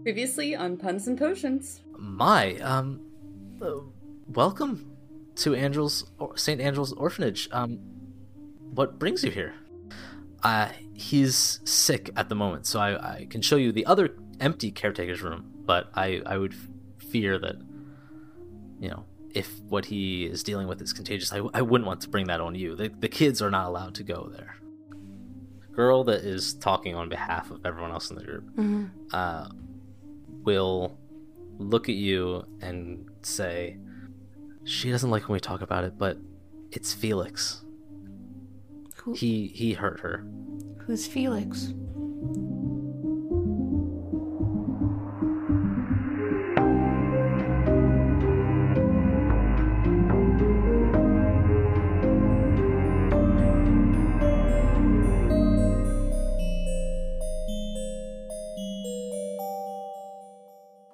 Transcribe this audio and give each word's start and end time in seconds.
Previously 0.00 0.56
on 0.56 0.78
Puns 0.78 1.06
and 1.06 1.16
Potions. 1.16 1.82
My, 1.96 2.56
um, 2.56 3.00
uh, 3.60 3.74
welcome 4.26 4.96
to 5.36 5.54
Angel's 5.54 6.10
St. 6.34 6.60
Angel's 6.60 6.92
Orphanage. 6.94 7.48
Um, 7.52 7.78
what 8.74 8.98
brings 8.98 9.22
you 9.22 9.30
here? 9.30 9.54
Uh, 10.42 10.70
he's 10.92 11.60
sick 11.64 12.10
at 12.16 12.28
the 12.28 12.34
moment, 12.34 12.66
so 12.66 12.80
I, 12.80 13.12
I 13.14 13.26
can 13.30 13.42
show 13.42 13.54
you 13.54 13.70
the 13.70 13.86
other 13.86 14.16
empty 14.40 14.72
caretaker's 14.72 15.22
room, 15.22 15.52
but 15.64 15.88
I, 15.94 16.20
I 16.26 16.36
would 16.36 16.54
fear 16.98 17.38
that, 17.38 17.56
you 18.80 18.88
know, 18.88 19.04
if 19.32 19.60
what 19.68 19.84
he 19.84 20.24
is 20.24 20.42
dealing 20.42 20.66
with 20.66 20.82
is 20.82 20.92
contagious, 20.92 21.32
I, 21.32 21.42
I 21.54 21.62
wouldn't 21.62 21.86
want 21.86 22.00
to 22.00 22.08
bring 22.08 22.26
that 22.26 22.40
on 22.40 22.56
you. 22.56 22.74
The, 22.74 22.88
the 22.88 23.08
kids 23.08 23.40
are 23.40 23.50
not 23.50 23.68
allowed 23.68 23.94
to 23.96 24.02
go 24.02 24.28
there. 24.32 24.56
Girl 25.70 26.02
that 26.04 26.24
is 26.24 26.54
talking 26.54 26.96
on 26.96 27.08
behalf 27.08 27.52
of 27.52 27.64
everyone 27.64 27.92
else 27.92 28.10
in 28.10 28.16
the 28.16 28.24
group 28.24 28.50
uh, 29.12 29.48
will 30.44 30.98
look 31.58 31.88
at 31.88 31.94
you 31.94 32.44
and 32.60 33.08
say, 33.22 33.76
She 34.64 34.90
doesn't 34.90 35.10
like 35.10 35.28
when 35.28 35.34
we 35.34 35.40
talk 35.40 35.60
about 35.62 35.84
it, 35.84 35.98
but 35.98 36.18
it's 36.70 36.92
Felix. 36.92 37.64
Who, 38.96 39.12
He 39.14 39.48
he 39.48 39.72
hurt 39.72 40.00
her. 40.00 40.24
who's 40.86 41.06
Felix? 41.06 41.72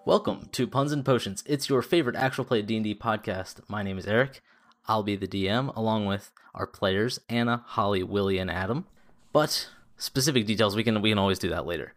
Welcome 0.09 0.48
to 0.53 0.67
Puns 0.67 0.91
and 0.91 1.05
Potions. 1.05 1.45
It's 1.45 1.69
your 1.69 1.83
favorite 1.83 2.17
actual 2.17 2.47
play 2.47 2.62
D&D 2.62 2.95
podcast. 2.95 3.61
My 3.69 3.83
name 3.83 3.98
is 3.98 4.06
Eric. 4.06 4.41
I'll 4.87 5.03
be 5.03 5.17
the 5.17 5.28
DM 5.28 5.70
along 5.77 6.06
with 6.06 6.33
our 6.55 6.67
players 6.67 7.20
Anna, 7.28 7.62
Holly, 7.67 8.03
Willie, 8.03 8.39
and 8.39 8.50
Adam. 8.50 8.87
But 9.34 9.69
specific 9.98 10.47
details 10.47 10.75
we 10.75 10.83
can 10.83 11.03
we 11.03 11.11
can 11.11 11.19
always 11.19 11.39
do 11.39 11.50
that 11.50 11.67
later. 11.67 11.92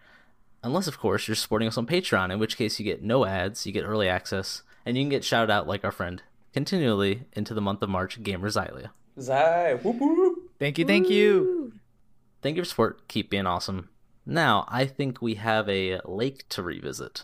Unless 0.62 0.88
of 0.88 1.00
course 1.00 1.26
you're 1.26 1.36
supporting 1.36 1.70
us 1.70 1.78
on 1.78 1.88
Patreon, 1.88 2.34
in 2.34 2.40
which 2.40 2.58
case 2.58 2.78
you 2.81 2.84
get 2.84 3.02
no 3.02 3.26
ads, 3.26 3.66
you 3.66 3.72
get 3.72 3.86
early 3.86 4.09
access, 4.09 4.64
and 4.86 4.98
you 4.98 5.03
can 5.03 5.09
get 5.09 5.23
shouted 5.23 5.50
out 5.50 5.66
like 5.66 5.86
our 5.86 5.92
friend 5.94 6.22
continually 6.52 7.23
into 7.31 7.53
the 7.53 7.62
month 7.62 7.81
of 7.81 7.90
March, 7.90 8.22
Gamer 8.22 8.50
Xylia. 8.50 8.90
Zai, 9.22 9.75
whoop 9.75 10.02
whoop. 10.02 10.52
Thank 10.59 10.78
you, 10.78 10.84
thank 10.84 11.09
you. 11.09 11.72
Thank 12.42 12.58
you 12.58 12.64
for 12.64 12.68
support. 12.68 13.08
Keep 13.08 13.30
being 13.30 13.48
awesome. 13.48 13.88
Now, 14.25 14.66
I 14.68 14.86
think 14.86 15.22
we 15.22 15.36
have 15.36 15.70
a 15.70 16.02
lake 16.03 16.50
to 16.50 16.62
revisit. 16.62 17.23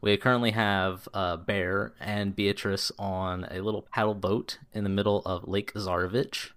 We 0.00 0.16
currently 0.16 0.52
have 0.52 1.08
uh, 1.12 1.36
Bear 1.36 1.92
and 2.00 2.34
Beatrice 2.34 2.90
on 2.98 3.46
a 3.50 3.60
little 3.60 3.86
paddle 3.92 4.14
boat 4.14 4.58
in 4.72 4.82
the 4.82 4.90
middle 4.90 5.20
of 5.26 5.46
Lake 5.46 5.74
Zarovich. 5.74 6.50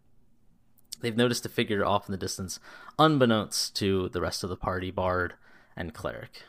They've 1.01 1.17
noticed 1.17 1.45
a 1.45 1.49
figure 1.49 1.85
off 1.85 2.07
in 2.07 2.13
the 2.13 2.17
distance, 2.17 2.61
unbeknownst 2.97 3.75
to 3.77 4.07
the 4.09 4.21
rest 4.21 4.43
of 4.43 4.49
the 4.49 4.55
party, 4.55 4.91
Bard 4.91 5.33
and 5.75 5.93
Cleric. 5.93 6.43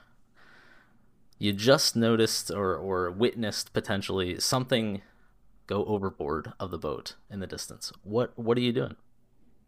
You 1.39 1.53
just 1.53 1.97
noticed 1.97 2.53
or, 2.53 2.77
or 2.77 3.11
witnessed 3.11 3.73
potentially 3.73 4.39
something 4.39 5.03
go 5.67 5.85
overboard 5.87 6.53
of 6.61 6.71
the 6.71 6.79
boat 6.79 7.17
in 7.29 7.41
the 7.41 7.47
distance. 7.47 7.93
What 8.03 8.39
what 8.39 8.57
are 8.57 8.61
you 8.61 8.73
doing? 8.73 8.97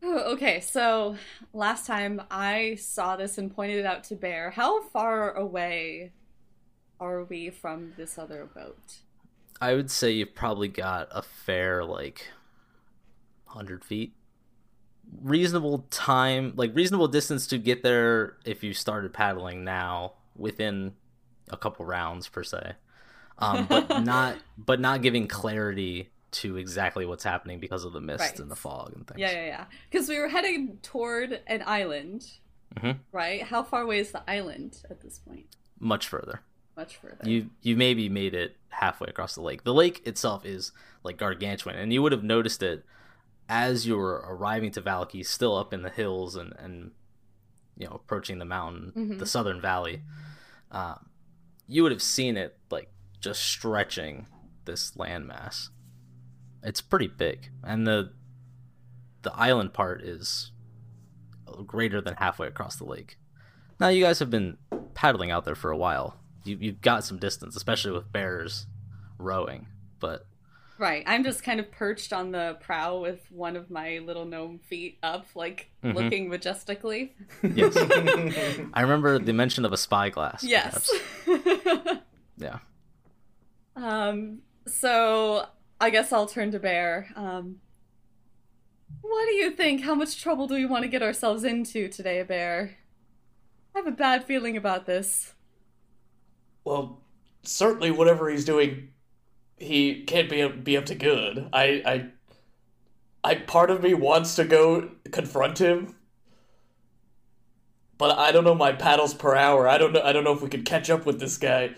Oh, 0.02 0.34
okay, 0.34 0.60
so 0.60 1.16
last 1.52 1.86
time 1.86 2.22
I 2.30 2.76
saw 2.76 3.16
this 3.16 3.38
and 3.38 3.52
pointed 3.52 3.78
it 3.78 3.86
out 3.86 4.04
to 4.04 4.14
Bear. 4.14 4.50
How 4.50 4.82
far 4.82 5.32
away 5.32 6.12
are 7.00 7.24
we 7.24 7.50
from 7.50 7.92
this 7.96 8.18
other 8.18 8.46
boat? 8.54 8.96
I 9.60 9.74
would 9.74 9.90
say 9.90 10.10
you've 10.12 10.34
probably 10.34 10.68
got 10.68 11.08
a 11.10 11.22
fair 11.22 11.84
like 11.84 12.28
hundred 13.46 13.84
feet. 13.84 14.14
Reasonable 15.22 15.86
time, 15.90 16.52
like 16.56 16.74
reasonable 16.74 17.06
distance 17.08 17.46
to 17.48 17.58
get 17.58 17.82
there 17.82 18.36
if 18.44 18.64
you 18.64 18.74
started 18.74 19.12
paddling 19.12 19.62
now 19.64 20.14
within 20.36 20.94
a 21.48 21.56
couple 21.56 21.86
rounds 21.86 22.28
per 22.28 22.42
se, 22.42 22.72
um, 23.38 23.66
but 23.66 24.02
not 24.04 24.36
but 24.58 24.80
not 24.80 25.02
giving 25.02 25.28
clarity 25.28 26.10
to 26.32 26.56
exactly 26.56 27.06
what's 27.06 27.22
happening 27.22 27.60
because 27.60 27.84
of 27.84 27.92
the 27.92 28.00
mist 28.00 28.20
Right. 28.20 28.40
and 28.40 28.50
the 28.50 28.56
fog 28.56 28.92
and 28.96 29.06
things. 29.06 29.20
Yeah, 29.20 29.30
yeah, 29.30 29.46
yeah. 29.46 29.64
Because 29.90 30.08
we 30.08 30.18
were 30.18 30.28
heading 30.28 30.78
toward 30.82 31.40
an 31.46 31.62
island, 31.64 32.26
Mhm. 32.74 32.98
right? 33.12 33.42
How 33.44 33.62
far 33.62 33.82
away 33.82 34.00
is 34.00 34.10
the 34.10 34.28
island 34.28 34.82
at 34.90 35.00
this 35.02 35.20
point? 35.20 35.46
Much 35.78 36.08
further. 36.08 36.42
Much 36.76 36.96
further. 36.96 37.18
You 37.28 37.50
you 37.62 37.76
maybe 37.76 38.08
made 38.08 38.34
it 38.34 38.56
halfway 38.68 39.08
across 39.08 39.34
the 39.34 39.40
lake. 39.42 39.64
The 39.64 39.72
lake 39.74 40.06
itself 40.06 40.44
is 40.44 40.72
like 41.02 41.16
gargantuan, 41.16 41.76
and 41.76 41.92
you 41.92 42.02
would 42.02 42.12
have 42.12 42.22
noticed 42.24 42.62
it 42.62 42.84
as 43.48 43.86
you 43.86 43.96
were 43.96 44.24
arriving 44.28 44.70
to 44.72 44.82
Vallaki, 44.82 45.24
still 45.24 45.56
up 45.56 45.72
in 45.72 45.82
the 45.82 45.90
hills 45.90 46.36
and 46.36 46.52
and 46.58 46.90
you 47.78 47.86
know 47.86 47.94
approaching 47.94 48.38
the 48.38 48.44
mountain, 48.44 48.92
Mhm. 48.96 49.18
the 49.18 49.26
southern 49.26 49.60
valley. 49.60 50.02
Um, 50.70 51.08
you 51.66 51.82
would 51.82 51.92
have 51.92 52.02
seen 52.02 52.36
it 52.36 52.58
like 52.70 52.90
just 53.20 53.42
stretching 53.42 54.26
this 54.66 54.90
landmass. 54.92 55.70
It's 56.62 56.80
pretty 56.82 57.06
big, 57.06 57.50
and 57.62 57.86
the 57.86 58.12
the 59.22 59.32
island 59.34 59.72
part 59.72 60.02
is 60.02 60.52
greater 61.66 62.00
than 62.00 62.14
halfway 62.14 62.46
across 62.48 62.76
the 62.76 62.84
lake. 62.84 63.18
Now 63.80 63.88
you 63.88 64.02
guys 64.04 64.18
have 64.18 64.30
been 64.30 64.58
paddling 64.94 65.30
out 65.30 65.44
there 65.44 65.54
for 65.54 65.70
a 65.70 65.76
while. 65.76 66.18
You 66.46 66.56
you've 66.60 66.80
got 66.80 67.04
some 67.04 67.18
distance, 67.18 67.56
especially 67.56 67.92
with 67.92 68.10
bears 68.12 68.66
rowing. 69.18 69.66
But 70.00 70.26
Right. 70.78 71.02
I'm 71.06 71.24
just 71.24 71.42
kind 71.42 71.58
of 71.58 71.70
perched 71.72 72.12
on 72.12 72.32
the 72.32 72.58
prow 72.60 72.98
with 73.00 73.20
one 73.30 73.56
of 73.56 73.70
my 73.70 73.98
little 74.04 74.26
gnome 74.26 74.58
feet 74.58 74.98
up, 75.02 75.26
like 75.34 75.70
Mhm. 75.82 75.94
looking 75.94 76.28
majestically. 76.28 77.14
yes, 77.42 77.74
I 78.74 78.82
remember 78.82 79.18
the 79.18 79.32
mention 79.32 79.64
of 79.64 79.72
a 79.72 79.76
spyglass. 79.78 80.44
Yes. 80.44 80.90
Yeah. 82.38 82.58
um. 83.74 84.42
So 84.66 85.46
I 85.80 85.88
guess 85.90 86.12
I'll 86.12 86.26
turn 86.26 86.50
to 86.52 86.58
Bear. 86.58 87.08
Um. 87.16 87.60
What 89.00 89.26
do 89.28 89.34
you 89.34 89.50
think? 89.52 89.82
How 89.82 89.94
much 89.94 90.20
trouble 90.20 90.46
do 90.46 90.54
we 90.54 90.66
want 90.66 90.82
to 90.82 90.88
get 90.88 91.02
ourselves 91.02 91.44
into 91.44 91.88
today, 91.88 92.22
Bear? 92.22 92.76
I 93.74 93.78
have 93.78 93.86
a 93.86 93.90
bad 93.92 94.24
feeling 94.24 94.56
about 94.56 94.84
this. 94.86 95.32
Well, 96.66 97.00
certainly 97.44 97.92
whatever 97.92 98.28
he's 98.28 98.44
doing, 98.44 98.88
he 99.56 100.02
can't 100.02 100.28
be 100.28 100.42
up, 100.42 100.64
be 100.64 100.76
up 100.76 100.86
to 100.86 100.96
good. 100.96 101.48
I, 101.52 102.10
I, 103.22 103.30
I. 103.30 103.34
Part 103.36 103.70
of 103.70 103.84
me 103.84 103.94
wants 103.94 104.34
to 104.34 104.44
go 104.44 104.90
confront 105.12 105.58
him, 105.58 105.94
but 107.96 108.18
I 108.18 108.32
don't 108.32 108.42
know 108.42 108.56
my 108.56 108.72
paddles 108.72 109.14
per 109.14 109.36
hour. 109.36 109.68
I 109.68 109.78
don't 109.78 109.92
know. 109.92 110.02
I 110.02 110.12
don't 110.12 110.24
know 110.24 110.32
if 110.32 110.42
we 110.42 110.48
could 110.48 110.64
catch 110.64 110.90
up 110.90 111.06
with 111.06 111.20
this 111.20 111.38
guy. 111.38 111.70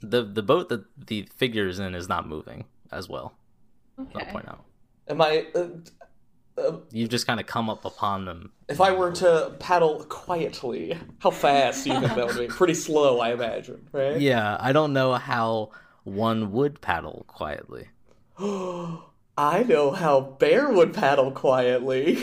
The 0.00 0.22
the 0.22 0.44
boat 0.44 0.68
that 0.68 0.84
the 1.08 1.28
figure 1.34 1.66
is 1.66 1.80
in 1.80 1.96
is 1.96 2.08
not 2.08 2.28
moving 2.28 2.66
as 2.92 3.08
well. 3.08 3.34
Okay. 3.98 4.24
I'll 4.24 4.32
point 4.32 4.46
out. 4.48 4.64
Am 5.08 5.20
I? 5.20 5.46
Uh, 5.56 5.70
uh, 6.58 6.76
You've 6.92 7.10
just 7.10 7.26
kind 7.26 7.40
of 7.40 7.46
come 7.46 7.70
up 7.70 7.84
upon 7.84 8.24
them. 8.24 8.52
if 8.68 8.80
I 8.80 8.92
were 8.92 9.12
to 9.12 9.54
paddle 9.58 10.04
quietly, 10.08 10.98
how 11.20 11.30
fast 11.30 11.84
do 11.84 11.90
you 11.92 12.00
think 12.00 12.14
that 12.14 12.26
would 12.26 12.36
be? 12.38 12.46
Pretty 12.48 12.74
slow, 12.74 13.20
I 13.20 13.32
imagine, 13.32 13.88
right? 13.92 14.20
Yeah, 14.20 14.56
I 14.58 14.72
don't 14.72 14.92
know 14.92 15.14
how 15.14 15.70
one 16.04 16.52
would 16.52 16.80
paddle 16.80 17.24
quietly. 17.28 17.88
I 18.40 19.62
know 19.62 19.90
how 19.92 20.20
Bear 20.20 20.70
would 20.72 20.94
paddle 20.94 21.30
quietly. 21.30 22.22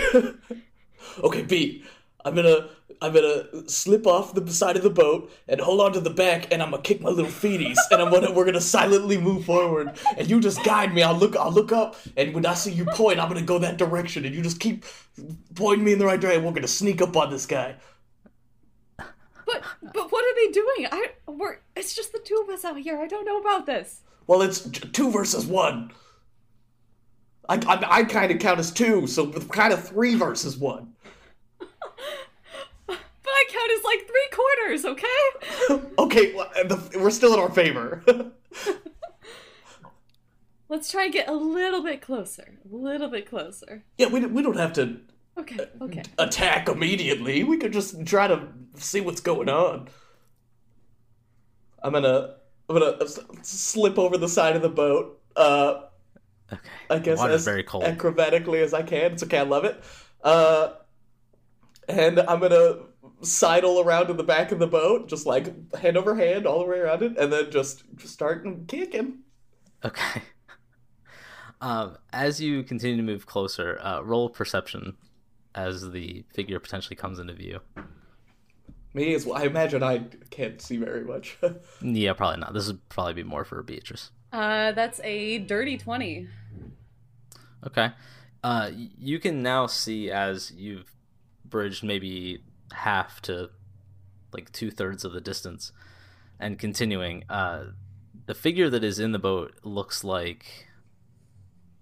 okay, 1.24 1.42
B. 1.44 1.84
I'm 2.24 2.36
gonna 2.36 2.70
I'm 3.02 3.14
gonna 3.14 3.70
slip 3.70 4.08
off 4.08 4.34
the 4.34 4.52
side 4.52 4.78
of 4.78 4.84
the 4.84 4.90
boat 4.90 5.32
and 5.48 5.60
hold 5.60 5.82
on 5.82 5.94
to 5.94 6.00
the 6.00 6.10
back, 6.10 6.52
and 6.52 6.62
I'm 6.62 6.72
gonna 6.72 6.84
kick 6.84 7.02
my 7.02 7.10
little 7.10 7.32
feeties, 7.32 7.78
and 7.92 8.02
I'm 8.02 8.12
gonna 8.12 8.32
we're 8.32 8.46
gonna 8.46 8.62
silently 8.62 9.18
move 9.18 9.46
forward, 9.46 9.98
and 10.18 10.30
you 10.30 10.40
just 10.40 10.64
guide 10.64 10.94
me. 10.94 11.04
I'll 11.04 11.18
look 11.18 11.36
I'll 11.36 11.52
look 11.52 11.72
up, 11.72 11.96
and 12.18 12.34
when 12.34 12.46
I 12.46 12.54
see 12.54 12.72
you 12.72 12.86
point, 12.86 13.20
I'm 13.20 13.28
gonna 13.28 13.42
go 13.42 13.60
that 13.60 13.78
direction, 13.78 14.26
and 14.26 14.34
you 14.34 14.42
just 14.42 14.60
keep 14.60 14.86
pointing 15.56 15.86
me 15.86 15.94
in 15.94 16.00
the 16.00 16.06
right 16.06 16.20
direction. 16.20 16.44
We're 16.44 16.52
gonna 16.52 16.68
sneak 16.68 17.02
up 17.02 17.16
on 17.16 17.30
this 17.30 17.46
guy. 17.46 17.76
But 18.98 19.62
but 19.94 20.12
what 20.12 20.26
are 20.26 20.36
they 20.36 20.52
doing? 20.52 20.88
I 20.92 21.08
we're 21.28 21.60
it's 21.76 21.96
just 21.96 22.12
the 22.14 22.20
two 22.20 22.42
of 22.44 22.50
us 22.50 22.66
out 22.66 22.78
here. 22.78 22.98
I 22.98 23.08
don't 23.08 23.26
know 23.26 23.40
about 23.40 23.66
this. 23.66 24.02
Well, 24.28 24.42
it's 24.42 24.62
two 24.62 25.12
versus 25.12 25.46
one. 25.46 25.92
I 27.48 27.56
I, 27.56 28.00
I 28.00 28.04
kind 28.06 28.32
of 28.32 28.40
count 28.40 28.60
as 28.60 28.72
two, 28.72 29.06
so 29.08 29.32
kind 29.32 29.72
of 29.72 29.88
three 29.88 30.16
versus 30.16 30.58
one. 30.58 30.95
But 33.56 33.62
I 33.62 33.68
count 33.68 33.72
as 33.78 33.84
like 33.84 34.08
three 34.08 34.30
quarters, 34.32 34.86
okay? 34.86 35.86
okay, 36.00 36.34
well, 36.36 36.50
uh, 36.56 36.64
the, 36.68 37.00
we're 37.00 37.10
still 37.12 37.34
in 37.34 37.40
our 37.40 37.52
favor. 37.52 38.04
Let's 40.68 40.90
try 40.92 41.06
and 41.06 41.14
get 41.14 41.30
a 41.30 41.34
little 41.34 41.84
bit 41.84 42.02
closer. 42.02 42.58
A 42.72 42.76
little 42.76 43.08
bit 43.08 43.30
closer. 43.30 43.84
yeah, 43.98 44.08
we, 44.08 44.26
we 44.26 44.42
don't 44.42 44.58
have 44.58 44.74
to 44.74 44.98
Okay, 45.38 45.60
okay. 45.82 46.02
attack 46.18 46.70
immediately. 46.70 47.44
We 47.44 47.58
could 47.58 47.74
just 47.74 48.06
try 48.06 48.28
to 48.28 48.48
see 48.78 49.02
what's 49.02 49.20
going 49.22 49.50
on. 49.50 49.90
I'm 51.84 51.92
gonna 51.94 52.36
I'm 52.70 52.80
gonna 52.80 52.98
s- 53.02 53.20
slip 53.44 54.00
over 54.00 54.18
the 54.18 54.30
side 54.30 54.56
of 54.56 54.62
the 54.62 54.70
boat. 54.70 55.22
Uh, 55.36 55.82
Okay. 56.54 56.70
I 56.92 57.00
guess 57.00 57.18
Water's 57.18 57.38
as 57.38 57.46
very 57.46 57.64
cold. 57.64 57.84
acrobatically 57.86 58.62
as 58.64 58.72
I 58.74 58.84
can. 58.84 59.14
It's 59.14 59.24
okay, 59.24 59.40
I 59.40 59.44
love 59.44 59.66
it. 59.66 59.84
Uh, 60.24 60.74
and 61.90 62.20
I'm 62.20 62.40
gonna 62.40 62.84
sidle 63.22 63.80
around 63.80 64.10
in 64.10 64.18
the 64.18 64.24
back 64.24 64.52
of 64.52 64.60
the 64.60 64.68
boat, 64.68 65.08
just 65.08 65.26
like 65.26 65.76
hand 65.76 65.98
over 65.98 66.16
hand 66.16 66.46
all 66.46 66.60
the 66.60 66.66
way 66.66 66.80
around 66.80 67.04
it, 67.04 67.18
and 67.18 67.32
then 67.32 67.52
just, 67.52 67.84
just 67.96 68.14
start 68.14 68.46
kicking. 68.68 69.20
Okay. 69.84 70.22
Um, 71.62 71.98
as 72.12 72.42
you 72.42 72.64
continue 72.64 72.98
to 72.98 73.02
move 73.02 73.26
closer, 73.26 73.80
uh, 73.82 74.02
roll 74.02 74.30
perception 74.30 74.98
as 75.56 75.90
the 75.90 76.26
figure 76.34 76.60
potentially 76.60 76.96
comes 76.96 77.18
into 77.18 77.34
view. 77.34 77.62
Me 78.94 79.14
as 79.16 79.26
well. 79.26 79.38
I 79.38 79.46
imagine 79.46 79.82
I 79.82 80.04
can't 80.30 80.62
see 80.62 80.78
very 80.78 81.04
much. 81.04 81.38
Yeah, 81.82 82.14
probably 82.14 82.40
not. 82.40 82.54
This 82.54 82.68
would 82.68 82.88
probably 82.90 83.14
be 83.14 83.24
more 83.24 83.46
for 83.46 83.64
Beatrice. 83.64 84.12
Uh, 84.32 84.74
that's 84.74 85.00
a 85.04 85.40
dirty 85.40 85.78
20. 85.78 86.28
Okay. 87.66 87.92
Uh, 88.44 88.72
you 88.74 89.20
can 89.20 89.42
now 89.42 89.66
see 89.66 90.12
as 90.12 90.52
you've 90.52 90.92
bridged 91.46 91.84
maybe 91.84 92.44
half 92.74 93.22
to 93.24 93.50
like 94.34 94.52
two 94.52 94.72
thirds 94.72 95.06
of 95.06 95.14
the 95.14 95.22
distance 95.22 95.72
and 96.40 96.60
continuing, 96.60 97.24
uh, 97.30 97.66
the 98.26 98.34
figure 98.34 98.70
that 98.70 98.84
is 98.84 99.00
in 99.00 99.12
the 99.12 99.20
boat 99.20 99.54
looks 99.64 100.04
like 100.04 100.68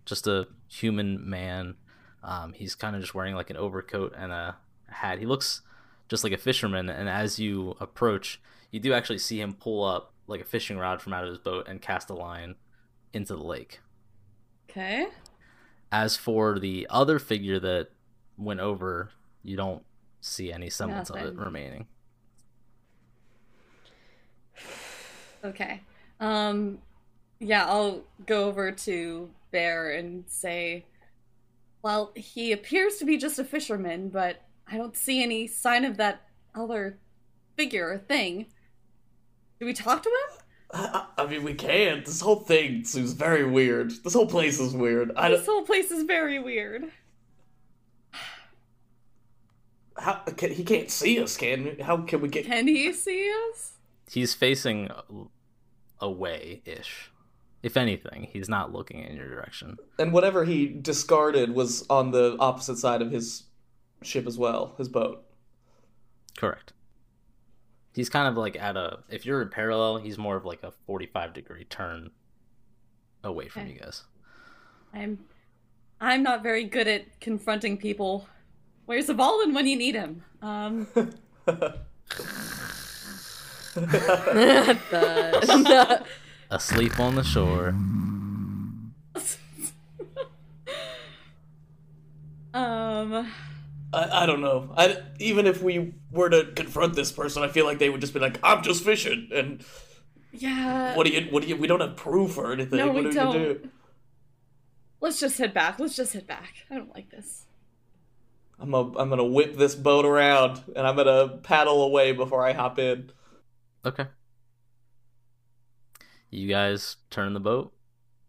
just 0.06 0.28
a 0.28 0.48
human 0.68 1.30
man. 1.30 1.76
Um, 2.24 2.54
he's 2.54 2.76
kind 2.76 2.96
of 2.96 3.02
just 3.02 3.16
wearing 3.16 3.36
like 3.36 3.50
an 3.50 3.58
overcoat 3.58 4.14
and 4.18 4.32
a 4.32 4.58
hat. 4.88 5.20
He 5.20 5.26
looks 5.26 5.62
just 6.10 6.24
like 6.24 6.34
a 6.34 6.38
fisherman. 6.38 6.90
And 6.90 7.10
as 7.10 7.40
you 7.40 7.76
approach, 7.80 8.42
you 8.72 8.80
do 8.80 8.94
actually 8.94 9.20
see 9.20 9.40
him 9.40 9.54
pull 9.54 9.84
up 9.84 10.14
like 10.28 10.42
a 10.42 10.46
fishing 10.46 10.78
rod 10.78 11.02
from 11.02 11.14
out 11.14 11.24
of 11.24 11.30
his 11.30 11.40
boat 11.40 11.68
and 11.68 11.82
cast 11.82 12.10
a 12.10 12.14
line 12.14 12.56
into 13.14 13.36
the 13.36 13.44
lake. 13.44 13.80
Okay. 14.70 15.08
As 15.92 16.18
for 16.18 16.60
the 16.60 16.88
other 16.90 17.20
figure 17.20 17.60
that 17.60 17.90
went 18.38 18.60
over, 18.60 19.12
you 19.44 19.56
don't 19.56 19.84
see 20.24 20.52
any 20.52 20.70
semblance 20.70 21.10
of 21.10 21.18
it 21.18 21.36
remaining. 21.36 21.86
Okay. 25.44 25.82
Um, 26.20 26.80
yeah, 27.40 27.66
I'll 27.66 28.04
go 28.26 28.46
over 28.46 28.72
to 28.72 29.30
Bear 29.52 29.92
and 29.92 30.24
say, 30.28 30.86
well, 31.82 32.14
he 32.16 32.54
appears 32.54 32.98
to 32.98 33.06
be 33.06 33.18
just 33.18 33.40
a 33.40 33.44
fisherman, 33.44 34.10
but 34.10 34.42
I 34.68 34.78
don't 34.78 34.96
see 34.96 35.22
any 35.22 35.48
sign 35.48 35.84
of 35.84 35.98
that 35.98 36.22
other 36.56 36.98
figure 37.58 37.92
or 37.92 37.98
thing. 37.98 38.46
Do 39.60 39.66
we 39.66 39.74
talk 39.74 40.02
to 40.04 40.10
him? 40.10 40.40
I, 40.74 41.06
I 41.18 41.28
mean, 41.28 41.44
we 41.44 41.54
can't. 41.54 42.06
This 42.06 42.22
whole 42.22 42.40
thing 42.40 42.86
seems 42.86 43.12
very 43.12 43.46
weird. 43.46 43.92
This 44.04 44.14
whole 44.14 44.26
place 44.26 44.60
is 44.60 44.74
weird. 44.74 45.10
This 45.10 45.18
don't. 45.18 45.46
whole 45.46 45.64
place 45.64 45.92
is 45.92 46.04
very 46.04 46.40
weird. 46.40 46.86
How, 49.98 50.16
can, 50.38 50.52
he 50.52 50.64
can't 50.64 50.90
see 50.90 51.22
us, 51.22 51.38
can? 51.38 51.80
How 51.80 51.98
can 51.98 52.22
we 52.22 52.28
get? 52.30 52.46
Can 52.46 52.68
he 52.68 52.92
see 52.94 53.32
us? 53.52 53.74
He's 54.10 54.34
facing 54.34 54.90
away 56.00 56.62
ish. 56.66 57.12
If 57.62 57.78
anything, 57.78 58.28
he's 58.32 58.50
not 58.50 58.74
looking 58.74 59.00
in 59.00 59.16
your 59.16 59.30
direction. 59.30 59.78
And 59.98 60.12
whatever 60.12 60.44
he 60.44 60.68
discarded 60.68 61.56
was 61.56 61.86
on 61.90 62.12
the 62.12 62.36
opposite 62.40 62.78
side 62.78 63.02
of 63.02 63.12
his 63.12 63.44
ship 64.02 64.28
as 64.28 64.38
well, 64.38 64.74
his 64.78 64.90
boat. 64.90 65.24
Correct. 66.38 66.74
He's 67.94 68.10
kind 68.10 68.28
of 68.28 68.36
like 68.36 68.58
at 68.58 68.76
a. 68.76 69.00
If 69.10 69.26
you're 69.26 69.42
in 69.42 69.50
parallel, 69.50 69.98
he's 69.98 70.18
more 70.18 70.36
of 70.36 70.44
like 70.46 70.64
a 70.64 70.72
45 70.88 71.34
degree 71.34 71.64
turn 71.64 72.10
away 73.24 73.48
from 73.48 73.62
Okay. 73.64 73.74
you 73.74 73.80
guys. 73.80 74.04
I'm 74.94 75.20
I'm 76.02 76.24
not 76.24 76.44
very 76.44 76.66
good 76.66 76.88
at 76.88 77.22
confronting 77.22 77.78
people. 77.78 78.28
Where's 78.86 79.08
the 79.08 79.14
Avalon 79.14 79.54
when 79.54 79.68
you 79.68 79.78
need 79.78 79.96
him? 79.96 80.24
Um 80.42 80.88
The- 80.94 81.80
Asleep 86.52 87.00
on 87.00 87.16
the 87.16 87.24
shore. 87.24 87.70
Um 92.54 93.32
I, 93.94 94.24
I 94.24 94.26
don't 94.26 94.42
know. 94.42 94.74
I, 94.76 94.98
even 95.20 95.46
if 95.46 95.62
we 95.62 95.94
were 96.12 96.30
to 96.30 96.52
confront 96.56 96.96
this 96.96 97.12
person, 97.12 97.44
I 97.44 97.48
feel 97.48 97.66
like 97.66 97.80
they 97.80 97.90
would 97.90 98.02
just 98.02 98.14
be 98.14 98.20
like, 98.20 98.40
"I'm 98.44 98.64
just 98.64 98.84
fishing," 98.84 99.30
and 99.34 99.64
yeah. 100.32 100.96
what 100.96 101.06
do 101.06 101.14
you? 101.14 101.28
What 101.32 101.44
do 101.44 101.50
you? 101.50 101.56
We 101.56 101.68
don't 101.68 101.80
have 101.80 101.96
proof 101.96 102.38
or 102.38 102.52
anything. 102.52 102.80
No, 102.80 102.88
what 102.88 102.96
we 102.96 103.02
do 103.04 103.12
don't. 103.12 103.34
we 103.34 103.40
do? 103.40 103.70
Let's 105.00 105.20
just 105.20 105.38
head 105.38 105.54
back. 105.54 105.80
Let's 105.80 105.96
just 105.96 106.14
head 106.14 106.28
back. 106.28 106.66
I 106.72 106.76
don't 106.76 106.94
like 106.94 107.12
this. 107.12 107.46
I'm 108.60 108.74
a, 108.74 108.82
I'm 108.98 109.10
gonna 109.10 109.24
whip 109.26 109.58
this 109.58 109.76
boat 109.76 110.06
around 110.06 110.62
and 110.76 110.88
I'm 110.88 110.96
gonna 110.96 111.38
paddle 111.44 111.84
away 111.84 112.12
before 112.14 112.46
I 112.46 112.54
hop 112.54 112.80
in. 112.80 113.12
Okay. 113.86 114.08
You 116.30 116.48
guys 116.48 116.96
turn 117.10 117.34
the 117.34 117.40
boat, 117.40 117.74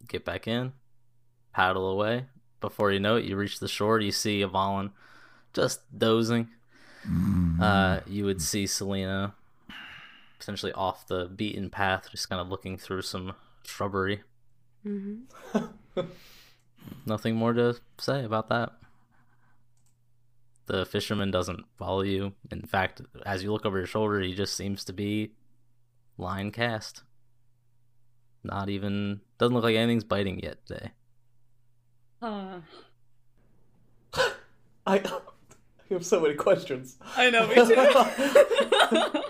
get 0.09 0.25
back 0.25 0.47
in, 0.49 0.73
paddle 1.53 1.89
away. 1.89 2.27
Before 2.61 2.91
you 2.91 3.01
know 3.01 3.17
it, 3.17 3.25
you 3.25 3.37
reach 3.37 3.61
the 3.61 3.69
shore. 3.69 4.01
You 4.01 4.13
see 4.13 4.43
Avalon 4.43 4.93
just 5.53 5.81
dozing. 5.97 6.49
Uh, 7.61 8.01
you 8.07 8.25
would 8.25 8.41
see 8.41 8.67
Selena 8.67 9.35
potentially 10.39 10.73
off 10.73 11.07
the 11.07 11.27
beaten 11.27 11.69
path, 11.71 12.09
just 12.11 12.29
kind 12.31 12.41
of 12.41 12.49
looking 12.49 12.77
through 12.79 13.03
some 13.03 13.35
shrubbery. 13.65 14.23
Mhm. 14.87 15.23
Nothing 17.07 17.37
more 17.37 17.53
to 17.53 17.77
say 17.99 18.25
about 18.25 18.49
that. 18.49 18.73
The 20.67 20.87
fisherman 20.87 21.31
doesn't 21.31 21.65
follow 21.79 22.03
you. 22.03 22.33
In 22.51 22.63
fact, 22.63 23.03
as 23.27 23.43
you 23.43 23.53
look 23.53 23.67
over 23.67 23.79
your 23.79 23.87
shoulder, 23.87 24.21
he 24.21 24.35
just 24.35 24.55
seems 24.55 24.85
to 24.85 24.93
be 24.93 25.33
line 26.17 26.51
cast. 26.51 27.03
Not 28.43 28.69
even 28.69 29.21
doesn't 29.39 29.55
look 29.55 29.65
like 29.65 29.77
anything's 29.77 30.05
biting 30.05 30.41
yet 30.41 30.65
today. 30.67 30.91
Uh, 32.23 32.61
I, 34.87 34.87
I 34.87 35.01
have 35.91 36.07
so 36.07 36.21
many 36.21 36.35
questions. 36.35 36.97
I 37.17 37.31
know 37.31 37.47
me 37.47 37.55
too. 37.55 37.77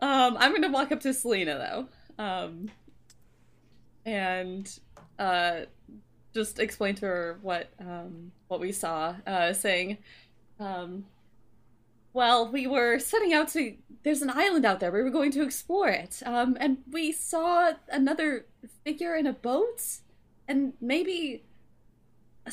um, 0.00 0.36
I'm 0.38 0.52
gonna 0.52 0.70
walk 0.70 0.92
up 0.92 1.00
to 1.00 1.12
Selena 1.12 1.86
though, 2.18 2.22
um, 2.22 2.70
and 4.06 4.78
uh, 5.18 5.62
just 6.34 6.58
explain 6.58 6.94
to 6.96 7.06
her 7.06 7.38
what 7.42 7.68
um, 7.80 8.32
what 8.48 8.60
we 8.60 8.72
saw. 8.72 9.14
Uh, 9.26 9.52
saying, 9.52 9.98
um, 10.60 11.06
well, 12.12 12.50
we 12.50 12.66
were 12.66 12.98
setting 12.98 13.32
out 13.32 13.48
to. 13.48 13.74
There's 14.02 14.22
an 14.22 14.30
island 14.30 14.64
out 14.64 14.80
there. 14.80 14.92
We 14.92 15.02
were 15.02 15.10
going 15.10 15.32
to 15.32 15.42
explore 15.42 15.88
it, 15.88 16.22
um, 16.24 16.56
and 16.60 16.78
we 16.90 17.12
saw 17.12 17.72
another 17.90 18.46
figure 18.84 19.16
in 19.16 19.26
a 19.26 19.32
boat, 19.32 19.82
and 20.46 20.72
maybe 20.80 21.42
a 22.46 22.52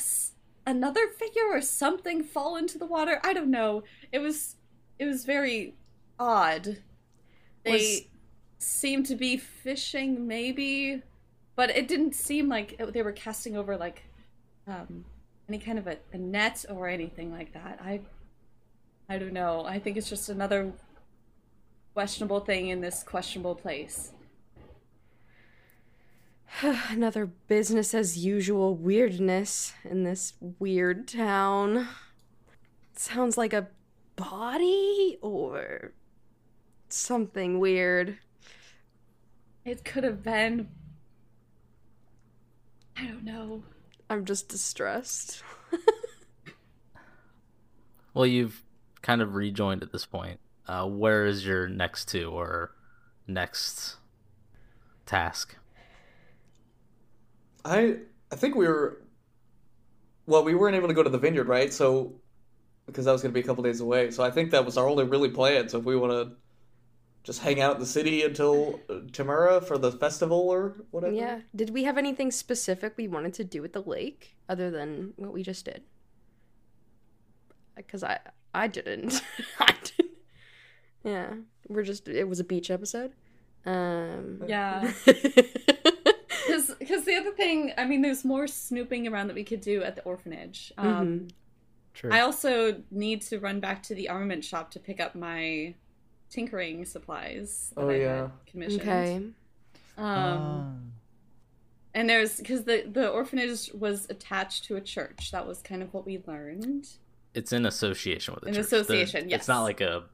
another 0.66 1.06
figure 1.06 1.46
or 1.50 1.60
something 1.60 2.24
fall 2.24 2.56
into 2.56 2.78
the 2.78 2.86
water. 2.86 3.20
I 3.22 3.32
don't 3.32 3.50
know. 3.50 3.84
It 4.12 4.18
was 4.18 4.56
it 4.98 5.04
was 5.06 5.24
very 5.24 5.74
odd. 6.18 6.78
They 7.64 7.72
Was- 7.72 8.02
seemed 8.58 9.06
to 9.06 9.16
be 9.16 9.36
fishing, 9.36 10.26
maybe, 10.26 11.02
but 11.56 11.70
it 11.70 11.88
didn't 11.88 12.14
seem 12.14 12.48
like 12.48 12.76
it- 12.78 12.92
they 12.92 13.02
were 13.02 13.12
casting 13.12 13.56
over 13.56 13.76
like 13.76 14.02
um, 14.66 15.04
any 15.48 15.58
kind 15.58 15.78
of 15.78 15.86
a, 15.86 15.96
a 16.12 16.18
net 16.18 16.64
or 16.68 16.88
anything 16.88 17.32
like 17.32 17.52
that. 17.54 17.78
I 17.82 18.00
I 19.08 19.18
don't 19.18 19.32
know. 19.32 19.64
I 19.64 19.78
think 19.78 19.96
it's 19.96 20.08
just 20.08 20.28
another 20.28 20.72
questionable 21.94 22.40
thing 22.40 22.68
in 22.68 22.80
this 22.80 23.02
questionable 23.02 23.54
place. 23.54 24.12
Another 26.90 27.26
business 27.26 27.94
as 27.94 28.18
usual 28.18 28.74
weirdness 28.74 29.72
in 29.84 30.04
this 30.04 30.34
weird 30.58 31.06
town. 31.08 31.88
Sounds 32.94 33.36
like 33.36 33.52
a 33.52 33.68
body 34.16 35.18
or 35.20 35.92
something 36.88 37.58
weird. 37.60 38.18
It 39.64 39.84
could 39.84 40.04
have 40.04 40.22
been. 40.22 40.68
I 42.98 43.06
don't 43.06 43.24
know. 43.24 43.62
I'm 44.08 44.24
just 44.24 44.48
distressed. 44.48 45.42
Well, 48.16 48.24
you've 48.24 48.62
kind 49.02 49.20
of 49.20 49.34
rejoined 49.34 49.82
at 49.82 49.92
this 49.92 50.06
point. 50.06 50.40
Uh, 50.66 50.86
where 50.86 51.26
is 51.26 51.46
your 51.46 51.68
next 51.68 52.08
two 52.08 52.30
or 52.30 52.74
next 53.26 53.96
task? 55.04 55.54
I 57.62 57.98
I 58.32 58.36
think 58.36 58.54
we 58.54 58.66
were. 58.66 59.02
Well, 60.24 60.44
we 60.44 60.54
weren't 60.54 60.76
able 60.76 60.88
to 60.88 60.94
go 60.94 61.02
to 61.02 61.10
the 61.10 61.18
vineyard, 61.18 61.46
right? 61.46 61.70
So 61.70 62.14
because 62.86 63.04
that 63.04 63.12
was 63.12 63.20
going 63.20 63.32
to 63.32 63.34
be 63.34 63.40
a 63.40 63.46
couple 63.46 63.62
days 63.62 63.82
away. 63.82 64.10
So 64.10 64.24
I 64.24 64.30
think 64.30 64.50
that 64.52 64.64
was 64.64 64.78
our 64.78 64.88
only 64.88 65.04
really 65.04 65.28
plan. 65.28 65.68
So 65.68 65.78
if 65.78 65.84
we 65.84 65.94
want 65.94 66.12
to 66.12 66.34
just 67.26 67.40
hang 67.40 67.60
out 67.60 67.74
in 67.74 67.80
the 67.80 67.86
city 67.86 68.22
until 68.22 68.78
uh, 68.88 69.00
Tamura 69.10 69.62
for 69.62 69.76
the 69.76 69.90
festival 69.90 70.48
or 70.48 70.76
whatever. 70.92 71.12
Yeah. 71.12 71.40
Did 71.54 71.70
we 71.70 71.82
have 71.84 71.98
anything 71.98 72.30
specific 72.30 72.94
we 72.96 73.08
wanted 73.08 73.34
to 73.34 73.44
do 73.44 73.60
with 73.60 73.72
the 73.72 73.82
lake 73.82 74.36
other 74.48 74.70
than 74.70 75.12
what 75.16 75.32
we 75.32 75.42
just 75.42 75.64
did? 75.64 75.82
Because 77.74 78.04
I 78.04 78.20
I 78.54 78.68
didn't. 78.68 79.20
I 79.58 79.74
didn't. 79.82 80.12
Yeah. 81.04 81.34
We're 81.68 81.82
just 81.82 82.06
it 82.08 82.24
was 82.28 82.38
a 82.40 82.44
beach 82.44 82.70
episode. 82.70 83.12
Um 83.66 84.42
Yeah. 84.46 84.92
Because 86.78 87.04
the 87.04 87.16
other 87.16 87.32
thing, 87.32 87.72
I 87.76 87.84
mean, 87.84 88.00
there's 88.02 88.24
more 88.24 88.46
snooping 88.46 89.08
around 89.08 89.26
that 89.26 89.34
we 89.34 89.42
could 89.42 89.60
do 89.60 89.82
at 89.82 89.96
the 89.96 90.02
orphanage. 90.04 90.72
Um, 90.78 90.86
Mhm. 90.86 91.30
True. 91.94 92.10
I 92.12 92.20
also 92.20 92.82
need 92.90 93.22
to 93.22 93.38
run 93.40 93.58
back 93.58 93.82
to 93.84 93.94
the 93.94 94.08
armament 94.08 94.44
shop 94.44 94.70
to 94.72 94.78
pick 94.78 95.00
up 95.00 95.14
my 95.16 95.74
tinkering 96.36 96.84
supplies 96.84 97.72
that 97.74 97.80
Oh, 97.82 97.88
I 97.88 97.94
yeah. 97.96 98.20
had 98.22 98.30
commissioned. 98.46 98.80
Okay. 98.82 99.22
Um, 99.96 100.92
and 101.94 102.08
there's 102.10 102.36
because 102.36 102.64
the 102.64 102.84
the 102.86 103.08
orphanage 103.08 103.70
was 103.72 104.06
attached 104.10 104.64
to 104.66 104.76
a 104.76 104.80
church. 104.80 105.30
That 105.32 105.46
was 105.46 105.62
kind 105.62 105.82
of 105.82 105.92
what 105.94 106.04
we 106.04 106.22
learned. 106.26 106.88
It's 107.34 107.52
in 107.52 107.64
association 107.66 108.34
with 108.34 108.42
the 108.44 108.48
In 108.50 108.54
church. 108.54 108.68
The- 108.68 108.76
association, 108.80 109.30
yes. 109.30 109.40
It's 109.40 109.48
not 109.48 109.62
like 109.62 109.80
a 109.80 110.04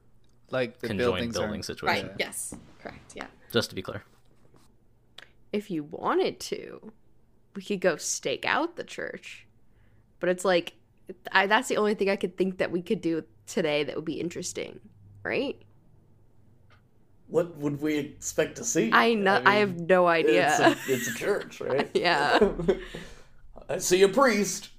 like 0.49 0.79
the 0.79 0.87
conjoined 0.87 0.97
buildings 1.11 1.33
building 1.35 1.51
aren't- 1.51 1.65
situation. 1.65 2.07
Right. 2.07 2.15
Yes. 2.19 2.55
Correct. 2.81 3.13
Yeah. 3.15 3.27
Just 3.51 3.69
to 3.69 3.75
be 3.75 3.81
clear. 3.81 4.03
If 5.51 5.69
you 5.69 5.83
wanted 5.83 6.39
to, 6.51 6.91
we 7.55 7.61
could 7.63 7.81
go 7.81 7.97
stake 7.97 8.45
out 8.45 8.75
the 8.77 8.83
church. 8.83 9.45
But 10.19 10.29
it's 10.29 10.45
like 10.45 10.73
I 11.33 11.47
that's 11.47 11.67
the 11.67 11.75
only 11.77 11.95
thing 11.95 12.09
I 12.09 12.15
could 12.15 12.37
think 12.37 12.59
that 12.59 12.71
we 12.71 12.81
could 12.81 13.01
do 13.01 13.23
today 13.45 13.83
that 13.83 13.95
would 13.97 14.05
be 14.05 14.21
interesting, 14.21 14.79
right? 15.23 15.61
What 17.33 17.57
would 17.57 17.81
we 17.81 17.97
expect 17.97 18.57
to 18.57 18.63
see? 18.63 18.91
I 18.93 19.15
know 19.15 19.41
I, 19.43 19.55
have 19.55 19.79
no 19.79 20.05
idea. 20.05 20.51
It's 20.51 20.59
a, 20.59 20.93
it's 20.93 21.07
a 21.07 21.15
church, 21.15 21.61
right? 21.61 21.89
Yeah. 21.95 22.51
I 23.67 23.79
see 23.79 24.03
a 24.03 24.07
priest. 24.07 24.69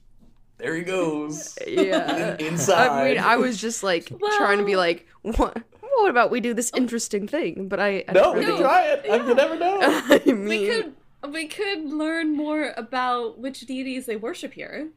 There 0.58 0.76
he 0.76 0.82
goes. 0.82 1.58
yeah. 1.66 2.37
In- 2.37 2.46
inside. 2.52 2.90
I 2.90 3.08
mean, 3.08 3.18
I 3.18 3.38
was 3.38 3.61
just 3.61 3.82
like 3.82 4.06
trying 4.37 4.58
to 4.58 4.64
be 4.64 4.76
like, 4.76 5.08
what? 5.23 5.64
What 5.80 6.11
about 6.11 6.30
we 6.30 6.38
do 6.38 6.54
this 6.54 6.70
interesting 6.76 7.26
thing? 7.26 7.66
But 7.66 7.80
I, 7.80 8.04
I 8.06 8.12
no, 8.12 8.23
don't 8.23 8.38
we 8.38 8.44
can 8.44 8.58
try 8.58 8.87
it. 8.87 9.04
I 9.11 9.16
You 9.16 9.34
never 9.34 9.58
know. 9.58 9.80
I 9.82 10.23
mean, 10.25 10.44
We 10.44 10.66
could 10.68 10.94
we 11.32 11.49
could 11.49 11.87
learn 11.87 12.37
more 12.37 12.73
about 12.76 13.37
which 13.40 13.62
deities 13.62 14.06
they 14.06 14.14
worship 14.14 14.52
here. 14.52 14.90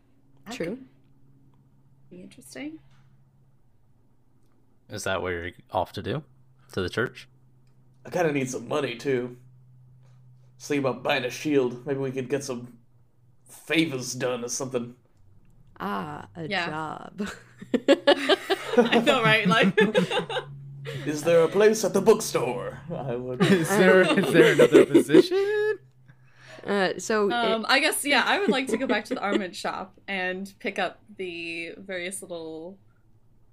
That 0.45 0.53
True. 0.57 0.77
Be 2.11 2.21
interesting. 2.21 2.77
Is 4.91 5.05
that 5.05 5.23
what 5.23 5.29
you're 5.29 5.51
off 5.71 5.91
to 5.93 6.03
do? 6.03 6.21
To 6.73 6.83
the 6.83 6.89
church? 6.89 7.27
I 8.07 8.09
kind 8.09 8.25
of 8.27 8.33
need 8.33 8.49
some 8.49 8.67
money 8.67 8.95
too. 8.95 9.35
Just 10.57 10.69
thinking 10.69 10.85
about 10.85 11.03
buying 11.03 11.25
a 11.25 11.29
shield. 11.29 11.85
Maybe 11.85 11.99
we 11.99 12.11
could 12.11 12.29
get 12.29 12.43
some 12.43 12.77
favors 13.47 14.13
done 14.13 14.43
or 14.45 14.49
something. 14.49 14.95
ah, 15.79 16.27
a 16.35 16.47
Yeah. 16.47 16.67
job. 16.67 17.29
I 18.77 18.99
know, 19.05 19.21
right? 19.21 19.45
Like, 19.47 19.77
Is 21.05 21.21
there 21.23 21.43
a 21.43 21.49
place 21.49 21.83
at 21.83 21.93
the 21.93 22.01
bookstore? 22.01 22.79
I 22.95 23.15
would. 23.15 23.41
Is 23.51 23.67
there 23.69 24.01
is 24.19 24.31
there 24.33 24.53
another 24.53 24.85
position? 24.85 25.77
uh, 26.65 26.93
so, 26.97 27.27
it- 27.27 27.33
um, 27.33 27.65
I 27.67 27.79
guess 27.81 28.05
yeah. 28.05 28.23
I 28.25 28.39
would 28.39 28.49
like 28.49 28.67
to 28.67 28.77
go 28.77 28.87
back 28.87 29.03
to 29.05 29.15
the 29.15 29.21
armament 29.21 29.53
shop 29.55 29.99
and 30.07 30.51
pick 30.59 30.79
up 30.79 30.99
the 31.17 31.73
various 31.77 32.21
little 32.21 32.77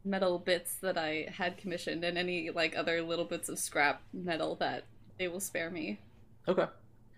metal 0.04 0.38
bits 0.38 0.76
that 0.76 0.98
I 0.98 1.28
had 1.32 1.56
commissioned 1.56 2.04
and 2.04 2.18
any 2.18 2.50
like 2.50 2.76
other 2.76 3.00
little 3.02 3.24
bits 3.24 3.48
of 3.48 3.58
scrap 3.58 4.02
metal 4.12 4.54
that 4.56 4.84
they 5.18 5.28
will 5.28 5.40
spare 5.40 5.70
me. 5.70 6.00
Okay. 6.46 6.66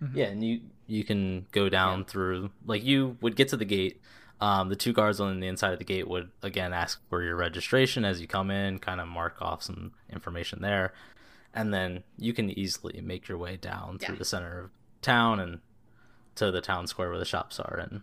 Mhm. 0.01 0.15
Yeah, 0.15 0.25
and 0.25 0.43
you 0.43 0.61
you 0.85 1.03
can 1.03 1.47
go 1.51 1.69
down 1.69 2.05
through 2.05 2.51
like 2.65 2.83
you 2.83 3.17
would 3.21 3.35
get 3.35 3.49
to 3.49 3.57
the 3.57 3.65
gate. 3.65 3.99
Um, 4.39 4.69
the 4.69 4.75
two 4.75 4.93
guards 4.93 5.19
on 5.19 5.39
the 5.39 5.47
inside 5.47 5.73
of 5.73 5.79
the 5.79 5.85
gate 5.85 6.07
would 6.07 6.29
again 6.43 6.71
ask 6.71 7.01
for 7.09 7.23
your 7.23 7.35
registration 7.35 8.05
as 8.05 8.21
you 8.21 8.27
come 8.27 8.51
in, 8.51 8.77
kind 8.79 9.01
of 9.01 9.07
mark 9.07 9.41
off 9.41 9.63
some 9.63 9.93
information 10.11 10.61
there, 10.61 10.93
and 11.53 11.73
then 11.73 12.03
you 12.17 12.33
can 12.33 12.51
easily 12.51 13.01
make 13.01 13.27
your 13.27 13.37
way 13.39 13.57
down 13.57 13.97
through 13.97 14.17
the 14.17 14.25
center 14.25 14.59
of 14.59 14.69
town 15.01 15.39
and 15.39 15.59
to 16.35 16.51
the 16.51 16.61
town 16.61 16.85
square 16.85 17.09
where 17.09 17.17
the 17.17 17.25
shops 17.25 17.59
are 17.59 17.77
and 17.79 18.01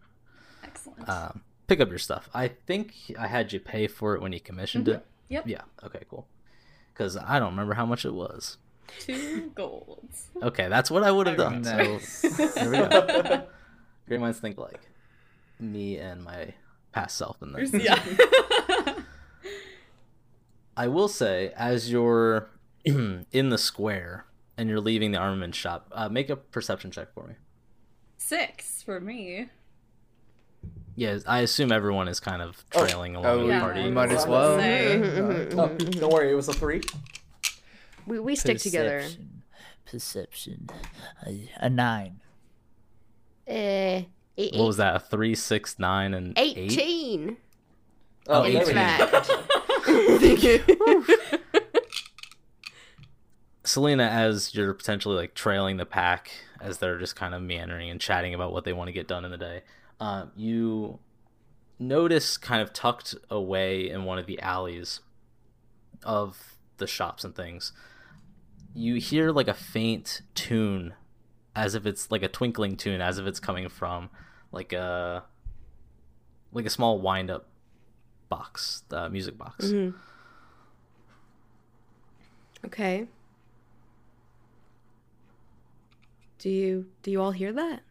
Excellent. 0.64 1.09
um, 1.09 1.43
pick 1.66 1.80
up 1.80 1.88
your 1.88 1.99
stuff. 1.99 2.28
I 2.35 2.49
think 2.49 2.94
I 3.18 3.26
had 3.26 3.52
you 3.52 3.61
pay 3.61 3.87
for 3.87 4.14
it 4.14 4.23
when 4.23 4.33
you 4.33 4.40
commissioned 4.40 4.88
it. 4.88 5.04
Yep. 5.28 5.47
Yeah. 5.47 5.62
Okay. 5.85 6.02
Cool. 6.11 6.26
Because 6.92 7.16
I 7.16 7.38
don't 7.38 7.50
remember 7.50 7.75
how 7.75 7.87
much 7.87 8.04
it 8.04 8.14
was. 8.14 8.59
Two 9.00 9.50
golds. 9.54 10.28
Okay, 10.42 10.68
that's 10.68 10.90
what 10.90 11.02
I 11.02 11.11
would 11.11 11.26
have 11.26 11.37
done. 11.37 11.62
Nice. 11.62 12.09
So 12.21 12.28
there 12.28 12.71
we 12.71 12.76
go. 12.76 13.47
Great 14.09 14.21
minds 14.21 14.38
think 14.38 14.59
alike. 14.59 14.80
Me 15.59 15.97
and 15.97 16.23
my 16.23 16.52
past 16.92 17.16
self 17.16 17.42
in 17.42 17.52
this. 17.52 17.73
Yeah. 17.73 17.99
I 20.76 20.88
will 20.88 21.09
say, 21.09 21.52
as 21.56 21.90
you're 21.90 22.49
in 22.85 23.49
the 23.49 23.59
square 23.59 24.26
and 24.56 24.68
you're 24.68 24.80
leaving 24.80 25.12
the 25.12 25.18
armament 25.18 25.54
shop, 25.54 25.88
uh, 25.92 26.09
make 26.09 26.28
a 26.30 26.37
perception 26.37 26.90
check 26.90 27.12
for 27.14 27.26
me. 27.26 27.35
Six 28.18 28.83
for 28.83 29.00
me. 29.00 29.49
Yeah, 30.97 31.19
I 31.27 31.41
assume 31.41 31.73
everyone 31.73 32.07
is 32.09 32.21
kind 32.21 32.41
of 32.41 32.65
Oh. 32.75 32.87
trailing 32.87 33.17
along 33.17 33.27
Oh, 33.31 33.39
the 33.43 33.47
Yeah. 33.49 33.61
party. 33.61 33.83
we 33.83 33.91
might 33.91 34.13
as 34.13 34.27
well. 34.27 34.53
would 34.57 34.61
say- 34.61 34.97
Mhm, 35.03 35.59
Oh, 35.59 35.69
don't 36.01 36.13
worry, 36.13 36.31
it 36.31 36.35
was 36.35 36.49
a 36.49 36.53
three. 36.53 36.83
we, 38.07 38.21
we 38.21 38.37
stick 38.37 38.59
together. 38.59 39.01
Perception. 39.01 39.43
Perception. 39.87 40.69
A, 41.27 41.51
a 41.59 41.69
nine. 41.71 42.21
Eh, 43.47 44.05
eight, 44.39 44.55
What 44.57 44.67
was 44.67 44.77
that? 44.79 44.97
A 44.97 45.01
three, 45.01 45.35
six, 45.35 45.79
nine, 45.79 46.15
and 46.15 46.33
18. 46.39 47.37
Oh, 48.29 48.41
Oh, 48.41 48.45
In 48.45 48.55
there 48.55 48.67
we 48.67 48.73
go. 48.73 48.79
fact. 48.79 49.31
Selena, 53.65 54.05
as 54.05 54.55
you're 54.55 54.75
potentially 54.75 55.17
like 55.17 55.35
trailing 55.35 55.77
the 55.79 55.87
pack 55.87 56.31
as 56.61 56.79
they're 56.79 56.99
just 56.99 57.17
kind 57.17 57.35
of 57.35 57.43
meandering 57.43 57.91
and 57.91 58.01
chatting 58.01 58.35
about 58.35 58.53
what 58.53 58.65
they 58.65 58.73
want 58.73 58.89
to 58.89 58.93
get 58.93 59.09
done 59.09 59.25
in 59.25 59.31
the 59.31 59.39
day, 59.39 59.63
uh, 60.01 60.27
you 60.37 60.99
notice 61.79 62.37
kind 62.37 62.63
of 62.63 62.73
tucked 62.73 63.15
away 63.31 63.89
in 63.89 64.05
one 64.05 64.19
of 64.19 64.27
the 64.27 64.41
alleys 64.41 65.01
of 66.03 66.57
the 66.79 66.87
shops 66.87 67.25
and 67.25 67.35
things, 67.35 67.73
you 68.75 68.97
hear 68.97 69.31
like 69.31 69.49
a 69.49 69.55
faint 69.55 70.23
tune, 70.35 70.95
as 71.55 71.75
if 71.75 71.87
it's 71.87 72.11
like 72.11 72.23
a 72.23 72.29
twinkling 72.29 72.77
tune, 72.77 73.01
as 73.01 73.19
if 73.19 73.27
it's 73.27 73.41
coming 73.41 73.69
from 73.69 74.11
like 74.53 74.73
a 74.73 75.25
like 76.53 76.67
a 76.67 76.71
small 76.71 77.01
wind 77.01 77.31
up 77.31 77.47
box, 78.29 78.83
the 78.89 79.09
music 79.11 79.37
box. 79.39 79.67
Mhm. 79.67 79.95
Okay. 82.65 83.07
Do 86.39 86.51
you 86.51 86.87
do 87.03 87.11
you 87.11 87.21
all 87.21 87.31
hear 87.33 87.53
that? 87.53 87.83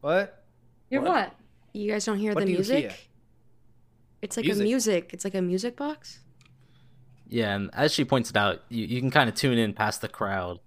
What? 0.00 0.44
You're 0.90 1.02
What? 1.02 1.10
what? 1.10 1.34
You 1.72 1.90
guys 1.92 2.04
don't 2.04 2.18
hear 2.18 2.32
What 2.34 2.40
the 2.40 2.46
do 2.46 2.52
music? 2.52 2.78
hear? 2.78 2.94
It's 4.22 4.36
like 4.36 4.46
Music. 4.46 4.60
a 4.62 4.64
music. 4.64 5.10
It's 5.12 5.24
like 5.24 5.34
a 5.34 5.42
music 5.42 5.76
box. 5.76 6.20
Yeah, 7.28 7.54
and 7.54 7.70
as 7.74 7.92
she 7.92 8.04
points 8.04 8.30
it 8.30 8.36
out, 8.36 8.62
you, 8.68 8.86
you 8.86 9.00
can 9.00 9.10
kind 9.10 9.28
of 9.28 9.34
tune 9.34 9.58
in 9.58 9.74
past 9.74 10.00
the 10.00 10.08
crowd, 10.08 10.60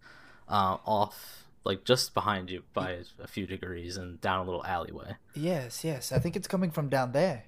uh, 0.48 0.78
off 0.86 1.46
like 1.64 1.84
just 1.84 2.14
behind 2.14 2.50
you 2.50 2.64
by 2.74 3.00
a 3.22 3.28
few 3.28 3.46
degrees 3.48 3.98
and 3.98 4.20
down 4.22 4.40
a 4.40 4.44
little 4.46 4.66
alleyway. 4.66 5.16
Yes, 5.36 5.84
yes. 5.84 6.12
I 6.12 6.20
think 6.20 6.36
it's 6.36 6.48
coming 6.48 6.72
from 6.72 6.90
down 6.90 7.12
there. 7.12 7.44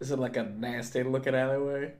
Is 0.00 0.10
it 0.10 0.18
like 0.18 0.36
a 0.36 0.42
nasty 0.42 1.02
looking 1.04 1.34
alleyway? 1.34 1.92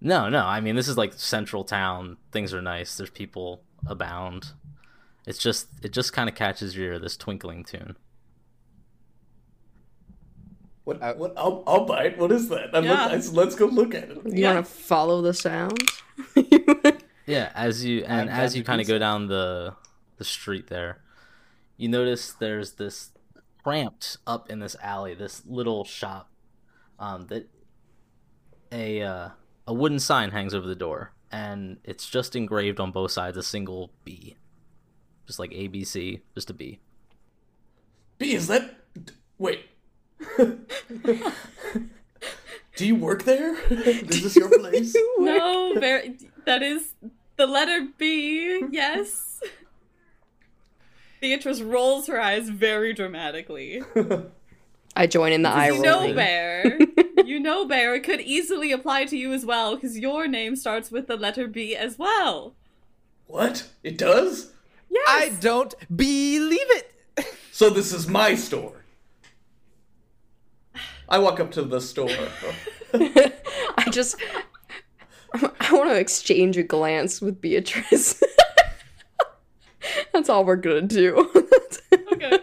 No, 0.00 0.28
no, 0.30 0.44
I 0.46 0.60
mean 0.60 0.74
this 0.76 0.88
is 0.88 0.96
like 0.96 1.12
central 1.12 1.64
town. 1.64 2.16
Things 2.32 2.54
are 2.54 2.62
nice. 2.62 2.96
There's 2.96 3.10
people 3.10 3.62
abound. 3.86 4.52
It's 5.26 5.38
just 5.38 5.68
it 5.82 5.92
just 5.92 6.12
kind 6.12 6.28
of 6.28 6.34
catches 6.34 6.76
your 6.76 6.92
ear. 6.92 6.98
This 6.98 7.16
twinkling 7.16 7.64
tune. 7.64 7.96
What? 10.84 11.02
Uh, 11.02 11.14
what? 11.14 11.34
I'll, 11.36 11.62
I'll 11.66 11.84
bite. 11.84 12.18
What 12.18 12.32
is 12.32 12.48
that? 12.48 12.70
Yeah. 12.72 12.80
look, 12.80 13.12
let's, 13.12 13.32
let's 13.32 13.54
go 13.54 13.66
look 13.66 13.94
at 13.94 14.04
it. 14.10 14.16
You 14.24 14.32
Yeah. 14.42 14.54
want 14.54 14.66
to 14.66 14.72
follow 14.72 15.22
the 15.22 15.34
sound? 15.34 15.78
Yeah, 17.26 17.52
as 17.54 17.84
you 17.84 18.02
and 18.08 18.28
I'm 18.28 18.40
as 18.40 18.56
you 18.56 18.64
kind 18.64 18.80
of 18.80 18.88
go 18.88 18.98
down 18.98 19.28
the 19.28 19.74
the 20.16 20.24
street 20.24 20.66
there, 20.66 21.00
you 21.76 21.88
notice 21.88 22.32
there's 22.32 22.72
this 22.72 23.12
cramped 23.62 24.16
up 24.26 24.50
in 24.50 24.58
this 24.58 24.74
alley, 24.82 25.14
this 25.14 25.42
little 25.46 25.84
shop, 25.84 26.28
um, 26.98 27.26
that 27.28 27.48
a 28.72 29.02
uh, 29.02 29.28
a 29.68 29.72
wooden 29.72 30.00
sign 30.00 30.32
hangs 30.32 30.54
over 30.54 30.66
the 30.66 30.74
door, 30.74 31.12
and 31.30 31.76
it's 31.84 32.08
just 32.10 32.34
engraved 32.34 32.80
on 32.80 32.90
both 32.90 33.12
sides 33.12 33.36
a 33.36 33.44
single 33.44 33.92
B, 34.04 34.36
just 35.30 35.38
like 35.38 35.52
A 35.52 35.68
B 35.68 35.84
C, 35.84 36.22
just 36.34 36.50
a 36.50 36.52
B. 36.52 36.80
B, 38.18 38.34
is 38.34 38.48
that? 38.48 38.74
Wait. 39.38 39.64
Do 40.36 40.58
you 42.86 42.96
work 42.96 43.22
there? 43.22 43.54
is 43.70 44.24
this 44.24 44.34
your 44.34 44.48
place? 44.58 44.92
No, 45.20 45.74
very. 45.78 46.16
That 46.46 46.64
is 46.64 46.94
the 47.36 47.46
letter 47.46 47.86
B, 47.96 48.64
yes. 48.72 49.40
Beatrice 51.20 51.60
rolls 51.60 52.08
her 52.08 52.20
eyes 52.20 52.48
very 52.48 52.92
dramatically. 52.92 53.82
I 54.96 55.06
join 55.06 55.30
in 55.32 55.42
the 55.42 55.48
eye 55.48 55.68
You 55.70 55.80
know. 55.80 56.12
Bear. 56.12 56.76
you 57.24 57.38
know, 57.38 57.66
Bear, 57.66 57.94
it 57.94 58.02
could 58.02 58.20
easily 58.20 58.72
apply 58.72 59.04
to 59.04 59.16
you 59.16 59.32
as 59.32 59.46
well, 59.46 59.76
because 59.76 59.96
your 59.96 60.26
name 60.26 60.56
starts 60.56 60.90
with 60.90 61.06
the 61.06 61.16
letter 61.16 61.46
B 61.46 61.76
as 61.76 61.96
well. 62.00 62.56
What? 63.28 63.68
It 63.84 63.96
does? 63.96 64.50
Yes! 64.90 65.04
I 65.06 65.28
don't 65.40 65.74
believe 65.94 66.58
it. 66.70 66.92
So 67.52 67.68
this 67.68 67.92
is 67.92 68.08
my 68.08 68.36
store. 68.36 68.84
I 71.10 71.18
walk 71.18 71.40
up 71.40 71.50
to 71.52 71.62
the 71.62 71.78
store. 71.78 72.08
I 72.94 73.90
just 73.92 74.16
I 75.34 75.72
want 75.72 75.90
to 75.90 75.96
exchange 75.96 76.56
a 76.56 76.62
glance 76.62 77.20
with 77.20 77.40
Beatrice. 77.40 78.22
That's 80.12 80.28
all 80.28 80.44
we're 80.44 80.56
gonna 80.56 80.82
do. 80.82 81.30
Okay. 82.12 82.38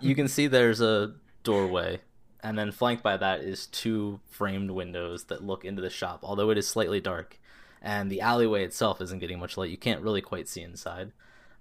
you 0.00 0.14
can 0.14 0.28
see 0.28 0.46
there's 0.46 0.80
a 0.80 1.14
doorway, 1.42 2.00
and 2.42 2.58
then 2.58 2.72
flanked 2.72 3.02
by 3.02 3.16
that 3.16 3.40
is 3.40 3.66
two 3.66 4.20
framed 4.30 4.70
windows 4.70 5.24
that 5.24 5.44
look 5.44 5.64
into 5.64 5.82
the 5.82 5.90
shop, 5.90 6.20
although 6.22 6.50
it 6.50 6.58
is 6.58 6.66
slightly 6.66 7.00
dark. 7.00 7.38
And 7.82 8.10
the 8.10 8.20
alleyway 8.20 8.64
itself 8.64 9.00
isn't 9.00 9.18
getting 9.20 9.38
much 9.38 9.56
light. 9.56 9.70
You 9.70 9.76
can't 9.76 10.02
really 10.02 10.20
quite 10.22 10.48
see 10.48 10.62
inside. 10.62 11.12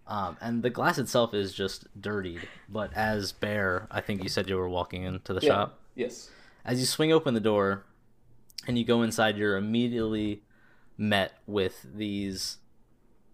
Um, 0.07 0.37
and 0.39 0.63
the 0.63 0.69
glass 0.69 0.97
itself 0.97 1.33
is 1.33 1.53
just 1.53 1.85
dirtied. 1.99 2.47
But 2.69 2.93
as 2.95 3.33
Bear, 3.33 3.87
I 3.91 4.01
think 4.01 4.23
you 4.23 4.29
said 4.29 4.47
you 4.49 4.55
were 4.55 4.69
walking 4.69 5.03
into 5.03 5.33
the 5.33 5.41
Yeah. 5.41 5.49
shop. 5.49 5.79
Yes. 5.95 6.29
As 6.63 6.79
you 6.79 6.85
swing 6.85 7.11
open 7.11 7.33
the 7.33 7.39
door 7.39 7.83
and 8.67 8.77
you 8.77 8.85
go 8.85 9.01
inside, 9.01 9.37
you're 9.37 9.57
immediately 9.57 10.43
met 10.97 11.33
with 11.45 11.85
these 11.93 12.57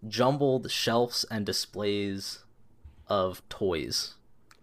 jumbled 0.06 0.70
shelves 0.70 1.24
and 1.30 1.46
displays 1.46 2.44
of 3.06 3.48
toys. 3.48 4.14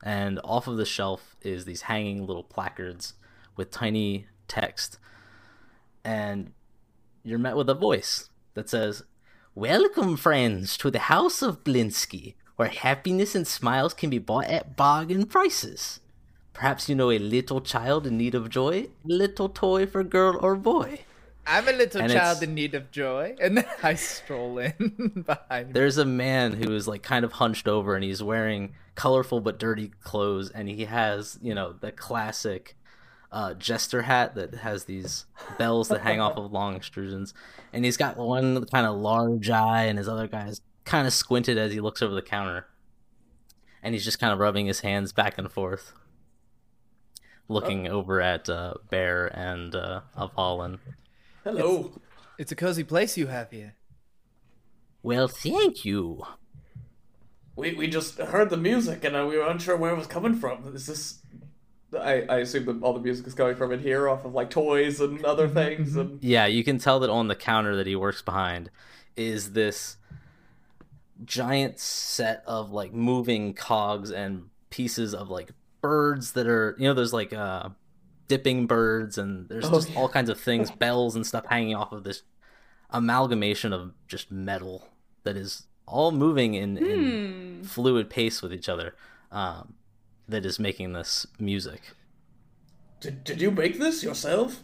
And 0.03 0.39
off 0.43 0.67
of 0.67 0.77
the 0.77 0.85
shelf 0.85 1.35
is 1.41 1.65
these 1.65 1.83
hanging 1.83 2.25
little 2.25 2.43
placards 2.43 3.13
with 3.55 3.71
tiny 3.71 4.27
text. 4.47 4.97
And 6.03 6.53
you're 7.23 7.39
met 7.39 7.55
with 7.55 7.69
a 7.69 7.75
voice 7.75 8.29
that 8.53 8.69
says, 8.69 9.03
Welcome, 9.55 10.15
friends, 10.17 10.77
to 10.77 10.89
the 10.89 10.99
House 10.99 11.41
of 11.41 11.63
Blinsky, 11.63 12.35
where 12.55 12.69
happiness 12.69 13.35
and 13.35 13.45
smiles 13.45 13.93
can 13.93 14.09
be 14.09 14.17
bought 14.17 14.45
at 14.45 14.75
bargain 14.77 15.25
prices. 15.25 15.99
Perhaps 16.53 16.87
you 16.89 16.95
know 16.95 17.11
a 17.11 17.19
little 17.19 17.59
child 17.61 18.07
in 18.07 18.17
need 18.17 18.35
of 18.35 18.49
joy, 18.49 18.87
little 19.03 19.49
toy 19.49 19.85
for 19.85 20.03
girl 20.03 20.37
or 20.41 20.55
boy. 20.55 21.01
I'm 21.45 21.67
a 21.67 21.71
little 21.71 22.01
And 22.01 22.11
child 22.11 22.37
it's- 22.37 22.43
in 22.43 22.53
need 22.55 22.75
of 22.75 22.91
joy, 22.91 23.35
and 23.41 23.57
then 23.57 23.65
I 23.83 23.95
stroll 23.95 24.57
in 24.59 25.23
behind. 25.25 25.73
There's 25.73 25.97
a 25.97 26.05
man 26.05 26.53
who 26.53 26.73
is 26.73 26.87
like 26.87 27.03
kind 27.03 27.25
of 27.25 27.33
hunched 27.33 27.67
over 27.67 27.95
and 27.95 28.03
he's 28.03 28.21
wearing 28.23 28.73
colorful 28.95 29.41
but 29.41 29.57
dirty 29.59 29.91
clothes 30.03 30.49
and 30.51 30.69
he 30.69 30.85
has, 30.85 31.39
you 31.41 31.55
know, 31.55 31.73
the 31.73 31.91
classic 31.91 32.75
uh, 33.31 33.53
jester 33.53 34.01
hat 34.01 34.35
that 34.35 34.55
has 34.55 34.85
these 34.85 35.25
bells 35.57 35.87
that 35.87 36.01
hang 36.01 36.19
off 36.19 36.37
of 36.37 36.51
long 36.51 36.77
extrusions. 36.77 37.33
And 37.71 37.85
he's 37.85 37.97
got 37.97 38.17
one 38.17 38.65
kind 38.65 38.85
of 38.85 38.97
large 38.97 39.49
eye 39.49 39.83
and 39.83 39.97
his 39.97 40.07
other 40.09 40.27
guy's 40.27 40.61
kind 40.83 41.07
of 41.07 41.13
squinted 41.13 41.57
as 41.57 41.71
he 41.71 41.79
looks 41.79 42.01
over 42.01 42.13
the 42.13 42.21
counter. 42.21 42.67
And 43.81 43.95
he's 43.95 44.03
just 44.03 44.19
kind 44.19 44.33
of 44.33 44.39
rubbing 44.39 44.67
his 44.67 44.81
hands 44.81 45.11
back 45.11 45.37
and 45.37 45.51
forth, 45.51 45.93
looking 47.47 47.87
over 47.87 48.21
at 48.21 48.47
uh, 48.47 48.75
Bear 48.89 49.25
and 49.27 49.73
uh, 49.73 50.01
Avalon. 50.15 50.79
Hello. 51.43 51.91
It's 52.37 52.51
a 52.51 52.55
cozy 52.55 52.83
place 52.83 53.17
you 53.17 53.27
have 53.27 53.49
here. 53.49 53.75
Well, 55.03 55.27
thank 55.27 55.83
you. 55.83 56.23
We 57.55 57.73
we 57.73 57.87
just 57.87 58.17
heard 58.17 58.49
the 58.49 58.57
music 58.57 59.03
and 59.03 59.15
uh, 59.15 59.25
we 59.27 59.37
were 59.37 59.47
unsure 59.47 59.75
where 59.75 59.91
it 59.91 59.97
was 59.97 60.07
coming 60.07 60.35
from. 60.35 60.75
Is 60.75 60.85
this? 60.85 61.20
I 61.99 62.21
I 62.29 62.37
assume 62.39 62.65
that 62.65 62.81
all 62.85 62.93
the 62.93 62.99
music 62.99 63.27
is 63.27 63.33
coming 63.33 63.55
from 63.55 63.71
in 63.71 63.79
here, 63.81 64.07
off 64.09 64.25
of 64.25 64.33
like 64.33 64.49
toys 64.49 64.99
and 65.01 65.23
other 65.33 65.47
things. 65.47 65.95
And 65.95 66.23
Yeah, 66.23 66.45
you 66.45 66.63
can 66.63 66.77
tell 66.77 66.99
that 67.01 67.09
on 67.09 67.27
the 67.27 67.35
counter 67.35 67.75
that 67.75 67.87
he 67.87 67.95
works 67.95 68.21
behind 68.21 68.69
is 69.17 69.51
this 69.53 69.97
giant 71.25 71.79
set 71.79 72.43
of 72.47 72.71
like 72.71 72.93
moving 72.93 73.53
cogs 73.53 74.09
and 74.11 74.45
pieces 74.69 75.13
of 75.13 75.29
like 75.29 75.51
birds 75.81 76.31
that 76.33 76.47
are 76.47 76.75
you 76.79 76.87
know 76.87 76.93
there's 76.93 77.13
like 77.13 77.33
uh 77.33 77.69
dipping 78.27 78.65
birds 78.65 79.17
and 79.17 79.47
there's 79.49 79.65
Oh, 79.65 79.73
just 79.73 79.89
yeah. 79.89 79.95
all 79.99 80.07
kinds 80.09 80.29
of 80.29 80.39
things 80.39 80.71
bells 80.79 81.15
and 81.15 81.25
stuff 81.27 81.45
hanging 81.47 81.75
off 81.75 81.91
of 81.91 82.03
this 82.03 82.23
amalgamation 82.89 83.73
of 83.73 83.93
just 84.07 84.31
metal 84.31 84.87
that 85.23 85.35
is 85.37 85.67
all 85.85 86.11
moving 86.11 86.53
in, 86.53 86.77
in 86.77 87.57
Hmm. 87.59 87.63
fluid 87.63 88.09
pace 88.09 88.41
with 88.41 88.53
each 88.53 88.69
other 88.69 88.95
um 89.31 89.73
that 90.31 90.45
is 90.45 90.59
making 90.59 90.93
this 90.93 91.27
music 91.39 91.81
did 92.99 93.23
did 93.23 93.41
you 93.41 93.51
make 93.51 93.79
this 93.79 94.03
yourself? 94.03 94.63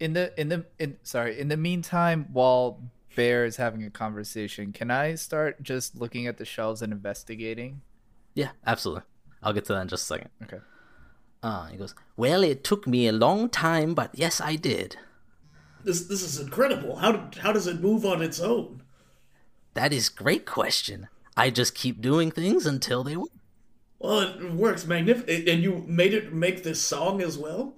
In 0.00 0.14
the 0.14 0.32
in 0.40 0.48
the 0.48 0.64
in 0.78 0.96
sorry, 1.02 1.38
in 1.38 1.48
the 1.48 1.56
meantime, 1.56 2.28
while 2.32 2.80
Bear 3.14 3.44
is 3.44 3.56
having 3.56 3.84
a 3.84 3.90
conversation, 3.90 4.72
can 4.72 4.90
I 4.90 5.16
start 5.16 5.62
just 5.62 5.96
looking 5.96 6.26
at 6.26 6.38
the 6.38 6.44
shelves 6.44 6.82
and 6.82 6.92
investigating? 6.92 7.82
yeah 8.34 8.50
absolutely 8.66 9.02
i'll 9.42 9.52
get 9.52 9.64
to 9.64 9.72
that 9.72 9.82
in 9.82 9.88
just 9.88 10.04
a 10.04 10.06
second 10.06 10.30
Okay. 10.44 10.58
Uh, 11.42 11.66
he 11.66 11.76
goes, 11.76 11.94
Well, 12.16 12.42
it 12.42 12.64
took 12.64 12.86
me 12.86 13.06
a 13.06 13.12
long 13.12 13.48
time, 13.48 13.94
but 13.94 14.10
yes, 14.12 14.40
I 14.40 14.56
did. 14.56 14.96
This 15.84 16.02
this 16.02 16.22
is 16.22 16.40
incredible. 16.40 16.96
How 16.96 17.12
did, 17.12 17.40
how 17.40 17.52
does 17.52 17.66
it 17.66 17.80
move 17.80 18.04
on 18.04 18.22
its 18.22 18.40
own? 18.40 18.82
That 19.74 19.92
is 19.92 20.08
great 20.08 20.46
question. 20.46 21.08
I 21.36 21.50
just 21.50 21.74
keep 21.74 22.00
doing 22.00 22.30
things 22.32 22.66
until 22.66 23.04
they 23.04 23.16
work. 23.16 23.30
Well, 23.98 24.20
it 24.20 24.52
works 24.52 24.86
magnificent. 24.86 25.48
And 25.48 25.62
you 25.62 25.84
made 25.86 26.14
it 26.14 26.32
make 26.32 26.62
this 26.62 26.80
song 26.80 27.20
as 27.20 27.36
well. 27.36 27.76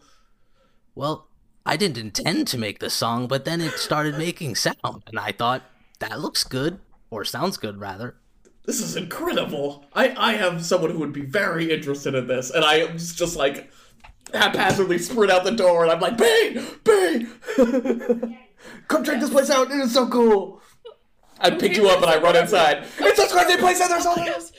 Well, 0.94 1.28
I 1.64 1.76
didn't 1.76 1.98
intend 1.98 2.48
to 2.48 2.58
make 2.58 2.78
the 2.78 2.90
song, 2.90 3.28
but 3.28 3.44
then 3.44 3.60
it 3.60 3.72
started 3.72 4.18
making 4.18 4.56
sound, 4.56 5.02
and 5.06 5.18
I 5.18 5.32
thought, 5.32 5.62
that 5.98 6.20
looks 6.20 6.42
good, 6.42 6.80
or 7.10 7.24
sounds 7.24 7.58
good, 7.58 7.78
rather. 7.78 8.16
This 8.64 8.80
is 8.80 8.96
incredible. 8.96 9.84
I 9.92 10.14
I 10.16 10.32
have 10.34 10.64
someone 10.64 10.90
who 10.90 10.98
would 10.98 11.12
be 11.12 11.24
very 11.24 11.70
interested 11.70 12.14
in 12.14 12.26
this, 12.26 12.50
and 12.50 12.64
I 12.64 12.76
am 12.76 12.98
just, 12.98 13.36
like 13.36 13.70
haphazardly 14.32 14.98
sprint 14.98 15.30
out 15.30 15.44
the 15.44 15.50
door, 15.52 15.82
and 15.82 15.92
I'm 15.92 16.00
like, 16.00 16.16
Bane, 16.16 16.66
Bane, 16.84 17.30
come 18.88 19.04
check 19.04 19.20
this 19.20 19.30
place 19.30 19.50
out. 19.50 19.70
It 19.70 19.78
is 19.80 19.92
so 19.92 20.08
cool. 20.08 20.60
I 21.38 21.50
pick 21.50 21.76
you 21.76 21.88
up 21.88 22.02
and 22.02 22.10
I 22.10 22.18
run 22.18 22.36
inside. 22.36 22.84
It's 22.98 23.16
such 23.16 23.30
a 23.30 23.32
crazy 23.32 23.58
place, 23.58 23.80
and 23.80 23.90
there's 23.90 24.06
all 24.06 24.16
this. 24.16 24.52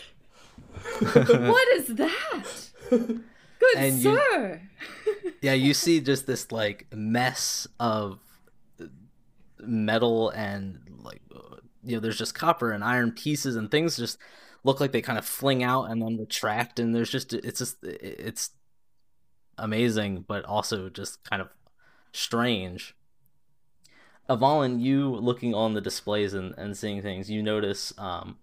what 1.49 1.67
is 1.77 1.87
that? 1.95 2.45
Good 2.89 3.75
And 3.77 3.95
you- 3.97 4.15
sir. 4.15 4.61
Yeah, 5.41 5.53
you 5.53 5.73
see 5.73 5.99
just 6.01 6.27
this, 6.27 6.51
like, 6.51 6.85
mess 6.93 7.65
of 7.79 8.19
metal 9.59 10.29
and, 10.29 10.79
like, 11.03 11.21
uh, 11.35 11.57
you 11.83 11.95
know, 11.95 11.99
there's 11.99 12.17
just 12.17 12.35
copper 12.35 12.71
and 12.71 12.83
iron 12.83 13.11
pieces, 13.11 13.55
and 13.55 13.71
things 13.71 13.97
just 13.97 14.19
look 14.63 14.79
like 14.79 14.91
they 14.91 15.01
kind 15.01 15.17
of 15.17 15.25
fling 15.25 15.63
out 15.63 15.85
and 15.85 15.99
then 16.01 16.17
retract, 16.17 16.79
and 16.79 16.93
there's 16.93 17.09
just, 17.09 17.33
it's 17.33 17.57
just, 17.59 17.77
it's 17.83 18.51
amazing, 19.57 20.25
but 20.27 20.45
also 20.45 20.89
just 20.89 21.23
kind 21.23 21.41
of 21.41 21.49
strange. 22.11 22.95
Avalon, 24.29 24.79
you 24.79 25.09
looking 25.09 25.53
on 25.55 25.73
the 25.73 25.81
displays 25.81 26.33
and, 26.35 26.53
and 26.57 26.77
seeing 26.77 27.01
things, 27.01 27.29
you 27.31 27.41
notice 27.41 27.93
um, 27.97 28.37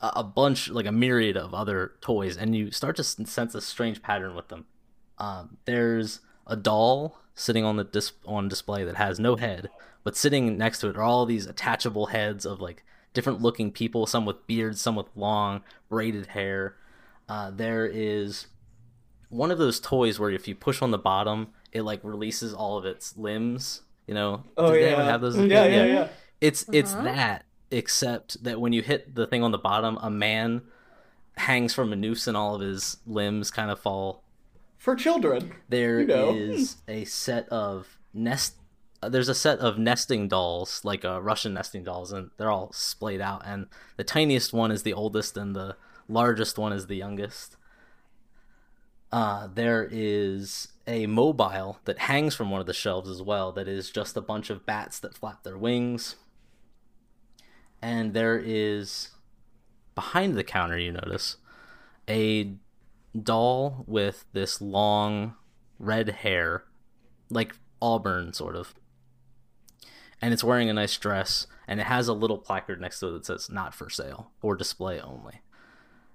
a, 0.00 0.12
a 0.16 0.24
bunch, 0.24 0.68
like 0.68 0.86
a 0.86 0.92
myriad 0.92 1.36
of 1.36 1.54
other 1.54 1.92
toys, 2.00 2.36
and 2.36 2.54
you 2.56 2.70
start 2.70 2.96
to 2.96 3.04
sense 3.04 3.54
a 3.54 3.60
strange 3.60 4.02
pattern 4.02 4.34
with 4.34 4.48
them. 4.48 4.66
Um, 5.18 5.58
there's 5.64 6.20
a 6.46 6.56
doll 6.56 7.18
sitting 7.34 7.64
on 7.64 7.76
the 7.76 7.84
dis- 7.84 8.12
on 8.26 8.48
display 8.48 8.84
that 8.84 8.96
has 8.96 9.18
no 9.20 9.36
head, 9.36 9.68
but 10.04 10.16
sitting 10.16 10.56
next 10.58 10.80
to 10.80 10.88
it 10.88 10.96
are 10.96 11.02
all 11.02 11.26
these 11.26 11.46
attachable 11.46 12.06
heads 12.06 12.44
of 12.46 12.60
like 12.60 12.82
different 13.12 13.40
looking 13.42 13.70
people, 13.72 14.06
some 14.06 14.24
with 14.24 14.46
beards, 14.46 14.80
some 14.80 14.96
with 14.96 15.06
long 15.14 15.62
braided 15.88 16.26
hair. 16.28 16.76
Uh, 17.28 17.50
there 17.50 17.86
is 17.86 18.46
one 19.28 19.50
of 19.50 19.58
those 19.58 19.78
toys 19.80 20.18
where 20.18 20.30
if 20.30 20.48
you 20.48 20.54
push 20.54 20.82
on 20.82 20.90
the 20.90 20.98
bottom, 20.98 21.48
it 21.72 21.82
like 21.82 22.00
releases 22.02 22.52
all 22.52 22.76
of 22.78 22.84
its 22.84 23.16
limbs. 23.16 23.82
You 24.06 24.14
know? 24.14 24.44
Oh 24.56 24.72
Did 24.72 24.80
yeah, 24.80 24.86
anyone 24.88 25.04
have 25.04 25.20
those? 25.20 25.36
yeah, 25.38 25.66
yeah, 25.66 25.84
yeah. 25.84 26.08
It's 26.40 26.64
it's 26.72 26.94
Uh-huh. 26.94 27.04
that, 27.04 27.44
except 27.70 28.42
that 28.44 28.60
when 28.60 28.72
you 28.72 28.82
hit 28.82 29.14
the 29.14 29.26
thing 29.26 29.42
on 29.42 29.50
the 29.52 29.58
bottom, 29.58 29.98
a 30.02 30.10
man 30.10 30.62
hangs 31.36 31.72
from 31.74 31.92
a 31.92 31.96
noose 31.96 32.26
and 32.26 32.36
all 32.36 32.54
of 32.56 32.60
his 32.60 32.98
limbs 33.06 33.50
kind 33.50 33.70
of 33.70 33.78
fall. 33.80 34.22
For 34.78 34.94
children. 34.96 35.52
There 35.68 36.00
is 36.00 36.08
You 36.08 36.94
know. 36.94 37.00
a 37.00 37.04
set 37.04 37.48
of 37.50 37.98
nest. 38.14 38.54
uh, 39.02 39.08
There's 39.08 39.28
a 39.28 39.34
set 39.34 39.58
of 39.58 39.78
nesting 39.78 40.28
dolls, 40.28 40.80
like 40.84 41.04
uh, 41.04 41.20
Russian 41.22 41.54
nesting 41.54 41.84
dolls, 41.84 42.12
and 42.12 42.30
they're 42.38 42.50
all 42.50 42.72
splayed 42.72 43.20
out. 43.20 43.42
And 43.44 43.66
the 43.96 44.04
tiniest 44.04 44.52
one 44.52 44.70
is 44.70 44.82
the 44.82 44.92
oldest, 44.94 45.36
and 45.36 45.54
the 45.54 45.76
largest 46.08 46.58
one 46.58 46.72
is 46.72 46.86
the 46.86 46.96
youngest. 46.96 47.56
Uh, 49.12 49.48
there 49.52 49.88
is 49.90 50.68
a 50.86 51.06
mobile 51.06 51.78
that 51.84 51.98
hangs 52.00 52.34
from 52.34 52.50
one 52.50 52.60
of 52.60 52.66
the 52.66 52.72
shelves 52.72 53.10
as 53.10 53.20
well. 53.22 53.52
That 53.52 53.68
is 53.68 53.90
just 53.90 54.16
a 54.16 54.20
bunch 54.20 54.50
of 54.50 54.64
bats 54.64 54.98
that 55.00 55.14
flap 55.14 55.42
their 55.42 55.58
wings. 55.58 56.16
And 57.82 58.14
there 58.14 58.38
is 58.38 59.10
behind 59.94 60.36
the 60.36 60.44
counter. 60.44 60.78
You 60.78 60.92
notice 60.92 61.36
a 62.08 62.52
doll 63.20 63.84
with 63.86 64.24
this 64.32 64.60
long 64.60 65.34
red 65.78 66.08
hair, 66.10 66.64
like 67.30 67.56
auburn 67.80 68.32
sort 68.32 68.56
of, 68.56 68.74
and 70.20 70.32
it's 70.32 70.44
wearing 70.44 70.68
a 70.68 70.74
nice 70.74 70.96
dress, 70.96 71.46
and 71.66 71.80
it 71.80 71.86
has 71.86 72.08
a 72.08 72.12
little 72.12 72.38
placard 72.38 72.80
next 72.80 73.00
to 73.00 73.08
it 73.08 73.12
that 73.12 73.26
says 73.26 73.50
"Not 73.50 73.74
for 73.74 73.90
sale" 73.90 74.30
or 74.42 74.56
"Display 74.56 75.00
only." 75.00 75.40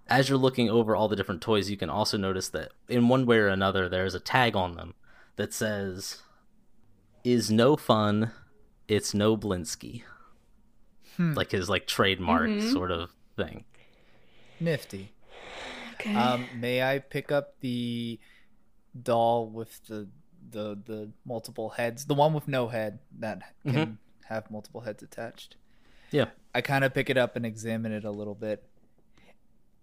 As 0.07 0.29
you're 0.29 0.37
looking 0.37 0.69
over 0.69 0.95
all 0.95 1.07
the 1.07 1.15
different 1.15 1.41
toys, 1.41 1.71
you 1.71 1.77
can 1.77 1.89
also 1.89 2.15
notice 2.15 2.49
that 2.49 2.73
in 2.87 3.07
one 3.09 3.25
way 3.25 3.37
or 3.37 3.47
another, 3.47 3.89
there's 3.89 4.13
a 4.13 4.19
tag 4.19 4.55
on 4.55 4.75
them 4.75 4.93
that 5.35 5.51
says 5.51 6.21
is 7.23 7.49
no 7.49 7.75
fun 7.75 8.31
it's 8.87 9.13
no 9.13 9.35
blinsky 9.35 10.03
Hmm. 11.17 11.33
like 11.33 11.51
his 11.51 11.69
like 11.69 11.87
trademark 11.87 12.49
mm-hmm. 12.49 12.71
sort 12.71 12.91
of 12.91 13.11
thing 13.35 13.63
Nifty. 14.59 15.11
Okay. 15.95 16.15
Um, 16.15 16.45
may 16.57 16.81
I 16.83 16.99
pick 16.99 17.31
up 17.31 17.59
the 17.61 18.19
doll 19.01 19.47
with 19.47 19.85
the 19.87 20.07
the 20.51 20.79
the 20.85 21.11
multiple 21.25 21.69
heads, 21.69 22.05
the 22.05 22.13
one 22.13 22.33
with 22.33 22.47
no 22.47 22.67
head 22.67 22.99
that 23.19 23.39
mm-hmm. 23.65 23.71
can 23.71 23.97
have 24.25 24.49
multiple 24.51 24.81
heads 24.81 25.03
attached? 25.03 25.57
yeah 26.11 26.25
I 26.53 26.61
kind 26.61 26.83
of 26.83 26.93
pick 26.93 27.09
it 27.09 27.17
up 27.17 27.35
and 27.35 27.45
examine 27.45 27.91
it 27.91 28.05
a 28.05 28.11
little 28.11 28.35
bit, 28.35 28.63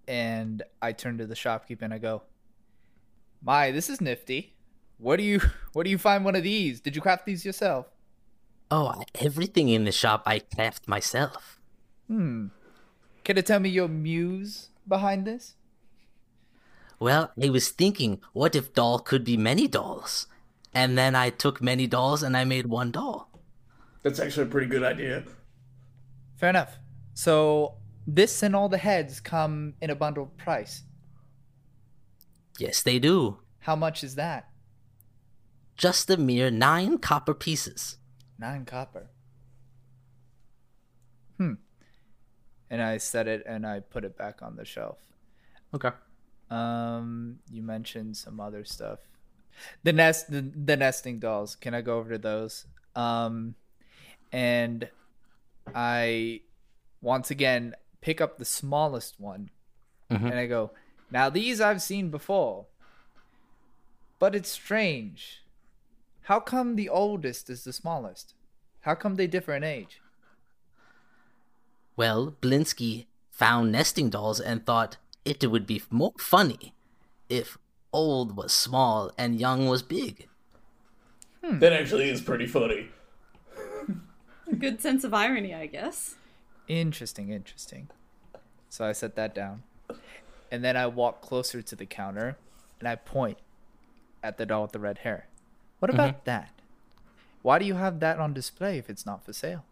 and 0.07 0.63
I 0.81 0.93
turn 0.93 1.19
to 1.19 1.27
the 1.27 1.35
shopkeeper 1.35 1.85
and 1.85 1.93
I 1.93 1.99
go, 1.99 2.23
"My, 3.43 3.71
this 3.71 3.91
is 3.91 4.01
nifty. 4.01 4.55
What 4.99 5.17
do 5.17 5.25
you 5.25 5.41
where 5.73 5.85
do 5.85 5.91
you 5.91 5.99
find 5.99 6.25
one 6.25 6.37
of 6.37 6.43
these? 6.43 6.81
Did 6.81 6.97
you 6.97 7.03
craft 7.03 7.27
these 7.27 7.45
yourself?" 7.45 7.87
Oh 8.75 9.03
everything 9.29 9.69
in 9.69 9.85
the 9.85 9.93
shop 10.03 10.23
i 10.27 10.39
craft 10.39 10.87
myself 10.89 11.59
Hmm. 12.09 12.49
Can 13.25 13.37
you 13.37 13.43
tell 13.43 13.61
me 13.61 13.69
your 13.71 13.89
muse 13.89 14.69
behind 14.87 15.27
this? 15.27 15.55
well 16.99 17.31
i 17.47 17.49
was 17.57 17.69
thinking 17.71 18.21
what 18.33 18.55
if 18.61 18.73
doll 18.79 18.99
could 18.99 19.25
be 19.25 19.37
many 19.37 19.67
dolls 19.77 20.27
and 20.81 20.97
then 20.99 21.15
i 21.23 21.29
took 21.45 21.61
many 21.71 21.87
dolls 21.87 22.23
and 22.23 22.37
i 22.37 22.45
made 22.45 22.67
one 22.67 22.91
doll 22.99 23.29
That's 24.03 24.21
actually 24.21 24.47
a 24.49 24.53
pretty 24.55 24.67
good 24.75 24.83
idea. 24.83 25.23
Fair 26.41 26.51
enough. 26.51 26.73
So 27.15 27.35
this 28.19 28.43
and 28.43 28.57
all 28.57 28.69
the 28.69 28.79
heads 28.91 29.21
come 29.21 29.75
in 29.81 29.91
a 29.91 29.95
bundled 29.95 30.37
price. 30.45 30.83
yes 32.59 32.83
they 32.83 32.99
do 32.99 33.39
How 33.69 33.77
much 33.77 34.03
is 34.09 34.15
that? 34.17 34.49
just 35.77 36.11
a 36.11 36.17
mere 36.17 36.51
nine 36.51 36.99
copper 36.99 37.35
pieces 37.47 37.97
Nine 38.43 38.65
copper. 38.65 39.07
Hmm. 41.37 41.55
And 42.69 42.83
I 42.83 42.97
set 42.97 43.29
it 43.29 43.45
and 43.47 43.65
I 43.65 43.79
put 43.79 44.05
it 44.05 44.19
back 44.19 44.43
on 44.43 44.57
the 44.57 44.65
shelf. 44.65 44.99
okay 45.73 45.91
Um, 46.51 47.39
you 47.53 47.63
mentioned 47.63 48.17
some 48.17 48.41
other 48.41 48.65
stuff. 48.65 48.99
The 49.85 49.93
nest, 49.93 50.29
the, 50.29 50.41
the 50.43 50.77
nesting 50.77 51.21
dolls. 51.21 51.55
Can 51.55 51.73
I 51.73 51.83
go 51.83 51.99
over 51.99 52.11
to 52.11 52.19
those? 52.19 52.67
Um, 52.97 53.55
and 54.33 54.89
I 55.73 56.41
once 57.01 57.31
again 57.31 57.77
pick 58.01 58.21
up 58.21 58.39
the 58.39 58.45
smallest 58.45 59.21
one, 59.21 59.51
Mhm. 60.11 60.25
and 60.31 60.35
I 60.35 60.47
go. 60.47 60.73
Now 61.13 61.31
these 61.31 61.61
I've 61.61 61.81
seen 61.81 62.11
before, 62.11 62.67
but 64.19 64.35
it's 64.35 64.49
strange. 64.49 65.42
How 66.27 66.39
come 66.41 66.77
the 66.77 66.89
oldest 66.89 67.51
is 67.51 67.65
the 67.65 67.73
smallest? 67.73 68.35
How 68.83 68.95
come 68.95 69.17
they 69.17 69.27
differ 69.27 69.55
in 69.55 69.65
age? 69.65 70.01
Well, 71.97 72.35
Blinsky 72.41 73.07
found 73.31 73.73
nesting 73.73 74.11
dolls 74.11 74.41
and 74.41 74.65
thought 74.65 74.97
it 75.25 75.45
would 75.51 75.67
be 75.67 75.83
more 75.91 76.13
funny 76.19 76.75
if 77.29 77.59
old 77.93 78.37
was 78.37 78.53
small 78.53 79.11
and 79.19 79.41
young 79.41 79.69
was 79.69 79.83
big. 79.83 80.29
Hmm. 81.45 81.59
That 81.59 81.73
actually 81.73 82.09
is 82.09 82.21
pretty 82.21 82.47
funny. 82.47 82.89
A 84.51 84.55
good 84.55 84.81
sense 84.81 85.03
of 85.03 85.15
irony, 85.15 85.55
I 85.55 85.67
guess. 85.67 86.17
Interesting, 86.69 87.31
interesting. 87.31 87.89
So 88.69 88.85
I 88.85 88.93
set 88.93 89.17
that 89.17 89.35
down. 89.35 89.63
And 90.51 90.63
then 90.63 90.77
I 90.77 90.87
walk 90.87 91.21
closer 91.21 91.63
to 91.63 91.77
the 91.77 91.87
counter 91.87 92.37
and 92.79 92.89
I 92.89 92.97
point 92.97 93.39
at 94.23 94.39
the 94.39 94.47
doll 94.47 94.63
with 94.63 94.73
the 94.73 94.79
red 94.79 94.99
hair. 94.99 95.27
What 95.83 95.93
about 95.93 96.25
that? 96.27 96.51
Why 97.43 97.59
do 97.59 97.65
you 97.65 97.75
have 97.75 97.99
that 97.99 98.21
on 98.21 98.33
display 98.33 98.79
if 98.79 98.89
it's 98.89 99.05
not 99.05 99.25
for 99.25 99.33
sale? 99.33 99.65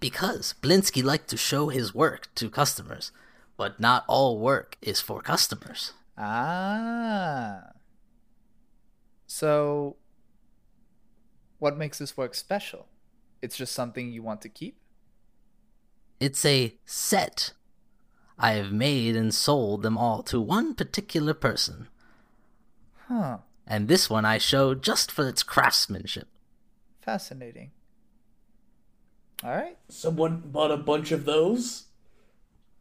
Because 0.00 0.54
Blinsky 0.62 1.04
liked 1.04 1.28
to 1.28 1.36
show 1.36 1.68
his 1.68 1.94
work 1.94 2.34
to 2.36 2.48
customers, 2.48 3.12
but 3.58 3.78
not 3.78 4.06
all 4.08 4.38
work 4.38 4.78
is 4.80 4.98
for 4.98 5.20
customers. 5.20 5.92
Ah. 6.16 7.72
So, 9.26 9.96
what 11.58 11.76
makes 11.76 11.98
this 11.98 12.16
work 12.16 12.34
special? 12.34 12.86
It's 13.42 13.58
just 13.58 13.74
something 13.74 14.10
you 14.10 14.22
want 14.22 14.40
to 14.40 14.48
keep? 14.48 14.78
It's 16.20 16.42
a 16.46 16.78
set. 16.86 17.52
I 18.38 18.52
have 18.52 18.72
made 18.72 19.14
and 19.14 19.34
sold 19.34 19.82
them 19.82 19.98
all 19.98 20.22
to 20.22 20.40
one 20.40 20.74
particular 20.74 21.34
person, 21.34 21.88
Huh. 23.08 23.40
And 23.70 23.86
this 23.86 24.10
one 24.10 24.24
I 24.24 24.36
show 24.38 24.74
just 24.74 25.12
for 25.12 25.28
its 25.28 25.44
craftsmanship. 25.44 26.26
Fascinating. 27.00 27.70
All 29.44 29.52
right. 29.52 29.78
Someone 29.88 30.42
bought 30.44 30.72
a 30.72 30.76
bunch 30.76 31.12
of 31.12 31.24
those? 31.24 31.84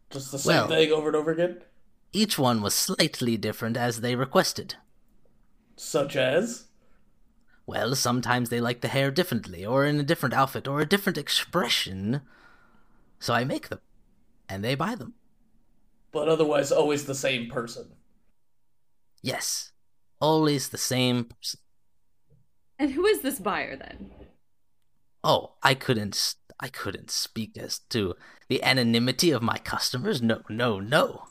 Just 0.09 0.31
the 0.31 0.39
same 0.39 0.55
Well- 0.55 0.67
thing 0.67 0.91
over 0.91 1.07
and 1.07 1.15
over 1.15 1.31
again? 1.31 1.61
Each 2.11 2.39
one 2.39 2.61
was 2.63 2.73
slightly 2.73 3.37
different 3.37 3.77
as 3.77 4.01
they 4.01 4.15
requested. 4.15 4.75
Such 5.75 6.15
as? 6.15 6.65
Well, 7.67 7.93
sometimes 7.95 8.49
they 8.49 8.59
like 8.59 8.81
the 8.81 8.87
hair 8.87 9.11
differently, 9.11 9.63
or 9.63 9.85
in 9.85 9.99
a 9.99 10.03
different 10.03 10.33
outfit, 10.33 10.67
or 10.67 10.81
a 10.81 10.87
different 10.89 11.19
expression. 11.19 12.21
So 13.19 13.35
I 13.35 13.43
make 13.43 13.69
them, 13.69 13.79
and 14.49 14.63
they 14.63 14.73
buy 14.73 14.95
them. 14.95 15.13
But 16.11 16.27
otherwise 16.27 16.71
always 16.71 17.05
the 17.05 17.13
same 17.13 17.47
person. 17.47 17.91
Yes, 19.21 19.71
always 20.19 20.69
the 20.69 20.77
same 20.77 21.25
person. 21.25 21.59
And 22.77 22.91
who 22.91 23.05
is 23.05 23.21
this 23.21 23.39
buyer 23.39 23.75
then? 23.75 24.11
Oh, 25.23 25.53
I 25.61 25.73
couldn't, 25.73 26.35
I 26.59 26.69
couldn't 26.69 27.11
speak 27.11 27.57
as 27.57 27.79
to 27.89 28.15
the 28.47 28.63
anonymity 28.63 29.31
of 29.31 29.41
my 29.41 29.57
customers. 29.57 30.21
No, 30.21 30.41
no, 30.49 30.79
no. 30.79 31.25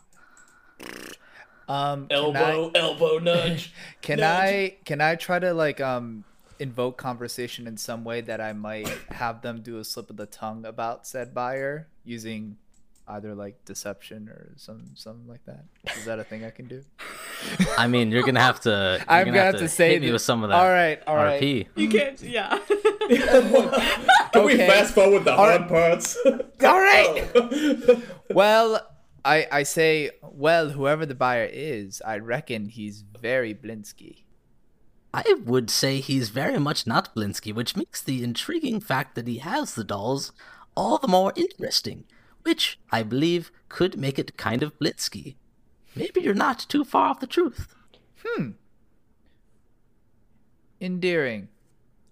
Um, 1.68 2.06
Elbow, 2.10 2.70
I, 2.74 2.78
elbow 2.78 3.18
nudge. 3.18 3.74
can 4.02 4.20
nudge. 4.20 4.26
I 4.26 4.76
can 4.84 5.00
I 5.02 5.16
try 5.16 5.38
to 5.38 5.52
like 5.52 5.80
um 5.82 6.24
invoke 6.58 6.96
conversation 6.96 7.66
in 7.66 7.76
some 7.76 8.04
way 8.04 8.20
that 8.22 8.40
I 8.40 8.52
might 8.54 8.88
have 9.10 9.42
them 9.42 9.60
do 9.60 9.78
a 9.78 9.84
slip 9.84 10.08
of 10.10 10.16
the 10.16 10.26
tongue 10.26 10.64
about 10.64 11.06
said 11.06 11.34
buyer 11.34 11.88
using 12.04 12.56
either 13.08 13.34
like 13.34 13.64
deception 13.64 14.28
or 14.28 14.52
some 14.56 14.84
something 14.94 15.26
like 15.26 15.44
that? 15.46 15.64
Is 15.96 16.04
that 16.04 16.18
a 16.18 16.24
thing 16.24 16.44
I 16.44 16.50
can 16.50 16.66
do? 16.66 16.82
I 17.78 17.86
mean, 17.86 18.10
you're 18.10 18.22
gonna 18.22 18.40
have 18.40 18.60
to. 18.60 18.98
You're 18.98 19.04
I'm 19.08 19.26
gonna 19.26 19.40
have 19.40 19.58
to 19.58 19.68
say 19.68 19.90
hit 19.90 20.02
me 20.02 20.12
with 20.12 20.22
some 20.22 20.42
of 20.42 20.50
that. 20.50 20.56
All 20.56 20.68
right, 20.68 21.02
all 21.06 21.16
right. 21.16 21.40
RP. 21.40 21.66
You 21.76 21.88
can't, 21.88 22.20
yeah. 22.22 22.58
Can 24.32 24.44
we 24.44 24.56
fast 24.56 24.94
forward 24.94 25.24
the 25.24 25.32
All 25.32 25.38
hard 25.38 25.68
parts? 25.68 26.16
All 26.26 26.40
right. 26.60 27.26
Well, 28.30 28.86
I 29.24 29.46
I 29.50 29.62
say, 29.62 30.10
well, 30.22 30.70
whoever 30.70 31.06
the 31.06 31.14
buyer 31.14 31.48
is, 31.50 32.02
I 32.04 32.18
reckon 32.18 32.66
he's 32.66 33.02
very 33.18 33.54
Blinsky. 33.54 34.24
I 35.14 35.36
would 35.46 35.70
say 35.70 36.00
he's 36.00 36.28
very 36.28 36.58
much 36.58 36.86
not 36.86 37.14
Blinsky, 37.14 37.54
which 37.54 37.74
makes 37.74 38.02
the 38.02 38.22
intriguing 38.22 38.78
fact 38.78 39.14
that 39.14 39.26
he 39.26 39.38
has 39.38 39.74
the 39.74 39.84
dolls 39.84 40.32
all 40.76 40.98
the 40.98 41.08
more 41.08 41.32
interesting, 41.34 42.04
which 42.48 42.78
I 42.90 43.02
believe 43.02 43.52
could 43.68 43.98
make 43.98 44.18
it 44.18 44.38
kind 44.38 44.62
of 44.62 44.78
Blinsky. 44.78 45.36
Maybe 45.94 46.22
you're 46.22 46.32
not 46.32 46.60
too 46.66 46.82
far 46.82 47.10
off 47.10 47.20
the 47.20 47.26
truth. 47.26 47.68
Hmm. 48.24 48.52
Endearing. 50.80 51.48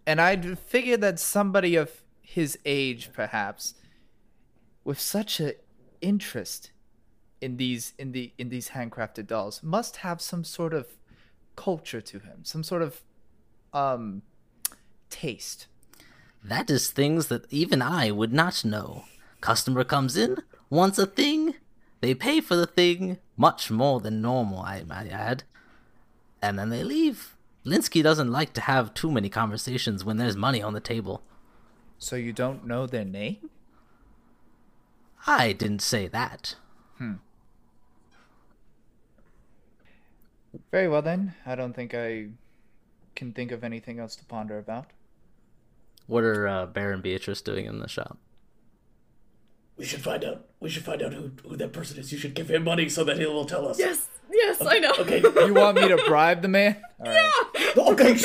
And 0.06 0.20
I'd 0.20 0.58
figure 0.58 0.98
that 0.98 1.18
somebody 1.18 1.74
of 1.74 2.02
his 2.20 2.58
age, 2.66 3.10
perhaps, 3.14 3.74
with 4.84 5.00
such 5.00 5.40
an 5.40 5.54
interest 6.02 6.70
in 7.40 7.56
these 7.56 7.94
in 7.98 8.12
the 8.12 8.32
in 8.36 8.50
these 8.50 8.70
handcrafted 8.70 9.26
dolls, 9.26 9.62
must 9.62 9.96
have 9.98 10.20
some 10.20 10.44
sort 10.44 10.74
of 10.74 10.86
culture 11.56 12.02
to 12.02 12.18
him, 12.18 12.44
some 12.44 12.62
sort 12.62 12.82
of 12.82 13.00
um 13.72 14.20
taste. 15.08 15.66
That 16.44 16.68
is 16.68 16.90
things 16.90 17.28
that 17.28 17.50
even 17.50 17.80
I 17.80 18.10
would 18.10 18.34
not 18.34 18.66
know. 18.66 19.04
Customer 19.40 19.84
comes 19.84 20.16
in, 20.16 20.38
wants 20.70 20.98
a 20.98 21.06
thing, 21.06 21.54
they 22.00 22.14
pay 22.14 22.40
for 22.40 22.56
the 22.56 22.66
thing, 22.66 23.18
much 23.36 23.70
more 23.70 24.00
than 24.00 24.20
normal, 24.20 24.60
I 24.60 24.82
might 24.84 25.08
add, 25.08 25.44
and 26.42 26.58
then 26.58 26.70
they 26.70 26.82
leave. 26.82 27.36
Blinsky 27.64 28.02
doesn't 28.02 28.30
like 28.30 28.52
to 28.54 28.60
have 28.62 28.94
too 28.94 29.10
many 29.10 29.28
conversations 29.28 30.04
when 30.04 30.16
there's 30.16 30.36
money 30.36 30.62
on 30.62 30.72
the 30.72 30.80
table. 30.80 31.22
So 31.98 32.16
you 32.16 32.32
don't 32.32 32.66
know 32.66 32.86
their 32.86 33.04
name? 33.04 33.50
I 35.26 35.52
didn't 35.52 35.82
say 35.82 36.06
that. 36.08 36.54
Very 40.70 40.88
well 40.88 41.02
then. 41.02 41.34
I 41.44 41.54
don't 41.54 41.74
think 41.74 41.94
I 41.94 42.28
can 43.14 43.32
think 43.32 43.52
of 43.52 43.64
anything 43.64 43.98
else 43.98 44.16
to 44.16 44.24
ponder 44.24 44.58
about. 44.58 44.86
What 46.06 46.22
are 46.22 46.46
uh, 46.46 46.66
Bear 46.66 46.92
and 46.92 47.02
Beatrice 47.02 47.40
doing 47.40 47.66
in 47.66 47.80
the 47.80 47.88
shop? 47.88 48.18
We 49.76 49.84
should 49.84 50.02
find 50.02 50.24
out. 50.24 50.46
We 50.60 50.70
should 50.70 50.84
find 50.84 51.02
out 51.02 51.12
who, 51.12 51.30
who 51.46 51.56
that 51.56 51.72
person 51.72 51.98
is. 51.98 52.10
You 52.10 52.18
should 52.18 52.34
give 52.34 52.50
him 52.50 52.64
money 52.64 52.88
so 52.88 53.04
that 53.04 53.18
he 53.18 53.26
will 53.26 53.44
tell 53.44 53.68
us. 53.68 53.78
Yes, 53.78 54.08
yes, 54.32 54.62
I 54.64 54.78
know. 54.78 54.92
Okay. 55.00 55.20
You 55.46 55.54
want 55.54 55.76
me 55.76 55.88
to 55.88 55.96
bribe 56.06 56.42
the 56.42 56.48
man? 56.48 56.76
All 57.00 57.12
right. 57.12 57.32
okay. 57.76 58.16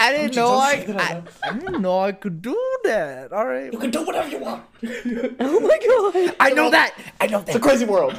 I 0.00 0.12
didn't 0.12 0.36
know 0.36 0.48
don't 0.48 0.62
I, 0.62 0.84
say 0.84 0.94
I, 0.96 1.22
I 1.42 1.52
didn't 1.54 1.82
know 1.82 1.98
I 1.98 2.12
could 2.12 2.40
do 2.42 2.56
that. 2.84 3.32
All 3.32 3.46
right. 3.46 3.72
You 3.72 3.78
can 3.78 3.90
do 3.90 4.04
whatever 4.04 4.28
you 4.28 4.38
want. 4.38 4.64
Oh 5.40 5.60
my 5.60 6.14
god. 6.14 6.36
I 6.38 6.50
know 6.50 6.70
that. 6.70 6.94
I 7.20 7.26
know 7.26 7.40
It's 7.40 7.56
a 7.56 7.60
crazy 7.60 7.84
world. 7.84 8.14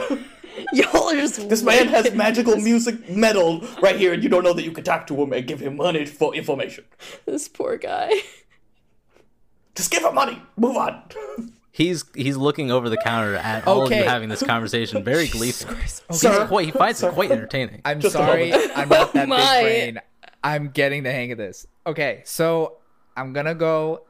Y'all 0.74 1.10
are 1.10 1.16
just 1.16 1.48
This 1.48 1.64
man 1.64 1.88
has 1.88 2.12
magical 2.14 2.58
music 2.58 3.10
metal 3.10 3.62
right 3.82 3.96
here, 3.96 4.12
and 4.14 4.22
you 4.22 4.28
don't 4.28 4.44
know 4.44 4.52
that 4.52 4.64
you 4.64 4.72
can 4.72 4.84
talk 4.84 5.08
to 5.08 5.16
him 5.16 5.32
and 5.32 5.48
give 5.48 5.62
him 5.62 5.78
money 5.78 6.06
for 6.06 6.36
information. 6.36 6.84
this 7.26 7.48
poor 7.48 7.78
guy. 7.78 8.12
Just 9.76 9.92
give 9.92 10.04
him 10.04 10.16
money. 10.16 10.42
Move 10.58 10.76
on. 10.76 11.02
He's 11.72 12.04
he's 12.16 12.36
looking 12.36 12.72
over 12.72 12.90
the 12.90 12.98
counter 12.98 13.36
at 13.36 13.68
all 13.68 13.84
of 13.86 13.92
you 13.92 14.04
having 14.04 14.28
this 14.30 14.42
conversation, 14.44 15.04
very 15.04 15.28
gleeful. 15.38 15.76
Sir. 16.12 16.48
Quite, 16.48 16.66
he 16.66 16.72
finds 16.72 17.04
it 17.04 17.14
quite 17.14 17.32
entertaining. 17.32 17.82
I'm 17.86 18.00
Just 18.00 18.14
sorry. 18.14 18.52
I'm 18.76 18.90
not 18.90 19.14
that 19.14 19.28
My. 19.28 19.38
big 19.38 19.94
brain. 19.94 20.02
I'm 20.44 20.70
getting 20.70 21.04
the 21.04 21.12
hang 21.12 21.32
of 21.32 21.38
this. 21.38 21.68
Okay, 21.86 22.22
so 22.26 22.78
I'm 23.16 23.34
gonna 23.34 23.54
go 23.56 24.06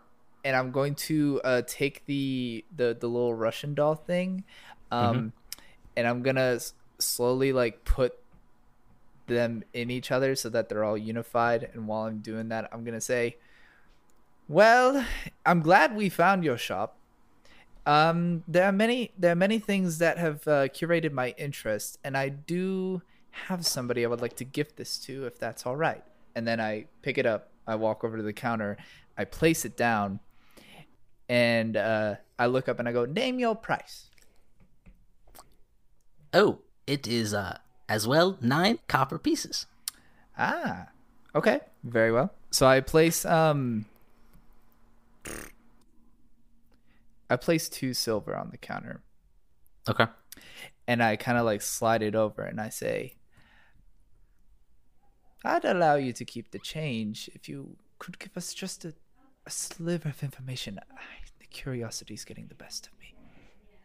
and 0.45 0.55
I'm 0.55 0.71
going 0.71 0.95
to 0.95 1.41
uh, 1.43 1.61
take 1.67 2.05
the, 2.05 2.63
the 2.75 2.95
the 2.99 3.07
little 3.07 3.33
Russian 3.33 3.73
doll 3.73 3.95
thing, 3.95 4.45
um, 4.91 5.33
and 5.97 6.07
I'm 6.07 6.21
gonna 6.21 6.53
s- 6.55 6.73
slowly 6.99 7.51
like 7.51 7.83
put 7.83 8.13
them 9.27 9.63
in 9.73 9.91
each 9.91 10.11
other 10.11 10.33
so 10.35 10.49
that 10.49 10.69
they're 10.69 10.83
all 10.83 10.97
unified. 10.97 11.69
And 11.73 11.87
while 11.87 12.03
I'm 12.03 12.19
doing 12.19 12.49
that, 12.49 12.69
I'm 12.71 12.83
gonna 12.85 13.01
say, 13.01 13.37
"Well, 14.47 15.05
I'm 15.45 15.61
glad 15.61 15.95
we 15.95 16.07
found 16.09 16.43
your 16.45 16.57
shop. 16.57 16.95
Um, 17.85 18.43
there 18.47 18.65
are 18.65 18.71
many 18.71 19.11
there 19.17 19.31
are 19.31 19.35
many 19.35 19.59
things 19.59 19.97
that 19.99 20.17
have 20.17 20.47
uh, 20.47 20.67
curated 20.67 21.11
my 21.11 21.33
interest, 21.37 21.97
and 22.03 22.17
I 22.17 22.29
do 22.29 23.01
have 23.31 23.65
somebody 23.65 24.05
I 24.05 24.07
would 24.07 24.21
like 24.21 24.35
to 24.37 24.45
gift 24.45 24.77
this 24.77 24.97
to, 24.99 25.25
if 25.25 25.39
that's 25.39 25.65
all 25.65 25.75
right." 25.75 26.03
And 26.35 26.47
then 26.47 26.59
I 26.59 26.85
pick 27.01 27.17
it 27.17 27.25
up. 27.25 27.49
I 27.65 27.75
walk 27.75 28.03
over 28.03 28.17
to 28.17 28.23
the 28.23 28.33
counter. 28.33 28.77
I 29.17 29.25
place 29.25 29.65
it 29.65 29.75
down, 29.75 30.19
and 31.27 31.75
uh, 31.75 32.15
I 32.37 32.45
look 32.45 32.69
up 32.69 32.79
and 32.79 32.87
I 32.87 32.91
go, 32.91 33.05
"Name 33.05 33.39
your 33.39 33.55
price." 33.55 34.09
Oh, 36.33 36.59
it 36.85 37.07
is 37.07 37.33
uh 37.33 37.57
as 37.87 38.07
well 38.07 38.37
nine 38.39 38.79
copper 38.87 39.17
pieces. 39.17 39.65
Ah, 40.37 40.87
okay, 41.35 41.59
very 41.83 42.11
well. 42.11 42.31
So 42.51 42.65
I 42.65 42.79
place 42.81 43.25
um, 43.25 43.85
I 47.29 47.35
place 47.35 47.69
two 47.69 47.93
silver 47.93 48.35
on 48.35 48.49
the 48.51 48.57
counter. 48.57 49.01
Okay. 49.89 50.05
and 50.87 51.01
I 51.01 51.15
kind 51.15 51.37
of 51.37 51.45
like 51.45 51.61
slide 51.61 52.01
it 52.03 52.15
over 52.15 52.43
and 52.43 52.59
I 52.61 52.69
say, 52.69 53.15
I'd 55.43 55.65
allow 55.65 55.95
you 55.95 56.13
to 56.13 56.25
keep 56.25 56.51
the 56.51 56.59
change 56.59 57.29
if 57.33 57.47
you 57.47 57.77
could 57.97 58.19
give 58.19 58.35
us 58.35 58.53
just 58.53 58.85
a, 58.85 58.93
a 59.45 59.49
sliver 59.49 60.09
of 60.09 60.21
information. 60.23 60.79
I, 60.91 60.95
the 61.39 61.45
curiosity's 61.47 62.25
getting 62.25 62.47
the 62.47 62.55
best 62.55 62.87
of 62.87 62.93
me. 62.99 63.13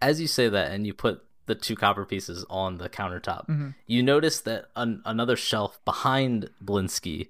As 0.03 0.21
you 0.21 0.27
say 0.27 0.49
that, 0.49 0.73
and 0.73 0.87
you 0.87 0.93
put 0.93 1.23
the 1.47 1.55
two 1.55 1.77
copper 1.77 2.05
pieces 2.05 2.45
on 2.51 2.79
the 2.79 2.89
countertop, 2.89 3.47
Mm-hmm. 3.49 3.71
you 3.87 4.03
notice 4.03 4.41
that 4.41 4.67
an- 4.77 5.03
another 5.05 5.37
shelf 5.37 5.79
behind 5.85 6.51
Blinsky 6.63 7.29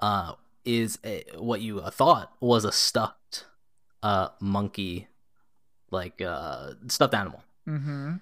uh, 0.00 0.34
is 0.64 0.98
a, 1.04 1.24
what 1.36 1.60
you 1.60 1.80
thought 1.90 2.32
was 2.40 2.64
a 2.64 2.72
stuffed 2.72 3.46
uh, 4.02 4.28
monkey, 4.40 5.08
like 5.96 6.20
uh, 6.22 6.74
stuffed 6.88 7.14
animal. 7.14 7.42
Mm-hmm. 7.68 8.14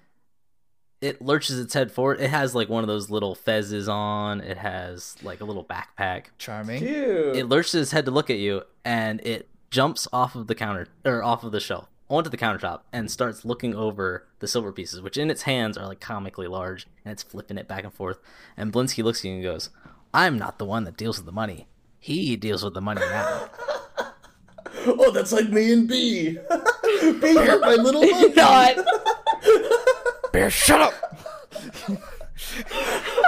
it 1.01 1.21
lurches 1.21 1.59
its 1.59 1.73
head 1.75 1.91
forward. 1.91 2.19
It 2.19 2.31
has 2.31 2.55
like 2.55 2.67
one 2.69 2.83
of 2.83 2.87
those 2.87 3.09
little 3.11 3.35
fezzes 3.35 3.87
on. 3.87 4.41
It 4.41 4.57
has 4.57 5.15
like 5.21 5.41
a 5.41 5.45
little 5.45 5.63
backpack. 5.63 6.25
Charming. 6.39 6.79
Dude. 6.81 7.35
It 7.35 7.45
lurches 7.47 7.75
its 7.75 7.91
head 7.91 8.05
to 8.05 8.11
look 8.11 8.29
at 8.31 8.37
you, 8.37 8.63
and 8.83 9.21
it 9.21 9.47
jumps 9.69 10.07
off 10.11 10.35
of 10.35 10.47
the 10.47 10.55
counter 10.55 10.87
or 11.03 11.21
off 11.23 11.43
of 11.43 11.51
the 11.51 11.59
shelf 11.59 11.87
onto 12.07 12.29
the 12.29 12.37
countertop 12.37 12.81
and 12.93 13.09
starts 13.09 13.43
looking 13.45 13.73
over 13.75 14.27
the 14.39 14.47
silver 14.47 14.71
pieces, 14.71 15.01
which 15.01 15.17
in 15.17 15.29
its 15.31 15.41
hands 15.43 15.75
are 15.77 15.87
like 15.87 15.99
comically 15.99 16.47
large, 16.47 16.87
and 17.03 17.11
it's 17.11 17.23
flipping 17.23 17.57
it 17.57 17.67
back 17.67 17.83
and 17.83 17.93
forth. 17.93 18.19
And 18.57 18.71
Blinsky 18.73 19.03
looks 19.03 19.19
at 19.21 19.25
you 19.25 19.33
and 19.35 19.43
goes, 19.43 19.69
"I'm 20.13 20.37
not 20.37 20.57
the 20.59 20.65
one 20.65 20.83
that 20.85 20.97
deals 20.97 21.17
with 21.17 21.25
the 21.27 21.31
money. 21.31 21.67
He 21.99 22.35
deals 22.35 22.63
with 22.63 22.73
the 22.73 22.81
money 22.81 23.01
now." 23.01 23.49
Oh, 24.87 25.09
that's 25.09 25.31
like 25.31 25.49
me 25.49 25.73
and 25.73 25.87
B. 25.87 26.37
B 27.21 27.35
hurt 27.35 27.61
my 27.61 27.75
little 27.75 28.01
monkey. 28.09 28.33
Not. 28.33 28.77
Bear, 30.33 30.49
shut 30.49 30.81
up! 30.81 30.93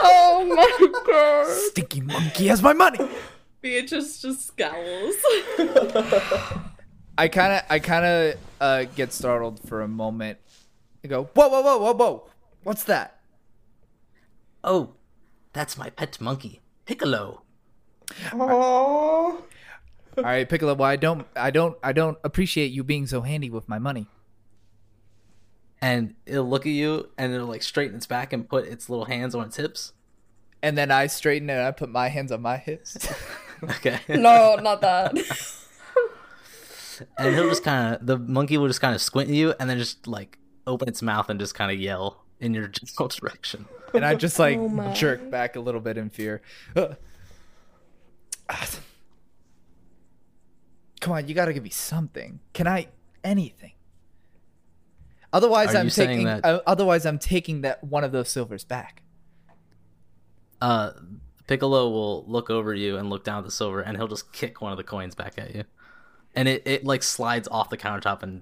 Oh 0.03 0.45
my 0.55 1.01
god. 1.05 1.47
Stinky 1.69 2.01
monkey 2.01 2.47
has 2.47 2.61
my 2.61 2.73
money. 2.73 2.99
Beatrice 3.61 4.21
just 4.21 4.47
scowls. 4.47 5.15
I 7.17 7.27
kind 7.27 7.53
of, 7.53 7.61
I 7.69 7.79
kind 7.79 8.05
of 8.05 8.35
uh, 8.61 8.83
get 8.95 9.11
startled 9.13 9.59
for 9.67 9.81
a 9.81 9.87
moment. 9.87 10.37
I 11.03 11.07
go, 11.07 11.23
whoa, 11.33 11.47
whoa, 11.47 11.61
whoa, 11.61 11.77
whoa, 11.77 11.93
whoa! 11.93 12.29
What's 12.63 12.83
that? 12.85 13.17
oh, 14.63 14.93
that's 15.53 15.77
my 15.77 15.89
pet 15.89 16.19
monkey, 16.19 16.61
Piccolo. 16.85 17.41
Aww. 18.31 19.41
All 20.17 20.23
right, 20.23 20.47
Piccolo. 20.49 20.73
Well, 20.73 20.89
I 20.89 20.95
don't, 20.95 21.27
I 21.36 21.51
don't, 21.51 21.77
I 21.84 21.93
don't 21.93 22.17
appreciate 22.23 22.71
you 22.71 22.84
being 22.84 23.06
so 23.08 23.21
handy 23.21 23.49
with 23.49 23.69
my 23.69 23.80
money. 23.80 24.08
And 25.80 26.15
it'll 26.25 26.49
look 26.49 26.65
at 26.65 26.71
you, 26.71 27.10
and 27.17 27.32
it'll 27.34 27.47
like 27.47 27.62
straighten 27.62 27.95
its 27.97 28.08
back 28.08 28.34
and 28.34 28.49
put 28.49 28.65
its 28.65 28.89
little 28.89 29.06
hands 29.06 29.36
on 29.36 29.45
its 29.45 29.58
hips. 29.58 29.93
And 30.63 30.75
then 30.75 30.89
I 30.89 31.06
straighten 31.06 31.49
it. 31.49 31.53
and 31.53 31.63
I 31.63 31.71
put 31.71 31.89
my 31.89 32.08
hands 32.08 32.32
on 32.32 32.41
my 32.41 32.58
hips. 32.58 32.97
Okay. 33.63 33.99
no, 34.10 34.56
not 34.58 34.82
that. 34.82 35.17
and 37.17 37.36
he'll 37.36 37.49
just 37.49 37.63
kind 37.63 37.95
of 37.95 38.06
the 38.06 38.17
monkey 38.17 38.56
will 38.58 38.67
just 38.67 38.82
kind 38.82 38.93
of 38.93 39.01
squint 39.01 39.30
at 39.32 39.36
you 39.36 39.53
and 39.60 39.67
then 39.67 39.80
just 39.80 40.06
like 40.08 40.38
open 40.67 40.88
its 40.88 41.01
mouth 41.01 41.30
and 41.30 41.39
just 41.39 41.56
kind 41.56 41.71
of 41.71 41.80
yell 41.80 42.23
in 42.39 42.53
your 42.53 42.67
general 42.67 43.08
direction 43.19 43.65
and 43.93 44.06
I 44.06 44.13
just 44.15 44.38
like 44.38 44.60
Oh 44.60 44.93
jerk 44.93 45.32
back 45.32 45.56
a 45.56 45.60
little 45.60 45.82
bit 45.82 45.97
in 45.97 46.10
fear. 46.12 46.41
Uh, 46.75 46.93
Come 51.01 51.13
on, 51.13 51.27
you 51.27 51.36
gotta 51.36 51.53
give 51.53 51.63
me 51.63 51.69
something. 51.69 52.39
Can 52.53 52.67
I 52.67 52.88
anything? 53.23 53.73
Otherwise, 55.33 55.75
Are 55.75 55.79
I'm 55.79 55.89
taking. 55.89 56.23
that- 56.25 56.43
Uh, 56.45 56.62
otherwise, 56.65 57.05
I'm 57.05 57.19
taking 57.19 57.62
that 57.62 57.83
one 57.83 58.03
of 58.03 58.12
those 58.12 58.29
silvers 58.29 58.63
back. 58.63 59.01
uh 60.62 60.91
piccolo 61.45 61.88
will 61.89 62.25
look 62.27 62.49
over 62.49 62.73
you 62.73 62.97
and 62.97 63.10
look 63.12 63.23
down 63.23 63.38
at 63.38 63.45
the 63.45 63.51
silver 63.51 63.79
and 63.79 63.95
he'll 63.95 64.07
just 64.07 64.33
kick 64.33 64.60
one 64.60 64.71
of 64.71 64.77
the 64.77 64.83
coins 64.83 65.13
back 65.15 65.38
at 65.38 65.53
you 65.55 65.63
and 66.36 66.47
it, 66.47 66.62
it 66.65 66.83
like 66.83 67.01
slides 67.03 67.47
off 67.49 67.69
the 67.69 67.77
countertop 67.77 68.21
and 68.23 68.41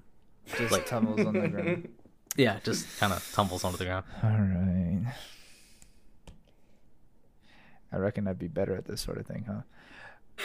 Just 0.56 0.72
Like- 0.72 0.86
tumbles 0.86 1.20
on 1.24 1.34
the 1.34 1.46
ground. 1.48 1.88
yeah 2.36 2.58
just 2.64 2.98
kind 2.98 3.12
of 3.12 3.30
tumbles 3.34 3.62
onto 3.64 3.76
the 3.78 3.84
ground 3.84 4.04
All 4.24 4.30
right. 4.30 5.14
I 7.92 7.96
reckon 7.98 8.26
I'd 8.26 8.38
be 8.38 8.48
better 8.48 8.74
at 8.74 8.86
this 8.86 9.00
sort 9.02 9.18
of 9.18 9.26
thing, 9.26 9.44
huh? 9.46 10.42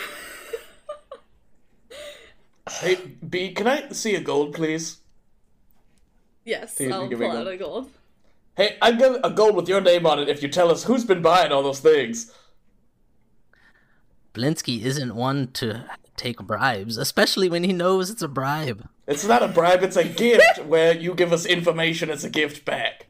Hey, 2.69 2.95
B, 3.27 3.53
can 3.53 3.67
I 3.67 3.89
see 3.89 4.15
a 4.15 4.21
gold, 4.21 4.53
please? 4.53 4.97
Yes, 6.45 6.75
Please, 6.75 6.91
I'll 6.91 7.07
give 7.07 7.19
me 7.19 7.27
pull 7.27 7.37
out 7.37 7.43
gold. 7.45 7.53
a 7.53 7.57
gold. 7.57 7.89
Hey, 8.57 8.77
I 8.81 8.91
got 8.91 9.19
a 9.23 9.29
gold 9.29 9.55
with 9.55 9.69
your 9.69 9.81
name 9.81 10.05
on 10.05 10.19
it 10.19 10.29
if 10.29 10.41
you 10.43 10.49
tell 10.49 10.69
us 10.71 10.83
who's 10.83 11.05
been 11.05 11.21
buying 11.21 11.51
all 11.51 11.63
those 11.63 11.79
things. 11.79 12.31
blinsky 14.33 14.81
isn't 14.83 15.15
one 15.15 15.51
to 15.51 15.85
take 16.15 16.37
bribes 16.41 16.97
especially 16.97 17.49
when 17.49 17.63
he 17.63 17.73
knows 17.73 18.09
it's 18.09 18.21
a 18.21 18.27
bribe 18.27 18.87
It's 19.07 19.25
not 19.25 19.43
a 19.43 19.47
bribe, 19.47 19.83
it's 19.83 19.97
a 19.97 20.03
gift 20.07 20.59
where 20.65 20.95
you 20.95 21.13
give 21.13 21.33
us 21.33 21.45
information 21.45 22.09
as 22.09 22.23
a 22.23 22.29
gift 22.29 22.63
back. 22.63 23.07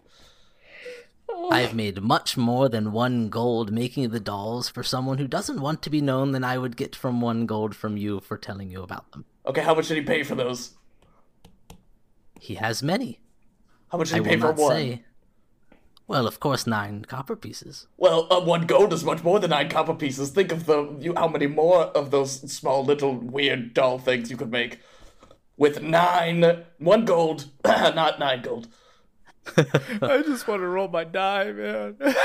Oh. 1.30 1.50
I've 1.52 1.76
made 1.76 2.02
much 2.02 2.38
more 2.38 2.70
than 2.70 2.92
one 2.92 3.30
gold 3.30 3.72
making 3.72 4.10
the 4.10 4.20
dolls 4.20 4.68
for 4.70 4.84
someone 4.84 5.18
who 5.20 5.28
doesn't 5.28 5.62
want 5.62 5.82
to 5.84 5.90
be 5.90 6.02
known 6.02 6.32
than 6.32 6.44
I 6.44 6.58
would 6.58 6.76
get 6.78 6.96
from 6.96 7.22
one 7.22 7.46
gold 7.46 7.76
from 7.76 7.98
you 7.98 8.20
for 8.20 8.38
telling 8.38 8.72
you 8.72 8.82
about 8.82 9.12
them. 9.12 9.26
Okay, 9.46 9.62
how 9.62 9.74
much 9.74 9.88
did 9.88 9.98
he 9.98 10.04
pay 10.04 10.24
for 10.24 10.36
those? 10.36 10.76
He 12.40 12.56
has 12.56 12.82
many. 12.84 13.20
How 13.92 13.98
much 13.98 14.10
did 14.10 14.16
I 14.16 14.18
he 14.18 14.22
will 14.22 14.30
pay 14.30 14.38
for 14.38 14.48
not 14.48 14.58
one? 14.58 14.76
say. 14.76 15.04
Well, 16.08 16.28
of 16.28 16.40
course, 16.40 16.68
nine 16.68 17.06
copper 17.06 17.36
pieces. 17.38 17.88
Well, 17.98 18.28
uh, 18.32 18.42
one 18.42 18.66
gold 18.68 18.92
is 18.92 19.04
much 19.04 19.24
more 19.24 19.40
than 19.40 19.52
nine 19.52 19.70
copper 19.70 19.94
pieces. 19.94 20.32
Think 20.32 20.52
of 20.52 20.66
the 20.66 20.94
you 21.00 21.14
how 21.16 21.28
many 21.28 21.48
more 21.48 21.84
of 21.86 22.12
those 22.12 22.52
small 22.52 22.84
little 22.84 23.16
weird 23.16 23.74
doll 23.74 23.98
things 23.98 24.30
you 24.30 24.38
could 24.38 24.52
make. 24.52 24.80
with 25.58 25.82
nine, 25.82 26.64
one 26.80 27.06
gold, 27.06 27.46
not 27.66 28.20
nine 28.20 28.42
gold. 28.42 28.68
I 29.58 30.24
just 30.26 30.48
want 30.48 30.62
to 30.62 30.68
roll 30.68 30.88
my 30.88 31.04
die, 31.04 31.52
man. 31.52 31.98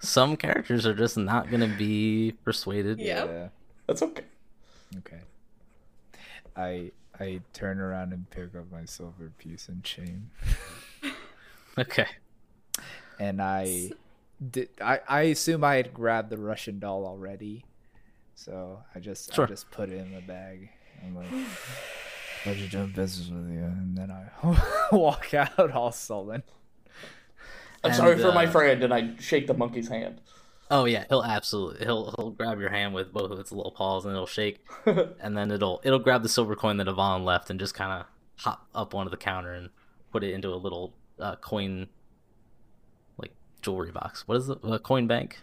Some 0.00 0.36
characters 0.36 0.84
are 0.86 0.94
just 0.94 1.16
not 1.16 1.50
gonna 1.50 1.74
be 1.78 2.34
persuaded. 2.44 2.98
Yeah. 2.98 3.24
yeah. 3.24 3.48
That's 3.86 4.02
okay. 4.02 4.24
Okay. 4.98 5.20
I 6.56 6.92
I 7.18 7.40
turn 7.52 7.78
around 7.80 8.12
and 8.12 8.28
pick 8.30 8.54
up 8.54 8.70
my 8.72 8.84
silver 8.84 9.32
piece 9.38 9.68
and 9.68 9.82
chain, 9.84 10.30
Okay. 11.78 12.06
and 13.18 13.40
I 13.42 13.90
did. 14.50 14.68
I 14.80 15.00
I 15.08 15.20
assume 15.22 15.64
I 15.64 15.76
had 15.76 15.92
grabbed 15.94 16.30
the 16.30 16.38
Russian 16.38 16.78
doll 16.78 17.06
already, 17.06 17.64
so 18.34 18.80
I 18.94 19.00
just 19.00 19.34
Sure. 19.34 19.44
I 19.44 19.48
just 19.48 19.70
put 19.70 19.90
it 19.90 19.96
in 19.98 20.12
the 20.14 20.20
bag. 20.20 20.70
I'm 21.04 21.14
like, 21.16 21.26
pleasure 22.42 22.68
doing 22.68 22.90
business 22.92 23.28
with 23.28 23.50
you, 23.50 23.62
and 23.64 23.96
then 23.96 24.10
I 24.10 24.88
walk 24.92 25.34
out 25.34 25.72
all 25.72 25.92
sullen. 25.92 26.42
I'm 27.82 27.90
And, 27.90 27.94
sorry 27.94 28.16
for 28.18 28.32
my 28.32 28.46
uh, 28.46 28.50
friend, 28.50 28.82
and 28.82 28.94
I 28.94 29.14
shake 29.20 29.46
the 29.46 29.54
monkey's 29.54 29.88
hand. 29.88 30.20
Oh 30.74 30.86
yeah, 30.86 31.04
he'll 31.08 31.22
absolutely 31.22 31.84
he'll 31.86 32.12
he'll 32.16 32.30
grab 32.30 32.58
your 32.58 32.70
hand 32.70 32.94
with 32.94 33.12
both 33.12 33.30
of 33.30 33.38
its 33.38 33.52
little 33.52 33.70
paws 33.70 34.04
and 34.04 34.12
it'll 34.12 34.26
shake, 34.26 34.66
and 35.20 35.36
then 35.36 35.52
it'll 35.52 35.80
it'll 35.84 36.00
grab 36.00 36.24
the 36.24 36.28
silver 36.28 36.56
coin 36.56 36.78
that 36.78 36.88
Yvonne 36.88 37.24
left 37.24 37.48
and 37.48 37.60
just 37.60 37.74
kind 37.74 37.92
of 37.92 38.06
hop 38.38 38.66
up 38.74 38.92
onto 38.92 39.08
the 39.08 39.16
counter 39.16 39.52
and 39.52 39.70
put 40.10 40.24
it 40.24 40.34
into 40.34 40.48
a 40.48 40.56
little 40.56 40.92
uh, 41.20 41.36
coin, 41.36 41.86
like 43.18 43.30
jewelry 43.62 43.92
box. 43.92 44.26
What 44.26 44.36
is 44.36 44.48
it? 44.48 44.58
A 44.64 44.80
coin 44.80 45.06
bank? 45.06 45.38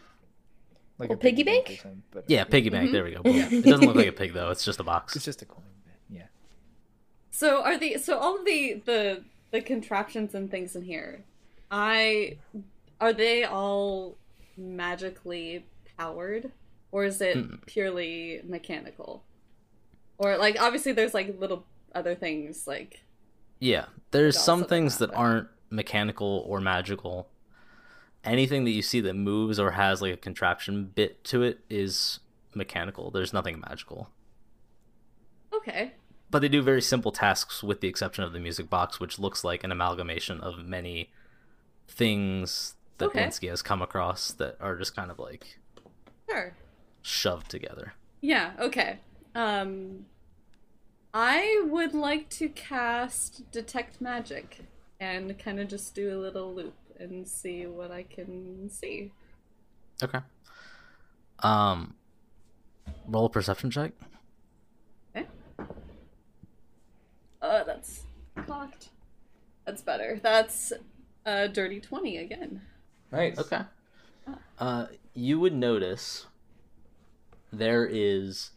Like 0.97 1.11
A 1.11 1.15
piggy 1.15 1.43
bank? 1.43 1.69
or 1.69 1.75
something, 1.77 2.23
Yeah, 2.27 2.43
piggy 2.43 2.69
bank. 2.69 2.91
There 2.91 3.05
we 3.05 3.13
go. 3.13 3.23
Boom. 3.23 3.33
It 3.35 3.63
doesn't 3.63 3.87
look 3.87 3.95
like 3.95 4.07
a 4.07 4.11
pig 4.11 4.33
though. 4.33 4.51
It's 4.51 4.65
just 4.65 4.81
a 4.81 4.83
box. 4.83 5.15
It's 5.15 5.23
just 5.23 5.41
a 5.41 5.45
coin. 5.45 5.63
Yeah. 6.09 6.23
So 7.29 7.63
are 7.63 7.77
the 7.77 7.99
so 7.99 8.17
all 8.17 8.37
of 8.37 8.43
the 8.43 8.81
the 8.83 9.23
the 9.51 9.61
contraptions 9.61 10.35
and 10.35 10.51
things 10.51 10.75
in 10.75 10.83
here, 10.83 11.23
I 11.71 12.35
are 12.99 13.13
they 13.13 13.45
all 13.45 14.17
magically 14.57 15.67
powered, 15.97 16.51
or 16.91 17.05
is 17.05 17.21
it 17.21 17.47
Mm-mm. 17.49 17.65
purely 17.65 18.41
mechanical? 18.43 19.25
Or 20.17 20.37
like 20.37 20.57
obviously 20.59 20.91
there's 20.93 21.13
like 21.13 21.39
little 21.39 21.65
other 21.93 22.15
things 22.15 22.67
like 22.67 23.03
Yeah, 23.59 23.85
there's 24.11 24.37
some 24.37 24.65
things 24.65 24.99
not, 24.99 25.09
that 25.11 25.11
aren't 25.13 25.47
mechanical 25.69 26.43
or 26.47 26.59
magical. 26.59 27.29
Anything 28.23 28.65
that 28.65 28.71
you 28.71 28.81
see 28.81 29.01
that 29.01 29.15
moves 29.15 29.59
or 29.59 29.71
has 29.71 30.01
like 30.01 30.13
a 30.13 30.17
contraption 30.17 30.85
bit 30.95 31.23
to 31.25 31.43
it 31.43 31.61
is 31.69 32.19
mechanical. 32.55 33.11
There's 33.11 33.33
nothing 33.33 33.59
magical. 33.61 34.09
okay, 35.53 35.93
But 36.29 36.39
they 36.39 36.49
do 36.49 36.61
very 36.61 36.81
simple 36.81 37.11
tasks 37.11 37.61
with 37.61 37.81
the 37.81 37.87
exception 37.87 38.23
of 38.23 38.31
the 38.33 38.39
music 38.39 38.69
box, 38.69 38.99
which 38.99 39.19
looks 39.19 39.43
like 39.43 39.63
an 39.63 39.71
amalgamation 39.71 40.39
of 40.39 40.57
many 40.65 41.11
things 41.87 42.75
that 43.01 43.07
Okay. 43.07 43.23
Blinsky 43.25 43.49
has 43.49 43.61
come 43.61 43.81
across 43.81 44.31
that 44.33 44.55
are 44.61 44.77
just 44.77 44.95
kind 44.95 45.11
of 45.11 45.19
like 45.19 45.59
sure. 46.29 46.53
shoved 47.01 47.49
together. 47.51 47.93
Yeah, 48.21 48.51
okay. 48.59 48.99
Um 49.35 50.05
I 51.13 51.61
would 51.69 51.93
like 51.93 52.29
to 52.31 52.47
cast 52.49 53.51
detect 53.51 53.99
magic 53.99 54.59
and 54.99 55.37
kind 55.37 55.59
of 55.59 55.67
just 55.67 55.93
do 55.93 56.15
a 56.15 56.19
little 56.19 56.53
loop 56.53 56.75
and 56.99 57.27
see 57.27 57.65
what 57.65 57.91
I 57.91 58.03
can 58.03 58.69
see. 58.69 59.11
Okay. 60.01 60.19
Um 61.39 61.95
roll 63.07 63.25
a 63.25 63.29
perception 63.29 63.71
check. 63.71 63.91
Okay. 65.15 65.27
Uh 67.41 67.63
that's 67.63 68.03
cocked. 68.47 68.89
That's 69.65 69.81
better. 69.81 70.19
That's 70.21 70.71
a 71.25 71.47
dirty 71.47 71.79
20 71.79 72.17
again. 72.17 72.61
Nice. 73.11 73.37
Okay. 73.39 73.61
Uh, 74.57 74.87
you 75.13 75.39
would 75.39 75.53
notice 75.53 76.27
there 77.51 77.85
is 77.85 78.51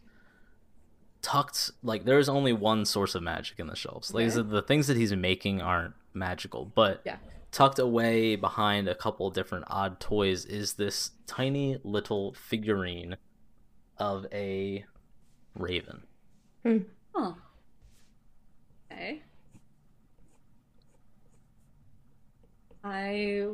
tucked 1.21 1.71
like 1.81 2.05
there 2.05 2.19
is 2.19 2.29
only 2.29 2.53
one 2.53 2.85
source 2.85 3.15
of 3.15 3.23
magic 3.23 3.59
in 3.59 3.67
the 3.67 3.75
shelves. 3.75 4.13
Like 4.13 4.25
Okay. 4.25 4.35
said, 4.35 4.49
the 4.49 4.61
things 4.61 4.87
that 4.87 4.97
he's 4.97 5.13
making 5.13 5.61
aren't 5.61 5.95
magical, 6.13 6.65
but 6.65 7.01
Yeah. 7.05 7.17
tucked 7.51 7.79
away 7.79 8.35
behind 8.35 8.87
a 8.87 8.95
couple 8.95 9.29
different 9.31 9.65
odd 9.67 9.99
toys 9.99 10.45
is 10.45 10.73
this 10.75 11.11
tiny 11.25 11.79
little 11.83 12.33
figurine 12.35 13.17
of 13.97 14.25
a 14.31 14.85
raven. 15.55 16.03
Huh. 17.13 17.33
Okay. 18.91 19.23
I, 22.83 23.49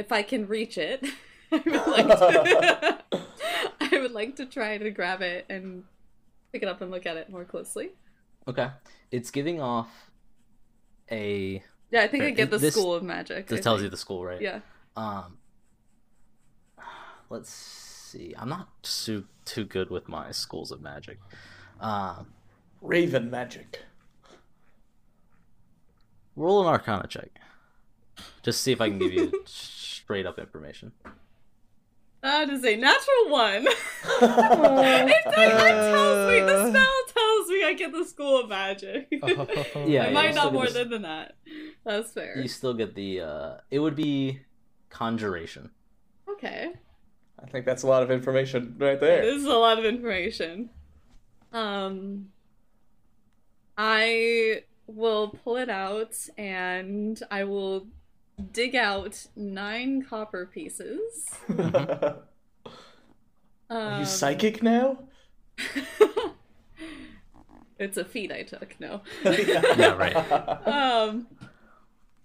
if 0.00 0.10
I 0.12 0.22
can 0.22 0.46
reach 0.48 0.76
it, 0.78 1.04
I 1.52 1.56
would 1.64 1.66
like 1.86 2.08
to. 2.08 2.98
I 3.80 3.98
would 3.98 4.12
like 4.12 4.36
to 4.36 4.46
try 4.46 4.78
to 4.78 4.90
grab 4.90 5.20
it 5.22 5.46
and 5.48 5.84
pick 6.52 6.62
it 6.62 6.68
up 6.68 6.80
and 6.80 6.90
look 6.90 7.06
at 7.06 7.16
it 7.16 7.28
more 7.30 7.44
closely. 7.44 7.90
Okay. 8.48 8.68
It's 9.10 9.30
giving 9.30 9.60
off 9.60 10.10
a 11.10 11.62
Yeah, 11.90 12.02
I 12.02 12.08
think 12.08 12.24
I 12.24 12.30
get 12.30 12.50
the 12.50 12.58
This- 12.58 12.74
school 12.74 12.94
of 12.94 13.02
magic. 13.02 13.46
this 13.48 13.58
I 13.60 13.62
tells 13.62 13.82
you 13.82 13.88
the 13.88 13.96
school, 13.96 14.24
right? 14.24 14.40
Yeah. 14.40 14.60
Um, 14.96 15.38
let's 17.28 17.50
see. 17.50 18.34
I'm 18.38 18.48
not 18.48 18.68
too 18.82 19.26
too 19.44 19.64
good 19.64 19.90
with 19.90 20.08
my 20.08 20.30
schools 20.30 20.70
of 20.70 20.80
magic. 20.80 21.18
Um, 21.80 22.32
Raven 22.80 23.30
magic. 23.30 23.80
roll 26.36 26.60
an 26.62 26.66
Arcana 26.68 27.06
check. 27.08 27.30
Just 28.42 28.60
see 28.62 28.72
if 28.72 28.80
I 28.80 28.88
can 28.88 28.98
give 28.98 29.12
you 29.12 29.32
straight 30.10 30.26
up 30.26 30.40
information. 30.40 30.90
That 32.20 32.50
is 32.50 32.64
a 32.64 32.74
natural 32.74 33.28
one. 33.28 33.64
it, 33.66 33.76
that 34.20 35.32
tells 35.34 36.30
me 36.32 36.40
the 36.40 36.68
spell 36.70 37.14
tells 37.14 37.48
me 37.48 37.64
I 37.64 37.74
get 37.78 37.92
the 37.92 38.04
school 38.04 38.40
of 38.40 38.48
magic. 38.48 39.06
Yeah, 39.22 39.46
I 39.76 39.84
yeah, 39.86 40.10
might 40.10 40.30
you 40.30 40.34
not 40.34 40.52
more 40.52 40.66
the- 40.66 40.72
than, 40.72 40.90
than 40.90 41.02
that. 41.02 41.36
That's 41.84 42.10
fair. 42.12 42.36
You 42.36 42.48
still 42.48 42.74
get 42.74 42.96
the. 42.96 43.20
Uh, 43.20 43.54
it 43.70 43.78
would 43.78 43.94
be 43.94 44.40
conjuration. 44.88 45.70
Okay. 46.28 46.72
I 47.42 47.46
think 47.46 47.64
that's 47.64 47.84
a 47.84 47.86
lot 47.86 48.02
of 48.02 48.10
information 48.10 48.74
right 48.78 48.98
there. 48.98 49.22
This 49.22 49.26
there. 49.26 49.36
is 49.36 49.44
a 49.44 49.58
lot 49.58 49.78
of 49.78 49.84
information. 49.84 50.70
Um 51.52 52.30
I 53.78 54.64
will 54.88 55.28
pull 55.44 55.56
it 55.56 55.70
out 55.70 56.14
and 56.36 57.22
I 57.30 57.44
will 57.44 57.86
dig 58.52 58.74
out 58.76 59.26
nine 59.36 60.02
copper 60.02 60.46
pieces. 60.46 61.26
Are 61.58 62.16
Um, 63.68 64.00
you 64.00 64.06
psychic 64.06 64.62
now? 64.62 64.98
it's 67.78 67.96
a 67.96 68.04
feat 68.04 68.32
I 68.32 68.42
took, 68.42 68.78
no. 68.80 69.02
Yeah, 69.24 69.94
right. 69.94 70.16
um 70.66 71.26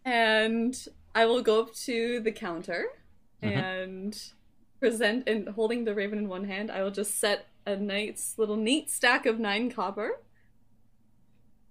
and 0.03 0.75
I 1.13 1.25
will 1.25 1.41
go 1.41 1.61
up 1.61 1.73
to 1.85 2.19
the 2.19 2.31
counter 2.31 2.85
Mhm. 3.43 3.51
and 3.51 4.23
present 4.79 5.27
and 5.29 5.49
holding 5.49 5.85
the 5.85 5.93
raven 5.95 6.19
in 6.19 6.27
one 6.27 6.45
hand, 6.45 6.71
I 6.71 6.83
will 6.83 6.91
just 6.91 7.17
set 7.19 7.47
a 7.65 7.75
nice 7.75 8.35
little 8.37 8.57
neat 8.57 8.89
stack 8.89 9.25
of 9.25 9.39
nine 9.39 9.71
copper 9.71 10.19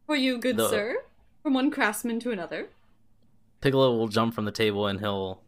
for 0.07 0.17
you, 0.17 0.39
good 0.39 0.57
The- 0.57 0.69
sir, 0.69 1.05
from 1.43 1.55
one 1.55 1.71
craftsman 1.71 2.21
to 2.21 2.31
another. 2.31 2.69
Piccolo 3.65 3.97
will 3.97 4.09
jump 4.09 4.35
from 4.35 4.45
the 4.45 4.53
table 4.53 4.87
and 4.87 5.01
he'll 5.01 5.41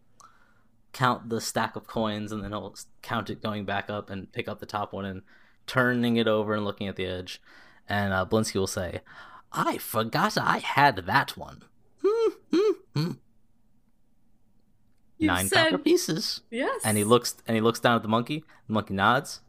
count 0.94 1.29
the 1.29 1.38
stack 1.38 1.76
of 1.76 1.87
coins 1.87 2.33
and 2.33 2.42
then 2.42 2.50
he'll 2.50 2.74
count 3.02 3.29
it 3.29 3.42
going 3.42 3.66
back 3.66 3.91
up 3.91 4.09
and 4.09 4.32
pick 4.32 4.49
up 4.49 4.59
the 4.59 4.64
top 4.64 4.95
one 4.95 5.05
and 5.05 5.20
turning 5.66 6.16
it 6.16 6.26
over 6.26 6.55
and 6.55 6.64
looking 6.64 6.88
at 6.88 6.97
the 6.97 7.05
edge. 7.05 7.43
And 7.86 8.14
uh, 8.14 8.24
Blinsky 8.24 8.55
will 8.55 8.66
say, 8.66 9.03
I 9.53 9.76
forgot 9.76 10.38
I 10.38 10.61
had 10.61 10.97
that 11.05 11.36
one. 11.36 11.64
Hmm, 12.03 12.32
hmm, 12.51 12.72
hmm. 12.95 13.11
You 15.18 15.26
Nine 15.26 15.49
said 15.49 15.72
copper 15.72 15.82
pieces. 15.82 16.41
yes, 16.51 16.80
And 16.86 16.97
he 16.97 17.05
looks 17.05 17.36
and 17.47 17.55
he 17.55 17.61
looks 17.61 17.80
down 17.80 17.97
at 17.97 18.03
the 18.03 18.09
monkey. 18.09 18.45
The 18.66 18.72
monkey 18.72 18.95
nods. 18.95 19.43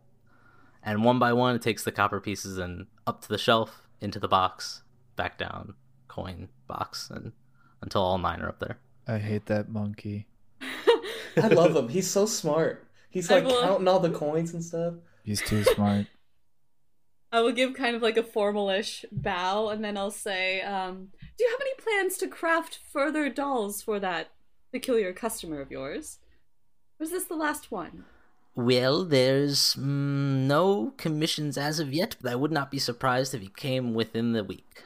And 0.84 1.06
one 1.06 1.20
by 1.20 1.32
one 1.32 1.56
it 1.56 1.62
takes 1.62 1.86
the 1.86 1.94
copper 1.94 2.20
pieces 2.20 2.58
and 2.58 2.88
up 3.06 3.22
to 3.22 3.30
the 3.30 3.38
shelf, 3.38 3.84
into 4.02 4.20
the 4.20 4.28
box, 4.28 4.84
back 5.16 5.38
down, 5.38 5.76
coin 6.10 6.50
box, 6.68 7.10
and 7.10 7.32
until 7.82 8.02
all 8.02 8.18
nine 8.18 8.42
are 8.42 8.50
up 8.50 8.60
there. 8.60 8.78
I 9.08 9.20
hate 9.20 9.46
that 9.48 9.70
monkey. 9.70 10.28
I 10.62 11.48
love 11.48 11.76
him. 11.76 11.90
He's 11.90 12.10
so 12.10 12.26
smart. 12.26 12.86
He's 13.10 13.30
like 13.32 13.46
will- 13.46 13.62
counting 13.62 13.88
all 13.88 14.00
the 14.00 14.12
coins 14.12 14.54
and 14.54 14.64
stuff. 14.64 14.96
He's 15.24 15.42
too 15.42 15.64
smart. 15.64 16.08
I 17.32 17.42
will 17.42 17.52
give 17.52 17.74
kind 17.74 17.96
of 17.96 18.02
like 18.02 18.16
a 18.16 18.24
formalish 18.24 19.04
bow, 19.12 19.68
and 19.70 19.84
then 19.84 19.98
I'll 19.98 20.12
say, 20.12 20.62
um, 20.62 21.10
"Do 21.38 21.44
you 21.44 21.50
have 21.52 21.62
any 21.62 21.74
plans 21.78 22.18
to 22.20 22.28
craft 22.28 22.80
further 22.92 23.30
dolls 23.30 23.82
for 23.82 24.00
that 24.00 24.30
peculiar 24.72 25.12
customer 25.12 25.60
of 25.60 25.70
yours? 25.70 26.20
Was 27.00 27.12
this 27.12 27.26
the 27.26 27.36
last 27.36 27.70
one?" 27.70 28.06
Well, 28.56 29.04
there's 29.04 29.76
mm, 29.76 30.48
no 30.48 30.94
commissions 30.98 31.58
as 31.58 31.80
of 31.80 31.94
yet, 31.94 32.16
but 32.22 32.32
I 32.32 32.36
would 32.36 32.52
not 32.52 32.72
be 32.72 32.80
surprised 32.80 33.36
if 33.36 33.42
he 33.42 33.50
came 33.50 33.94
within 33.94 34.32
the 34.32 34.44
week. 34.44 34.84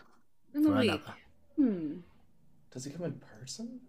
In 0.53 0.63
the 0.63 0.71
week. 0.71 0.89
another. 0.89 1.13
Hmm. 1.55 1.93
Does 2.71 2.85
he 2.85 2.91
come 2.91 3.05
in 3.05 3.21
person? 3.39 3.81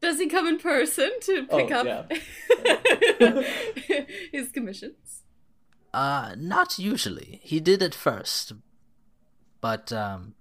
Does 0.00 0.18
he 0.18 0.26
come 0.28 0.46
in 0.46 0.58
person 0.58 1.10
to 1.22 1.46
Oh, 1.50 1.56
pick 1.58 1.70
up 1.70 1.86
yeah. 1.86 3.42
his 4.32 4.50
commissions? 4.50 5.22
Uh, 5.94 6.34
not 6.36 6.78
usually. 6.78 7.40
He 7.42 7.60
did 7.60 7.82
at 7.82 7.94
first, 7.94 8.52
but 9.60 9.92
um, 9.92 10.34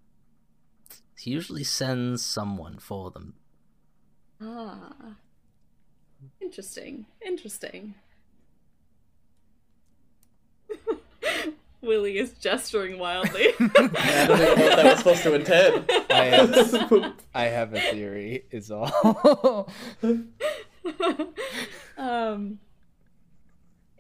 he 1.18 1.32
usually 1.32 1.64
sends 1.64 2.26
someone 2.26 2.80
for 2.80 3.12
them. 3.12 3.36
Ah. 4.42 5.16
Interesting. 6.42 7.06
Interesting. 7.26 7.96
Willie 11.82 12.18
is 12.18 12.32
gesturing 12.34 13.00
wildly. 13.00 13.48
I 13.60 14.26
don't 14.28 14.40
know 14.40 14.50
what 14.56 14.76
that 14.76 14.86
was 14.86 14.98
supposed 15.00 15.24
to 15.24 15.34
intend. 15.34 15.90
I 16.12 16.26
have, 16.26 17.14
I 17.34 17.44
have 17.46 17.74
a 17.74 17.80
theory. 17.80 18.46
Is 18.52 18.70
all. 18.72 19.68
um 21.98 22.60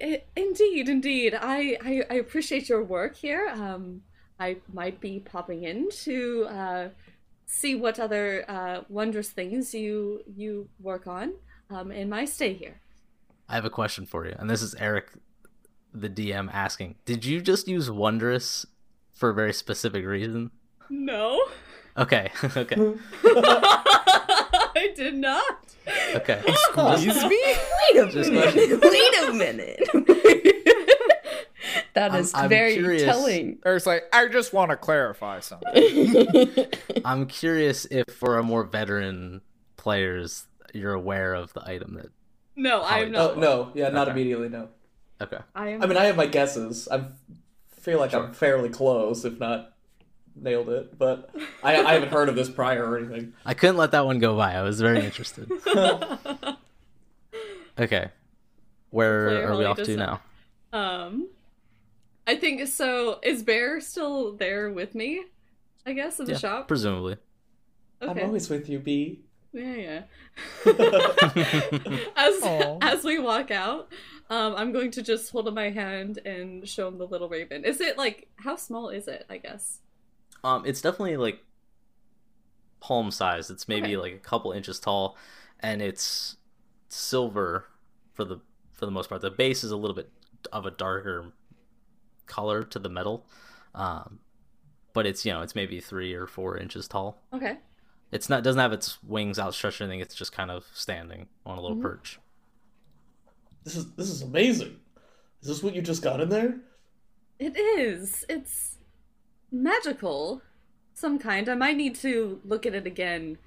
i- 0.01 0.23
indeed 0.35 0.89
indeed 0.89 1.37
I, 1.39 1.77
I 1.83 2.03
i 2.09 2.13
appreciate 2.15 2.67
your 2.69 2.83
work 2.83 3.15
here 3.15 3.49
um 3.53 4.01
i 4.39 4.57
might 4.73 4.99
be 4.99 5.19
popping 5.19 5.63
in 5.63 5.89
to 6.05 6.45
uh 6.49 6.89
see 7.45 7.75
what 7.75 7.99
other 7.99 8.43
uh 8.49 8.81
wondrous 8.89 9.29
things 9.29 9.73
you 9.75 10.21
you 10.35 10.69
work 10.79 11.05
on 11.05 11.33
um 11.69 11.91
in 11.91 12.09
my 12.09 12.25
stay 12.25 12.53
here 12.53 12.81
I 13.49 13.55
have 13.55 13.65
a 13.65 13.69
question 13.69 14.05
for 14.05 14.25
you, 14.25 14.33
and 14.39 14.49
this 14.49 14.61
is 14.61 14.73
Eric, 14.75 15.09
the 15.93 16.09
DM, 16.09 16.49
asking: 16.53 16.95
Did 17.05 17.25
you 17.25 17.41
just 17.41 17.67
use 17.67 17.89
wondrous 17.91 18.65
for 19.13 19.29
a 19.29 19.33
very 19.33 19.53
specific 19.53 20.05
reason? 20.05 20.51
no 20.89 21.41
Okay, 21.97 22.29
okay, 22.57 22.75
i 23.23 24.91
did 24.95 25.15
not 25.15 25.43
okay. 26.15 26.41
Excuse 26.47 27.23
me? 27.25 27.41
Wait 27.93 27.97
a 27.97 28.09
Just 28.11 28.31
minute. 28.31 28.81
Wait 28.81 29.29
a 29.29 29.33
minute. 29.33 29.79
that 31.93 32.11
I'm- 32.11 32.19
is 32.21 32.31
I'm 32.33 32.49
very 32.49 32.73
curious. 32.75 33.03
telling. 33.03 33.59
Eric's 33.65 33.85
like, 33.85 34.03
I 34.13 34.27
just 34.27 34.53
want 34.53 34.71
to 34.71 34.77
clarify 34.77 35.39
something. 35.39 36.67
I'm 37.03 37.25
curious 37.27 37.85
if 37.85 38.05
for 38.13 38.37
a 38.37 38.43
more 38.43 38.63
veteran 38.63 39.41
players, 39.77 40.47
you're 40.73 40.93
aware 40.93 41.33
of 41.33 41.51
the 41.53 41.67
item 41.67 41.95
that. 41.95 42.07
no 42.55 42.83
i'm 42.83 43.11
not 43.11 43.31
Oh 43.31 43.39
no, 43.39 43.71
yeah, 43.73 43.89
not 43.89 44.07
Okay. 44.07 44.11
immediately. 44.11 44.49
No. 44.49 44.69
Okay. 45.21 45.37
i 45.55 45.69
am 45.69 45.81
I 45.83 45.85
mean, 45.85 45.97
I 45.97 46.05
have 46.05 46.15
my 46.15 46.25
guesses. 46.25 46.87
I 46.91 47.05
feel 47.79 47.99
like 47.99 48.11
Sure. 48.11 48.23
I'm 48.25 48.33
fairly 48.33 48.69
close, 48.69 49.23
if 49.25 49.39
not 49.39 49.73
nailed 50.35 50.69
it. 50.69 50.97
But 50.97 51.29
I, 51.63 51.75
I 51.83 51.93
haven't 51.93 52.09
heard 52.09 52.29
of 52.29 52.35
this 52.35 52.49
prior 52.49 52.85
or 52.85 52.97
anything. 52.97 53.33
I 53.45 53.53
couldn't 53.53 53.77
let 53.77 53.91
that 53.91 54.05
one 54.05 54.19
go 54.19 54.35
by. 54.35 54.53
I 54.53 54.61
was 54.63 54.81
very 54.81 55.03
interested. 55.05 55.49
Okay. 57.79 58.09
Where 58.89 59.29
Player 59.29 59.51
are 59.51 59.57
we 59.57 59.65
off 59.65 59.77
to 59.77 59.95
now? 59.95 60.21
Um, 60.73 61.29
I 62.27 62.35
think 62.35 62.67
so. 62.67 63.19
Is 63.23 63.43
Bear 63.43 63.79
still 63.79 64.33
there 64.33 64.69
with 64.69 64.93
me? 64.93 65.23
I 65.85 65.93
guess 65.93 66.19
in 66.19 66.25
the 66.25 66.33
Yeah, 66.33 66.37
shop. 66.37 66.67
presumably. 66.67 67.17
I'm 68.01 68.19
always 68.19 68.49
with 68.49 68.69
you, 68.69 68.79
B. 68.79 69.21
Yeah, 69.53 69.75
yeah. 69.75 70.01
as 72.15 72.41
Aw. 72.43 72.77
as 72.81 73.03
we 73.03 73.19
walk 73.19 73.51
out, 73.51 73.91
um, 74.31 74.55
I'm 74.57 74.71
going 74.71 74.89
to 74.91 75.03
just 75.03 75.31
hold 75.31 75.47
up 75.47 75.53
my 75.53 75.69
hand 75.69 76.17
and 76.25 76.67
show 76.67 76.87
him 76.87 76.97
the 76.97 77.05
little 77.05 77.29
raven. 77.29 77.63
Is 77.65 77.79
it 77.81 77.97
like 77.97 78.27
how 78.37 78.55
small 78.55 78.89
is 78.89 79.07
it? 79.07 79.25
I 79.29 79.37
guess. 79.37 79.79
Um, 80.43 80.65
it's 80.65 80.81
definitely 80.81 81.17
like 81.17 81.39
palm 82.79 83.11
size. 83.11 83.49
It's 83.51 83.67
maybe 83.67 83.89
Okay. 83.95 83.97
like 83.97 84.13
a 84.13 84.17
couple 84.19 84.51
inches 84.51 84.79
tall, 84.79 85.17
and 85.59 85.81
it's 85.81 86.37
silver 86.89 87.67
for 88.13 88.23
the 88.25 88.39
for 88.71 88.85
the 88.85 88.91
most 88.91 89.09
part. 89.09 89.21
The 89.21 89.29
base 89.29 89.63
is 89.63 89.71
a 89.71 89.77
little 89.77 89.95
bit 89.95 90.09
of 90.51 90.65
a 90.65 90.71
darker 90.71 91.33
color 92.25 92.63
to 92.63 92.79
the 92.79 92.89
metal, 92.89 93.25
um, 93.75 94.19
but 94.93 95.05
it's 95.05 95.25
you 95.25 95.31
know 95.33 95.41
it's 95.41 95.55
maybe 95.55 95.79
three 95.79 96.13
or 96.13 96.25
four 96.25 96.57
inches 96.57 96.87
tall. 96.87 97.21
Okay. 97.33 97.57
It's 98.11 98.29
not 98.29 98.43
doesn't 98.43 98.59
have 98.59 98.73
its 98.73 99.01
wings 99.03 99.37
outstretched 99.39 99.79
or 99.81 99.83
anything. 99.85 99.99
It's 99.99 100.15
just 100.15 100.31
kind 100.31 100.49
of 100.51 100.65
standing 100.73 101.27
on 101.45 101.57
a 101.57 101.61
little 101.61 101.77
Mhm. 101.77 101.81
perch. 101.81 102.19
This 103.63 103.75
is 103.75 103.91
this 103.93 104.09
is 104.09 104.21
amazing. 104.21 104.77
Is 105.41 105.47
this 105.47 105.63
what 105.63 105.75
you 105.75 105.81
just 105.81 106.01
got 106.01 106.21
in 106.21 106.29
there? 106.29 106.57
It 107.39 107.57
is. 107.57 108.25
It's 108.29 108.77
magical, 109.51 110.41
some 110.93 111.17
kind. 111.19 111.49
I 111.49 111.55
might 111.55 111.77
need 111.77 111.95
to 111.95 112.39
look 112.45 112.65
at 112.65 112.75
it 112.75 112.85
again 112.85 113.37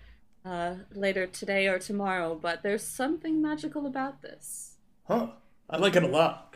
uh, 0.45 0.75
later 0.93 1.27
today 1.27 1.69
or 1.69 1.79
tomorrow, 1.79 2.39
but 2.41 2.62
there's 2.62 2.83
something 2.83 3.41
magical 3.41 3.87
about 3.87 4.23
this. 4.23 4.77
Huh? 5.07 5.29
I 5.71 5.79
like 5.79 5.97
it 5.97 6.03
a 6.03 6.09
lot. 6.09 6.55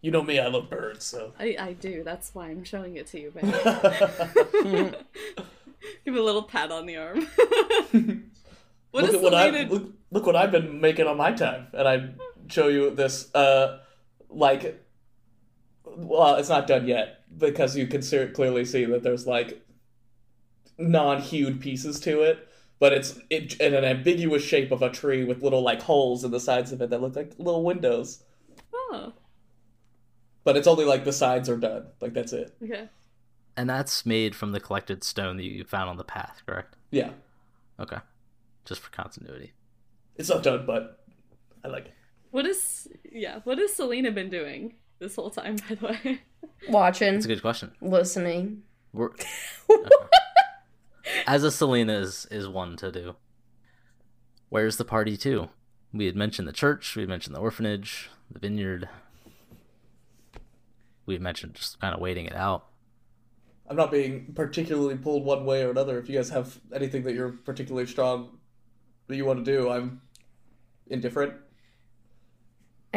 You 0.00 0.10
know 0.10 0.22
me, 0.22 0.38
I 0.38 0.46
love 0.48 0.68
birds, 0.68 1.04
so. 1.04 1.32
I, 1.38 1.56
I 1.58 1.72
do. 1.72 2.04
That's 2.04 2.34
why 2.34 2.48
I'm 2.48 2.64
showing 2.64 2.96
it 2.96 3.06
to 3.08 3.20
you, 3.20 3.30
babe. 3.30 3.44
Give 6.04 6.14
a 6.14 6.20
little 6.20 6.42
pat 6.42 6.70
on 6.70 6.86
the 6.86 6.96
arm. 6.96 7.20
what 8.90 9.04
look 9.04 9.08
is 9.08 9.14
at 9.14 9.22
what 9.22 9.34
I, 9.34 9.62
look, 9.62 9.92
look 10.10 10.26
what 10.26 10.36
I've 10.36 10.52
been 10.52 10.80
making 10.80 11.06
on 11.06 11.16
my 11.16 11.32
time, 11.32 11.68
and 11.72 11.88
I 11.88 12.10
show 12.48 12.68
you 12.68 12.90
this. 12.90 13.34
Uh, 13.34 13.78
like, 14.28 14.82
well, 15.84 16.36
it's 16.36 16.48
not 16.48 16.66
done 16.66 16.86
yet 16.86 17.22
because 17.38 17.76
you 17.76 17.86
can 17.86 18.02
ser- 18.02 18.30
clearly 18.30 18.64
see 18.64 18.84
that 18.86 19.02
there's 19.02 19.26
like 19.26 19.62
non-hued 20.78 21.60
pieces 21.60 21.98
to 22.00 22.20
it, 22.22 22.48
but 22.78 22.92
it's 22.92 23.18
it, 23.30 23.54
in 23.60 23.74
an 23.74 23.84
ambiguous 23.84 24.42
shape 24.42 24.70
of 24.72 24.82
a 24.82 24.90
tree 24.90 25.24
with 25.24 25.42
little 25.42 25.62
like 25.62 25.82
holes 25.82 26.24
in 26.24 26.30
the 26.30 26.40
sides 26.40 26.72
of 26.72 26.80
it 26.82 26.90
that 26.90 27.00
look 27.00 27.16
like 27.16 27.32
little 27.38 27.64
windows. 27.64 28.22
Oh, 28.74 29.12
But 30.44 30.56
it's 30.56 30.66
only 30.66 30.84
like 30.84 31.04
the 31.04 31.12
sides 31.12 31.48
are 31.48 31.56
done. 31.56 31.86
Like 32.00 32.12
that's 32.14 32.32
it. 32.32 32.54
okay. 32.62 32.88
And 33.56 33.70
that's 33.70 34.04
made 34.04 34.34
from 34.34 34.52
the 34.52 34.60
collected 34.60 35.02
stone 35.02 35.38
that 35.38 35.44
you 35.44 35.64
found 35.64 35.88
on 35.88 35.96
the 35.96 36.04
path, 36.04 36.42
correct? 36.46 36.76
Yeah, 36.90 37.10
Okay. 37.80 37.96
Just 38.66 38.80
for 38.82 38.90
continuity. 38.90 39.52
it's 40.16 40.28
not 40.28 40.42
done, 40.42 40.66
but 40.66 41.00
I 41.64 41.68
like 41.68 41.86
it. 41.86 41.94
What 42.36 42.44
is 42.44 42.86
yeah? 43.10 43.40
What 43.44 43.56
has 43.56 43.72
Selena 43.72 44.10
been 44.10 44.28
doing 44.28 44.74
this 44.98 45.16
whole 45.16 45.30
time? 45.30 45.56
By 45.70 45.74
the 45.74 45.86
way, 45.86 46.20
Watching, 46.68 47.14
That's 47.14 47.24
a 47.24 47.28
good 47.28 47.40
question. 47.40 47.72
listening. 47.80 48.62
We're... 48.92 49.08
Okay. 49.70 49.88
As 51.26 51.44
a 51.44 51.50
Selena 51.50 51.94
is 51.94 52.26
is 52.30 52.46
one 52.46 52.76
to 52.76 52.92
do. 52.92 53.16
Where's 54.50 54.76
the 54.76 54.84
party 54.84 55.16
to? 55.16 55.48
We 55.94 56.04
had 56.04 56.14
mentioned 56.14 56.46
the 56.46 56.52
church, 56.52 56.94
we 56.94 57.00
had 57.00 57.08
mentioned 57.08 57.34
the 57.34 57.40
orphanage, 57.40 58.10
the 58.30 58.38
vineyard. 58.38 58.86
We 61.06 61.14
had 61.14 61.22
mentioned 61.22 61.54
just 61.54 61.80
kind 61.80 61.94
of 61.94 62.00
waiting 62.02 62.26
it 62.26 62.36
out. 62.36 62.66
I'm 63.66 63.76
not 63.76 63.90
being 63.90 64.34
particularly 64.34 64.98
pulled 64.98 65.24
one 65.24 65.46
way 65.46 65.62
or 65.62 65.70
another. 65.70 65.98
If 65.98 66.10
you 66.10 66.16
guys 66.16 66.28
have 66.28 66.60
anything 66.70 67.02
that 67.04 67.14
you're 67.14 67.32
particularly 67.32 67.86
strong 67.86 68.36
that 69.06 69.16
you 69.16 69.24
want 69.24 69.42
to 69.42 69.50
do, 69.50 69.70
I'm 69.70 70.02
indifferent. 70.88 71.32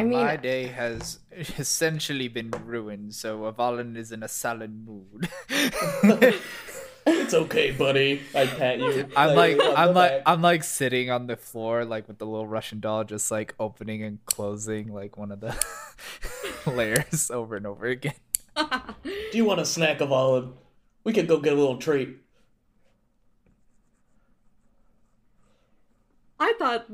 I 0.00 0.04
mean, 0.04 0.18
My 0.18 0.36
day 0.36 0.66
has 0.68 1.18
essentially 1.32 2.28
been 2.28 2.50
ruined, 2.64 3.14
so 3.14 3.46
Avalon 3.46 3.96
is 3.96 4.12
in 4.12 4.22
a 4.22 4.28
sullen 4.28 4.84
mood. 4.86 5.28
It's 7.06 7.32
okay, 7.32 7.70
buddy. 7.70 8.20
I 8.34 8.46
pat 8.46 8.78
you. 8.78 9.08
I'm 9.16 9.34
like 9.34 9.58
on 9.58 9.74
I'm 9.76 9.94
like 9.94 10.10
back. 10.10 10.22
I'm 10.26 10.42
like 10.42 10.62
sitting 10.62 11.10
on 11.10 11.26
the 11.26 11.36
floor 11.36 11.84
like 11.84 12.06
with 12.06 12.18
the 12.18 12.26
little 12.26 12.46
Russian 12.46 12.78
doll 12.78 13.04
just 13.04 13.30
like 13.30 13.54
opening 13.58 14.02
and 14.02 14.24
closing 14.26 14.92
like 14.92 15.16
one 15.16 15.32
of 15.32 15.40
the 15.40 15.56
layers 16.66 17.30
over 17.30 17.56
and 17.56 17.66
over 17.66 17.86
again. 17.86 18.14
Do 18.54 19.32
you 19.32 19.44
want 19.46 19.60
a 19.60 19.64
snack 19.64 20.00
of 20.00 20.12
olive? 20.12 20.52
We 21.02 21.12
could 21.14 21.26
go 21.26 21.38
get 21.40 21.54
a 21.54 21.56
little 21.56 21.78
treat. 21.78 22.18
I 26.38 26.54
thought 26.58 26.86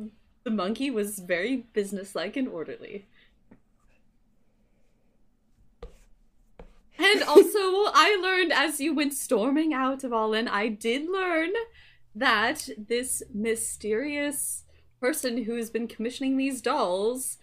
the 0.47 0.51
monkey 0.53 0.93
was 0.93 1.19
very 1.19 1.65
businesslike 1.73 2.37
and 2.37 2.47
orderly. 2.47 3.05
And 6.97 7.25
also, 7.25 7.59
I 7.93 8.17
learned 8.23 8.53
as 8.53 8.81
you 8.81 8.95
went 8.95 9.13
storming 9.13 9.75
out 9.75 10.05
of 10.05 10.13
Allen, 10.13 10.47
I 10.47 10.69
did 10.69 11.11
learn 11.11 11.51
that 12.15 12.69
this 12.79 13.25
mysterious 13.35 14.63
person 15.01 15.43
who's 15.43 15.69
been 15.69 15.89
commissioning 15.89 16.37
these 16.37 16.63
dolls 16.63 17.39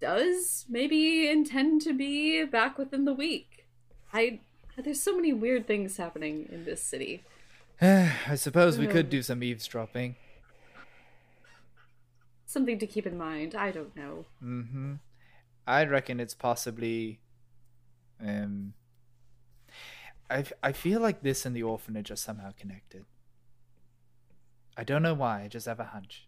does 0.00 0.66
maybe 0.68 1.28
intend 1.28 1.82
to 1.82 1.92
be 1.92 2.44
back 2.44 2.76
within 2.78 3.04
the 3.04 3.14
week. 3.14 3.64
I 4.12 4.40
there's 4.76 5.00
so 5.00 5.14
many 5.14 5.32
weird 5.32 5.68
things 5.68 5.98
happening 5.98 6.48
in 6.50 6.64
this 6.64 6.82
city. 6.82 7.22
I 7.80 8.34
suppose 8.34 8.76
we 8.76 8.88
could 8.88 9.06
um, 9.06 9.10
do 9.10 9.22
some 9.22 9.44
eavesdropping. 9.44 10.16
Something 12.54 12.78
to 12.78 12.86
keep 12.86 13.06
in 13.06 13.18
mind. 13.18 13.54
I 13.54 13.70
don't 13.70 13.94
know. 13.94 14.24
Mm-hmm. 14.42 14.94
I 15.66 15.84
reckon 15.84 16.20
it's 16.20 16.34
possibly. 16.34 17.20
Um. 18.24 18.72
I 20.30 20.38
f- 20.38 20.52
I 20.62 20.72
feel 20.72 21.00
like 21.00 21.22
this 21.22 21.44
and 21.44 21.54
the 21.54 21.62
orphanage 21.62 22.10
are 22.10 22.16
somehow 22.16 22.52
connected. 22.58 23.04
I 24.76 24.84
don't 24.84 25.02
know 25.02 25.12
why. 25.14 25.42
I 25.42 25.48
just 25.48 25.66
have 25.66 25.78
a 25.80 25.84
hunch. 25.84 26.26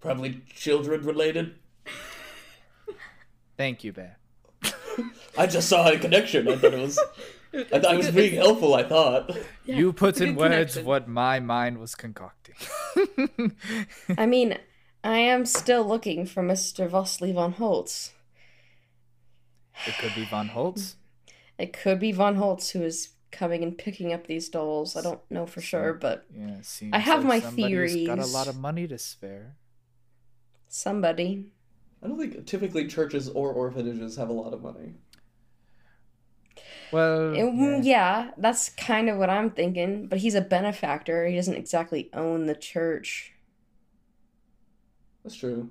Probably 0.00 0.40
children 0.54 1.04
related. 1.04 1.56
Thank 3.56 3.84
you, 3.84 3.92
Bear. 3.92 4.18
I 5.38 5.46
just 5.46 5.68
saw 5.68 5.88
a 5.88 5.98
connection. 5.98 6.48
I 6.48 6.56
thought 6.56 6.74
it 6.74 6.80
was. 6.80 6.98
I, 7.54 7.64
thought 7.64 7.84
I 7.86 7.96
was 7.96 8.10
being 8.10 8.34
helpful. 8.34 8.74
I 8.74 8.82
thought. 8.84 9.36
Yeah, 9.64 9.76
you 9.76 9.92
put 9.92 10.20
in 10.20 10.34
words 10.34 10.50
connection. 10.74 10.84
what 10.84 11.06
my 11.06 11.38
mind 11.38 11.78
was 11.78 11.94
concocting. 11.94 12.56
I 14.18 14.26
mean, 14.26 14.58
I 15.04 15.18
am 15.18 15.46
still 15.46 15.84
looking 15.84 16.26
for 16.26 16.42
Mr. 16.42 16.88
Vasili 16.90 17.32
von 17.32 17.52
Holtz. 17.52 18.10
it 19.86 19.94
could 20.00 20.14
be 20.16 20.24
Von 20.24 20.48
Holtz. 20.48 20.96
It 21.58 21.72
could 21.72 22.00
be 22.00 22.10
von 22.10 22.34
Holtz 22.36 22.70
who 22.70 22.82
is 22.82 23.10
coming 23.30 23.62
and 23.62 23.78
picking 23.78 24.12
up 24.12 24.26
these 24.26 24.48
dolls. 24.48 24.96
I 24.96 25.00
don't 25.02 25.20
know 25.30 25.46
for 25.46 25.60
sure, 25.60 25.92
but 25.94 26.24
Yeah, 26.36 26.56
seems 26.62 26.92
I 26.92 26.98
have 26.98 27.20
like 27.24 27.28
my 27.28 27.40
somebody 27.40 27.72
who's 27.74 28.06
Got 28.06 28.18
a 28.18 28.26
lot 28.26 28.48
of 28.48 28.58
money 28.58 28.88
to 28.88 28.98
spare. 28.98 29.54
somebody. 30.68 31.52
I 32.02 32.08
don't 32.08 32.18
think 32.18 32.46
typically 32.46 32.88
churches 32.88 33.28
or 33.28 33.52
orphanages 33.52 34.16
have 34.16 34.28
a 34.28 34.32
lot 34.32 34.52
of 34.52 34.60
money. 34.62 34.94
Well, 36.92 37.34
Eh, 37.34 37.40
mm, 37.42 37.82
yeah. 37.82 37.82
yeah, 37.82 38.30
that's 38.36 38.68
kind 38.70 39.08
of 39.08 39.16
what 39.18 39.30
I'm 39.30 39.50
thinking. 39.50 40.06
But 40.08 40.18
he's 40.18 40.34
a 40.34 40.40
benefactor. 40.42 41.26
He 41.26 41.36
doesn't 41.36 41.56
exactly 41.56 42.10
own 42.12 42.46
the 42.46 42.54
church. 42.54 43.32
That's 45.24 45.36
true. 45.36 45.70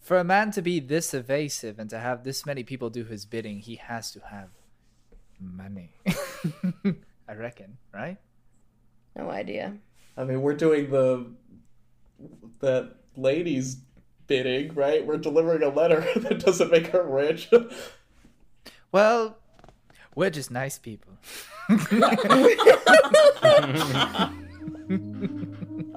for 0.00 0.18
a 0.18 0.24
man 0.24 0.50
to 0.52 0.62
be 0.62 0.80
this 0.80 1.14
evasive 1.14 1.78
and 1.78 1.88
to 1.90 1.98
have 1.98 2.24
this 2.24 2.44
many 2.44 2.62
people 2.64 2.90
do 2.90 3.04
his 3.04 3.24
bidding, 3.26 3.60
he 3.60 3.76
has 3.76 4.10
to 4.12 4.20
have 4.20 4.48
money. 5.40 5.92
I 7.28 7.34
reckon, 7.34 7.78
right? 7.92 8.18
No 9.16 9.30
idea. 9.30 9.78
I 10.16 10.24
mean, 10.24 10.42
we're 10.42 10.54
doing 10.56 10.90
the 10.90 11.26
that 12.60 12.96
lady's 13.16 13.76
bidding, 14.26 14.74
right? 14.74 15.04
We're 15.06 15.18
delivering 15.18 15.62
a 15.62 15.68
letter 15.68 16.00
that 16.16 16.40
doesn't 16.40 16.70
make 16.70 16.88
her 16.88 17.02
rich. 17.04 17.50
Well, 18.92 19.38
we're 20.14 20.30
just 20.30 20.50
nice 20.50 20.78
people. 20.78 21.12
I'm 21.68 21.78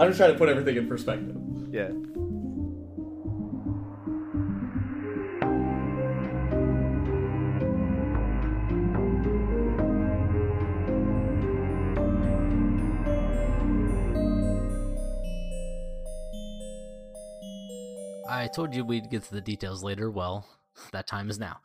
just 0.10 0.18
trying 0.18 0.32
to 0.32 0.38
put 0.38 0.50
everything 0.50 0.78
in 0.78 0.88
perspective. 0.88 1.36
Yeah. 1.72 1.90
I 18.30 18.48
told 18.48 18.74
you 18.74 18.86
we'd 18.86 19.10
get 19.10 19.24
to 19.24 19.34
the 19.34 19.42
details 19.42 19.84
later. 19.84 20.10
Well, 20.12 20.46
that 20.92 21.08
time 21.08 21.30
is 21.30 21.40
now. 21.40 21.58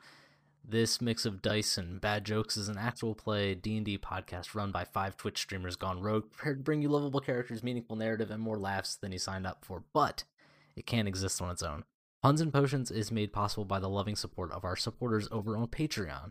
This 0.64 1.00
mix 1.00 1.26
of 1.26 1.42
dice 1.42 1.76
and 1.76 2.00
bad 2.00 2.24
jokes 2.24 2.56
is 2.56 2.68
an 2.68 2.78
actual 2.78 3.14
play 3.14 3.54
D&D 3.54 3.98
podcast 3.98 4.54
run 4.54 4.70
by 4.70 4.84
five 4.84 5.16
Twitch 5.16 5.38
streamers 5.38 5.74
gone 5.76 6.00
rogue, 6.00 6.30
prepared 6.30 6.58
to 6.58 6.62
bring 6.62 6.80
you 6.80 6.88
lovable 6.88 7.20
characters, 7.20 7.64
meaningful 7.64 7.96
narrative, 7.96 8.30
and 8.30 8.40
more 8.40 8.58
laughs 8.58 8.94
than 8.94 9.10
you 9.10 9.18
signed 9.18 9.46
up 9.46 9.64
for. 9.64 9.82
But 9.92 10.24
it 10.76 10.86
can't 10.86 11.08
exist 11.08 11.42
on 11.42 11.50
its 11.50 11.62
own. 11.62 11.84
Puns 12.22 12.40
and 12.40 12.52
Potions 12.52 12.92
is 12.92 13.10
made 13.10 13.32
possible 13.32 13.64
by 13.64 13.80
the 13.80 13.88
loving 13.88 14.14
support 14.14 14.52
of 14.52 14.64
our 14.64 14.76
supporters 14.76 15.28
over 15.32 15.56
on 15.56 15.66
Patreon. 15.66 16.30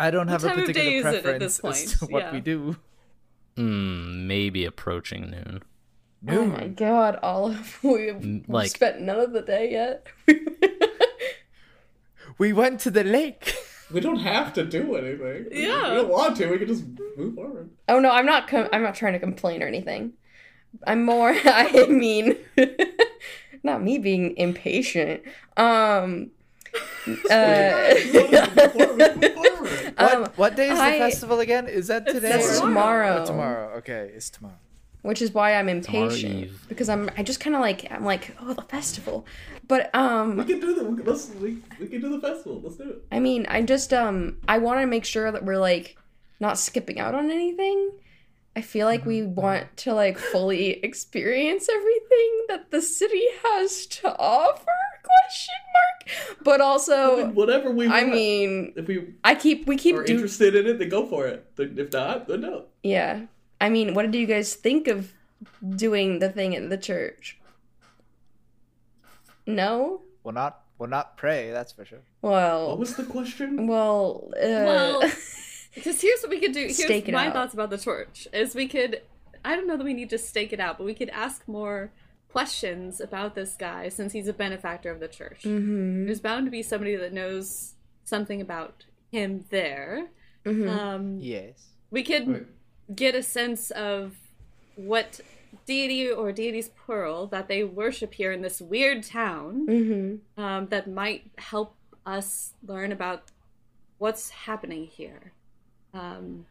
I 0.00 0.10
don't 0.10 0.28
have 0.28 0.42
a 0.44 0.48
particular 0.50 0.72
day 0.72 0.96
at 0.98 1.02
preference 1.22 1.58
this 1.58 1.84
as 1.84 1.98
to 2.00 2.06
what 2.12 2.22
Yeah. 2.24 2.32
we 2.32 2.40
do. 2.40 2.76
Hmm, 3.56 4.26
maybe 4.26 4.64
approaching 4.64 5.30
noon. 5.30 5.62
Oh 6.28 6.44
my 6.44 6.68
god, 6.68 7.18
Olive. 7.22 7.78
We've, 7.82 8.16
we've 8.16 8.48
like- 8.48 8.70
spent 8.70 9.00
none 9.00 9.20
of 9.20 9.32
the 9.32 9.42
day 9.42 9.70
yet. 9.72 10.06
We 12.38 12.54
went 12.54 12.80
to 12.80 12.90
the 12.90 13.04
lake. 13.04 13.54
We 13.92 14.00
don't 14.00 14.20
have 14.20 14.54
to 14.54 14.64
do 14.64 14.94
anything. 14.96 15.48
Yeah. 15.52 15.90
We 15.90 15.96
don't 15.96 16.08
want 16.08 16.36
to. 16.38 16.46
We 16.46 16.56
can 16.58 16.68
just 16.68 16.84
move 17.18 17.34
forward. 17.34 17.68
oh 17.88 17.98
no, 18.00 18.10
I'm 18.10 18.24
not. 18.24 18.48
Com- 18.48 18.68
I'm 18.72 18.82
not 18.82 18.94
trying 18.94 19.12
to 19.12 19.18
complain 19.18 19.62
or 19.62 19.66
anything. 19.66 20.14
I'm 20.86 21.04
more. 21.04 21.34
I 21.44 21.86
mean, 21.86 22.36
not 23.62 23.82
me 23.82 23.98
being 23.98 24.34
impatient. 24.38 25.22
Um. 25.58 26.30
Uh, 27.30 27.94
Move 29.90 29.98
forward, 29.98 30.18
move 30.18 30.18
forward. 30.18 30.18
What, 30.20 30.28
Um, 30.28 30.32
what 30.36 30.56
day 30.56 30.68
is 30.70 30.78
the 30.78 30.84
I- 30.84 30.98
festival 30.98 31.40
again? 31.40 31.66
Is 31.68 31.86
that 31.88 32.06
today? 32.06 32.28
That's 32.30 32.58
or- 32.58 32.62
tomorrow. 32.66 33.22
Oh, 33.22 33.26
tomorrow. 33.26 33.74
Okay, 33.78 34.10
it's 34.14 34.30
tomorrow. 34.30 34.54
which 35.02 35.22
is 35.22 35.32
why 35.32 35.54
I'm 35.54 35.66
Tomorrow 35.80 36.04
impatient 36.06 36.34
Eve. 36.44 36.64
because 36.68 36.88
I'm. 36.88 37.10
I 37.16 37.22
just 37.22 37.40
kind 37.40 37.56
of 37.56 37.62
like. 37.62 37.90
I'm 37.90 38.04
like, 38.04 38.36
oh, 38.40 38.52
the 38.52 38.62
festival, 38.62 39.24
but 39.66 39.90
We 39.94 40.00
um. 40.00 40.44
can 40.44 40.60
do 40.60 40.74
the 40.74 40.84
we 40.84 40.96
can, 40.98 41.06
let's, 41.06 41.30
we, 41.40 41.56
we 41.80 41.86
can 41.88 42.00
do 42.02 42.10
the 42.10 42.20
festival. 42.20 42.60
Let's 42.62 42.76
do 42.76 42.90
it. 42.90 43.04
I 43.10 43.18
mean, 43.20 43.46
I 43.48 43.62
just 43.62 43.92
um. 43.94 44.36
I 44.48 44.58
want 44.58 44.80
to 44.80 44.86
make 44.86 45.04
sure 45.06 45.32
that 45.32 45.44
we're 45.44 45.58
like 45.58 45.96
not 46.38 46.58
skipping 46.58 46.98
out 47.00 47.14
on 47.14 47.30
anything. 47.30 47.92
I 48.56 48.62
feel 48.62 48.86
like 48.86 49.06
we 49.06 49.22
want 49.22 49.76
to 49.78 49.94
like 49.94 50.18
fully 50.18 50.82
experience 50.84 51.68
everything 51.68 52.44
that 52.48 52.70
the 52.70 52.82
city 52.82 53.24
has 53.44 53.86
to 53.86 54.16
offer? 54.18 54.66
Question 55.02 55.54
mark. 55.72 56.38
But 56.44 56.60
also, 56.60 57.28
Whatever 57.30 57.70
we. 57.70 57.86
I 57.88 58.04
mean, 58.04 58.72
if 58.76 58.86
we 58.88 59.14
I 59.24 59.34
keep 59.34 59.66
we 59.66 59.76
keep 59.76 59.96
are 59.96 60.04
do 60.04 60.14
interested 60.14 60.54
in 60.56 60.66
it, 60.66 60.78
then 60.78 60.88
go 60.88 61.06
for 61.06 61.26
it. 61.26 61.46
If 61.58 61.92
not, 61.92 62.26
then 62.28 62.40
no. 62.42 62.64
yeah. 62.82 63.22
I 63.60 63.68
mean, 63.68 63.94
what 63.94 64.10
did 64.10 64.14
you 64.18 64.26
guys 64.26 64.54
think 64.54 64.88
of 64.88 65.12
doing 65.76 66.18
the 66.18 66.28
thing 66.30 66.56
at 66.56 66.68
the 66.70 66.78
church? 66.78 67.38
No. 69.46 70.02
We'll 70.24 70.34
not. 70.34 70.62
We'll 70.78 70.88
not 70.88 71.16
pray. 71.16 71.50
That's 71.50 71.72
for 71.72 71.84
sure. 71.84 72.00
well 72.22 72.60
What 72.60 72.68
Well, 72.68 72.76
was 72.78 72.96
the 72.96 73.04
question? 73.04 73.66
well, 73.66 74.30
uh, 74.36 74.40
Well, 74.40 75.02
Because 75.74 76.00
here's 76.00 76.20
what 76.22 76.30
we 76.30 76.40
could 76.40 76.52
do. 76.52 76.60
Here's 76.62 76.76
Stake 76.84 77.08
it 77.08 77.12
my 77.12 77.28
out. 77.28 77.32
thoughts 77.32 77.54
about 77.54 77.70
the 77.70 77.78
torch. 77.78 78.26
Is 78.32 78.54
we 78.54 78.66
could, 78.68 79.02
I 79.44 79.54
don't 79.54 79.66
know 79.66 79.76
that 79.76 79.84
we 79.84 79.94
need 79.94 80.10
to 80.10 80.18
stake 80.18 80.52
it 80.52 80.60
out, 80.60 80.78
but 80.78 80.84
we 80.84 80.94
could 80.94 81.10
ask 81.10 81.46
more 81.46 81.92
questions 82.30 83.00
about 83.00 83.34
this 83.34 83.54
guy 83.56 83.88
since 83.88 84.12
he's 84.12 84.28
a 84.28 84.32
benefactor 84.32 84.90
of 84.90 85.00
the 85.00 85.08
church. 85.08 85.42
mhm. 85.44 86.06
There's 86.06 86.20
bound 86.20 86.46
to 86.46 86.50
be 86.50 86.62
somebody 86.62 86.94
that 86.96 87.12
knows 87.12 87.74
something 88.04 88.40
about 88.40 88.84
him 89.10 89.44
there, 89.50 90.08
Mhm. 90.44 90.68
um, 90.68 91.18
Yes. 91.20 91.68
we 91.90 92.02
could 92.04 92.28
Right. 92.28 92.46
get 92.94 93.14
a 93.14 93.22
sense 93.22 93.70
of 93.72 94.16
what 94.76 95.20
deity 95.66 96.08
or 96.10 96.30
deities 96.32 96.68
plural 96.68 97.26
that 97.28 97.48
they 97.48 97.64
worship 97.64 98.14
here 98.14 98.30
in 98.32 98.42
this 98.42 98.60
weird 98.60 99.02
town 99.02 99.66
Mhm. 99.66 100.20
um, 100.36 100.66
that 100.68 100.88
might 100.88 101.30
help 101.38 101.74
us 102.06 102.54
learn 102.62 102.92
about 102.92 103.30
what's 103.98 104.30
happening 104.30 104.84
here. 104.86 105.32
Um, 105.92 106.46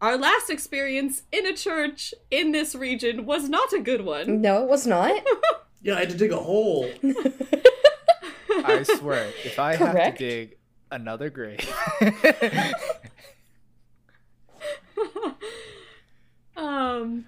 our 0.00 0.16
last 0.16 0.48
experience 0.50 1.22
in 1.32 1.44
a 1.46 1.52
church 1.52 2.14
in 2.30 2.52
this 2.52 2.74
region 2.74 3.26
was 3.26 3.48
not 3.48 3.72
a 3.72 3.80
good 3.80 4.04
one. 4.04 4.40
No, 4.40 4.62
it 4.62 4.68
was 4.68 4.86
not. 4.86 5.22
Yeah, 5.80 5.94
I 5.94 6.00
had 6.00 6.10
to 6.10 6.16
dig 6.16 6.32
a 6.32 6.36
hole. 6.36 6.90
I 8.50 8.82
swear, 8.82 9.28
if 9.44 9.60
I 9.60 9.76
have 9.76 9.94
to 9.94 10.10
dig 10.18 10.56
another 10.90 11.30
grave, 11.30 11.72
um, 16.56 17.26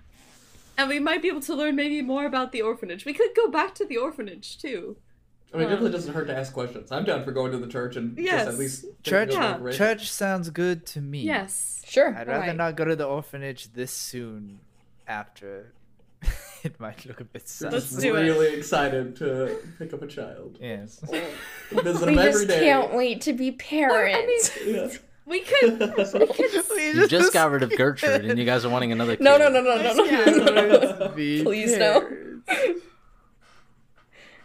and 0.77 0.89
we 0.89 0.99
might 0.99 1.23
be 1.23 1.29
able 1.29 1.41
to 1.43 1.55
learn 1.55 1.77
maybe 1.77 2.03
more 2.03 2.27
about 2.27 2.51
the 2.51 2.61
orphanage. 2.61 3.05
We 3.05 3.13
could 3.13 3.37
go 3.37 3.49
back 3.49 3.73
to 3.77 3.87
the 3.87 3.97
orphanage 3.97 4.59
too. 4.59 4.97
I 5.53 5.57
mean, 5.57 5.67
it 5.67 5.71
definitely 5.71 5.87
um, 5.89 5.93
doesn't 5.93 6.15
hurt 6.15 6.27
to 6.29 6.37
ask 6.37 6.53
questions. 6.53 6.93
I'm 6.93 7.05
down 7.05 7.25
for 7.25 7.33
going 7.33 7.51
to 7.53 7.59
the 7.59 7.67
church 7.67 7.97
and 7.97 8.17
Yes. 8.17 8.45
just 8.45 8.49
at 8.55 8.59
least 8.59 8.81
thinking 8.83 8.97
church, 9.03 9.31
over 9.31 9.41
Yeah. 9.41 9.51
information. 9.55 9.79
church 9.79 10.11
sounds 10.11 10.51
good 10.51 10.87
to 10.87 11.01
me. 11.01 11.23
Yes. 11.23 11.83
Sure. 11.87 12.15
I'd 12.17 12.29
rather 12.29 12.47
Right. 12.47 12.57
not 12.57 12.77
go 12.77 12.85
to 12.85 12.95
the 12.95 13.05
orphanage 13.07 13.73
this 13.73 13.91
soon. 13.93 14.61
After, 15.09 15.73
it 16.63 16.79
might 16.79 17.05
look 17.05 17.21
a 17.21 17.25
bit 17.25 17.49
sad. 17.49 17.73
Let's 17.73 17.89
Just 17.91 18.01
do 18.01 18.15
it. 18.15 18.21
really 18.21 18.55
excited 18.55 19.17
to 19.17 19.57
pick 19.79 19.93
up 19.93 20.03
a 20.03 20.07
child. 20.07 20.57
Yes. 20.61 21.01
Visit 21.73 22.07
We 22.07 22.13
him 22.13 22.19
every 22.21 22.33
just 22.33 22.47
day. 22.49 22.61
can't 22.61 22.95
wait 22.95 23.21
to 23.23 23.33
be 23.33 23.51
parents. 23.51 24.57
Yeah. 24.65 24.89
We 25.27 25.41
could. 25.41 25.79
we 25.81 26.27
could 26.27 26.95
You 26.95 27.07
just 27.09 27.33
got 27.33 27.51
rid 27.51 27.63
of 27.63 27.77
Gertrude, 27.77 28.25
and 28.25 28.39
you 28.39 28.45
guys 28.45 28.65
are 28.65 28.69
wanting 28.69 28.91
another 28.93 29.17
kid. 29.17 29.23
no, 29.25 29.37
no, 29.37 29.49
no, 29.49 29.61
no, 29.63 29.77
no, 29.83 29.93
no, 29.95 30.05
Yeah. 30.05 30.25
no, 30.27 30.45
no, 30.45 30.69
no. 30.99 31.09
Please, 31.09 31.77
no. 31.77 32.09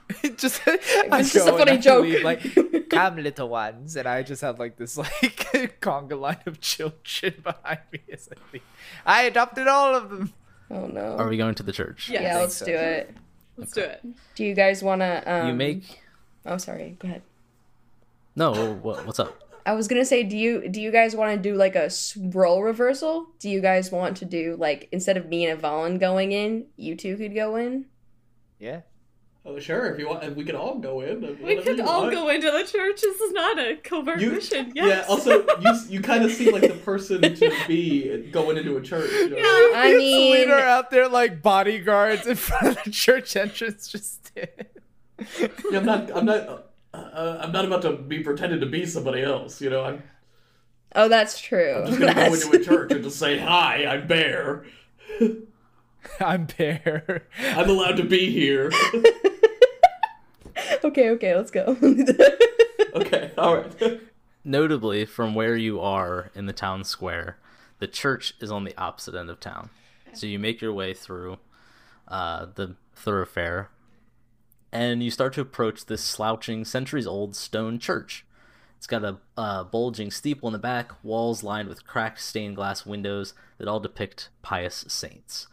Parents. 0.07 0.41
just, 0.41 0.61
It's 0.67 1.33
just 1.33 1.47
a 1.47 1.57
funny 1.57 1.77
joke. 1.77 2.03
leave, 2.03 2.23
like, 2.23 2.89
come 2.89 3.17
little 3.17 3.49
ones, 3.49 3.95
and 3.95 4.07
I 4.07 4.23
just 4.23 4.41
have 4.41 4.59
like 4.59 4.77
this 4.77 4.97
like 4.97 5.79
conga 5.81 6.19
line 6.19 6.41
of 6.45 6.61
children 6.61 7.35
behind 7.43 7.79
me 7.91 7.99
as 8.11 8.29
I 8.31 8.35
leave. 8.53 8.63
I 9.05 9.23
adopted 9.23 9.67
all 9.67 9.95
of 9.95 10.09
them. 10.09 10.33
Oh 10.71 10.87
no. 10.87 11.17
Are 11.17 11.27
we 11.27 11.37
going 11.37 11.55
to 11.55 11.63
the 11.63 11.71
church? 11.71 12.09
Yes. 12.09 12.21
yeah, 12.23 12.37
let's 12.39 12.55
so. 12.55 12.65
do 12.65 12.73
it. 12.73 13.15
Let's 13.57 13.71
do 13.71 13.81
it. 13.81 14.05
Do 14.35 14.43
you 14.43 14.53
guys 14.55 14.83
want 14.83 15.01
to? 15.01 15.23
Um, 15.31 15.47
You 15.47 15.53
make 15.53 16.01
Oh, 16.45 16.57
sorry. 16.57 16.95
Go 16.99 17.07
ahead. 17.07 17.21
no. 18.35 18.73
What, 18.75 19.05
what's 19.05 19.19
up? 19.19 19.41
I 19.67 19.73
was 19.73 19.87
gonna 19.87 20.05
say, 20.05 20.21
do 20.23 20.37
you 20.37 20.69
do 20.69 20.79
you 20.79 20.91
guys 20.91 21.15
want 21.15 21.35
to 21.35 21.49
do 21.49 21.55
like 21.55 21.75
a 21.75 21.89
role 22.17 22.61
reversal? 22.61 23.27
Do 23.39 23.49
you 23.49 23.61
guys 23.61 23.91
want 23.91 24.17
to 24.17 24.25
do 24.25 24.55
like 24.59 24.87
instead 24.91 25.17
of 25.17 25.27
me 25.27 25.47
and 25.47 25.59
Valen 25.59 25.99
going 25.99 26.31
in, 26.31 26.65
you 26.77 26.95
two 26.95 27.17
could 27.17 27.33
go 27.33 27.55
in? 27.55 27.85
Yeah. 28.59 28.81
Oh, 29.47 29.59
sure. 29.59 29.93
If 29.93 29.99
you 29.99 30.07
want, 30.07 30.35
we 30.35 30.43
could 30.43 30.55
all 30.55 30.79
go 30.79 31.01
in. 31.01 31.37
We 31.43 31.61
could 31.61 31.79
all 31.79 32.03
want. 32.03 32.13
go 32.15 32.29
into 32.29 32.49
the 32.49 32.63
church. 32.63 33.01
This 33.01 33.21
is 33.21 33.31
not 33.31 33.59
a 33.59 33.75
covert 33.75 34.19
You, 34.19 34.31
mission. 34.31 34.71
Yeah. 34.73 35.05
Also, 35.07 35.45
you 35.61 35.79
you 35.87 36.01
kind 36.01 36.23
of 36.23 36.31
seem 36.31 36.51
like 36.51 36.63
the 36.63 36.69
person 36.69 37.21
to 37.21 37.55
be 37.67 38.27
going 38.31 38.57
into 38.57 38.75
a 38.75 38.81
church. 38.81 39.11
You 39.11 39.29
know? 39.29 39.71
I 39.75 39.93
mean, 39.95 40.33
Selena 40.33 40.53
are 40.53 40.59
out 40.61 40.89
there 40.89 41.07
like 41.07 41.43
bodyguards 41.43 42.25
in 42.25 42.35
front 42.35 42.77
of 42.77 42.83
the 42.83 42.89
church 42.89 43.35
entrance, 43.35 43.87
just. 43.87 44.31
Yeah, 44.35 44.47
I'm 45.73 45.85
not. 45.85 46.15
I'm 46.15 46.25
not. 46.25 46.65
Uh, 46.91 47.39
I'm 47.41 47.51
not 47.51 47.65
about 47.65 47.83
to 47.83 47.93
be 47.93 48.21
pretending 48.23 48.61
to 48.61 48.65
be 48.65 48.85
somebody 48.85 49.21
else. 49.21 49.61
You 49.61 49.69
know, 49.69 49.83
I'm 49.83 50.03
oh, 50.95 51.07
that's 51.07 51.39
true. 51.39 51.83
I'm 51.83 51.87
just 51.87 51.99
gonna 51.99 52.13
go 52.13 52.33
into 52.33 52.51
a 52.51 52.63
church 52.63 52.91
and 52.91 53.03
just 53.03 53.19
say 53.19 53.37
hi. 53.37 53.85
I'm 53.85 54.07
Bear. 54.07 54.65
I'm 56.19 56.47
Bear. 56.57 57.23
I'm 57.39 57.69
allowed 57.69 57.97
to 57.97 58.03
be 58.03 58.31
here. 58.31 58.71
okay, 60.83 61.09
okay, 61.11 61.35
let's 61.35 61.51
go. 61.51 61.77
okay. 62.95 63.31
All 63.37 63.57
right. 63.57 64.01
Notably, 64.43 65.05
from 65.05 65.33
where 65.35 65.55
you 65.55 65.79
are 65.81 66.31
in 66.35 66.45
the 66.45 66.53
town 66.53 66.83
square, 66.83 67.37
the 67.79 67.87
church 67.87 68.35
is 68.39 68.51
on 68.51 68.63
the 68.63 68.77
opposite 68.77 69.15
end 69.15 69.29
of 69.29 69.39
town. 69.39 69.69
So 70.13 70.27
you 70.27 70.39
make 70.39 70.61
your 70.61 70.73
way 70.73 70.93
through 70.93 71.37
uh, 72.07 72.47
the 72.53 72.75
thoroughfare, 72.95 73.69
and 74.71 75.03
you 75.03 75.11
start 75.11 75.33
to 75.33 75.41
approach 75.41 75.85
this 75.85 76.03
slouching, 76.03 76.63
centuries-old 76.63 77.35
stone 77.35 77.79
church. 77.79 78.25
It's 78.77 78.87
got 78.87 79.03
a 79.03 79.17
uh, 79.35 79.63
bulging 79.63 80.11
steeple 80.11 80.47
in 80.47 80.53
the 80.53 80.59
back, 80.59 80.91
walls 81.03 81.43
lined 81.43 81.67
with 81.67 81.87
cracked 81.87 82.21
stained 82.21 82.55
glass 82.55 82.85
windows 82.85 83.33
that 83.57 83.67
all 83.67 83.79
depict 83.79 84.29
pious 84.41 84.85
saints. 84.87 85.47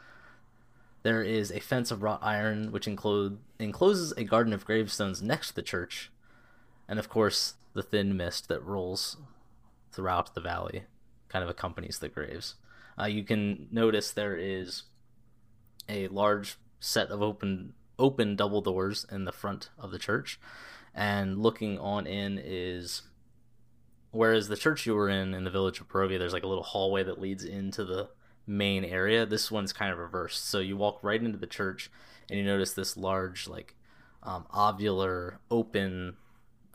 There 1.03 1.23
is 1.23 1.51
a 1.51 1.61
fence 1.61 1.91
of 1.91 2.03
wrought 2.03 2.21
iron 2.23 2.71
which 2.71 2.87
enclose, 2.87 3.33
encloses 3.59 4.13
a 4.17 4.25
garden 4.25 4.53
of 4.53 4.65
gravestones 4.65 5.21
next 5.21 5.49
to 5.49 5.55
the 5.57 5.63
church, 5.63 6.11
and 6.89 6.99
of 6.99 7.09
course, 7.09 7.55
the 7.75 7.83
thin 7.83 8.17
mist 8.17 8.49
that 8.49 8.65
rolls 8.65 9.17
throughout 9.91 10.35
the 10.35 10.41
valley 10.41 10.85
kind 11.29 11.43
of 11.43 11.51
accompanies 11.51 11.99
the 11.99 12.09
graves. 12.09 12.55
Uh, 12.99 13.07
you 13.07 13.25
can 13.25 13.69
notice 13.71 14.13
there 14.13 14.37
is 14.37 14.85
a 15.89 16.09
large 16.09 16.57
set 16.79 17.09
of 17.09 17.23
open 17.23 17.75
open 17.99 18.37
double 18.37 18.61
doors 18.61 19.07
in 19.11 19.25
the 19.25 19.33
front 19.33 19.71
of 19.79 19.91
the 19.91 19.99
church, 19.99 20.39
and 20.95 21.43
looking 21.43 21.79
on 21.79 22.07
in 22.07 22.41
is 22.43 23.03
whereas 24.11 24.49
the 24.49 24.57
church 24.57 24.87
you 24.87 24.95
were 24.95 25.09
in 25.09 25.35
in 25.35 25.45
the 25.45 25.51
village 25.51 25.81
of 25.81 25.89
Barovia, 25.89 26.19
there's 26.19 26.33
like 26.33 26.45
a 26.45 26.49
little 26.49 26.63
hallway 26.63 27.03
that 27.03 27.21
leads 27.21 27.45
into 27.45 27.85
the 27.85 28.11
main 28.47 28.85
area. 28.85 29.27
This 29.27 29.51
one's 29.51 29.73
kind 29.73 29.93
of 29.93 29.99
reversed, 29.99 30.47
so 30.47 30.59
you 30.59 30.77
walk 30.77 30.99
right 31.03 31.23
into 31.23 31.39
the 31.39 31.47
church, 31.47 31.91
and 32.29 32.39
you 32.39 32.45
notice 32.45 32.73
this 32.73 32.97
large 32.97 33.49
like 33.49 33.75
um, 34.23 34.47
ovular 34.55 35.37
open 35.51 36.17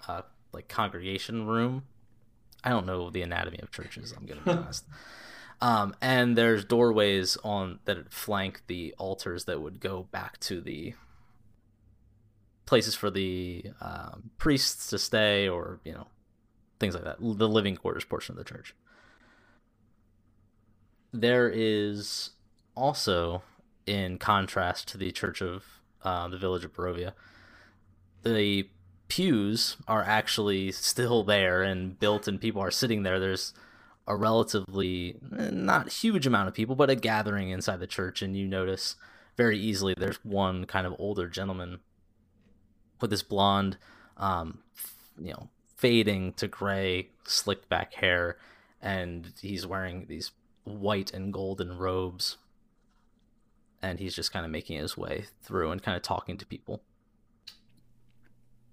uh, 0.08 0.22
like 0.52 0.68
congregation 0.68 1.46
room. 1.48 1.84
I 2.64 2.70
don't 2.70 2.86
know 2.86 3.10
the 3.10 3.22
anatomy 3.22 3.60
of 3.62 3.72
churches. 3.72 4.14
I'm 4.16 4.26
gonna 4.26 4.42
be 4.42 4.52
honest. 4.64 4.86
Um, 5.60 5.96
and 6.02 6.38
there's 6.38 6.64
doorways 6.66 7.38
on 7.44 7.80
that 7.86 8.12
flank 8.14 8.62
the 8.68 8.94
altars 8.98 9.46
that 9.46 9.62
would 9.62 9.80
go 9.80 10.08
back 10.12 10.40
to 10.42 10.62
the 10.62 10.94
places 12.66 12.94
for 12.94 13.10
the 13.10 13.66
um, 13.82 14.30
priests 14.38 14.90
to 14.92 15.00
stay, 15.00 15.48
or 15.48 15.80
you 15.84 15.94
know, 15.94 16.08
things 16.80 16.94
like 16.94 17.06
that. 17.06 17.18
The 17.20 17.50
living 17.50 17.76
quarters 17.76 18.06
portion 18.06 18.34
of 18.34 18.38
the 18.38 18.44
church. 18.44 18.76
There 21.20 21.50
is 21.50 22.30
also, 22.76 23.42
in 23.88 24.20
contrast 24.20 24.88
to 24.90 25.00
the 25.00 25.12
church 25.12 25.42
of 25.42 25.64
uh, 26.04 26.28
the 26.28 26.38
village 26.38 26.64
of 26.64 26.74
Barovia, 26.74 27.14
the 28.22 28.70
pews 29.08 29.78
are 29.88 30.04
actually 30.04 30.72
still 30.72 31.24
there 31.24 31.64
and 31.64 32.00
built 32.00 32.28
and 32.28 32.40
people 32.40 32.62
are 32.62 32.70
sitting 32.70 33.02
there. 33.02 33.20
There's 33.20 33.56
a 34.06 34.16
relatively 34.16 35.18
not 35.32 35.92
huge 35.92 36.28
amount 36.28 36.50
of 36.50 36.54
people 36.54 36.76
but 36.76 36.92
a 36.92 36.96
gathering 36.96 37.50
inside 37.50 37.80
the 37.80 37.88
church. 37.88 38.22
And 38.22 38.38
you 38.38 38.48
notice 38.48 38.96
very 39.38 39.58
easily 39.58 39.96
there's 39.98 40.24
one 40.24 40.66
kind 40.66 40.86
of 40.86 40.94
older 41.00 41.28
gentleman 41.28 41.80
with 43.02 43.10
this 43.10 43.24
blonde 43.24 43.78
um 44.18 44.60
you 45.20 45.32
know 45.32 45.50
fading 45.78 46.34
to 46.34 46.48
gray 46.48 47.10
slicked 47.24 47.70
back 47.70 47.96
hair. 47.96 48.38
And 48.80 49.34
he's 49.42 49.66
wearing 49.66 50.06
these 50.08 50.32
white 50.68 51.14
and 51.14 51.34
golden 51.34 51.78
robes 51.78 52.38
and 53.82 54.00
he's 54.00 54.16
just 54.16 54.32
kind 54.34 54.46
of 54.46 54.52
making 54.52 54.78
his 54.78 54.98
way 54.98 55.26
through 55.42 55.72
and 55.72 55.82
kind 55.84 55.96
of 55.96 56.02
talking 56.04 56.38
to 56.38 56.46
people 56.46 56.82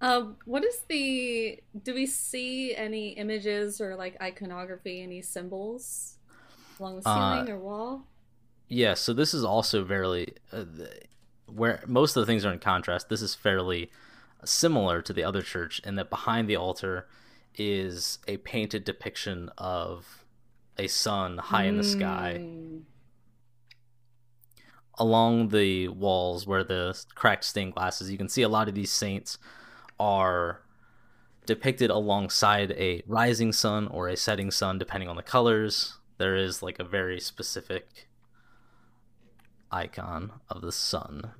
Uh, 0.01 0.33
what 0.45 0.63
is 0.63 0.81
the? 0.89 1.59
Do 1.83 1.93
we 1.93 2.05
see 2.05 2.75
any 2.75 3.09
images 3.11 3.79
or 3.79 3.95
like 3.95 4.21
iconography, 4.21 5.01
any 5.01 5.21
symbols 5.21 6.17
along 6.79 6.97
the 6.97 7.09
Uh, 7.09 7.45
ceiling 7.45 7.49
or 7.49 7.59
wall? 7.59 8.07
Yeah, 8.67 8.93
so 8.95 9.13
this 9.13 9.33
is 9.33 9.43
also 9.43 9.85
fairly 9.85 10.33
uh, 10.51 10.65
th- 10.75 11.03
where 11.47 11.83
most 11.87 12.15
of 12.15 12.21
the 12.21 12.25
things 12.25 12.45
are 12.45 12.51
in 12.53 12.59
contrast. 12.59 13.09
This 13.09 13.21
is 13.21 13.35
fairly 13.35 13.91
similar 14.43 15.01
to 15.01 15.13
the 15.13 15.23
other 15.23 15.41
church 15.41 15.79
in 15.85 15.95
that 15.95 16.09
behind 16.09 16.49
the 16.49 16.55
altar 16.55 17.07
is 17.55 18.19
a 18.27 18.37
painted 18.37 18.83
depiction 18.83 19.49
of 19.57 20.24
a 20.77 20.87
sun 20.87 21.37
high 21.37 21.63
in 21.63 21.77
the 21.77 21.83
sky. 21.83 22.37
Mm. 22.39 22.81
Along 24.97 25.49
the 25.49 25.89
walls 25.89 26.47
where 26.47 26.63
the 26.63 26.97
cracked 27.15 27.43
stained 27.43 27.73
glasses, 27.73 28.09
you 28.09 28.17
can 28.17 28.29
see 28.29 28.43
a 28.43 28.49
lot 28.49 28.67
of 28.67 28.75
these 28.75 28.91
saints 28.91 29.37
are 29.99 30.61
depicted 31.45 31.89
alongside 31.89 32.71
a 32.71 33.03
rising 33.05 33.51
sun 33.51 33.87
or 33.87 34.07
a 34.07 34.15
setting 34.17 34.51
sun, 34.51 34.77
depending 34.77 35.09
on 35.09 35.15
the 35.15 35.23
colors. 35.23 35.97
There 36.17 36.35
is 36.35 36.63
like 36.63 36.79
a 36.79 36.83
very 36.83 37.19
specific 37.19 38.07
icon 39.71 40.31
of 40.49 40.61
the 40.61 40.71
sun. 40.71 41.31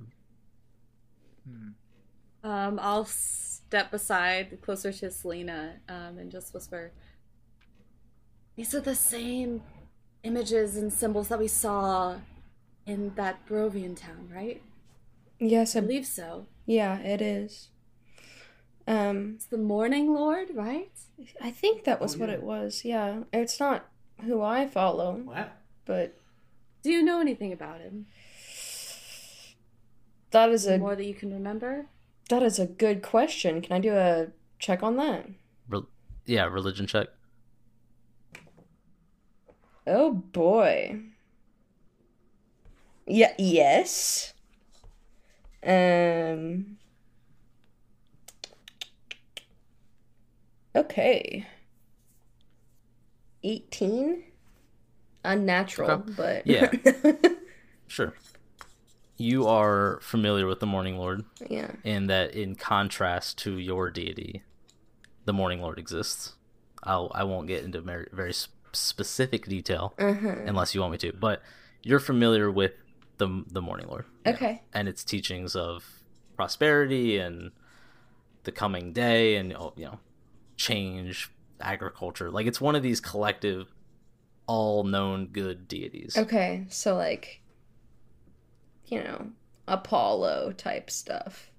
Um, 2.44 2.78
I'll 2.80 3.06
step 3.06 3.92
aside 3.92 4.58
closer 4.62 4.92
to 4.92 5.10
Selena 5.10 5.76
um, 5.88 6.18
and 6.18 6.30
just 6.30 6.54
whisper, 6.54 6.92
These 8.56 8.74
are 8.74 8.80
the 8.80 8.94
same 8.94 9.62
images 10.22 10.76
and 10.76 10.92
symbols 10.92 11.28
that 11.28 11.38
we 11.38 11.48
saw 11.48 12.16
in 12.86 13.14
that 13.16 13.46
Barovian 13.46 13.96
town, 13.96 14.28
right? 14.32 14.62
Yes, 15.38 15.76
I 15.76 15.80
I 15.80 15.82
believe 15.82 16.06
so. 16.06 16.46
yeah, 16.64 16.98
it 17.00 17.20
is. 17.20 17.68
Um, 18.86 19.32
It's 19.36 19.46
the 19.46 19.58
Morning 19.58 20.12
Lord, 20.14 20.48
right? 20.54 20.90
I 21.40 21.50
think 21.50 21.84
that 21.84 22.00
was 22.00 22.16
Oh, 22.16 22.18
what 22.20 22.28
yeah. 22.28 22.34
it 22.36 22.42
was. 22.42 22.84
Yeah, 22.84 23.22
it's 23.32 23.58
not 23.60 23.88
who 24.24 24.40
I 24.42 24.66
follow, 24.66 25.16
Wow. 25.16 25.50
but 25.84 26.16
Do 26.82 26.90
you 26.90 27.02
know 27.02 27.20
anything 27.20 27.52
about 27.52 27.80
him? 27.80 28.06
that 30.30 30.50
is 30.50 30.66
a 30.66 30.78
More 30.78 30.96
that 30.96 31.04
you 31.04 31.14
can 31.14 31.32
remember? 31.32 31.86
that 32.28 32.42
is 32.42 32.58
a 32.58 32.66
good 32.66 33.02
question. 33.02 33.60
Can 33.60 33.76
I 33.76 33.80
do 33.80 33.94
a 33.94 34.28
check 34.58 34.82
on 34.82 34.96
that? 34.96 35.26
Re- 35.68 35.82
yeah, 36.24 36.44
religion 36.46 36.86
check. 36.86 37.08
Oh 39.86 40.12
boy. 40.12 41.00
Yeah, 43.06 43.32
yes. 43.38 44.34
Um 45.62 46.76
Okay. 50.74 51.46
18 53.42 54.24
unnatural, 55.24 55.90
Okay. 55.90 56.12
but 56.16 56.46
Yeah. 56.46 56.70
Sure. 57.88 58.12
You 59.16 59.46
are 59.46 60.00
familiar 60.02 60.46
with 60.46 60.58
the 60.60 60.66
Morning 60.66 60.98
Lord 60.98 61.24
yeah. 61.48 61.70
in 61.84 62.08
that, 62.08 62.34
in 62.34 62.56
contrast 62.56 63.38
to 63.38 63.56
your 63.58 63.90
deity, 63.90 64.42
the 65.24 65.32
Morning 65.32 65.62
Lord 65.62 65.78
exists. 65.78 66.34
I'll 66.82 67.10
I 67.14 67.22
won't 67.24 67.46
get 67.46 67.64
into 67.64 67.80
very, 67.80 68.08
very 68.12 68.32
specific 68.78 69.46
detail 69.46 69.94
Uh-huh. 69.98 70.36
unless 70.46 70.74
you 70.74 70.80
want 70.80 70.92
me 70.92 70.98
to, 70.98 71.12
but 71.12 71.42
you're 71.82 72.00
familiar 72.00 72.50
with 72.50 72.72
the 73.18 73.44
the 73.50 73.62
Morning 73.62 73.86
Lord. 73.88 74.04
Okay. 74.26 74.62
and 74.72 74.88
its 74.88 75.02
teachings 75.04 75.56
of 75.56 75.84
prosperity 76.36 77.16
and 77.18 77.50
the 78.44 78.52
coming 78.52 78.92
day 78.92 79.36
and 79.36 79.52
oh, 79.54 79.72
you 79.76 79.84
know 79.86 79.98
change 80.56 81.30
agriculture 81.60 82.30
like 82.30 82.46
it's 82.46 82.60
one 82.60 82.74
of 82.76 82.82
these 82.82 83.00
collective 83.00 83.72
all 84.46 84.84
known 84.84 85.26
good 85.26 85.66
deities 85.66 86.16
Okay, 86.16 86.66
so 86.68 86.94
like 86.94 87.40
you 88.86 89.02
know, 89.02 89.30
Apollo 89.66 90.52
type 90.52 90.90
stuff. 90.90 91.50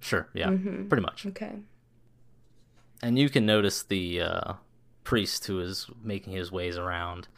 sure 0.00 0.28
yeah 0.34 0.48
Mhm. 0.48 0.88
pretty 0.88 1.02
much 1.02 1.24
Okay. 1.26 1.52
and 3.02 3.18
you 3.18 3.28
can 3.30 3.46
notice 3.46 3.82
the 3.84 4.20
uh, 4.20 4.52
priest 5.06 5.46
who 5.46 5.60
is 5.60 5.86
making 6.02 6.32
his 6.32 6.50
ways 6.50 6.76
around 6.76 7.28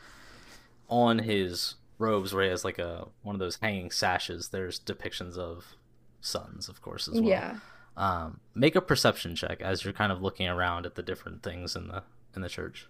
on 0.89 1.19
his 1.19 1.75
robes 1.99 2.33
where 2.33 2.45
he 2.45 2.51
has 2.51 2.65
like 2.65 2.79
a 2.79 3.07
one 3.23 3.35
of 3.35 3.39
those 3.41 3.57
hanging 3.61 3.91
sashes 3.91 4.49
there's 4.49 4.81
depictions 4.81 5.37
of 5.37 5.77
suns 6.23 6.69
of 6.69 6.81
course 6.81 7.07
as 7.09 7.15
well 7.21 7.25
Yeah. 7.29 7.57
um, 7.97 8.41
make 8.55 8.75
a 8.75 8.81
perception 8.81 9.37
check 9.37 9.61
as 9.61 9.85
you're 9.85 9.93
kind 9.93 10.11
of 10.11 10.23
looking 10.23 10.49
around 10.49 10.87
at 10.87 10.95
the 10.95 11.03
different 11.03 11.43
things 11.43 11.77
in 11.77 11.89
the 11.89 12.03
in 12.35 12.41
the 12.41 12.49
church 12.49 12.87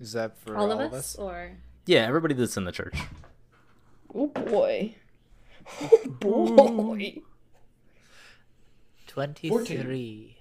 Is 0.00 0.12
that 0.14 0.38
for 0.38 0.56
all, 0.56 0.72
of 0.72 0.92
us? 0.94 1.14
Or 1.16 1.52
yeah 1.84 2.06
everybody 2.06 2.32
that's 2.34 2.56
in 2.56 2.64
the 2.64 2.72
church 2.72 2.96
Oh 4.14 4.28
boy. 4.28 4.94
Oh 5.82 5.98
boy. 6.20 7.20
23. 9.06 10.36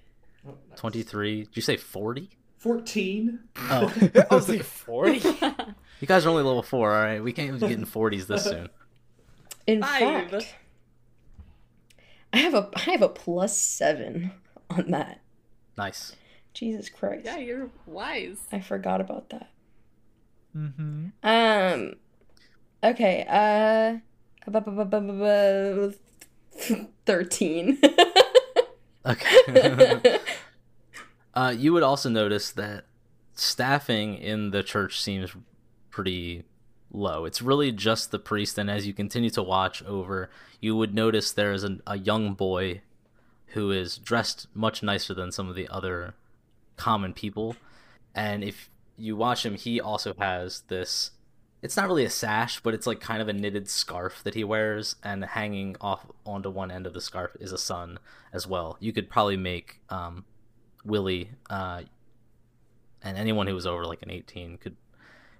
23 0.75 1.43
did 1.43 1.49
you 1.55 1.61
say 1.61 1.77
40 1.77 2.29
14? 2.61 3.39
oh 3.71 3.93
I 4.31 4.35
was 4.35 4.47
like 4.49 4.63
40? 4.63 5.17
you 5.99 6.07
guys 6.07 6.25
are 6.25 6.29
only 6.29 6.43
level 6.43 6.61
4 6.63 6.91
all 6.95 7.01
right 7.03 7.23
we 7.23 7.33
can't 7.33 7.47
even 7.47 7.59
get 7.59 7.71
in 7.71 7.85
40s 7.85 8.27
this 8.27 8.43
soon 8.45 8.69
In 9.67 9.81
Five. 9.81 10.29
fact, 10.31 10.55
I 12.33 12.37
have 12.37 12.53
a 12.53 12.69
I 12.75 12.79
have 12.91 13.01
a 13.01 13.09
plus 13.09 13.57
seven 13.57 14.31
on 14.69 14.91
that. 14.91 15.19
nice 15.77 16.15
Jesus 16.53 16.89
Christ. 16.89 17.25
yeah, 17.25 17.37
you're 17.37 17.69
wise. 17.85 18.37
I 18.51 18.59
forgot 18.59 18.99
about 19.01 19.29
that. 19.29 19.49
mm-hmm. 20.55 21.07
Um 21.23 21.93
okay, 22.83 23.25
uh 23.29 23.97
bu- 24.51 24.59
bu- 24.61 24.71
bu- 24.71 24.85
bu- 24.85 25.01
bu- 25.01 25.93
bu- 26.69 26.87
13. 27.05 27.79
okay 29.05 30.19
uh, 31.33 31.53
you 31.57 31.73
would 31.73 31.83
also 31.83 32.09
notice 32.09 32.51
that 32.51 32.85
staffing 33.33 34.15
in 34.15 34.51
the 34.51 34.63
church 34.63 35.01
seems 35.01 35.35
pretty 35.89 36.43
low. 36.91 37.25
It's 37.25 37.41
really 37.41 37.71
just 37.71 38.11
the 38.11 38.19
priest 38.19 38.57
and 38.57 38.69
as 38.69 38.85
you 38.85 38.93
continue 38.93 39.29
to 39.31 39.43
watch 39.43 39.83
over 39.83 40.29
you 40.59 40.75
would 40.75 40.93
notice 40.93 41.31
there 41.31 41.53
is 41.53 41.63
a, 41.63 41.79
a 41.87 41.97
young 41.97 42.33
boy 42.33 42.81
who 43.47 43.71
is 43.71 43.97
dressed 43.97 44.47
much 44.53 44.83
nicer 44.83 45.13
than 45.13 45.31
some 45.31 45.49
of 45.49 45.55
the 45.55 45.67
other 45.69 46.13
common 46.77 47.13
people. 47.13 47.55
And 48.13 48.43
if 48.43 48.69
you 48.97 49.15
watch 49.15 49.45
him 49.45 49.55
he 49.55 49.79
also 49.79 50.13
has 50.19 50.61
this 50.67 51.11
it's 51.61 51.77
not 51.77 51.87
really 51.87 52.05
a 52.05 52.09
sash 52.09 52.59
but 52.59 52.73
it's 52.73 52.87
like 52.87 52.99
kind 52.99 53.21
of 53.21 53.27
a 53.27 53.33
knitted 53.33 53.69
scarf 53.69 54.21
that 54.23 54.33
he 54.33 54.43
wears 54.43 54.95
and 55.03 55.23
hanging 55.23 55.75
off 55.79 56.05
onto 56.25 56.49
one 56.49 56.71
end 56.71 56.85
of 56.85 56.93
the 56.93 57.01
scarf 57.01 57.31
is 57.39 57.51
a 57.51 57.57
sun 57.57 57.99
as 58.33 58.45
well. 58.45 58.77
You 58.79 58.91
could 58.91 59.09
probably 59.09 59.37
make 59.37 59.79
um, 59.89 60.25
willie 60.83 61.31
uh, 61.49 61.81
and 63.03 63.17
anyone 63.17 63.47
who 63.47 63.53
was 63.55 63.65
over 63.67 63.85
like 63.85 64.01
an 64.01 64.09
18 64.11 64.57
could 64.57 64.75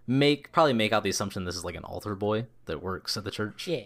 make 0.08 0.52
probably 0.52 0.74
make 0.74 0.92
out 0.94 1.04
the 1.04 1.10
assumption 1.10 1.46
this 1.46 1.56
is 1.56 1.64
like 1.66 1.76
an 1.76 1.84
altar 1.84 2.16
boy 2.16 2.46
that 2.66 2.82
works 2.82 3.16
at 3.18 3.24
the 3.24 3.32
church 3.32 3.68
Yeah. 3.68 3.84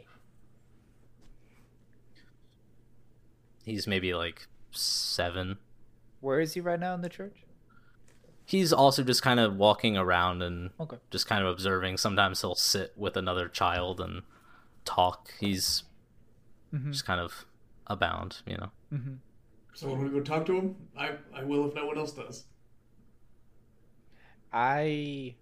he's 3.63 3.87
maybe 3.87 4.13
like 4.13 4.47
seven 4.71 5.57
Where 6.21 6.39
is 6.39 6.53
he 6.53 6.61
right 6.61 6.79
now 6.79 6.93
in 6.93 7.01
the 7.01 7.09
church? 7.09 7.37
he's 8.45 8.71
also 8.71 9.03
just 9.03 9.21
kind 9.23 9.39
of 9.39 9.55
walking 9.55 9.97
around 9.97 10.41
and 10.43 10.69
Okay. 10.79 10.97
just 11.09 11.25
kind 11.27 11.43
of 11.43 11.49
observing. 11.51 11.97
Sometimes 11.97 12.41
he'll 12.41 12.53
sit 12.53 12.93
with 12.95 13.17
another 13.17 13.47
child 13.47 13.99
and 13.99 14.21
talk. 14.85 15.31
He's 15.39 15.83
Mhm. 16.71 16.91
just 16.91 17.05
kind 17.05 17.19
of 17.19 17.45
abound, 17.87 18.43
you 18.45 18.55
know. 18.57 18.71
Mm-hmm. 18.93 19.13
Someone 19.75 19.99
want 19.99 20.13
to 20.13 20.17
go 20.19 20.23
talk 20.23 20.45
to 20.45 20.55
him? 20.57 20.75
I, 20.97 21.11
I 21.35 21.43
will 21.43 21.67
if 21.67 21.75
no 21.75 21.85
one 21.85 21.97
else 21.97 22.13
does. 22.13 22.45
I 24.53 25.35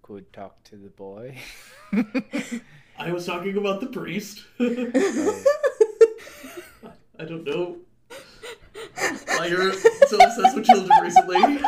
could 0.00 0.32
talk 0.32 0.64
to 0.64 0.76
the 0.76 0.88
boy. 0.88 1.36
I 2.98 3.12
was 3.12 3.26
talking 3.26 3.58
about 3.58 3.82
the 3.82 3.88
priest. 3.88 4.44
I 4.58 4.64
don't 7.26 7.44
know 7.44 7.76
why 9.26 9.46
you're 9.46 9.74
so 9.74 10.16
obsessed 10.16 10.56
with 10.56 10.64
children 10.64 10.98
recently. 11.02 11.38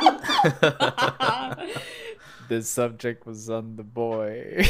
the 2.48 2.62
subject 2.62 3.26
was 3.26 3.50
on 3.50 3.76
the 3.76 3.84
boy, 3.84 4.66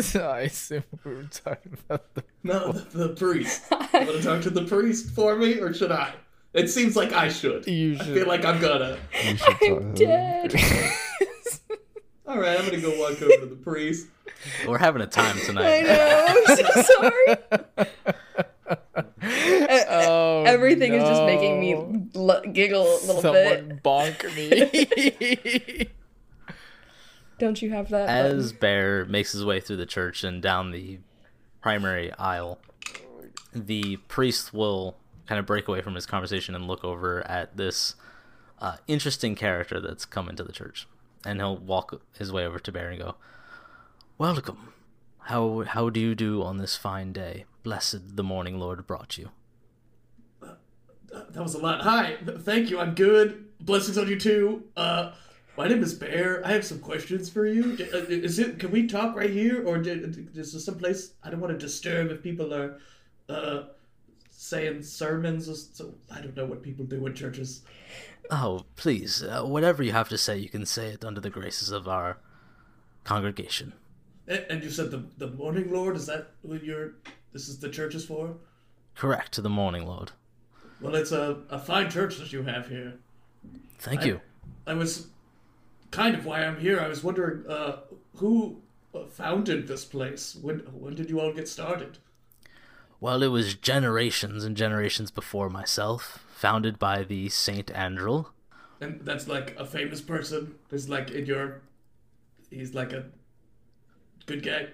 so 0.00 0.26
I 0.26 0.40
assume 0.40 0.84
we 1.04 1.16
were 1.16 1.24
talking 1.24 1.76
about 1.86 2.14
the. 2.14 2.24
No, 2.44 2.72
the, 2.72 3.08
the 3.08 3.08
priest. 3.10 3.64
You 3.70 3.76
want 3.92 4.08
to 4.12 4.22
talk 4.22 4.40
to 4.42 4.50
the 4.50 4.64
priest 4.64 5.10
for 5.10 5.36
me, 5.36 5.60
or 5.60 5.74
should 5.74 5.92
I? 5.92 6.14
It 6.52 6.68
seems 6.68 6.96
like 6.96 7.12
I 7.12 7.28
should. 7.28 7.66
You 7.66 7.96
I 8.00 8.04
feel 8.04 8.26
like 8.26 8.44
I'm 8.44 8.60
gonna. 8.60 8.98
I'm 9.62 9.94
dead. 9.94 10.54
All 12.26 12.38
right, 12.38 12.58
I'm 12.58 12.64
gonna 12.64 12.80
go 12.80 12.90
walk 12.98 13.20
over 13.22 13.36
to 13.36 13.46
the 13.46 13.56
priest. 13.56 14.06
We're 14.66 14.78
having 14.78 15.02
a 15.02 15.06
time 15.06 15.36
tonight. 15.46 15.64
I 15.64 15.80
know. 15.82 16.26
I'm 16.28 16.56
so 16.56 16.82
sorry. 17.00 17.36
oh, 19.88 20.44
Everything 20.46 20.94
is 20.94 21.02
just 21.02 21.24
making 21.24 21.60
me 21.60 21.74
l- 22.14 22.42
giggle 22.52 22.82
a 22.82 22.98
little 23.06 23.22
bit. 23.32 23.58
Someone 23.58 23.80
bonk 23.84 24.24
me. 24.36 25.88
Don't 27.38 27.60
you 27.62 27.70
have 27.70 27.88
that? 27.90 28.08
As 28.08 28.52
button? 28.52 28.58
Bear 28.60 29.04
makes 29.06 29.32
his 29.32 29.44
way 29.44 29.60
through 29.60 29.76
the 29.76 29.86
church 29.86 30.24
and 30.24 30.42
down 30.42 30.70
the 30.72 30.98
primary 31.62 32.12
aisle, 32.14 32.58
the 33.54 33.96
priest 34.08 34.52
will 34.54 34.96
kind 35.30 35.38
of 35.38 35.46
break 35.46 35.68
away 35.68 35.80
from 35.80 35.94
his 35.94 36.06
conversation 36.06 36.56
and 36.56 36.66
look 36.66 36.82
over 36.82 37.24
at 37.24 37.56
this 37.56 37.94
uh, 38.58 38.78
interesting 38.88 39.36
character 39.36 39.80
that's 39.80 40.04
come 40.04 40.28
into 40.28 40.42
the 40.42 40.50
church, 40.50 40.88
and 41.24 41.38
he'll 41.38 41.56
walk 41.56 42.02
his 42.18 42.32
way 42.32 42.44
over 42.44 42.58
to 42.58 42.72
Bear 42.72 42.90
and 42.90 43.00
go, 43.00 43.14
"Welcome. 44.18 44.72
How 45.26 45.62
how 45.62 45.88
do 45.88 46.00
you 46.00 46.16
do 46.16 46.42
on 46.42 46.56
this 46.56 46.76
fine 46.76 47.12
day? 47.12 47.44
Blessed 47.62 48.16
the 48.16 48.24
morning 48.24 48.58
Lord 48.58 48.84
brought 48.88 49.18
you." 49.18 49.30
That 50.40 51.42
was 51.44 51.54
a 51.54 51.58
lot. 51.58 51.82
Hi, 51.82 52.16
thank 52.40 52.68
you. 52.68 52.80
I'm 52.80 52.96
good. 52.96 53.44
Blessings 53.60 53.98
on 53.98 54.08
you 54.08 54.18
too. 54.18 54.64
Uh, 54.76 55.12
my 55.56 55.68
name 55.68 55.84
is 55.84 55.94
Bear. 55.94 56.44
I 56.44 56.50
have 56.50 56.64
some 56.64 56.80
questions 56.80 57.30
for 57.30 57.46
you. 57.46 57.78
Uh, 57.94 57.98
Is 58.08 58.40
it? 58.40 58.58
Can 58.58 58.72
we 58.72 58.88
talk 58.88 59.14
right 59.14 59.30
here, 59.30 59.64
or 59.64 59.80
is 59.80 60.52
there 60.52 60.60
some 60.60 60.78
place 60.78 61.12
I 61.22 61.30
don't 61.30 61.38
want 61.38 61.52
to 61.52 61.66
disturb 61.66 62.10
if 62.10 62.20
people 62.20 62.52
are 62.52 62.80
uh, 63.28 63.62
saying 64.40 64.82
sermons. 64.82 65.48
Or 65.48 65.54
so 65.54 65.94
I 66.10 66.20
don't 66.20 66.36
know 66.36 66.46
what 66.46 66.62
people 66.62 66.86
do 66.86 67.06
in 67.06 67.14
churches. 67.14 67.62
Oh, 68.30 68.64
please, 68.76 69.22
uh, 69.22 69.42
whatever 69.42 69.82
you 69.82 69.92
have 69.92 70.08
to 70.08 70.18
say, 70.18 70.38
you 70.38 70.48
can 70.48 70.64
say 70.64 70.88
it 70.88 71.04
under 71.04 71.20
the 71.20 71.30
graces 71.30 71.70
of 71.70 71.86
our 71.88 72.18
congregation. 73.04 73.74
And, 74.26 74.62
you 74.62 74.70
said 74.70 74.90
the 74.90 75.04
the 75.18 75.26
morning 75.26 75.72
lord. 75.72 75.96
Is 75.96 76.06
that 76.06 76.30
what 76.42 76.62
your 76.62 76.92
this 77.32 77.48
is 77.48 77.58
the 77.58 77.68
church 77.68 77.94
is 77.94 78.04
for? 78.04 78.36
Correct 78.94 79.32
to 79.32 79.42
the 79.42 79.48
morning, 79.48 79.86
Lord. 79.86 80.12
Well, 80.80 80.94
it's 80.94 81.12
a, 81.12 81.38
a 81.48 81.58
fine 81.58 81.90
church 81.90 82.18
that 82.18 82.32
you 82.32 82.42
have 82.42 82.68
here. 82.68 82.94
Thank 83.78 84.02
I- 84.02 84.04
you. 84.04 84.20
I 84.66 84.74
was 84.74 85.08
kind 85.90 86.14
of 86.14 86.24
why 86.24 86.44
I'm 86.44 86.60
here. 86.60 86.78
I 86.78 86.86
was 86.86 87.02
wondering 87.02 87.44
uh, 87.48 87.78
who 88.16 88.62
founded 89.10 89.66
this 89.66 89.84
place. 89.84 90.36
When 90.40 90.60
when 90.72 90.94
did 90.94 91.10
you 91.10 91.18
all 91.20 91.32
get 91.32 91.48
started? 91.48 91.98
Well, 93.00 93.22
it 93.22 93.28
was 93.28 93.54
generations 93.54 94.44
and 94.44 94.56
generations 94.56 95.10
before 95.10 95.48
myself, 95.48 96.24
founded 96.34 96.78
by 96.78 97.02
the 97.02 97.28
Saint 97.30 97.70
Andrew. 97.70 98.24
And 98.80 99.00
that's 99.02 99.26
like 99.26 99.54
a 99.58 99.64
famous 99.64 100.00
person. 100.00 100.54
There's 100.68 100.88
like 100.88 101.10
in 101.10 101.26
your, 101.26 101.62
he's 102.50 102.74
like 102.74 102.92
a 102.92 103.06
good 104.26 104.42
guy. 104.42 104.68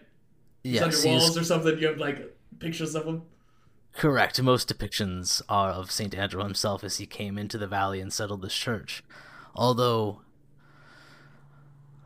He's 0.64 0.74
Yes, 0.74 0.82
on 0.82 0.90
your 0.90 1.00
he's 1.00 1.22
walls 1.22 1.38
or 1.38 1.44
something. 1.44 1.78
You 1.78 1.86
have 1.88 1.98
like 1.98 2.36
pictures 2.58 2.94
of 2.96 3.06
him. 3.06 3.22
correct. 3.92 4.42
Most 4.42 4.68
depictions 4.68 5.40
are 5.48 5.70
of 5.70 5.90
Saint 5.92 6.14
Andrew 6.14 6.42
himself 6.42 6.82
as 6.82 6.96
he 6.98 7.06
came 7.06 7.38
into 7.38 7.58
the 7.58 7.66
valley 7.68 8.00
and 8.00 8.12
settled 8.12 8.42
this 8.42 8.54
church. 8.54 9.02
Although 9.54 10.20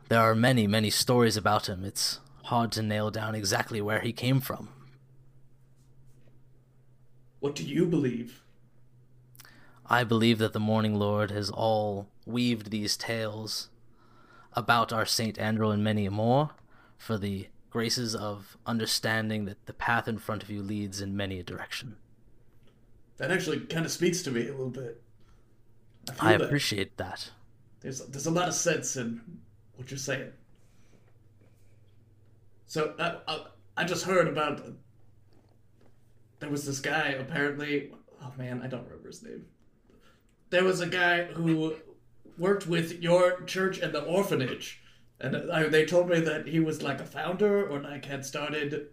there 0.09 0.21
are 0.21 0.35
many, 0.35 0.67
many 0.67 0.89
stories 0.89 1.35
about 1.37 1.67
him, 1.67 1.83
it's 1.83 2.19
hard 2.43 2.71
to 2.73 2.81
nail 2.81 3.09
down 3.11 3.33
exactly 3.35 3.81
where 3.81 4.01
he 4.01 4.13
came 4.13 4.39
from. 4.39 4.69
What 7.41 7.55
do 7.55 7.63
you 7.63 7.85
believe? 7.87 8.43
I 9.87 10.03
believe 10.05 10.37
that 10.37 10.53
the 10.53 10.59
Morning 10.59 10.95
Lord 10.95 11.31
has 11.31 11.49
all 11.49 12.07
weaved 12.25 12.69
these 12.69 12.95
tales 12.95 13.69
about 14.53 14.93
our 14.93 15.07
Saint 15.07 15.39
Andrew 15.39 15.71
and 15.71 15.83
many 15.83 16.07
more 16.07 16.51
for 16.97 17.17
the 17.17 17.47
graces 17.71 18.15
of 18.15 18.57
understanding 18.65 19.45
that 19.45 19.65
the 19.65 19.73
path 19.73 20.07
in 20.07 20.19
front 20.19 20.43
of 20.43 20.51
you 20.51 20.61
leads 20.61 21.01
in 21.01 21.17
many 21.17 21.39
a 21.39 21.43
direction. 21.43 21.97
That 23.17 23.31
actually 23.31 23.61
kind 23.61 23.85
of 23.85 23.91
speaks 23.91 24.21
to 24.21 24.31
me 24.31 24.47
a 24.47 24.51
little 24.51 24.69
bit. 24.69 25.01
I 26.19 26.37
that. 26.37 26.41
appreciate 26.41 26.95
that. 26.97 27.31
There's 27.79 28.05
there's 28.07 28.27
a 28.27 28.31
lot 28.31 28.47
of 28.47 28.53
sense 28.53 28.95
in 28.97 29.19
what 29.75 29.89
you're 29.89 29.97
saying. 29.97 30.31
So 32.67 32.93
I 32.99 33.17
I, 33.27 33.45
I 33.77 33.83
just 33.83 34.05
heard 34.05 34.27
about 34.27 34.63
there 36.41 36.49
was 36.49 36.65
this 36.65 36.81
guy 36.81 37.09
apparently. 37.09 37.91
Oh 38.21 38.33
man, 38.37 38.61
I 38.61 38.67
don't 38.67 38.83
remember 38.83 39.07
his 39.07 39.23
name. 39.23 39.45
There 40.49 40.65
was 40.65 40.81
a 40.81 40.87
guy 40.87 41.23
who 41.23 41.75
worked 42.37 42.67
with 42.67 43.01
your 43.01 43.41
church 43.43 43.79
and 43.79 43.93
the 43.93 44.03
orphanage, 44.03 44.81
and 45.19 45.49
I, 45.49 45.67
they 45.67 45.85
told 45.85 46.09
me 46.09 46.19
that 46.19 46.47
he 46.47 46.59
was 46.59 46.81
like 46.81 46.99
a 46.99 47.05
founder 47.05 47.65
or 47.65 47.79
like 47.79 48.05
had 48.05 48.25
started. 48.25 48.87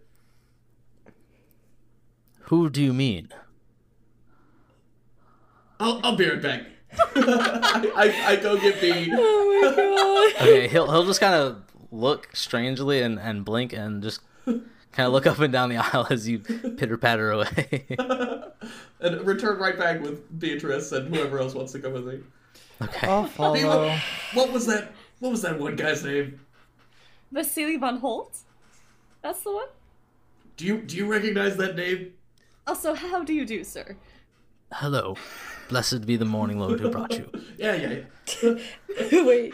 Who 2.43 2.69
do 2.69 2.81
you 2.81 2.93
mean? 2.93 3.29
I'll 5.79 5.99
I'll 6.03 6.15
be 6.15 6.29
right 6.29 6.41
back. 6.41 6.61
I, 7.15 7.91
I, 7.95 8.31
I 8.31 8.35
go 8.37 8.57
get 8.57 8.79
B. 8.79 9.11
Oh 9.61 10.31
okay, 10.35 10.67
he'll 10.67 10.89
he'll 10.89 11.05
just 11.05 11.19
kind 11.19 11.35
of 11.35 11.63
look 11.91 12.29
strangely 12.33 13.01
and, 13.01 13.19
and 13.19 13.43
blink 13.43 13.73
and 13.73 14.01
just 14.01 14.21
kind 14.91 15.07
of 15.07 15.13
look 15.13 15.27
up 15.27 15.39
and 15.39 15.51
down 15.53 15.69
the 15.69 15.77
aisle 15.77 16.07
as 16.09 16.27
you 16.27 16.39
pitter 16.39 16.97
patter 16.97 17.31
away. 17.31 17.85
and 18.99 19.21
return 19.25 19.59
right 19.59 19.77
back 19.77 20.01
with 20.01 20.39
Beatrice 20.39 20.91
and 20.91 21.13
whoever 21.13 21.39
else 21.39 21.53
wants 21.53 21.71
to 21.73 21.79
come 21.79 21.93
with 21.93 22.05
me. 22.05 22.19
okay. 22.81 23.07
I'll 23.07 23.23
Hey, 23.53 23.63
look, 23.65 23.73
follow. 23.73 23.97
what 24.33 24.51
was 24.51 24.65
that? 24.67 24.91
What 25.19 25.31
was 25.31 25.41
that 25.43 25.59
one 25.59 25.75
guy's 25.75 26.03
name? 26.03 26.39
Vasili 27.33 27.77
von 27.79 27.97
Holt? 27.99 28.37
That's 29.21 29.41
the 29.41 29.51
one? 29.51 29.67
Do 30.57 30.65
you 30.65 30.81
do 30.81 30.97
you 30.97 31.05
recognize 31.05 31.57
that 31.57 31.75
name? 31.75 32.13
Also, 32.67 32.93
how 32.93 33.23
do 33.23 33.33
you 33.33 33.45
do, 33.45 33.63
sir? 33.63 33.97
Hello. 34.73 35.15
Blessed 35.69 36.05
be 36.05 36.15
the 36.15 36.25
morning 36.25 36.59
lord 36.59 36.79
who 36.79 36.89
brought 36.89 37.11
you. 37.17 37.29
Yeah, 37.57 37.75
yeah, 37.75 37.99
yeah. 38.41 38.53
Wait, 39.25 39.53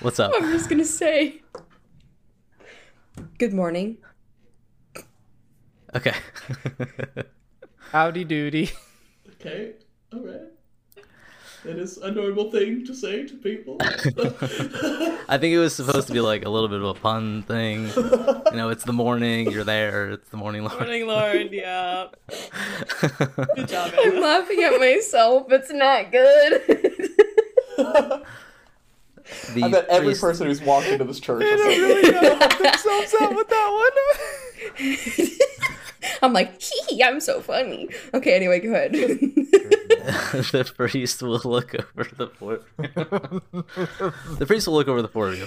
What's 0.00 0.20
up? 0.20 0.32
I'm 0.34 0.52
just 0.52 0.68
gonna 0.68 0.84
say. 0.84 1.40
Good 3.38 3.52
morning. 3.52 3.98
Okay. 5.94 6.14
Howdy 7.90 8.24
doody. 8.24 8.70
Okay, 9.40 9.72
all 10.12 10.20
right. 10.20 10.40
That 11.64 11.78
is 11.78 11.96
a 11.98 12.10
normal 12.10 12.50
thing 12.50 12.84
to 12.86 12.94
say 12.94 13.26
to 13.26 13.34
people. 13.34 13.76
I 13.80 15.38
think 15.38 15.52
it 15.52 15.58
was 15.58 15.74
supposed 15.74 16.06
to 16.08 16.12
be 16.12 16.20
like 16.20 16.44
a 16.44 16.48
little 16.48 16.68
bit 16.68 16.80
of 16.80 16.84
a 16.84 16.94
pun 16.94 17.42
thing. 17.42 17.88
You 17.96 18.56
know, 18.56 18.68
it's 18.68 18.84
the 18.84 18.92
morning, 18.92 19.50
you're 19.50 19.64
there, 19.64 20.10
it's 20.10 20.28
the 20.28 20.36
morning 20.36 20.62
lord. 20.62 20.78
Morning 20.78 21.06
Lord, 21.06 21.48
yeah. 21.52 22.06
Good 23.00 23.68
job, 23.68 23.92
I'm 23.98 24.20
laughing 24.20 24.62
at 24.62 24.78
myself. 24.78 25.46
It's 25.50 25.72
not 25.72 26.12
good. 26.12 26.62
The 29.54 29.64
I 29.64 29.68
bet 29.70 29.86
every 29.88 30.08
priest- 30.08 30.20
person 30.20 30.46
who's 30.46 30.60
walked 30.62 30.86
into 30.88 31.04
this 31.04 31.20
church 31.20 31.42
is 31.44 31.60
like, 31.60 31.68
really 31.78 32.10
gotta 32.12 32.56
themselves 32.62 33.14
out 33.20 33.34
with 33.34 33.48
that 33.48 33.70
one. 34.78 35.38
I'm 36.22 36.32
like, 36.32 36.60
hee, 36.62 36.82
hee, 36.88 37.02
I'm 37.02 37.18
so 37.20 37.40
funny. 37.40 37.88
Okay, 38.14 38.34
anyway, 38.36 38.60
go 38.60 38.70
ahead. 38.70 38.92
the 38.92 40.72
priest 40.76 41.20
will 41.22 41.40
look 41.44 41.74
over 41.74 42.08
the 42.16 42.28
four. 42.28 42.60
the 44.38 44.46
priest 44.46 44.66
will 44.68 44.74
look 44.74 44.88
over 44.88 45.02
the 45.02 45.08
four 45.08 45.28
of 45.28 45.38
you, 45.38 45.46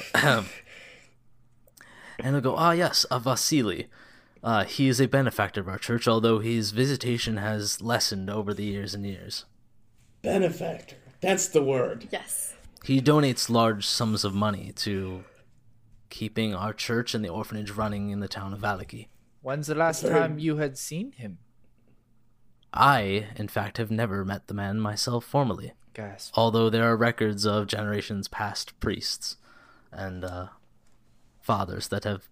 and 2.20 2.36
he'll 2.36 2.42
go, 2.42 2.56
"Ah, 2.56 2.72
yes, 2.72 3.06
a 3.10 3.20
Vasili. 3.20 3.88
Uh, 4.44 4.64
he 4.66 4.88
is 4.88 5.00
a 5.02 5.08
benefactor 5.08 5.62
of 5.62 5.68
our 5.68 5.78
church, 5.78 6.08
although 6.08 6.40
his 6.40 6.72
visitation 6.72 7.38
has 7.38 7.82
lessened 7.82 8.30
over 8.30 8.54
the 8.54 8.64
years 8.66 8.94
and 8.94 9.06
years. 9.06 9.46
benefactor. 10.22 10.96
That's 11.22 11.48
the 11.50 11.62
word. 11.62 12.08
Yes. 12.12 12.54
He 12.84 13.02
donates 13.02 13.50
large 13.50 13.86
sums 13.86 14.24
of 14.24 14.34
money 14.34 14.72
to 14.78 15.24
keeping 16.10 16.56
our 16.56 16.74
church 16.74 17.14
and 17.14 17.24
the 17.24 17.30
orphanage 17.30 17.72
running 17.72 18.10
in 18.10 18.20
the 18.20 18.28
town 18.28 18.54
of 18.54 18.62
Vallaki. 18.62 19.08
When's 19.42 19.68
the 19.68 19.76
last 19.76 20.06
time 20.06 20.40
you 20.40 20.58
had 20.58 20.78
seen 20.78 21.12
him? 21.14 21.40
I, 22.74 23.28
in 23.36 23.48
fact, 23.48 23.78
have 23.78 23.92
never 23.92 24.26
met 24.26 24.48
the 24.48 24.54
man 24.54 24.80
myself 24.80 25.26
formally." 25.26 25.74
Gasp. 25.94 26.38
although 26.38 26.70
there 26.70 26.86
are 26.86 26.96
records 26.96 27.46
of 27.46 27.68
generations 27.68 28.28
past 28.28 28.80
priests 28.80 29.38
and 29.92 30.24
uh, 30.24 30.48
fathers 31.42 31.88
that 31.88 32.04
have 32.04 32.30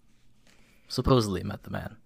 supposedly 0.87 1.43
met 1.43 1.63
the 1.63 1.71
man. 1.71 1.97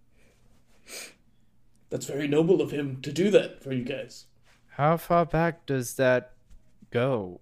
That's 1.89 2.05
very 2.05 2.27
noble 2.27 2.61
of 2.61 2.71
him 2.71 3.01
to 3.01 3.11
do 3.11 3.29
that 3.31 3.61
for 3.61 3.73
you 3.73 3.83
guys. 3.83 4.25
How 4.69 4.97
far 4.97 5.25
back 5.25 5.65
does 5.65 5.95
that 5.95 6.33
go? 6.89 7.41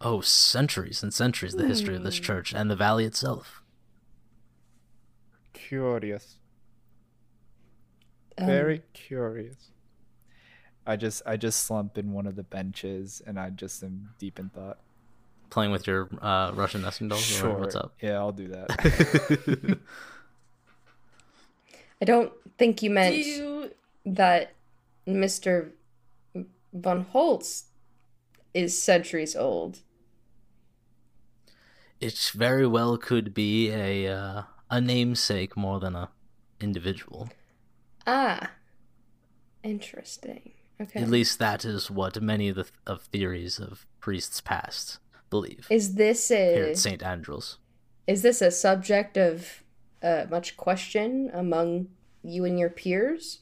Oh, 0.00 0.20
centuries 0.20 1.02
and 1.02 1.12
centuries 1.12 1.54
the 1.54 1.66
history 1.66 1.94
of 1.94 2.02
this 2.04 2.18
church 2.18 2.54
and 2.54 2.70
the 2.70 2.76
valley 2.76 3.04
itself. 3.04 3.62
Curious. 5.52 6.36
Um, 8.38 8.46
Very 8.46 8.82
curious. 8.94 9.70
I 10.86 10.96
just 10.96 11.22
I 11.26 11.36
just 11.36 11.64
slump 11.64 11.98
in 11.98 12.12
one 12.12 12.26
of 12.26 12.34
the 12.34 12.42
benches 12.42 13.20
and 13.26 13.38
I 13.38 13.50
just 13.50 13.82
am 13.82 14.10
deep 14.18 14.38
in 14.38 14.48
thought. 14.48 14.78
Playing 15.50 15.72
with 15.72 15.86
your 15.86 16.08
uh, 16.22 16.52
Russian 16.54 16.82
nesting 16.82 17.08
dolls, 17.08 17.42
or 17.42 17.58
what's 17.58 17.74
up? 17.74 17.92
Yeah, 18.00 18.18
I'll 18.18 18.32
do 18.32 18.48
that. 18.48 19.78
I 22.00 22.04
don't 22.04 22.32
think 22.56 22.82
you 22.82 22.88
Do 22.88 22.94
meant 22.94 23.16
you 23.16 23.70
that 24.06 24.52
Mr. 25.06 25.70
Von 26.72 27.02
Holtz 27.10 27.64
is 28.54 28.80
centuries 28.80 29.36
old. 29.36 29.80
It 32.00 32.32
very 32.34 32.66
well 32.66 32.96
could 32.96 33.34
be 33.34 33.70
a 33.70 34.08
uh, 34.08 34.42
a 34.70 34.80
namesake 34.80 35.56
more 35.56 35.80
than 35.80 35.94
a 35.94 36.10
individual. 36.60 37.30
Ah, 38.06 38.50
interesting. 39.62 40.52
Okay. 40.80 41.00
At 41.00 41.10
least 41.10 41.38
that 41.38 41.64
is 41.64 41.90
what 41.90 42.20
many 42.22 42.48
of 42.48 42.56
the 42.56 42.66
of 42.86 43.02
theories 43.02 43.58
of 43.58 43.86
priests 44.00 44.40
past 44.40 44.98
believe. 45.28 45.66
Is 45.70 45.94
this 45.94 46.28
here 46.28 46.64
at 46.64 46.78
St. 46.78 47.02
Andrew's. 47.02 47.58
is 48.06 48.22
this 48.22 48.42
a 48.42 48.50
subject 48.50 49.16
of 49.16 49.62
uh, 50.02 50.24
much 50.30 50.56
question 50.56 51.30
among 51.32 51.88
you 52.22 52.44
and 52.44 52.58
your 52.58 52.70
peers? 52.70 53.40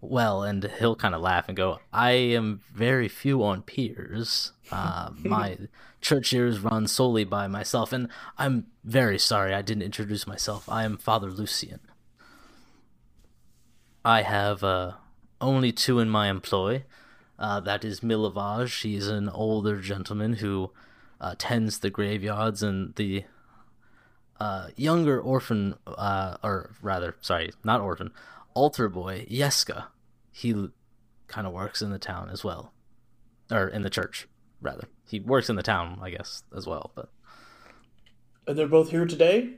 Well, 0.00 0.44
and 0.44 0.62
he'll 0.78 0.94
kind 0.94 1.14
of 1.14 1.20
laugh 1.20 1.48
and 1.48 1.56
go, 1.56 1.80
I 1.92 2.12
am 2.12 2.60
very 2.72 3.08
few 3.08 3.42
on 3.42 3.62
peers. 3.62 4.52
Uh, 4.70 5.10
my 5.18 5.58
church 6.00 6.30
here 6.30 6.46
is 6.46 6.60
run 6.60 6.86
solely 6.86 7.24
by 7.24 7.46
myself, 7.46 7.92
and 7.92 8.08
I'm 8.36 8.66
very 8.84 9.18
sorry 9.18 9.54
I 9.54 9.62
didn't 9.62 9.82
introduce 9.82 10.26
myself. 10.26 10.68
I 10.68 10.84
am 10.84 10.96
Father 10.96 11.30
Lucian. 11.30 11.80
I 14.04 14.22
have 14.22 14.64
uh, 14.64 14.92
only 15.40 15.72
two 15.72 15.98
in 15.98 16.08
my 16.08 16.28
employ. 16.28 16.84
Uh, 17.38 17.60
that 17.60 17.84
is 17.84 18.00
Milavage. 18.00 18.82
He's 18.82 19.06
an 19.06 19.28
older 19.28 19.80
gentleman 19.80 20.34
who 20.34 20.72
uh, 21.20 21.34
tends 21.38 21.78
the 21.78 21.90
graveyards, 21.90 22.62
and 22.62 22.94
the 22.94 23.24
uh, 24.40 24.68
younger 24.76 25.20
orphan, 25.20 25.74
uh, 25.86 26.36
or 26.42 26.70
rather, 26.80 27.16
sorry, 27.20 27.50
not 27.64 27.80
orphan, 27.80 28.12
altar 28.54 28.88
boy, 28.88 29.26
Yeska. 29.30 29.86
He 30.30 30.70
kind 31.26 31.46
of 31.46 31.52
works 31.52 31.82
in 31.82 31.90
the 31.90 31.98
town 31.98 32.30
as 32.30 32.44
well, 32.44 32.72
or 33.50 33.68
in 33.68 33.82
the 33.82 33.90
church, 33.90 34.28
rather. 34.60 34.88
He 35.08 35.20
works 35.20 35.48
in 35.48 35.56
the 35.56 35.62
town, 35.62 35.98
I 36.02 36.10
guess, 36.10 36.42
as 36.56 36.66
well. 36.66 36.90
But 36.94 37.10
And 38.46 38.58
they're 38.58 38.66
both 38.68 38.90
here 38.90 39.06
today? 39.06 39.54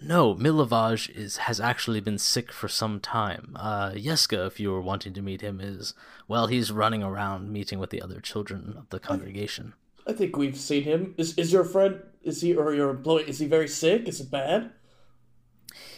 no, 0.00 0.34
Milovaj 0.34 1.10
is 1.10 1.38
has 1.38 1.58
actually 1.60 2.00
been 2.00 2.18
sick 2.18 2.52
for 2.52 2.68
some 2.68 3.00
time. 3.00 3.56
Uh, 3.58 3.90
Yeska, 3.90 4.46
if 4.46 4.60
you 4.60 4.70
were 4.70 4.80
wanting 4.80 5.12
to 5.14 5.22
meet 5.22 5.40
him, 5.40 5.60
is 5.60 5.94
well, 6.28 6.46
he's 6.46 6.70
running 6.70 7.02
around 7.02 7.52
meeting 7.52 7.78
with 7.78 7.90
the 7.90 8.00
other 8.02 8.20
children 8.20 8.74
of 8.78 8.88
the 8.90 9.00
congregation. 9.00 9.74
I 10.06 10.12
think 10.12 10.36
we've 10.36 10.56
seen 10.56 10.84
him. 10.84 11.14
Is 11.18 11.36
is 11.36 11.52
your 11.52 11.64
friend 11.64 12.00
is 12.22 12.40
he 12.40 12.54
or 12.54 12.72
your 12.74 12.90
employee 12.90 13.28
is 13.28 13.38
he 13.40 13.46
very 13.46 13.68
sick? 13.68 14.06
Is 14.08 14.20
it 14.20 14.30
bad? 14.30 14.70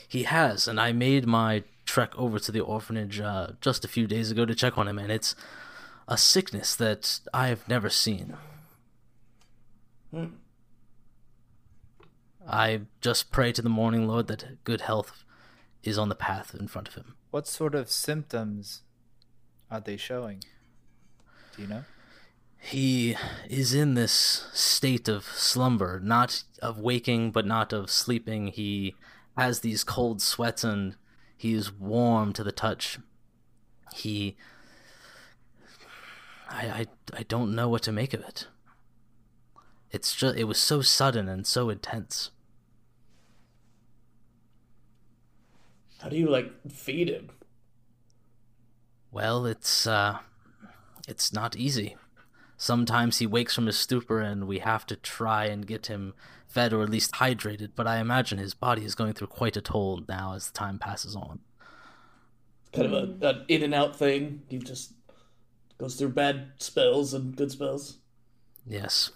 He 0.09 0.25
has, 0.25 0.67
and 0.67 0.81
I 0.81 0.93
made 0.93 1.27
my 1.27 1.63
trek 1.85 2.13
over 2.19 2.39
to 2.39 2.51
the 2.53 2.61
orphanage 2.61 3.21
uh, 3.21 3.49
just 3.61 3.85
a 3.85 3.89
few 3.89 4.07
days 4.07 4.31
ago 4.31 4.45
to 4.45 4.55
check 4.55 4.77
on 4.79 4.89
him, 4.89 4.99
and 4.99 5.13
it's 5.13 5.37
a 6.11 6.19
sickness 6.19 6.75
that 6.75 7.21
I 7.33 7.47
have 7.47 7.67
never 7.69 7.89
seen. 7.89 8.37
Hmm. 10.11 10.27
I 12.47 12.81
just 13.01 13.31
pray 13.31 13.53
to 13.53 13.63
the 13.63 13.69
Morninglord 13.71 14.27
that 14.27 14.65
good 14.65 14.81
health 14.81 15.23
is 15.85 15.97
on 15.97 16.09
the 16.09 16.17
path 16.17 16.55
in 16.59 16.67
front 16.67 16.89
of 16.89 16.95
him. 16.95 17.15
What 17.31 17.47
sort 17.47 17.77
of 17.77 17.89
symptoms 17.89 18.83
are 19.71 19.81
they 19.81 19.97
showing? 19.97 20.43
Do 21.57 21.63
you 21.63 21.69
know? 21.69 21.85
He 22.59 23.17
is 23.49 23.73
in 23.73 23.95
this 23.95 24.47
state 24.53 25.09
of 25.09 25.25
slumber, 25.25 26.01
not 26.01 26.43
of 26.61 26.79
waking, 26.79 27.31
but 27.31 27.47
not 27.47 27.73
of 27.73 27.89
sleeping. 27.89 28.49
He 28.49 28.97
has 29.37 29.61
these 29.61 29.85
cold 29.85 30.21
sweats 30.21 30.65
and 30.65 30.97
he 31.37 31.55
is 31.55 31.73
warm 31.73 32.33
to 32.33 32.43
the 32.43 32.53
touch. 32.53 32.99
He. 33.95 34.37
I, 36.51 36.67
I, 36.67 36.87
I 37.19 37.23
don't 37.23 37.55
know 37.55 37.69
what 37.69 37.83
to 37.85 37.93
make 37.93 38.13
of 38.13 38.21
it. 38.21 38.49
It's 39.91 40.15
just 40.15 40.37
it 40.37 40.45
was 40.45 40.59
so 40.59 40.83
sudden 40.83 41.29
and 41.29 41.47
so 41.47 41.71
intense. 41.71 42.31
How 46.01 46.09
do 46.09 46.17
you 46.17 46.29
like 46.29 46.51
feed 46.71 47.09
him? 47.09 47.31
Well, 49.11 49.47
it's 49.47 49.87
uh 49.87 50.19
it's 51.09 51.33
not 51.33 51.57
easy. 51.57 51.97
Sometimes 52.57 53.19
he 53.19 53.27
wakes 53.27 53.55
from 53.55 53.67
his 53.67 53.79
stupor 53.79 54.21
and 54.21 54.47
we 54.47 54.59
have 54.59 54.87
to 54.87 54.97
try 54.97 55.47
and 55.47 55.67
get 55.67 55.87
him 55.87 56.15
fed 56.47 56.73
or 56.73 56.83
at 56.83 56.91
least 56.91 57.13
hydrated, 57.15 57.71
but 57.75 57.87
I 57.87 57.99
imagine 57.99 58.39
his 58.39 58.55
body 58.55 58.85
is 58.85 58.95
going 58.95 59.15
through 59.15 59.29
quite 59.29 59.57
a 59.57 59.61
toll 59.63 60.03
now 60.09 60.35
as 60.35 60.51
the 60.51 60.59
time 60.59 60.79
passes 60.79 61.17
on. 61.17 61.41
Kind 62.73 62.93
of 62.93 63.23
a, 63.23 63.29
an 63.29 63.45
in 63.49 63.63
and 63.63 63.75
out 63.75 63.97
thing. 63.97 64.43
He 64.49 64.59
just 64.59 64.93
goes 65.81 65.95
through 65.97 66.11
bad 66.11 66.53
spells 66.59 67.15
and 67.15 67.35
good 67.35 67.51
spells. 67.51 67.99
Yes. 68.67 69.11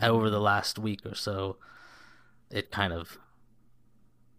Over 0.00 0.30
the 0.30 0.40
last 0.40 0.78
week 0.78 1.04
or 1.04 1.14
so, 1.14 1.56
it 2.50 2.70
kind 2.70 2.92
of 2.92 3.18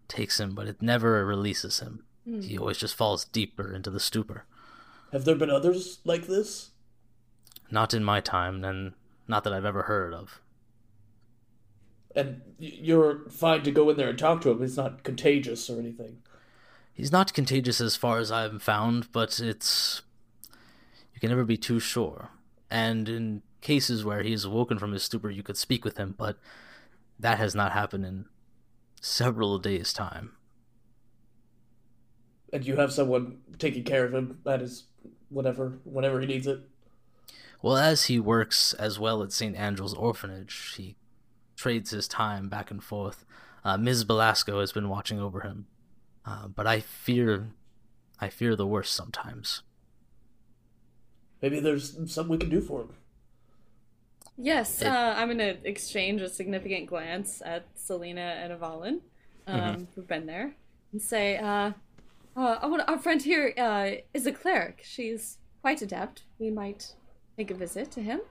takes 0.07 0.39
him, 0.39 0.53
but 0.53 0.68
it 0.68 0.82
never 0.82 1.26
releases 1.26 1.80
him. 1.80 2.05
Hmm. 2.26 2.41
He 2.41 2.57
always 2.57 2.78
just 2.78 2.95
falls 2.95 3.26
deeper 3.26 3.74
into 3.74 3.89
the 3.89 3.99
stupor. 3.99 4.45
Have 5.11 5.26
there 5.26 5.36
been 5.36 5.49
others 5.49 5.99
like 6.03 6.28
this? 6.28 6.70
Not 7.72 7.93
in 7.93 8.03
my 8.03 8.22
time, 8.22 8.63
and 8.63 8.93
not 9.28 9.43
that 9.43 9.53
I've 9.53 9.66
ever 9.66 9.84
heard 9.84 10.13
of. 10.13 10.39
And 12.16 12.41
you're 12.59 13.28
fine 13.30 13.63
to 13.63 13.72
go 13.72 13.89
in 13.89 13.97
there 13.97 14.09
and 14.09 14.18
talk 14.18 14.41
to 14.41 14.51
him. 14.51 14.63
It's 14.63 14.78
not 14.78 15.03
contagious 15.03 15.70
or 15.70 15.80
anything. 15.80 16.18
He's 16.93 17.11
not 17.11 17.34
contagious 17.34 17.82
as 17.82 17.95
far 17.95 18.20
as 18.20 18.32
I've 18.32 18.61
found, 18.61 19.11
but 19.11 19.39
it's. 19.39 20.01
You 21.16 21.22
can 21.22 21.30
never 21.30 21.45
be 21.45 21.57
too 21.57 21.80
sure. 21.80 22.30
And 22.70 23.07
in 23.09 23.41
cases 23.61 24.03
where 24.03 24.22
he 24.22 24.34
is 24.34 24.45
awoken 24.45 24.78
from 24.78 24.91
his 24.91 25.03
stupor, 25.03 25.32
you 25.32 25.41
could 25.41 25.57
speak 25.57 25.84
with 25.86 25.97
him, 25.97 26.13
but 26.18 26.38
that 27.18 27.38
has 27.38 27.55
not 27.55 27.72
happened 27.72 28.05
in 28.05 28.26
several 29.01 29.57
days' 29.57 29.93
time. 29.93 30.34
And 32.51 32.66
you 32.66 32.76
have 32.76 32.91
someone 32.91 33.39
taking 33.57 33.84
care 33.84 34.05
of 34.05 34.13
him. 34.13 34.39
That 34.43 34.61
is 34.61 34.84
whatever, 35.30 35.80
whenever 35.84 36.20
he 36.20 36.28
needs 36.28 36.47
it. 36.47 36.59
Well, 37.61 37.78
as 37.78 38.05
he 38.05 38.20
works 38.20 38.74
as 38.74 38.99
well 38.99 39.24
at 39.24 39.32
St. 39.32 39.55
Andrew's 39.55 39.93
Orphanage, 39.93 40.76
he 40.78 40.97
trades 41.55 41.91
his 41.91 42.07
time 42.07 42.49
back 42.49 42.70
and 42.70 42.84
forth. 42.84 43.26
Uh, 43.63 43.78
Ms. 43.78 44.03
Belasco 44.03 44.59
has 44.59 44.72
been 44.72 44.89
watching 44.89 45.20
over 45.20 45.41
him, 45.41 45.66
uh, 46.26 46.47
but 46.47 46.68
I 46.68 46.82
fear, 46.82 47.47
I 48.20 48.30
fear 48.30 48.55
the 48.55 48.68
worst 48.68 48.93
sometimes. 48.93 49.63
Maybe 51.41 51.59
there's 51.59 51.93
something 52.11 52.29
we 52.29 52.38
can 52.38 52.49
do 52.49 52.61
for 52.61 52.81
him. 52.81 52.89
Yes, 54.38 54.81
uh, 54.81 55.13
I'm 55.17 55.29
gonna 55.29 55.55
exchange 55.63 56.21
a 56.21 56.27
significant 56.29 56.88
glance 56.88 57.41
at 57.45 57.67
Selena 57.75 58.38
and 58.41 58.51
Avalon, 58.51 59.01
um, 59.47 59.88
who've 59.95 60.07
been 60.07 60.25
there, 60.25 60.55
and 60.91 61.01
say, 61.01 61.38
uh, 61.38 61.71
uh, 62.36 62.81
our 62.88 62.97
friend 62.97 63.21
here 63.21 63.53
uh, 63.57 63.91
is 64.13 64.25
a 64.25 64.31
cleric. 64.31 64.81
She's 64.83 65.38
quite 65.61 65.81
adept. 65.81 66.23
We 66.38 66.51
might 66.51 66.95
make 67.38 67.49
a 67.49 67.55
visit 67.55 67.91
to 67.91 68.01
him. 68.01 68.21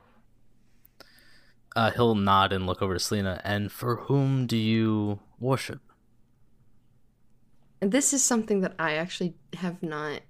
Uh, 1.75 1.91
he'll 1.91 2.15
nod 2.15 2.53
and 2.53 2.67
look 2.67 2.83
over 2.83 2.95
to 2.95 3.01
Selena. 3.01 3.41
And 3.45 3.73
for 3.73 3.97
whom 3.97 4.47
do 4.47 4.57
you 4.57 5.21
worship? 5.41 5.81
And 7.81 7.91
this 7.91 8.13
is 8.13 8.23
something 8.23 8.61
that 8.61 8.75
I 8.79 8.95
actually 8.95 9.35
have 9.55 9.83
not. 9.83 10.21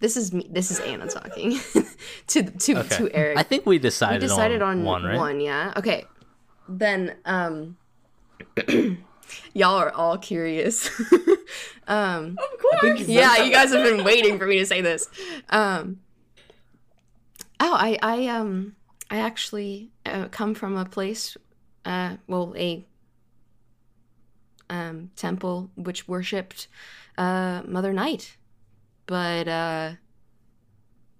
This 0.00 0.16
is 0.16 0.32
me. 0.32 0.46
This 0.50 0.70
is 0.70 0.78
Anna 0.80 1.08
talking 1.08 1.58
to 2.28 2.42
to 2.42 2.78
Okay. 2.78 2.96
to 2.96 3.10
Eric. 3.12 3.38
I 3.38 3.42
think 3.42 3.66
we 3.66 3.78
decided. 3.78 4.22
we 4.22 4.28
decided, 4.28 4.60
decided 4.60 4.62
on, 4.62 4.84
one, 4.84 5.02
right? 5.04 5.40
yeah. 5.40 5.72
Okay. 5.76 6.04
Then 6.68 7.16
um 7.24 7.76
y'all 9.54 9.76
are 9.76 9.90
all 9.92 10.18
curious. 10.18 10.88
um 11.88 12.38
Of 12.38 12.80
course. 12.80 13.00
yeah, 13.08 13.42
you 13.42 13.52
guys 13.52 13.72
have 13.72 13.82
been 13.84 14.04
waiting 14.04 14.38
for 14.38 14.46
me 14.46 14.58
to 14.58 14.66
say 14.66 14.80
this. 14.80 15.08
Um 15.50 16.00
Oh, 17.60 17.74
I 17.74 17.98
I 18.02 18.26
um 18.28 18.76
I 19.10 19.18
actually 19.18 19.90
uh, 20.06 20.28
come 20.28 20.54
from 20.54 20.76
a 20.76 20.84
place 20.84 21.36
uh 21.84 22.18
well, 22.28 22.54
a 22.56 22.86
um 24.70 25.10
temple 25.16 25.70
which 25.74 26.06
worshipped 26.06 26.68
uh 27.16 27.62
Mother 27.66 27.92
Night. 27.92 28.36
But 29.08 29.48
uh 29.48 29.92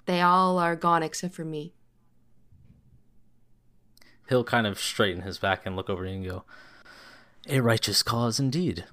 they 0.04 0.20
all 0.20 0.58
are 0.58 0.76
gone 0.76 1.02
except 1.02 1.34
for 1.34 1.44
me. 1.44 1.72
He'll 4.28 4.44
kind 4.44 4.66
of 4.66 4.78
straighten 4.78 5.22
his 5.22 5.38
back 5.38 5.62
and 5.64 5.74
look 5.74 5.90
over 5.90 6.04
you 6.04 6.12
and 6.12 6.24
go, 6.24 6.44
A 7.48 7.60
righteous 7.60 8.02
cause 8.02 8.38
indeed. 8.38 8.84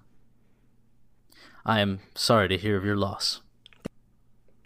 I 1.65 1.81
am 1.81 1.99
sorry 2.15 2.47
to 2.47 2.57
hear 2.57 2.77
of 2.77 2.85
your 2.85 2.95
loss. 2.95 3.41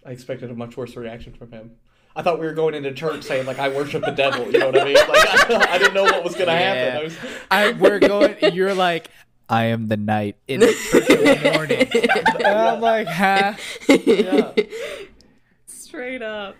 I 0.05 0.11
expected 0.11 0.51
a 0.51 0.53
much 0.53 0.77
worse 0.77 0.95
reaction 0.95 1.33
from 1.33 1.51
him. 1.51 1.71
I 2.15 2.21
thought 2.21 2.39
we 2.39 2.45
were 2.45 2.53
going 2.53 2.75
into 2.75 2.93
church 2.93 3.23
saying 3.23 3.47
like 3.47 3.57
I 3.57 3.69
worship 3.69 4.03
the 4.03 4.11
devil. 4.11 4.51
You 4.51 4.59
know 4.59 4.67
what 4.67 4.79
I 4.79 4.83
mean? 4.83 4.95
Like 4.95 5.09
I, 5.09 5.67
I 5.71 5.77
didn't 5.79 5.95
know 5.95 6.03
what 6.03 6.23
was 6.23 6.35
gonna 6.35 6.55
happen. 6.55 6.97
I 6.97 7.03
was, 7.03 7.17
I 7.49 7.71
we're 7.71 7.99
going. 7.99 8.35
You're 8.53 8.75
like, 8.75 9.09
I 9.49 9.65
am 9.65 9.87
the 9.87 9.97
knight 9.97 10.37
in 10.47 10.59
the 10.59 10.67
church 10.67 11.09
in 11.09 11.23
the 11.23 11.51
morning. 11.53 11.87
And 12.35 12.57
I'm 12.59 12.79
like, 12.79 13.07
huh? 13.07 13.55
yeah. 13.89 14.53
Straight 15.65 16.21
up. 16.21 16.55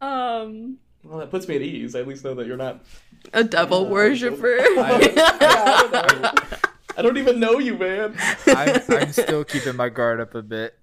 Um. 0.00 0.78
Well, 1.02 1.18
that 1.18 1.30
puts 1.30 1.48
me 1.48 1.56
at 1.56 1.62
ease. 1.62 1.96
I 1.96 2.00
at 2.00 2.08
least 2.08 2.24
know 2.24 2.34
that 2.34 2.46
you're 2.46 2.56
not. 2.56 2.84
A 3.32 3.42
devil 3.42 3.88
worshiper. 3.88 4.58
I 4.60 4.98
don't. 5.00 6.62
I 6.96 7.00
don't 7.00 7.16
even 7.16 7.40
know 7.40 7.58
you, 7.58 7.76
man. 7.76 8.14
I'm, 8.46 8.82
I'm 8.90 9.12
still 9.12 9.44
keeping 9.44 9.76
my 9.76 9.88
guard 9.88 10.20
up 10.20 10.34
a 10.34 10.42
bit. 10.42 10.78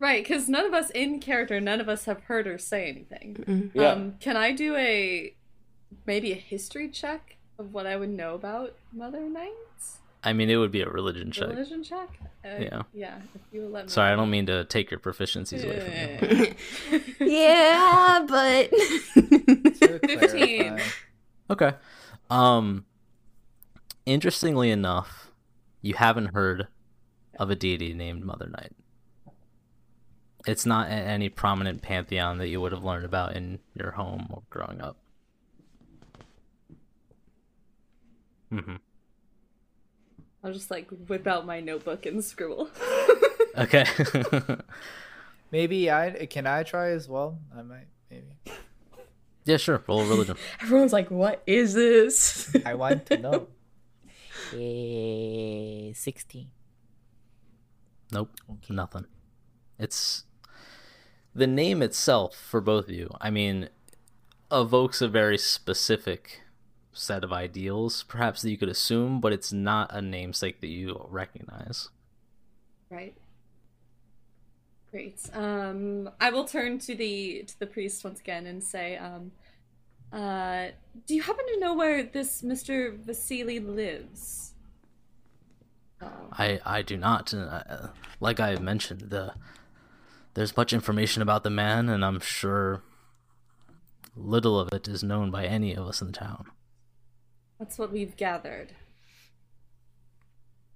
Right, 0.00 0.24
because 0.24 0.48
none 0.48 0.66
of 0.66 0.74
us 0.74 0.90
in 0.90 1.20
character, 1.20 1.60
none 1.60 1.80
of 1.80 1.88
us 1.88 2.06
have 2.06 2.22
heard 2.22 2.46
her 2.46 2.58
say 2.58 2.88
anything. 2.88 3.70
Yeah. 3.74 3.90
Um, 3.90 4.14
can 4.18 4.36
I 4.36 4.50
do 4.50 4.74
a 4.74 5.36
maybe 6.04 6.32
a 6.32 6.36
history 6.36 6.88
check 6.88 7.31
of 7.58 7.72
what 7.72 7.86
I 7.86 7.96
would 7.96 8.10
know 8.10 8.34
about 8.34 8.74
Mother 8.92 9.20
Nights? 9.20 9.98
I 10.24 10.32
mean, 10.32 10.50
it 10.50 10.56
would 10.56 10.70
be 10.70 10.82
a 10.82 10.88
religion 10.88 11.32
check. 11.32 11.48
Religion 11.48 11.82
check? 11.82 12.08
Uh, 12.44 12.48
Yeah. 12.60 12.82
Yeah. 12.94 13.18
If 13.34 13.40
you 13.52 13.66
let 13.66 13.86
me. 13.86 13.90
Sorry, 13.90 14.12
I 14.12 14.16
don't 14.16 14.30
mean 14.30 14.46
to 14.46 14.64
take 14.64 14.90
your 14.90 15.00
proficiencies 15.00 15.64
away 15.64 16.16
from 16.18 16.38
you. 16.38 17.26
yeah, 17.32 18.24
but 18.28 18.70
Fifteen. 20.20 20.78
Okay. 21.50 21.72
Um 22.30 22.84
interestingly 24.06 24.70
enough, 24.70 25.32
you 25.80 25.94
haven't 25.94 26.34
heard 26.34 26.68
of 27.38 27.50
a 27.50 27.56
deity 27.56 27.92
named 27.94 28.24
Mother 28.24 28.48
Night. 28.48 28.72
It's 30.46 30.66
not 30.66 30.88
a- 30.88 30.92
any 30.92 31.28
prominent 31.28 31.82
pantheon 31.82 32.38
that 32.38 32.48
you 32.48 32.60
would 32.60 32.72
have 32.72 32.84
learned 32.84 33.04
about 33.04 33.36
in 33.36 33.58
your 33.74 33.92
home 33.92 34.26
or 34.30 34.42
growing 34.50 34.80
up. 34.80 34.96
Hmm 38.60 38.76
I'll 40.44 40.52
just 40.52 40.70
like 40.70 40.88
whip 41.08 41.26
out 41.26 41.46
my 41.46 41.60
notebook 41.60 42.04
and 42.06 42.22
scribble. 42.22 42.68
Okay. 43.58 43.84
Maybe 45.52 45.90
I 45.90 46.26
can 46.30 46.46
I 46.46 46.62
try 46.62 46.90
as 46.90 47.06
well. 47.06 47.38
I 47.54 47.60
might 47.60 47.86
maybe. 48.10 48.28
yeah, 49.44 49.58
sure. 49.58 49.82
Roll 49.86 50.00
a 50.00 50.06
religion. 50.08 50.36
Everyone's 50.62 50.94
like, 50.94 51.10
what 51.10 51.42
is 51.46 51.74
this? 51.74 52.56
I 52.64 52.74
want 52.74 53.04
to 53.06 53.18
know. 53.18 53.48
Eh, 54.54 55.92
16. 55.94 56.48
Nope. 58.10 58.30
Nothing. 58.70 59.04
It's 59.78 60.24
the 61.34 61.46
name 61.46 61.82
itself 61.82 62.34
for 62.34 62.62
both 62.62 62.88
of 62.88 62.94
you. 62.94 63.10
I 63.20 63.30
mean, 63.30 63.68
evokes 64.50 65.02
a 65.02 65.08
very 65.08 65.36
specific 65.36 66.41
set 66.92 67.24
of 67.24 67.32
ideals, 67.32 68.04
perhaps 68.04 68.42
that 68.42 68.50
you 68.50 68.56
could 68.56 68.68
assume, 68.68 69.20
but 69.20 69.32
it's 69.32 69.52
not 69.52 69.90
a 69.92 70.02
namesake 70.02 70.60
that 70.60 70.68
you 70.68 71.06
recognize. 71.08 71.88
Right. 72.90 73.14
Great. 74.90 75.18
Um, 75.32 76.10
I 76.20 76.30
will 76.30 76.44
turn 76.44 76.78
to 76.80 76.94
the 76.94 77.44
to 77.46 77.58
the 77.58 77.66
priest 77.66 78.04
once 78.04 78.20
again 78.20 78.46
and 78.46 78.62
say, 78.62 78.98
um, 78.98 79.32
uh, 80.12 80.66
do 81.06 81.14
you 81.14 81.22
happen 81.22 81.46
to 81.54 81.58
know 81.58 81.74
where 81.74 82.02
this 82.02 82.42
Mister 82.42 82.92
Vasili 82.92 83.58
lives? 83.58 84.52
I 86.32 86.60
I 86.66 86.82
do 86.82 86.98
not. 86.98 87.32
Uh, 87.32 87.88
like 88.20 88.38
I 88.38 88.56
mentioned, 88.56 89.02
the 89.08 89.32
there's 90.34 90.56
much 90.56 90.74
information 90.74 91.22
about 91.22 91.42
the 91.42 91.50
man, 91.50 91.88
and 91.88 92.04
I'm 92.04 92.20
sure 92.20 92.82
little 94.14 94.60
of 94.60 94.72
it 94.74 94.88
is 94.88 95.02
known 95.02 95.30
by 95.30 95.46
any 95.46 95.74
of 95.74 95.86
us 95.86 96.02
in 96.02 96.08
the 96.08 96.12
town. 96.12 96.46
That's 97.62 97.78
what 97.78 97.92
we've 97.92 98.16
gathered. 98.16 98.72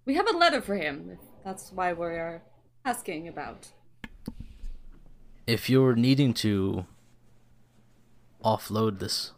We 0.05 0.15
have 0.15 0.33
a 0.33 0.37
letter 0.37 0.61
for 0.61 0.77
him. 0.77 1.19
That's 1.45 1.73
why 1.73 1.93
we're 1.93 2.43
asking 2.85 3.27
about. 3.27 3.73
if 5.49 5.69
you're 5.69 5.97
needing 5.97 6.33
to 6.35 6.87
offload 8.45 9.01
this 9.01 9.33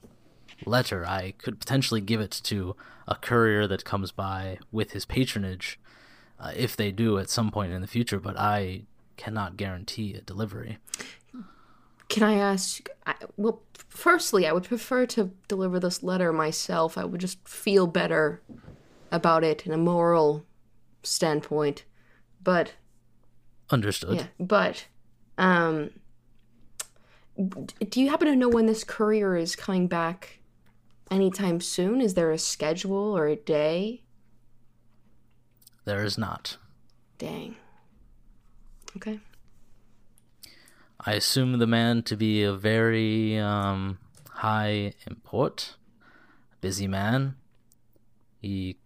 letter, 0.67 1.07
I 1.07 1.33
could 1.39 1.59
potentially 1.59 2.03
give 2.03 2.21
it 2.21 2.39
to 2.45 2.77
a 3.07 3.15
courier 3.15 3.67
that 3.67 3.83
comes 3.83 4.13
by 4.13 4.59
with 4.71 4.93
his 4.93 5.07
patronage, 5.07 5.81
uh, 6.39 6.53
if 6.55 6.77
they 6.77 6.93
do 6.93 7.19
at 7.19 7.31
some 7.31 7.51
point 7.51 7.73
in 7.73 7.81
the 7.81 7.87
future, 7.87 8.21
but 8.21 8.39
I 8.39 8.83
cannot 9.17 9.57
guarantee 9.57 10.13
a 10.13 10.21
delivery. 10.21 10.77
Can 12.09 12.23
I 12.23 12.35
ask? 12.35 12.89
I, 13.07 13.15
well, 13.37 13.63
firstly, 13.89 14.47
I 14.47 14.53
would 14.53 14.65
prefer 14.65 15.07
to 15.07 15.31
deliver 15.47 15.79
this 15.79 16.03
letter 16.03 16.33
myself. 16.33 16.97
I 16.97 17.05
would 17.05 17.21
just 17.21 17.47
feel 17.47 17.87
better 17.87 18.43
about 19.11 19.45
it 19.45 19.67
in 19.67 19.73
a 19.73 19.77
moral 19.77 20.47
standpoint. 21.03 21.85
But 22.43 22.73
Understood. 23.71 24.17
yeah, 24.17 24.27
but 24.41 24.87
um, 25.37 25.91
do 27.37 28.01
you 28.01 28.09
happen 28.09 28.29
to 28.29 28.37
know 28.37 28.49
when 28.49 28.67
this 28.67 28.85
courier 28.85 29.37
is 29.37 29.55
coming 29.55 29.87
back? 29.87 30.39
Anytime 31.11 31.61
soon? 31.61 32.01
Is 32.03 32.15
there 32.15 32.31
a 32.31 32.39
schedule 32.39 33.17
or 33.17 33.27
a 33.27 33.37
day? 33.37 34.03
There 35.87 36.05
is 36.05 36.19
not. 36.19 36.59
Dang. 37.17 37.57
Okay. 38.97 39.21
I 41.05 41.13
assume 41.13 41.59
the 41.59 41.67
man 41.67 42.03
to 42.05 42.17
be 42.17 42.43
a 42.43 42.53
very 42.53 43.39
um, 43.39 43.99
high 44.31 44.95
import, 45.07 45.77
busy 46.61 46.89
man. 46.89 47.37
He 48.43 48.79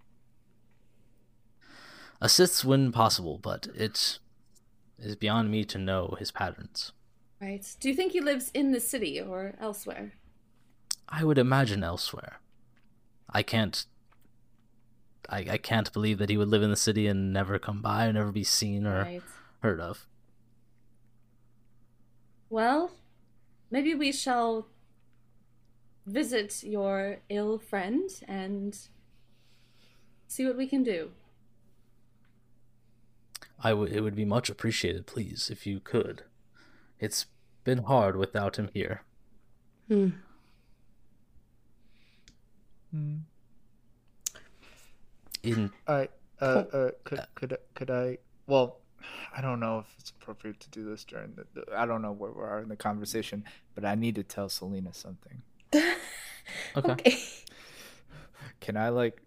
assists 2.21 2.65
when 2.65 2.93
possible, 2.93 3.39
but 3.39 3.69
it 3.75 4.19
is 4.99 5.17
beyond 5.17 5.51
me 5.51 5.65
to 5.65 5.79
know 5.79 6.15
his 6.19 6.31
patterns. 6.31 6.93
Right. 7.41 7.67
Do 7.81 7.89
you 7.89 7.95
think 7.95 8.13
he 8.13 8.21
lives 8.21 8.51
in 8.55 8.71
the 8.73 8.81
city 8.81 9.21
or 9.21 9.55
elsewhere? 9.61 10.13
I 11.09 11.25
would 11.25 11.39
imagine 11.39 11.83
elsewhere. 11.83 12.41
I 13.29 13.43
can't. 13.43 13.85
I, 15.29 15.47
I 15.51 15.57
can't 15.59 15.93
believe 15.93 16.19
that 16.19 16.31
he 16.31 16.37
would 16.37 16.49
live 16.49 16.63
in 16.63 16.71
the 16.71 16.77
city 16.77 17.07
and 17.07 17.33
never 17.33 17.59
come 17.59 17.81
by, 17.81 18.07
or 18.07 18.13
never 18.13 18.33
be 18.33 18.45
seen 18.45 18.87
or 18.87 19.03
Right. 19.03 19.23
heard 19.63 19.81
of. 19.81 20.07
Well, 22.53 22.91
maybe 23.71 23.95
we 23.95 24.13
shall 24.13 24.67
visit 26.05 26.63
your 26.63 27.21
ill 27.31 27.59
friend 27.59 28.11
and 28.29 28.79
see 30.29 30.45
what 30.45 30.59
we 30.59 30.67
can 30.67 30.83
do. 30.83 31.13
I. 33.59 33.71
It 33.71 34.01
would 34.03 34.15
be 34.15 34.27
much 34.27 34.51
appreciated, 34.51 35.07
please, 35.07 35.49
if 35.51 35.67
you 35.67 35.81
could. 35.81 36.25
It's 37.01 37.25
been 37.65 37.85
hard 37.85 38.17
without 38.17 38.57
him 38.59 38.69
here. 38.75 39.01
Hmm. 39.89 40.11
In 45.43 45.73
I 45.89 46.11
uh, 46.39 46.45
uh 46.45 46.91
could 47.05 47.21
could 47.35 47.57
could 47.75 47.91
I 47.91 48.19
well 48.47 48.82
I 49.37 49.41
don't 49.41 49.61
know 49.61 49.81
if 49.81 49.87
it's 49.99 50.11
appropriate 50.11 50.61
to 50.61 50.71
do 50.71 50.85
this 50.85 51.05
during 51.05 51.35
the, 51.35 51.47
the 51.55 51.77
I 51.77 51.87
don't 51.87 52.03
know 52.03 52.13
where 52.13 52.31
we 52.31 52.43
are 52.43 52.61
in 52.61 52.69
the 52.69 52.77
conversation, 52.77 53.45
but 53.75 53.85
I 53.85 53.95
need 53.95 54.15
to 54.17 54.23
tell 54.23 54.49
Selena 54.49 54.93
something. 54.93 55.43
okay. 56.77 57.19
Can 58.61 58.77
I 58.77 58.91
like 58.91 59.21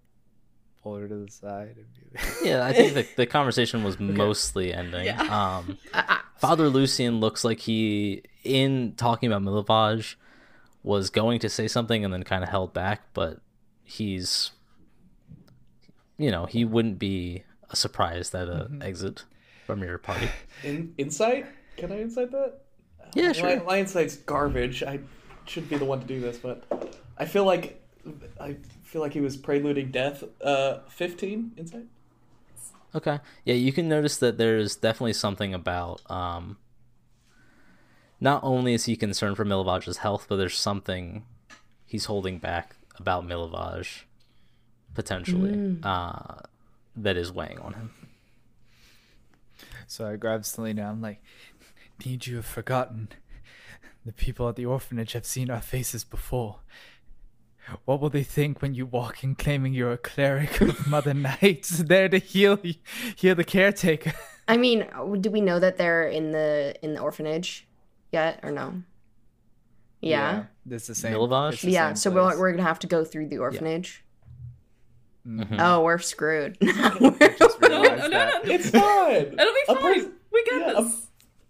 pull 0.86 0.98
her 0.98 1.08
to 1.08 1.16
the 1.16 1.32
side 1.32 1.76
and 1.78 1.86
be 1.94 2.18
like, 2.18 2.26
Yeah, 2.44 2.66
I 2.66 2.72
think 2.72 2.94
the, 2.94 3.08
the 3.16 3.26
conversation 3.26 3.84
was 3.84 4.00
mostly 4.00 4.74
ending. 4.74 5.10
Um, 5.20 5.78
Father 6.38 6.70
Lucian 6.70 7.20
looks 7.20 7.44
like 7.44 7.62
he, 7.62 8.22
in 8.44 8.94
talking 8.96 9.32
about 9.32 9.42
Milovaj, 9.42 10.16
was 10.84 11.10
going 11.10 11.40
to 11.40 11.50
say 11.50 11.68
something 11.68 12.06
and 12.06 12.14
then 12.14 12.24
kind 12.24 12.44
of 12.44 12.50
held 12.50 12.72
back, 12.72 13.02
but 13.14 13.40
he's, 13.84 14.52
you 16.18 16.30
know, 16.30 16.46
he 16.46 16.64
wouldn't 16.64 17.00
be 17.00 17.44
surprised 17.74 18.36
at 18.36 18.48
a 18.48 18.70
exit 18.82 19.26
from 19.66 19.84
your 19.84 19.98
party. 19.98 20.30
In 20.64 20.94
insight? 20.98 21.46
Can 21.78 21.92
I 21.92 22.02
insight 22.02 22.32
that? 22.32 22.62
Yeah, 23.14 23.32
sure. 23.32 23.64
my 23.64 23.78
insight's 23.78 24.16
garbage. 24.18 24.84
I 24.84 25.00
should 25.46 25.70
be 25.70 25.78
the 25.78 25.86
one 25.86 26.02
to 26.02 26.08
do 26.08 26.20
this, 26.20 26.38
but 26.38 26.96
I 27.18 27.26
feel 27.26 27.46
like 27.46 27.82
I 28.40 28.58
feel 28.84 29.02
like 29.02 29.14
he 29.14 29.22
was 29.22 29.38
preluding 29.38 29.92
death. 29.92 30.24
Uh, 30.42 30.80
fifteen 30.88 31.52
insight. 31.58 31.86
Okay. 32.94 33.20
Yeah, 33.44 33.56
you 33.56 33.74
can 33.74 33.90
notice 33.90 34.18
that 34.18 34.38
there's 34.38 34.76
definitely 34.76 35.14
something 35.14 35.54
about 35.54 36.02
um 36.10 36.58
not 38.22 38.42
only 38.44 38.74
is 38.74 38.86
he 38.86 38.96
concerned 38.96 39.36
for 39.36 39.46
Milovaj's 39.46 39.98
health, 39.98 40.28
but 40.30 40.38
there's 40.38 40.58
something 40.58 41.26
he's 41.86 42.06
holding 42.06 42.40
back 42.40 42.76
about 42.98 43.26
Milovaj 43.28 44.04
potentially 44.94 45.78
uh 45.84 46.36
that 46.96 47.18
is 47.18 47.32
weighing 47.32 47.60
on 47.60 47.74
him. 47.74 47.92
So 49.88 50.08
I 50.08 50.16
grab 50.16 50.46
Selena. 50.46 50.90
I'm 50.90 51.02
like, 51.02 51.22
need 52.06 52.28
you 52.28 52.38
have 52.38 52.46
forgotten. 52.46 53.10
The 54.06 54.14
people 54.14 54.48
at 54.50 54.56
the 54.56 54.66
orphanage 54.66 55.14
have 55.14 55.26
seen 55.26 55.50
our 55.50 55.62
faces 55.62 56.04
before. 56.04 56.60
What 57.86 58.00
will 58.00 58.12
they 58.12 58.22
think 58.24 58.62
when 58.62 58.76
you 58.76 58.86
walk 58.86 59.24
in 59.24 59.34
claiming 59.34 59.74
you're 59.74 59.94
a 59.94 59.98
cleric 59.98 60.62
of 60.62 60.86
Mother 60.88 61.16
Night, 61.16 61.64
there 61.80 62.08
to 62.10 62.20
heal 62.20 62.60
heal 63.16 63.34
the 63.34 63.44
caretaker? 63.44 64.14
I 64.48 64.58
mean, 64.58 64.86
do 65.22 65.32
we 65.32 65.42
know 65.42 65.58
that 65.60 65.78
they're 65.78 66.08
in 66.08 66.32
the 66.32 66.76
in 66.84 66.94
the 66.94 67.00
orphanage 67.00 67.68
yet 68.12 68.40
or 68.44 68.52
no? 68.52 68.84
Yeah. 70.02 70.44
this 70.64 70.84
is 70.84 70.88
the 70.90 70.96
same. 70.96 71.14
Milovaj? 71.16 71.54
it's 71.54 71.62
the 71.64 71.72
Yeah, 71.72 71.88
same 71.90 71.96
so 71.96 72.12
place. 72.12 72.36
we're, 72.36 72.40
we're 72.40 72.52
gonna 72.52 72.62
have 72.62 72.78
to 72.80 72.88
go 72.88 73.04
through 73.04 73.30
the 73.30 73.40
orphanage. 73.40 74.05
Mhm. 75.28 75.58
Oh, 75.60 75.82
we're 75.82 75.98
screwed. 76.00 76.58
Just 76.62 76.80
No, 76.80 77.02
realized 77.20 77.62
no, 77.62 78.08
no, 78.08 78.10
that. 78.10 78.46
no. 78.46 78.52
It's 78.54 78.70
fine. 78.70 79.16
It'll 79.16 79.36
be 79.38 79.60
A 79.70 79.76
fine. 79.76 79.82
pers- 79.82 80.12
we 80.32 80.46
got 80.50 80.60
yeah, 80.62 80.72
a- 80.78 80.84
this. 80.84 81.08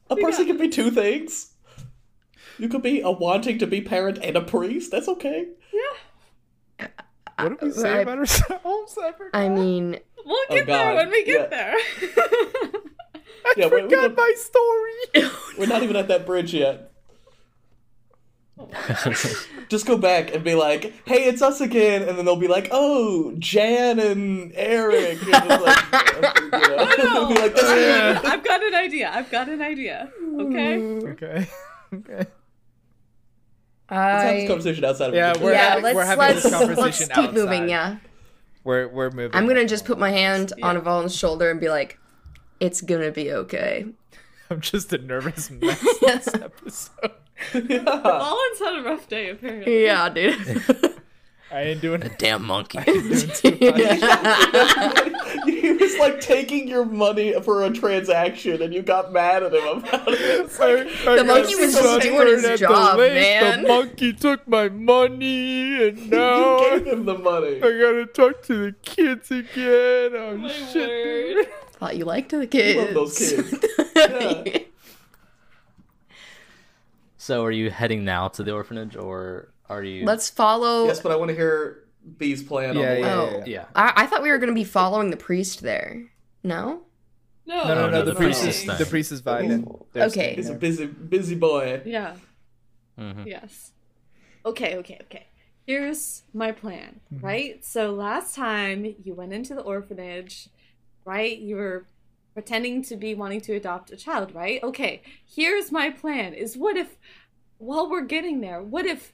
A 0.10 0.16
We 0.16 0.22
person 0.24 0.46
got 0.46 0.52
can 0.52 0.58
be 0.58 0.70
two 0.70 0.92
things. 0.92 1.52
You 2.58 2.70
could 2.70 2.82
be 2.84 3.02
a 3.02 3.12
wanting 3.12 3.58
to 3.60 3.68
be 3.68 3.82
parent 3.82 4.20
and 4.22 4.38
a 4.38 4.42
priest. 4.42 4.92
That's 4.92 5.10
okay. 5.10 5.48
Yeah. 5.74 6.88
What 7.38 7.60
did 7.60 7.62
we 7.62 7.72
say 7.74 7.90
I- 7.92 8.00
about 8.00 8.20
ourselves? 8.20 8.98
I. 8.98 9.12
I 9.34 9.50
mean, 9.50 10.00
We'll 10.26 10.38
Oh, 10.50 10.56
get 10.56 10.66
there 10.66 10.96
when 10.96 11.10
we 11.12 11.24
get 11.26 11.50
Yeah. 11.52 11.58
there. 11.58 11.76
I 13.46 13.54
Yeah, 13.58 13.68
we- 13.68 13.76
we 13.84 13.90
forgot 13.90 14.16
my 14.16 14.34
story. 14.38 15.30
We're 15.58 15.68
not 15.68 15.84
even 15.84 15.96
at 15.98 16.08
that 16.08 16.26
bridge 16.26 16.54
yet. 16.54 16.92
Just 19.70 19.86
go 19.86 19.98
back 19.98 20.34
and 20.34 20.44
be 20.44 20.56
like, 20.56 20.94
"Hey, 21.06 21.26
it's 21.26 21.42
us 21.42 21.60
again," 21.60 22.04
and 22.08 22.18
then 22.18 22.24
they'll 22.26 22.36
be 22.36 22.48
like, 22.48 22.70
"Oh, 22.72 23.34
Jan 23.40 24.00
and 24.00 24.52
Eric." 24.56 25.18
And 25.24 25.50
like, 25.62 25.78
you 26.54 26.60
know, 26.60 26.96
No, 26.98 27.28
be 27.34 27.36
like, 27.42 27.56
"This 27.56 27.64
is- 27.64 28.24
I've 28.24 28.44
got 28.44 28.64
an 28.64 28.76
idea. 28.76 29.12
I've 29.14 29.30
got 29.32 29.50
an 29.50 29.62
idea. 29.62 30.10
Okay. 30.40 30.78
Okay. 30.80 31.48
okay. 31.94 32.26
Let's 33.92 34.24
have 34.24 34.34
this 34.36 34.44
I 34.44 34.48
conversation 34.48 34.86
outside 34.86 35.10
of 35.10 35.16
Yeah, 35.16 35.34
the 35.34 35.40
we're 35.44 35.52
yeah, 35.54 35.70
having- 35.70 35.84
let's 35.84 35.96
we're 35.96 36.06
having 36.06 36.20
let's 36.20 36.44
this 36.44 36.52
conversation 36.54 36.82
let's 36.84 36.98
keep 37.00 37.10
outside. 37.18 37.34
moving. 37.34 37.70
Yeah, 37.70 37.98
We're 38.64 38.88
we're 38.88 39.12
moving. 39.12 39.32
I'm 39.36 39.48
gonna 39.48 39.66
just 39.68 39.86
put 39.86 40.00
my 40.00 40.12
hand 40.12 40.54
on 40.64 40.76
Yeah. 40.76 40.82
Avalon's 40.82 41.16
shoulder 41.16 41.52
and 41.52 41.60
be 41.60 41.70
like, 41.70 42.00
"It's 42.60 42.82
gonna 42.82 43.12
be 43.12 43.32
okay." 43.32 43.86
I'm 44.50 44.62
just 44.62 44.94
a 44.94 44.98
nervous 44.98 45.50
mess 45.62 45.82
this 46.00 46.28
episode. 46.34 47.12
Rollins 47.54 48.60
had 48.60 48.80
a 48.80 48.84
rough 48.84 49.08
day, 49.08 49.30
apparently. 49.30 49.84
Yeah, 49.84 50.10
dude. 50.10 50.64
I 51.52 51.62
ain't 51.62 51.82
doing 51.82 52.02
it. 52.02 52.12
A 52.14 52.16
damn 52.18 52.44
monkey. 52.44 52.80
He 55.66 55.74
was 55.74 55.98
like 55.98 56.22
taking 56.22 56.68
your 56.68 56.86
money 56.86 57.34
for 57.42 57.64
a 57.64 57.72
transaction, 57.72 58.62
and 58.62 58.74
you 58.74 58.82
got 58.82 59.12
mad 59.12 59.44
at 59.44 59.54
him 59.54 59.80
about 59.80 60.08
it. 60.08 60.50
The 60.50 61.24
monkey 61.26 61.56
was 61.56 61.74
just 61.74 62.02
doing 62.02 62.28
his 62.28 62.60
job, 62.60 62.98
man. 63.00 63.64
The 63.64 63.68
monkey 63.68 64.14
took 64.14 64.48
my 64.48 64.70
money, 64.70 65.88
and 65.88 66.10
now 66.10 66.60
You 66.60 66.80
gave 66.80 66.88
him 66.88 67.06
the 67.06 67.18
money. 67.18 67.58
I 67.58 67.60
gotta 67.62 68.06
talk 68.06 68.44
to 68.44 68.66
the 68.66 68.76
kids 68.84 69.32
again. 69.32 70.12
Oh 70.16 70.38
My 70.38 70.50
shit! 70.50 71.38
word. 71.38 71.48
Thought 71.80 71.98
you 71.98 72.06
liked 72.06 72.30
the 72.32 72.48
kids. 72.48 72.78
love 72.78 72.94
those 72.94 73.18
kids. 73.18 73.66
Yeah. 73.96 74.60
so, 77.18 77.44
are 77.44 77.52
you 77.52 77.70
heading 77.70 78.06
now 78.06 78.28
to 78.30 78.44
the 78.44 78.54
orphanage, 78.54 78.96
or 78.96 79.50
are 79.68 79.84
you? 79.84 80.06
Let's 80.06 80.30
follow. 80.30 80.86
Yes, 80.86 81.00
but 81.00 81.12
I 81.12 81.16
want 81.16 81.30
to 81.30 81.36
hear 81.36 81.85
B's 82.18 82.44
plan. 82.44 82.76
Yeah, 82.76 82.82
on 82.82 82.86
the 82.96 83.00
yeah, 83.00 83.02
way. 83.02 83.12
Oh. 83.14 83.26
yeah, 83.32 83.38
yeah. 83.38 83.44
Yeah. 83.48 83.66
I, 83.76 83.94
I 83.98 84.06
thought 84.06 84.22
we 84.24 84.30
were 84.30 84.38
gonna 84.38 84.54
be 84.54 84.64
following 84.64 85.10
the 85.10 85.18
priest 85.18 85.62
there. 85.62 86.04
No. 86.44 86.82
No, 87.48 87.64
No, 87.64 87.68
no, 87.68 87.76
no. 87.76 87.90
no, 87.90 88.06
The 88.06 88.12
the 88.12 88.16
priest 88.18 88.42
priest 88.42 88.64
is 88.66 88.70
is 88.70 88.78
the 88.80 88.86
priest 88.86 89.12
is 89.12 89.22
vibing. 89.22 89.86
Okay. 89.96 90.34
He's 90.36 90.50
a 90.50 90.56
busy, 90.56 90.86
busy 90.88 91.36
boy. 91.36 91.82
Yeah. 91.86 92.16
Mhm. 93.00 93.26
Yes. 93.26 93.72
Okay, 94.46 94.78
okay, 94.78 95.00
okay. 95.04 95.28
Here's 95.66 96.24
my 96.34 96.52
plan, 96.52 97.00
Mm-hmm. 97.14 97.26
right? 97.26 97.66
So 97.66 97.92
last 97.92 98.36
time 98.36 98.96
you 99.04 99.14
went 99.16 99.34
into 99.34 99.56
the 99.56 99.62
orphanage, 99.62 100.50
right? 101.06 101.36
You 101.38 101.56
were 101.56 101.86
pretending 102.36 102.84
to 102.84 102.96
be 102.96 103.16
wanting 103.16 103.42
to 103.42 103.54
adopt 103.56 103.92
a 103.92 103.96
child, 103.98 104.34
right? 104.36 104.62
Okay. 104.64 105.02
Here's 105.26 105.72
my 105.72 105.90
plan. 105.90 106.34
Is 106.36 106.56
what 106.58 106.78
if 106.78 106.98
while 107.58 107.90
we're 107.90 108.06
getting 108.06 108.42
there, 108.42 108.62
what 108.62 108.86
if 108.86 109.14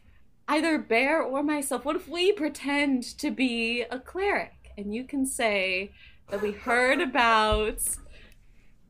either 0.52 0.78
Bear 0.78 1.22
or 1.22 1.42
myself, 1.42 1.86
what 1.86 1.96
if 1.96 2.10
we 2.10 2.34
pretend 2.34 3.04
to 3.18 3.32
be 3.32 3.84
a 3.90 3.98
cleric 3.98 4.74
and 4.78 4.94
you 4.94 5.06
can 5.06 5.26
say 5.26 5.92
that 6.30 6.42
we 6.42 6.52
heard 6.52 7.00
about 7.00 7.82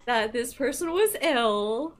that 0.06 0.34
this 0.34 0.56
person 0.56 0.92
was 0.92 1.16
ill 1.22 1.94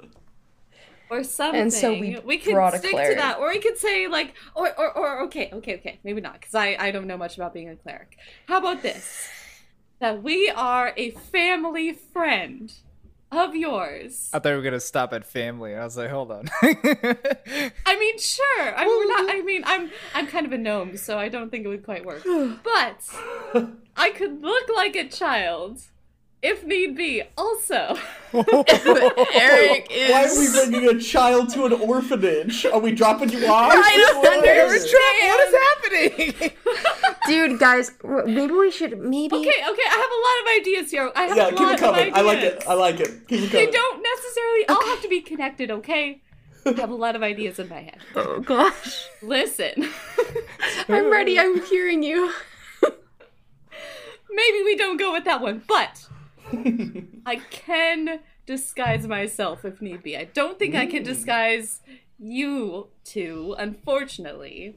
or 1.12 1.24
something. 1.24 1.62
And 1.62 1.74
so 1.74 1.92
we 1.92 2.18
we 2.26 2.36
a 2.36 2.78
stick 2.78 2.92
to 2.92 3.16
that, 3.16 3.38
or 3.40 3.50
we 3.50 3.60
could 3.60 3.78
say 3.78 4.08
like, 4.08 4.34
or 4.56 4.68
or, 4.80 4.98
or 4.98 5.22
okay, 5.24 5.52
okay, 5.54 5.76
okay, 5.76 6.00
maybe 6.04 6.22
not, 6.22 6.40
because 6.40 6.56
I 6.56 6.76
I 6.80 6.92
don't 6.92 7.06
know 7.06 7.18
much 7.18 7.36
about 7.36 7.54
being 7.54 7.70
a 7.70 7.76
cleric. 7.76 8.18
How 8.48 8.58
about 8.58 8.82
this? 8.82 9.30
That 10.00 10.24
we 10.24 10.50
are 10.50 10.94
a 10.98 11.12
family 11.12 11.94
friend 11.94 12.74
of 13.32 13.56
yours. 13.56 14.30
I 14.34 14.40
thought 14.40 14.50
we 14.50 14.56
were 14.56 14.62
gonna 14.62 14.80
stop 14.80 15.14
at 15.14 15.26
family. 15.26 15.76
I 15.76 15.84
was 15.84 15.98
like, 15.98 16.10
hold 16.10 16.32
on. 16.32 16.50
I 16.62 17.98
mean, 18.00 18.20
sure. 18.20 18.76
I 18.76 18.86
mean, 18.86 18.98
we're 18.98 19.08
not. 19.08 19.36
I 19.36 19.42
mean, 19.46 19.64
I'm 19.66 19.90
I'm 20.14 20.28
kind 20.28 20.46
of 20.46 20.52
a 20.52 20.58
gnome, 20.58 20.98
so 20.98 21.18
I 21.18 21.30
don't 21.30 21.50
think 21.50 21.66
it 21.66 21.70
would 21.70 21.84
quite 21.84 22.06
work. 22.06 22.24
But 22.64 23.66
I 23.96 24.12
could 24.12 24.42
look 24.42 24.70
like 24.76 24.96
a 24.96 25.08
child, 25.08 25.82
if 26.42 26.64
need 26.66 26.96
be. 26.98 27.22
Also, 27.38 27.98
Eric 28.34 29.88
is. 29.92 30.10
Why 30.12 30.26
are 30.26 30.40
we 30.40 30.52
bringing 30.52 30.90
a 30.96 31.00
child 31.00 31.50
to 31.54 31.66
an 31.66 31.74
orphanage? 31.74 32.66
Are 32.66 32.80
we 32.80 32.92
dropping 32.92 33.30
you 33.30 33.46
off? 33.48 33.72
I 33.76 33.98
don't 33.98 34.18
What? 34.18 34.48
understand. 34.48 35.18
what 35.22 35.48
is 35.48 36.34
happening? 36.34 36.52
Dude, 37.28 37.60
guys, 37.60 37.92
maybe 38.26 38.54
we 38.54 38.72
should 38.72 38.98
maybe. 39.00 39.36
okay, 39.36 39.50
okay. 39.50 39.88
I 39.88 39.98
have 40.04 40.12
a 40.12 40.22
lot 40.28 40.38
of 40.42 40.62
ideas 40.62 40.92
here. 40.92 41.12
I 41.16 41.24
have 41.24 41.38
Yeah, 41.38 41.48
a 41.48 41.50
keep 41.52 41.60
lot 41.60 41.74
it 41.74 41.80
coming. 41.80 42.08
of 42.12 42.14
I 42.18 42.22
like 42.22 42.40
it. 42.40 42.64
I 42.68 42.74
like 42.74 43.00
it. 43.00 43.28
Keep 43.28 43.44
it 43.44 43.52
They 43.52 43.68
don't 43.70 44.02
necessarily 44.04 44.68
all 44.70 44.86
have 44.88 45.02
to 45.04 45.08
be 45.10 45.22
connected. 45.22 45.70
Okay. 45.72 46.22
I 46.66 46.72
have 46.74 46.92
a 46.92 46.96
lot 46.96 47.16
of 47.16 47.24
ideas 47.24 47.58
in 47.60 47.70
my 47.70 47.82
head. 47.82 47.98
Oh 48.16 48.40
gosh, 48.40 49.08
Listen, 49.24 49.90
I'm 50.88 51.12
ready. 51.12 51.40
I'm 51.40 51.60
hearing 51.66 52.04
you. 52.04 52.32
maybe 54.30 54.64
we 54.64 54.76
don't 54.76 54.98
go 54.98 55.12
with 55.12 55.24
that 55.26 55.42
one, 55.42 55.64
but 55.68 56.06
I 57.26 57.38
can 57.50 58.20
disguise 58.46 59.08
myself 59.08 59.66
if 59.66 59.82
need 59.82 60.04
be. 60.04 60.18
I 60.18 60.26
don't 60.26 60.60
think 60.60 60.76
I 60.76 60.86
can 60.86 61.04
disguise 61.04 61.82
you 62.20 62.88
two, 63.04 63.56
unfortunately. 63.58 64.76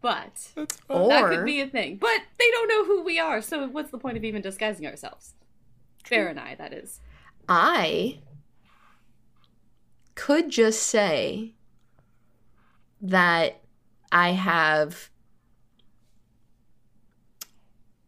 But 0.00 0.52
that 0.54 1.28
could 1.28 1.44
be 1.44 1.60
a 1.60 1.66
thing. 1.66 1.96
But 1.96 2.20
they 2.38 2.50
don't 2.52 2.68
know 2.68 2.84
who 2.84 3.02
we 3.02 3.18
are, 3.18 3.42
so 3.42 3.66
what's 3.66 3.90
the 3.90 3.98
point 3.98 4.16
of 4.16 4.24
even 4.24 4.42
disguising 4.42 4.86
ourselves? 4.86 5.34
Bear 6.08 6.28
and 6.28 6.38
I, 6.38 6.54
that 6.54 6.72
is. 6.72 7.00
I 7.48 8.20
could 10.14 10.50
just 10.50 10.82
say 10.82 11.52
that 13.00 13.60
I 14.10 14.30
have 14.32 15.10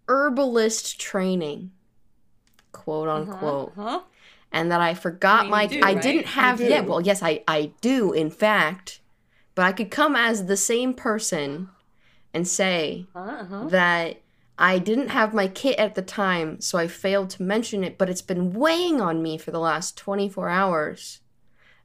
herbalist 0.08 1.00
training, 1.00 1.70
quote 2.72 3.08
unquote, 3.08 3.72
Huh? 3.76 4.00
and 4.52 4.70
that 4.72 4.80
I 4.80 4.94
forgot 4.94 5.42
mean, 5.42 5.50
my. 5.50 5.66
do, 5.66 5.80
I 5.82 5.94
right? 5.94 6.02
didn't 6.02 6.26
have 6.26 6.60
yeah. 6.60 6.80
Well, 6.80 7.00
yes, 7.00 7.22
I 7.22 7.42
I 7.48 7.72
do 7.80 8.12
in 8.12 8.30
fact, 8.30 9.00
but 9.54 9.64
I 9.64 9.72
could 9.72 9.90
come 9.90 10.16
as 10.16 10.46
the 10.46 10.56
same 10.56 10.94
person 10.94 11.68
and 12.34 12.46
say 12.46 13.06
Uh 13.14 13.44
huh. 13.44 13.64
that 13.68 14.20
I 14.58 14.78
didn't 14.78 15.08
have 15.08 15.32
my 15.32 15.48
kit 15.48 15.78
at 15.78 15.94
the 15.94 16.02
time, 16.02 16.60
so 16.60 16.78
I 16.78 16.86
failed 16.86 17.30
to 17.30 17.42
mention 17.42 17.82
it, 17.82 17.96
but 17.96 18.10
it's 18.10 18.20
been 18.22 18.52
weighing 18.52 19.00
on 19.00 19.22
me 19.22 19.38
for 19.38 19.50
the 19.52 19.58
last 19.58 19.96
24 19.96 20.48
hours. 20.50 21.20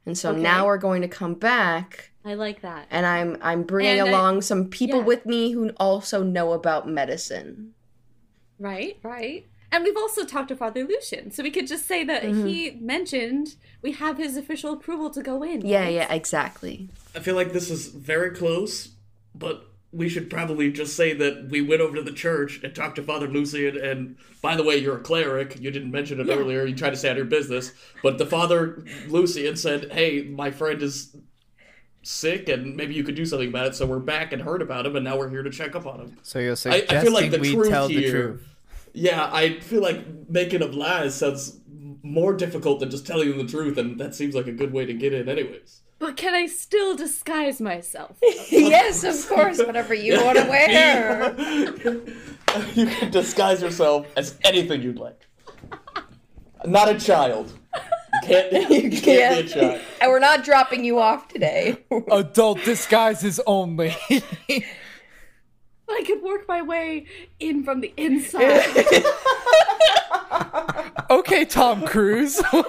And 0.04 0.16
so 0.16 0.30
Okay. 0.32 0.40
now 0.42 0.66
we're 0.66 0.76
going 0.78 1.00
to 1.02 1.08
come 1.08 1.34
back 1.34 2.10
I 2.24 2.34
like 2.34 2.60
that. 2.60 2.86
and 2.90 3.04
I'm 3.06 3.38
I'm 3.40 3.62
bringing 3.64 3.98
And 4.00 4.08
I- 4.08 4.12
along 4.12 4.42
some 4.42 4.68
people 4.68 5.00
yeah. 5.00 5.04
with 5.06 5.24
me 5.26 5.52
who 5.52 5.70
also 5.78 6.22
know 6.22 6.52
about 6.52 6.86
medicine. 6.88 7.72
Right, 8.58 8.98
right. 9.02 9.46
And 9.76 9.84
we've 9.84 9.96
also 9.96 10.24
talked 10.24 10.48
to 10.48 10.56
Father 10.56 10.84
Lucian, 10.84 11.30
so 11.30 11.42
we 11.42 11.50
could 11.50 11.66
just 11.66 11.84
say 11.86 12.02
that 12.04 12.22
Mm-hmm. 12.22 12.46
he 12.46 12.70
mentioned 12.80 13.56
we 13.82 13.92
have 13.92 14.16
his 14.16 14.34
official 14.38 14.72
approval 14.72 15.10
to 15.10 15.22
go 15.22 15.42
in. 15.42 15.66
Yeah, 15.66 15.80
right? 15.82 15.92
yeah, 15.94 16.12
exactly. 16.14 16.88
I 17.14 17.18
feel 17.20 17.34
like 17.34 17.52
this 17.52 17.70
is 17.70 17.88
very 17.88 18.30
close, 18.30 18.88
but 19.34 19.68
we 19.92 20.08
should 20.08 20.30
probably 20.30 20.72
just 20.72 20.96
say 20.96 21.12
that 21.12 21.50
we 21.50 21.60
went 21.60 21.82
over 21.82 21.94
to 21.96 22.02
the 22.02 22.12
church 22.12 22.58
and 22.64 22.74
talked 22.74 22.96
to 22.96 23.02
Father 23.02 23.28
Lucian. 23.28 23.76
And 23.76 24.16
by 24.40 24.56
the 24.56 24.64
way, 24.64 24.78
you're 24.78 24.96
a 24.96 25.02
cleric. 25.02 25.60
You 25.60 25.70
didn't 25.70 25.90
mention 25.90 26.20
it 26.20 26.28
earlier. 26.32 26.64
You 26.64 26.74
tried 26.74 26.90
to 26.90 26.96
stay 26.96 27.08
out 27.10 27.12
of 27.12 27.18
your 27.18 27.26
business. 27.26 27.72
But 28.02 28.16
the 28.16 28.24
Father 28.26 28.82
Lucian 29.08 29.56
said, 29.56 29.92
"Hey, 29.92 30.22
my 30.22 30.50
friend 30.50 30.82
is 30.82 31.14
sick, 32.02 32.48
and 32.48 32.76
maybe 32.76 32.94
you 32.94 33.04
could 33.04 33.14
do 33.14 33.26
something 33.26 33.48
about 33.50 33.66
it." 33.66 33.74
So 33.74 33.84
we're 33.84 33.98
back 33.98 34.32
and 34.32 34.40
heard 34.40 34.62
about 34.62 34.86
him, 34.86 34.96
and 34.96 35.04
now 35.04 35.18
we're 35.18 35.28
here 35.28 35.42
to 35.42 35.50
check 35.50 35.76
up 35.76 35.86
on 35.86 36.00
him. 36.00 36.16
So 36.22 36.38
you're 36.38 36.52
I, 36.52 36.54
suggesting 36.54 36.96
I 36.96 37.02
feel 37.02 37.12
like 37.12 37.30
the 37.30 37.38
we 37.38 37.52
truth 37.52 37.68
tell 37.68 37.88
the 37.88 37.94
here. 37.94 38.10
truth. 38.10 38.48
Yeah, 38.96 39.28
I 39.30 39.60
feel 39.60 39.82
like 39.82 40.06
making 40.30 40.62
up 40.62 40.74
lies 40.74 41.14
sounds 41.14 41.60
more 42.02 42.32
difficult 42.32 42.80
than 42.80 42.90
just 42.90 43.06
telling 43.06 43.28
them 43.28 43.36
the 43.36 43.44
truth, 43.44 43.76
and 43.76 44.00
that 44.00 44.14
seems 44.14 44.34
like 44.34 44.46
a 44.46 44.52
good 44.52 44.72
way 44.72 44.86
to 44.86 44.94
get 44.94 45.12
in, 45.12 45.28
anyways. 45.28 45.82
But 45.98 46.16
can 46.16 46.34
I 46.34 46.46
still 46.46 46.96
disguise 46.96 47.60
myself? 47.60 48.16
yes, 48.50 49.04
of 49.04 49.28
course, 49.28 49.58
whatever 49.58 49.92
you 49.92 50.24
want 50.24 50.38
to 50.38 50.44
wear. 50.44 51.34
you 52.74 52.86
can 52.86 53.10
disguise 53.10 53.60
yourself 53.60 54.06
as 54.16 54.38
anything 54.44 54.80
you'd 54.80 54.98
like. 54.98 55.20
Not 56.64 56.88
a 56.88 56.98
child. 56.98 57.52
You 57.74 58.20
can't. 58.22 58.70
You 58.70 58.90
can't 58.90 59.46
be 59.46 59.52
a 59.52 59.54
child. 59.54 59.80
And 60.00 60.10
we're 60.10 60.20
not 60.20 60.42
dropping 60.42 60.86
you 60.86 60.98
off 60.98 61.28
today. 61.28 61.84
Adult 62.10 62.64
disguises 62.64 63.40
only. 63.46 63.94
I 65.90 66.02
could 66.06 66.22
work 66.22 66.46
my 66.48 66.62
way 66.62 67.06
in 67.40 67.62
from 67.64 67.80
the 67.80 67.92
inside. 67.96 68.64
okay, 71.10 71.44
Tom 71.44 71.82
Cruise. 71.86 72.40
All 72.52 72.64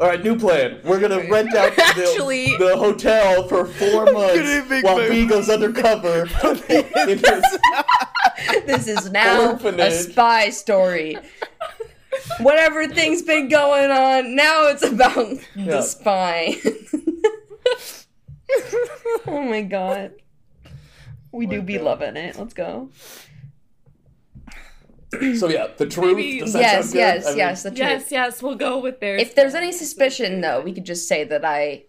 right, 0.00 0.22
new 0.22 0.38
plan. 0.38 0.80
We're 0.84 1.00
gonna 1.00 1.28
rent 1.30 1.54
out 1.54 1.74
the, 1.76 1.82
Actually- 1.84 2.56
the 2.56 2.76
hotel 2.76 3.46
for 3.48 3.66
four 3.66 4.06
months 4.12 4.68
make 4.68 4.84
while 4.84 4.98
my- 4.98 5.08
B 5.08 5.26
goes 5.26 5.48
undercover. 5.48 6.22
in 6.68 7.18
his- 7.18 7.58
this 8.66 8.88
is 8.88 9.10
now 9.12 9.54
a 9.56 9.90
spy 9.90 10.50
story. 10.50 11.16
Whatever 12.40 12.86
thing's 12.88 13.22
been 13.22 13.48
going 13.48 13.90
on, 13.90 14.34
now 14.34 14.66
it's 14.68 14.82
about 14.82 15.28
Yeah. 15.54 15.64
the 15.66 15.82
spy. 15.82 16.56
oh 19.26 19.42
my 19.42 19.62
god. 19.62 20.12
We 21.32 21.46
do 21.46 21.62
be 21.62 21.78
loving 21.78 22.16
it. 22.16 22.38
Let's 22.38 22.54
go. 22.54 22.90
So 25.36 25.48
yeah, 25.48 25.66
the 25.76 25.86
truth. 25.86 26.16
Maybe- 26.16 26.40
does 26.40 26.54
that 26.54 26.60
Yes, 26.60 26.72
sound 26.86 26.92
good? 26.94 26.98
yes, 26.98 27.26
I 27.26 27.28
mean, 27.30 27.36
yes. 27.38 27.62
The 27.64 27.68
truth. 27.70 27.78
yes, 27.80 28.10
yes, 28.10 28.42
we'll 28.42 28.54
go 28.54 28.78
with 28.78 29.00
theirs. 29.00 29.20
If 29.20 29.34
there's 29.34 29.54
any 29.54 29.70
suspicion, 29.70 30.40
though, 30.40 30.62
we 30.62 30.72
could 30.72 30.86
just 30.86 31.06
say 31.06 31.22
that 31.24 31.44
I 31.44 31.84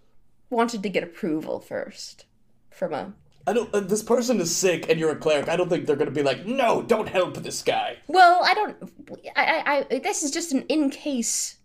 wanted 0.50 0.84
to 0.84 0.90
get 0.90 1.04
approval 1.06 1.62
first 1.62 2.26
from 2.70 2.94
a. 2.94 3.14
I 3.48 3.54
don't. 3.54 3.74
Uh, 3.74 3.80
this 3.80 4.04
person 4.04 4.42
is 4.42 4.54
sick, 4.54 4.90
and 4.90 5.00
you're 5.00 5.12
a 5.12 5.16
cleric. 5.16 5.48
I 5.48 5.56
don't 5.56 5.70
think 5.70 5.86
they're 5.86 5.96
gonna 5.96 6.12
be 6.12 6.22
like, 6.22 6.46
no, 6.46 6.82
don't 6.82 7.08
help 7.08 7.38
this 7.38 7.62
guy. 7.62 7.98
Well, 8.08 8.42
I 8.44 8.54
don't. 8.56 8.76
I. 9.38 9.64
I. 9.66 9.86
I 9.94 10.00
this 10.00 10.22
is 10.24 10.30
just 10.32 10.52
an 10.52 10.64
in 10.68 10.90
case. 10.90 11.60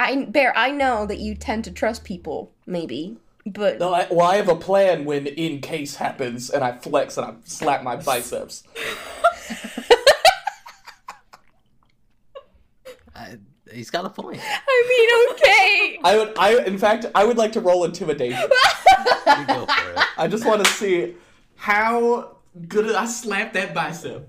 I 0.00 0.24
bear. 0.24 0.52
I 0.58 0.72
know 0.72 1.06
that 1.06 1.20
you 1.20 1.36
tend 1.36 1.62
to 1.64 1.70
trust 1.70 2.02
people, 2.02 2.50
maybe, 2.66 3.18
but 3.46 3.78
No, 3.78 3.92
I, 3.92 4.06
well, 4.10 4.26
I 4.26 4.36
have 4.36 4.48
a 4.48 4.56
plan 4.56 5.04
when 5.04 5.26
in 5.26 5.60
case 5.60 5.96
happens, 5.96 6.50
and 6.50 6.62
I 6.62 6.72
flex 6.72 7.16
and 7.16 7.26
I 7.26 7.34
slap 7.44 7.82
my 7.82 7.96
biceps. 7.96 8.62
I, 13.14 13.38
he's 13.72 13.90
got 13.90 14.04
a 14.04 14.10
point. 14.10 14.40
I 14.42 14.86
mean, 14.88 15.10
okay. 15.32 15.98
I 16.04 16.16
would. 16.16 16.38
I 16.38 16.64
in 16.64 16.78
fact, 16.78 17.06
I 17.14 17.24
would 17.24 17.36
like 17.36 17.52
to 17.52 17.60
roll 17.60 17.84
intimidation. 17.84 18.40
You 19.24 19.46
go 19.46 19.66
for 19.66 19.90
it. 19.92 19.98
I 20.18 20.28
just 20.28 20.44
want 20.44 20.64
to 20.64 20.70
see 20.72 21.14
how 21.56 22.36
good 22.68 22.92
I 22.94 23.06
slap 23.06 23.52
that 23.54 23.72
bicep. 23.72 24.28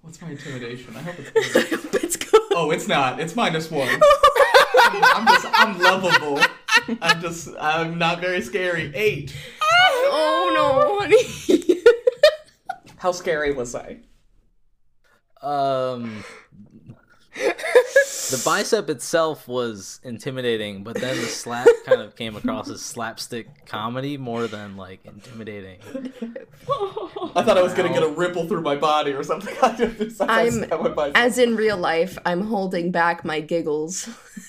What's 0.00 0.15
my 0.26 0.32
intimidation? 0.32 0.94
I 0.96 1.00
hope 1.02 1.14
it's 1.18 1.52
good. 1.70 1.94
Let's 1.94 2.16
go. 2.16 2.38
Oh, 2.52 2.70
it's 2.70 2.88
not. 2.88 3.20
It's 3.20 3.36
minus 3.36 3.70
one. 3.70 3.88
I'm 4.78 5.26
just. 5.26 5.46
I'm 5.52 5.78
lovable. 5.78 6.40
I'm 7.00 7.20
just. 7.20 7.48
I'm 7.60 7.98
not 7.98 8.20
very 8.20 8.42
scary. 8.42 8.92
Eight. 8.94 9.34
Oh 10.08 10.50
no, 10.54 11.00
honey. 11.00 11.82
How 12.98 13.12
scary 13.12 13.52
was 13.52 13.74
I? 13.74 13.98
Um, 15.42 16.24
the 17.36 18.42
bicep 18.44 18.90
itself 18.90 19.46
was 19.46 20.00
intimidating, 20.02 20.82
but 20.82 20.96
then 20.96 21.16
the 21.16 21.26
slap 21.26 21.68
kind 21.84 22.00
of 22.00 22.16
came 22.16 22.34
across 22.36 22.68
as 22.70 22.82
slapstick 22.82 23.66
comedy 23.66 24.16
more 24.16 24.46
than 24.46 24.76
like 24.76 25.04
intimidating. 25.04 25.78
I 27.36 27.42
thought 27.42 27.58
I 27.58 27.62
was 27.62 27.74
gonna 27.74 27.92
get 27.92 28.02
a 28.02 28.08
ripple 28.08 28.48
through 28.48 28.62
my 28.62 28.76
body 28.76 29.12
or 29.12 29.22
something. 29.22 29.54
I 29.62 29.76
just, 29.76 30.20
I 30.22 30.42
I'm- 30.42 30.64
stabbed 30.64 30.82
my 30.82 30.88
bicep. 30.88 31.16
As 31.16 31.38
in 31.38 31.56
real 31.56 31.76
life, 31.76 32.18
I'm 32.24 32.42
holding 32.42 32.90
back 32.90 33.24
my 33.24 33.40
giggles. 33.40 34.08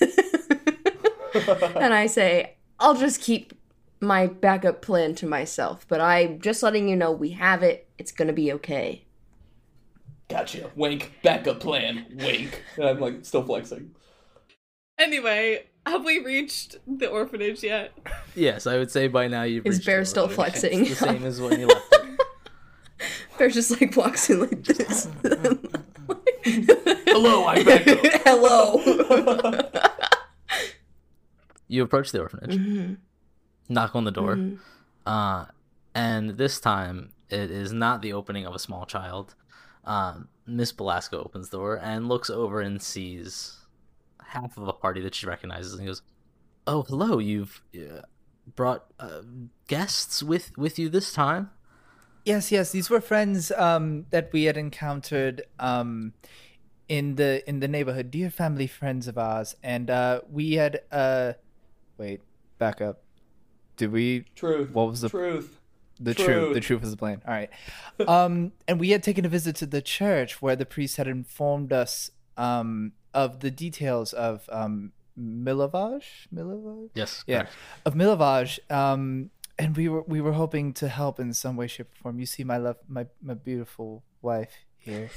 and 1.76 1.94
I 1.94 2.06
say, 2.06 2.54
I'll 2.80 2.96
just 2.96 3.20
keep 3.20 3.52
my 4.00 4.26
backup 4.26 4.80
plan 4.82 5.14
to 5.16 5.26
myself, 5.26 5.84
but 5.88 6.00
I'm 6.00 6.40
just 6.40 6.62
letting 6.62 6.88
you 6.88 6.96
know 6.96 7.12
we 7.12 7.30
have 7.30 7.62
it. 7.62 7.88
It's 7.98 8.12
gonna 8.12 8.32
be 8.32 8.52
okay. 8.54 9.04
Gotcha. 10.28 10.70
Wink. 10.76 11.12
Backup 11.22 11.60
plan. 11.60 12.06
Wink. 12.14 12.62
And 12.76 12.84
I'm 12.86 13.00
like 13.00 13.24
still 13.24 13.42
flexing. 13.42 13.92
Anyway, 14.98 15.64
have 15.86 16.04
we 16.04 16.18
reached 16.24 16.76
the 16.86 17.08
orphanage 17.08 17.62
yet? 17.62 17.92
Yes, 18.34 18.66
I 18.66 18.76
would 18.78 18.90
say 18.90 19.08
by 19.08 19.28
now 19.28 19.44
you've 19.44 19.64
Is 19.66 19.76
reached 19.76 19.86
Bear 19.86 20.00
the 20.00 20.06
still 20.06 20.24
orphanage. 20.24 20.52
flexing? 20.52 20.80
It's 20.86 21.00
the 21.00 21.06
same 21.06 21.24
as 21.24 21.40
when 21.40 21.60
you 21.60 21.66
left. 21.68 21.92
It. 21.94 22.20
Bear 23.38 23.48
just 23.48 23.70
like 23.80 23.96
walks 23.96 24.28
in 24.28 24.40
like 24.40 24.64
this. 24.64 25.08
Hello, 26.44 27.46
I'm 27.46 27.64
back. 27.64 27.82
Hello. 28.24 28.82
You 31.68 31.82
approach 31.82 32.12
the 32.12 32.20
orphanage, 32.20 32.56
Mm-hmm. 32.58 32.94
knock 33.68 33.94
on 33.94 34.04
the 34.04 34.10
door, 34.10 34.38
uh, 35.06 35.44
and 35.94 36.30
this 36.30 36.60
time 36.60 37.10
it 37.28 37.50
is 37.50 37.72
not 37.72 38.00
the 38.00 38.12
opening 38.14 38.46
of 38.46 38.54
a 38.54 38.58
small 38.58 38.86
child. 38.86 39.34
Um, 39.88 40.28
Miss 40.46 40.70
Belasco 40.70 41.24
opens 41.24 41.48
the 41.48 41.56
door 41.56 41.80
and 41.82 42.08
looks 42.08 42.28
over 42.28 42.60
and 42.60 42.80
sees 42.80 43.56
half 44.22 44.56
of 44.58 44.68
a 44.68 44.72
party 44.74 45.00
that 45.00 45.14
she 45.14 45.26
recognizes 45.26 45.74
and 45.74 45.86
goes, 45.86 46.02
"Oh, 46.66 46.82
hello! 46.82 47.18
You've 47.18 47.62
uh, 47.74 48.02
brought 48.54 48.84
uh, 49.00 49.22
guests 49.66 50.22
with 50.22 50.56
with 50.58 50.78
you 50.78 50.90
this 50.90 51.12
time." 51.12 51.50
Yes, 52.24 52.52
yes, 52.52 52.70
these 52.70 52.90
were 52.90 53.00
friends 53.00 53.50
um, 53.52 54.04
that 54.10 54.30
we 54.30 54.44
had 54.44 54.58
encountered 54.58 55.42
um, 55.58 56.12
in 56.86 57.14
the 57.14 57.42
in 57.48 57.60
the 57.60 57.68
neighborhood, 57.68 58.10
dear 58.10 58.28
family 58.28 58.66
friends 58.66 59.08
of 59.08 59.16
ours, 59.16 59.56
and 59.62 59.88
uh, 59.88 60.20
we 60.30 60.54
had 60.54 60.82
uh, 60.92 61.32
wait, 61.96 62.20
back 62.58 62.82
up. 62.82 63.02
Did 63.78 63.92
we? 63.92 64.26
Truth. 64.34 64.70
What 64.72 64.88
was 64.88 65.00
the 65.00 65.08
truth? 65.08 65.57
The 66.00 66.14
truth? 66.14 66.26
Truth. 66.26 66.54
The 66.54 66.60
truth 66.60 66.80
was 66.82 66.90
the 66.90 66.96
plan. 66.96 67.22
All 67.26 67.34
right, 67.34 67.50
um, 68.06 68.52
and 68.68 68.80
we 68.80 68.90
had 68.90 69.02
taken 69.02 69.24
a 69.24 69.28
visit 69.28 69.56
to 69.56 69.66
the 69.66 69.82
church 69.82 70.40
where 70.42 70.56
the 70.56 70.66
priest 70.66 70.96
had 70.96 71.08
informed 71.08 71.72
us 71.72 72.10
um, 72.36 72.92
of 73.14 73.40
the 73.40 73.50
details 73.50 74.12
of 74.12 74.48
um, 74.50 74.92
Milovaj. 75.18 76.04
Milovaj. 76.34 76.90
Yes. 76.94 77.24
Yeah, 77.26 77.42
correct. 77.42 77.54
of 77.84 77.94
Milovaj. 77.94 78.58
Um, 78.70 79.30
and 79.58 79.76
we 79.76 79.88
were 79.88 80.02
we 80.02 80.20
were 80.20 80.32
hoping 80.32 80.72
to 80.74 80.88
help 80.88 81.18
in 81.18 81.32
some 81.34 81.56
way, 81.56 81.66
shape, 81.66 81.88
or 81.92 82.02
form. 82.02 82.20
You 82.20 82.26
see, 82.26 82.44
my 82.44 82.56
love, 82.56 82.76
my 82.88 83.06
my 83.20 83.34
beautiful 83.34 84.04
wife 84.22 84.52
here, 84.76 85.10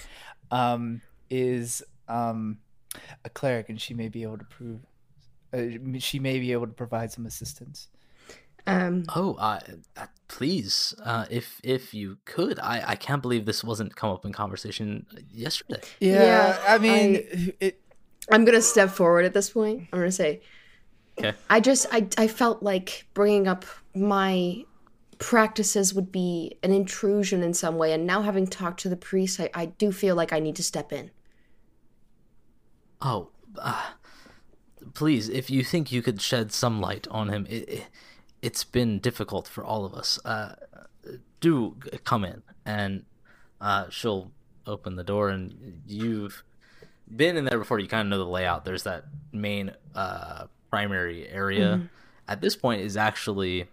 um, 0.50 1.02
is 1.30 1.84
um, 2.08 2.58
a 3.24 3.30
cleric, 3.30 3.70
and 3.70 3.80
she 3.80 3.94
may 3.94 4.10
be 4.10 4.24
able 4.24 4.40
to 4.40 4.46
prove. 4.46 4.80
Uh, 5.54 6.00
she 6.00 6.18
may 6.18 6.40
be 6.40 6.52
able 6.54 6.66
to 6.66 6.74
provide 6.74 7.12
some 7.12 7.26
assistance. 7.26 7.90
Um, 8.68 9.04
Oh, 9.16 9.36
uh, 9.36 9.60
uh, 9.98 10.06
please, 10.28 10.94
uh, 11.04 11.26
if 11.30 11.60
if 11.64 11.94
you 11.94 12.18
could, 12.26 12.60
I 12.60 12.84
I 12.90 12.96
can't 12.96 13.22
believe 13.22 13.46
this 13.46 13.64
wasn't 13.64 13.96
come 13.96 14.10
up 14.12 14.26
in 14.26 14.32
conversation 14.34 15.06
yesterday. 15.32 15.82
Yeah, 16.00 16.24
Yeah, 16.24 16.64
I 16.68 16.78
mean, 16.78 17.16
I- 17.16 17.54
it. 17.60 17.82
I'm 18.32 18.46
gonna 18.46 18.62
step 18.62 18.90
forward 18.92 19.26
at 19.26 19.34
this 19.34 19.50
point. 19.50 19.88
I'm 19.92 20.00
gonna 20.00 20.12
say, 20.12 20.42
Okay. 21.20 21.34
I 21.50 21.60
just 21.60 21.88
I 21.92 22.08
I 22.18 22.28
felt 22.28 22.64
like 22.64 23.08
bringing 23.14 23.48
up 23.48 23.66
my 23.96 24.64
practices 25.18 25.94
would 25.94 26.12
be 26.12 26.58
an 26.64 26.72
intrusion 26.72 27.44
in 27.44 27.54
some 27.54 27.78
way, 27.78 27.94
and 27.94 28.06
now 28.08 28.22
having 28.22 28.48
talked 28.48 28.80
to 28.82 28.90
the 28.90 28.96
priest, 28.98 29.40
I, 29.40 29.50
I 29.54 29.66
do 29.68 29.92
feel 29.92 30.16
like 30.16 30.34
I 30.34 30.40
need 30.40 30.56
to 30.56 30.64
step 30.64 30.92
in. 30.92 31.12
Oh, 33.02 33.30
uh, 33.58 33.92
please, 34.94 35.30
if 35.30 35.50
you 35.50 35.64
think 35.64 35.92
you 35.92 36.02
could 36.02 36.22
shed 36.22 36.52
some 36.52 36.80
light 36.80 37.08
on 37.10 37.30
him, 37.30 37.46
it, 37.50 37.70
it 37.70 37.88
it's 38.42 38.64
been 38.64 39.00
difficult 39.00 39.48
for 39.48 39.64
all 39.64 39.86
of 39.86 39.94
us. 39.94 40.20
Uh, 40.26 40.56
do 41.40 41.76
come 42.04 42.24
in, 42.26 42.44
and 42.66 43.06
uh, 43.60 43.90
she'll 43.90 44.32
open 44.66 44.96
the 44.96 45.04
door, 45.04 45.30
and 45.30 45.82
you've 45.86 46.44
been 47.14 47.38
in 47.38 47.46
there 47.46 47.58
before. 47.58 47.80
You 47.80 47.88
kind 47.88 48.02
of 48.02 48.08
know 48.08 48.24
the 48.24 48.30
layout. 48.30 48.66
There's 48.66 48.84
that 48.84 49.06
main 49.32 49.72
uh, 49.96 50.46
primary 50.70 51.28
area. 51.28 51.90
At 52.28 52.42
this 52.42 52.56
point, 52.56 52.82
is 52.82 52.96
actually 52.96 53.68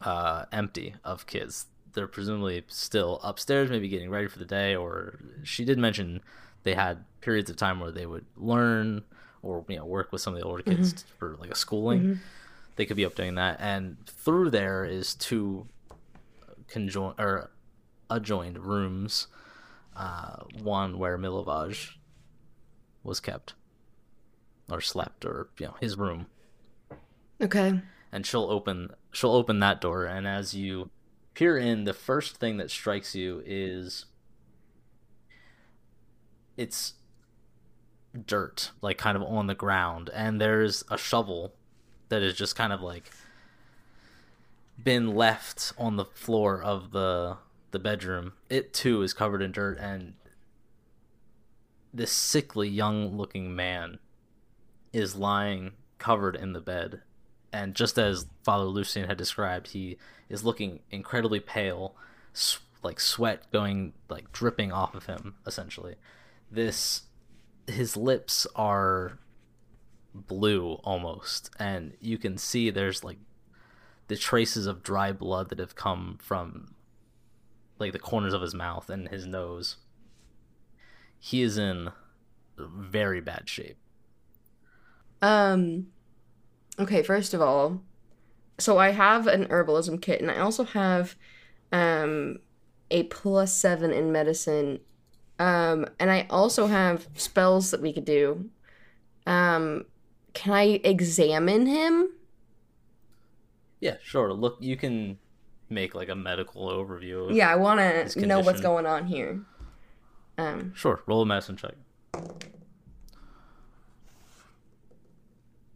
uh, 0.00 0.44
empty 0.52 0.94
of 1.04 1.26
kids. 1.26 1.66
They're 1.92 2.06
presumably 2.06 2.62
still 2.68 3.18
upstairs, 3.22 3.70
maybe 3.70 3.88
getting 3.88 4.10
ready 4.10 4.28
for 4.28 4.38
the 4.38 4.44
day. 4.44 4.76
Or 4.76 5.18
she 5.42 5.64
did 5.64 5.78
mention 5.78 6.20
they 6.62 6.74
had 6.74 7.04
periods 7.20 7.50
of 7.50 7.56
time 7.56 7.80
where 7.80 7.90
they 7.90 8.06
would 8.06 8.26
learn 8.36 9.02
or 9.42 9.64
you 9.68 9.76
know 9.76 9.84
work 9.86 10.12
with 10.12 10.20
some 10.20 10.34
of 10.34 10.40
the 10.40 10.46
older 10.46 10.62
kids 10.62 11.04
for 11.18 11.36
like 11.40 11.50
a 11.50 11.54
schooling. 11.54 12.20
They 12.80 12.86
could 12.86 12.96
be 12.96 13.04
up 13.04 13.14
doing 13.14 13.34
that, 13.34 13.58
and 13.60 13.98
through 14.06 14.48
there 14.48 14.86
is 14.86 15.14
two 15.14 15.66
conjoined 16.66 17.20
or 17.20 17.50
adjoined 18.08 18.58
rooms. 18.58 19.26
Uh, 19.94 20.36
one 20.62 20.98
where 20.98 21.18
Milovaj 21.18 21.90
was 23.02 23.20
kept 23.20 23.52
or 24.70 24.80
slept, 24.80 25.26
or 25.26 25.50
you 25.58 25.66
know 25.66 25.74
his 25.78 25.98
room 25.98 26.24
Okay. 27.38 27.82
and 28.12 28.24
she'll 28.24 28.48
open 28.50 28.92
she'll 29.12 29.34
open 29.34 29.60
that 29.60 29.82
door 29.82 30.06
and 30.06 30.26
as 30.26 30.54
you 30.54 30.88
peer 31.34 31.58
in 31.58 31.84
the 31.84 31.92
first 31.92 32.38
thing 32.38 32.56
that 32.56 32.70
strikes 32.70 33.14
you 33.14 33.42
is 33.44 34.06
it's 36.56 36.94
dirt 38.26 38.70
like 38.80 38.96
kind 38.96 39.18
of 39.18 39.22
on 39.22 39.48
the 39.48 39.54
ground 39.54 40.08
and 40.14 40.40
there's 40.40 40.82
a 40.90 40.96
shovel 40.96 41.52
that 42.10 42.22
is 42.22 42.34
just 42.34 42.54
kind 42.54 42.72
of 42.72 42.80
like 42.80 43.10
been 44.82 45.14
left 45.14 45.72
on 45.78 45.96
the 45.96 46.04
floor 46.04 46.62
of 46.62 46.92
the 46.92 47.36
the 47.72 47.78
bedroom 47.78 48.32
it 48.48 48.72
too 48.72 49.02
is 49.02 49.12
covered 49.12 49.42
in 49.42 49.52
dirt 49.52 49.78
and 49.78 50.14
this 51.92 52.12
sickly 52.12 52.68
young 52.68 53.16
looking 53.16 53.54
man 53.56 53.98
is 54.92 55.16
lying 55.16 55.72
covered 55.98 56.36
in 56.36 56.52
the 56.52 56.60
bed 56.60 57.00
and 57.52 57.74
just 57.74 57.98
as 57.98 58.26
Father 58.44 58.64
Lucian 58.64 59.06
had 59.08 59.16
described, 59.16 59.68
he 59.68 59.98
is 60.28 60.44
looking 60.44 60.80
incredibly 60.90 61.40
pale, 61.40 61.94
s- 62.34 62.60
like 62.82 63.00
sweat 63.00 63.50
going 63.52 63.92
like 64.08 64.30
dripping 64.32 64.72
off 64.72 64.94
of 64.94 65.06
him. 65.06 65.34
Essentially, 65.46 65.96
this 66.50 67.02
his 67.66 67.96
lips 67.96 68.46
are 68.56 69.18
blue 70.14 70.74
almost, 70.84 71.50
and 71.58 71.94
you 72.00 72.18
can 72.18 72.36
see 72.38 72.70
there's 72.70 73.04
like 73.04 73.18
the 74.08 74.16
traces 74.16 74.66
of 74.66 74.82
dry 74.82 75.12
blood 75.12 75.48
that 75.50 75.58
have 75.60 75.76
come 75.76 76.18
from 76.20 76.74
like 77.78 77.92
the 77.92 77.98
corners 77.98 78.34
of 78.34 78.42
his 78.42 78.54
mouth 78.54 78.90
and 78.90 79.08
his 79.08 79.24
nose. 79.26 79.76
He 81.18 81.42
is 81.42 81.56
in 81.56 81.90
very 82.58 83.20
bad 83.20 83.48
shape. 83.48 83.76
Um 85.22 85.88
okay, 86.78 87.02
first 87.02 87.34
of 87.34 87.40
all, 87.40 87.82
so 88.58 88.78
I 88.78 88.90
have 88.90 89.26
an 89.26 89.46
herbalism 89.46 90.02
kit 90.02 90.20
and 90.20 90.30
I 90.30 90.38
also 90.38 90.64
have 90.64 91.14
um 91.72 92.38
a 92.90 93.04
plus 93.04 93.52
7 93.52 93.92
in 93.92 94.10
medicine. 94.10 94.80
Um 95.38 95.86
and 95.98 96.10
I 96.10 96.26
also 96.30 96.66
have 96.66 97.08
spells 97.14 97.70
that 97.70 97.80
we 97.80 97.92
could 97.92 98.04
do. 98.04 98.50
Um 99.26 99.84
can 100.34 100.52
I 100.52 100.80
examine 100.84 101.66
him? 101.66 102.10
Yeah, 103.80 103.96
sure. 104.02 104.32
Look, 104.32 104.58
you 104.60 104.76
can 104.76 105.18
make 105.68 105.94
like 105.94 106.08
a 106.08 106.14
medical 106.14 106.68
overview. 106.68 107.30
Of... 107.30 107.36
Yeah, 107.36 107.50
I 107.50 107.56
want 107.56 107.80
to 108.10 108.26
know 108.26 108.40
what's 108.40 108.60
going 108.60 108.86
on 108.86 109.06
here. 109.06 109.40
Um 110.38 110.72
Sure. 110.74 111.02
Roll 111.06 111.22
a 111.22 111.26
medicine 111.26 111.56
check. 111.56 111.74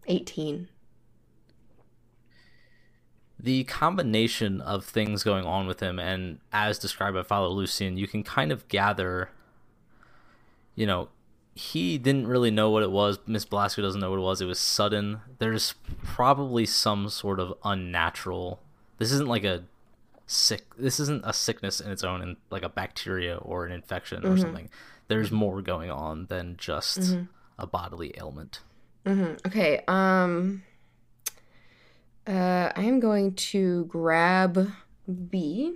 18. 0.06 0.68
the 3.38 3.64
combination 3.64 4.60
of 4.62 4.86
things 4.86 5.22
going 5.22 5.44
on 5.44 5.66
with 5.66 5.80
him 5.80 5.98
and 5.98 6.38
as 6.50 6.78
described 6.78 7.14
by 7.14 7.22
Father 7.22 7.48
Lucian, 7.48 7.98
you 7.98 8.06
can 8.06 8.22
kind 8.22 8.50
of 8.50 8.66
gather 8.68 9.28
you 10.74 10.86
know, 10.86 11.08
he 11.54 11.98
didn't 11.98 12.26
really 12.26 12.50
know 12.50 12.70
what 12.70 12.82
it 12.82 12.90
was. 12.90 13.18
Miss 13.26 13.44
Belasco 13.44 13.80
doesn't 13.82 14.00
know 14.00 14.10
what 14.10 14.18
it 14.18 14.22
was. 14.22 14.40
It 14.40 14.46
was 14.46 14.58
sudden. 14.58 15.20
There's 15.38 15.74
probably 16.02 16.66
some 16.66 17.08
sort 17.08 17.38
of 17.40 17.54
unnatural. 17.64 18.60
This 18.98 19.12
isn't 19.12 19.28
like 19.28 19.44
a 19.44 19.64
sick. 20.26 20.62
This 20.76 20.98
isn't 21.00 21.24
a 21.24 21.32
sickness 21.32 21.80
in 21.80 21.90
its 21.90 22.02
own, 22.02 22.22
and 22.22 22.36
like 22.50 22.62
a 22.62 22.68
bacteria 22.68 23.36
or 23.36 23.66
an 23.66 23.72
infection 23.72 24.24
or 24.26 24.36
something. 24.36 24.68
There's 25.08 25.30
more 25.30 25.60
going 25.62 25.90
on 25.90 26.26
than 26.26 26.56
just 26.56 27.18
a 27.58 27.66
bodily 27.66 28.14
ailment. 28.18 28.60
hmm 29.06 29.34
Okay. 29.46 29.82
Um. 29.86 30.62
Uh, 32.26 32.72
I 32.74 32.82
am 32.84 33.00
going 33.00 33.34
to 33.34 33.84
grab 33.84 34.72
B. 35.30 35.74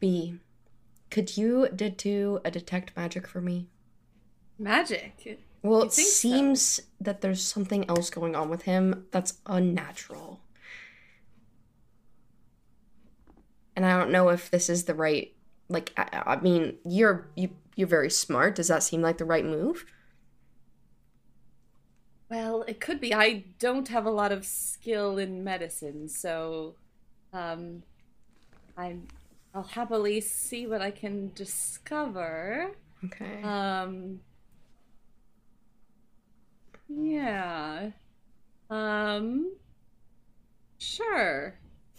B. 0.00 0.34
Could 1.12 1.36
you 1.36 1.68
did 1.68 1.96
do 1.96 2.40
a 2.44 2.50
detect 2.50 2.96
magic 2.96 3.28
for 3.28 3.40
me? 3.40 3.68
Magic. 4.58 5.40
Well, 5.62 5.82
You 5.82 5.86
it 5.86 5.92
think 5.94 6.14
so? 6.14 6.20
seems 6.20 6.80
that 7.00 7.20
there's 7.20 7.42
something 7.42 7.84
else 7.88 8.10
going 8.10 8.36
on 8.36 8.48
with 8.48 8.62
him 8.62 9.06
that's 9.10 9.38
unnatural. 9.46 10.40
And 13.76 13.86
I 13.86 13.98
don't 13.98 14.10
know 14.10 14.28
if 14.28 14.50
this 14.50 14.68
is 14.68 14.84
the 14.84 14.94
right 14.94 15.34
like 15.68 15.92
I, 15.96 16.22
I 16.26 16.36
mean, 16.40 16.78
you're 16.84 17.28
you 17.36 17.50
you're 17.76 17.88
very 17.88 18.10
smart. 18.10 18.54
Does 18.56 18.68
that 18.68 18.82
seem 18.82 19.00
like 19.02 19.18
the 19.18 19.24
right 19.24 19.44
move? 19.44 19.86
Well, 22.30 22.62
it 22.62 22.80
could 22.80 23.00
be. 23.00 23.14
I 23.14 23.44
don't 23.58 23.88
have 23.88 24.06
a 24.06 24.10
lot 24.10 24.32
of 24.32 24.44
skill 24.46 25.18
in 25.18 25.44
medicine, 25.44 26.08
so 26.08 26.76
um 27.32 27.82
I'm 28.76 29.08
I'll 29.54 29.62
happily 29.62 30.20
see 30.20 30.66
what 30.66 30.80
I 30.80 30.90
can 30.90 31.30
discover. 31.34 32.70
Okay. 33.04 33.42
Um 33.42 34.20
Yeah. 36.88 37.90
Um 38.70 39.52
Sure. 40.78 41.54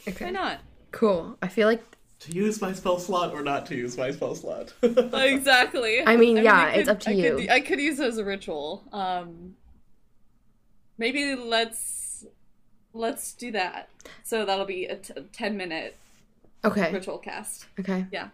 okay. 0.07 0.25
Why 0.25 0.31
not? 0.31 0.59
Cool. 0.91 1.38
I 1.41 1.47
feel 1.47 1.67
like 1.67 1.81
To 2.21 2.31
use 2.34 2.61
my 2.61 2.73
spell 2.73 2.99
slot 2.99 3.34
or 3.34 3.43
not 3.43 3.65
to 3.67 3.75
use 3.75 3.97
my 3.97 4.11
spell 4.11 4.35
slot? 4.35 4.73
Exactly. 4.81 6.01
I 6.05 6.15
mean, 6.17 6.38
yeah, 6.38 6.65
I 6.65 6.69
it's 6.71 6.89
up 6.89 6.99
to 7.01 7.09
I 7.11 7.13
you. 7.13 7.35
Could, 7.38 7.49
I 7.49 7.59
could 7.61 7.80
use 7.80 7.99
it 7.99 8.07
as 8.07 8.17
a 8.17 8.25
ritual. 8.25 8.84
Um, 8.91 9.55
maybe 10.97 11.35
let's 11.35 12.25
let's 12.93 13.34
do 13.34 13.51
that. 13.51 13.89
So 14.23 14.45
that'll 14.45 14.65
be 14.65 14.85
a 14.85 14.97
t- 14.97 15.13
ten 15.31 15.57
minute 15.57 15.95
okay. 16.65 16.91
ritual 16.94 17.18
cast. 17.18 17.65
Okay. 17.80 18.06
Yeah. 18.11 18.30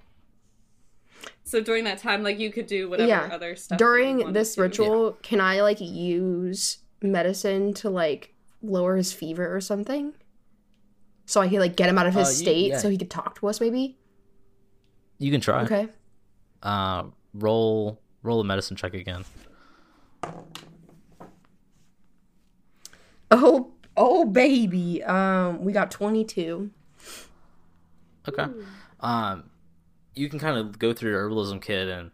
So 1.44 1.62
during 1.62 1.84
that 1.86 1.98
time, 1.98 2.24
like 2.24 2.40
you 2.40 2.52
could 2.52 2.68
do 2.68 2.90
whatever 2.90 3.10
Yeah. 3.10 3.30
other 3.32 3.56
stuff. 3.56 3.78
that 3.80 3.84
you 3.84 3.88
During 3.92 4.34
this 4.34 4.56
to. 4.56 4.62
ritual, 4.62 5.12
can 5.24 5.42
I 5.42 5.62
like 5.62 5.82
use 5.82 6.78
medicine 7.02 7.74
to 7.76 7.90
like 7.90 8.34
lower 8.62 8.96
his 8.96 9.12
fever 9.14 9.54
or 9.56 9.60
something? 9.62 10.14
So 11.26 11.42
I 11.42 11.50
could 11.50 11.60
like 11.60 11.76
get 11.76 11.90
him 11.90 11.98
out 11.98 12.08
of 12.08 12.14
his 12.14 12.28
Uh, 12.28 12.32
you- 12.32 12.36
state 12.36 12.70
yeah. 12.70 12.78
so 12.78 12.90
he 12.90 12.98
could 12.98 13.10
talk 13.10 13.40
to 13.40 13.48
us 13.48 13.60
maybe? 13.60 13.98
You 15.18 15.32
can 15.32 15.42
try. 15.42 15.64
Okay. 15.64 15.88
Uh, 16.64 17.06
roll 17.34 18.00
roll 18.24 18.42
a 18.42 18.44
medicine 18.44 18.76
check 18.78 18.94
again. 18.94 19.26
Oh, 23.32 23.72
oh 23.96 24.26
baby. 24.26 25.04
Um 25.04 25.64
we 25.64 25.72
got 25.74 25.92
22. 25.92 26.72
Okay. 28.30 28.52
Um, 29.00 29.50
you 30.16 30.30
can 30.30 30.40
kind 30.40 30.58
of 30.58 30.80
go 30.80 30.94
through 30.94 31.12
your 31.12 31.30
herbalism 31.30 31.62
kit 31.62 31.88
and 31.88 32.12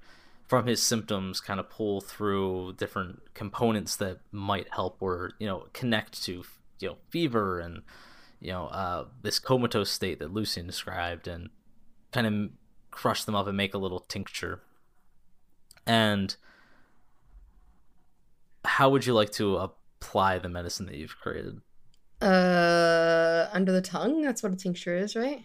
from 0.48 0.68
his 0.68 0.82
symptoms 0.82 1.42
kind 1.42 1.60
of 1.60 1.70
pull 1.70 2.02
through 2.02 2.74
different 2.78 3.34
components 3.34 3.96
that 3.96 4.20
might 4.32 4.68
help 4.72 5.02
or 5.02 5.32
you 5.40 5.48
know 5.48 5.66
connect 5.74 6.24
to 6.24 6.44
you 6.80 6.90
know 6.90 6.98
fever 7.10 7.60
and 7.60 7.82
you 8.40 8.52
know 8.52 8.68
uh, 8.68 9.06
this 9.24 9.40
comatose 9.40 9.90
state 9.92 10.20
that 10.20 10.34
Lucian 10.34 10.68
described 10.68 11.28
and 11.28 11.50
kind 12.12 12.28
of 12.28 12.50
crush 12.92 13.24
them 13.24 13.36
up 13.36 13.48
and 13.48 13.58
make 13.58 13.74
a 13.74 13.78
little 13.78 14.00
tincture. 14.00 14.62
And 15.88 16.36
how 18.64 18.90
would 18.90 19.06
you 19.06 19.14
like 19.14 19.32
to 19.34 19.58
apply 19.58 20.40
the 20.40 20.50
medicine 20.50 20.86
that 20.88 20.96
you've 20.96 21.18
created? 21.18 21.62
Uh 22.22 23.48
under 23.52 23.72
the 23.72 23.82
tongue, 23.82 24.22
that's 24.22 24.44
what 24.44 24.54
a 24.54 24.56
tincture 24.56 24.96
is, 24.96 25.16
right? 25.16 25.44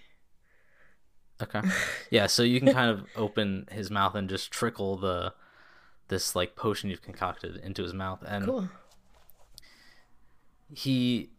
Okay. 1.42 1.60
Yeah, 2.10 2.26
so 2.26 2.42
you 2.42 2.60
can 2.60 2.72
kind 2.72 2.90
of 2.90 3.04
open 3.16 3.68
his 3.70 3.90
mouth 3.90 4.14
and 4.14 4.28
just 4.28 4.50
trickle 4.50 4.96
the 4.96 5.32
this 6.08 6.34
like 6.34 6.56
potion 6.56 6.90
you've 6.90 7.02
concocted 7.02 7.56
into 7.56 7.82
his 7.84 7.94
mouth 7.94 8.22
and 8.26 8.44
Cool. 8.44 8.68
he 10.74 11.30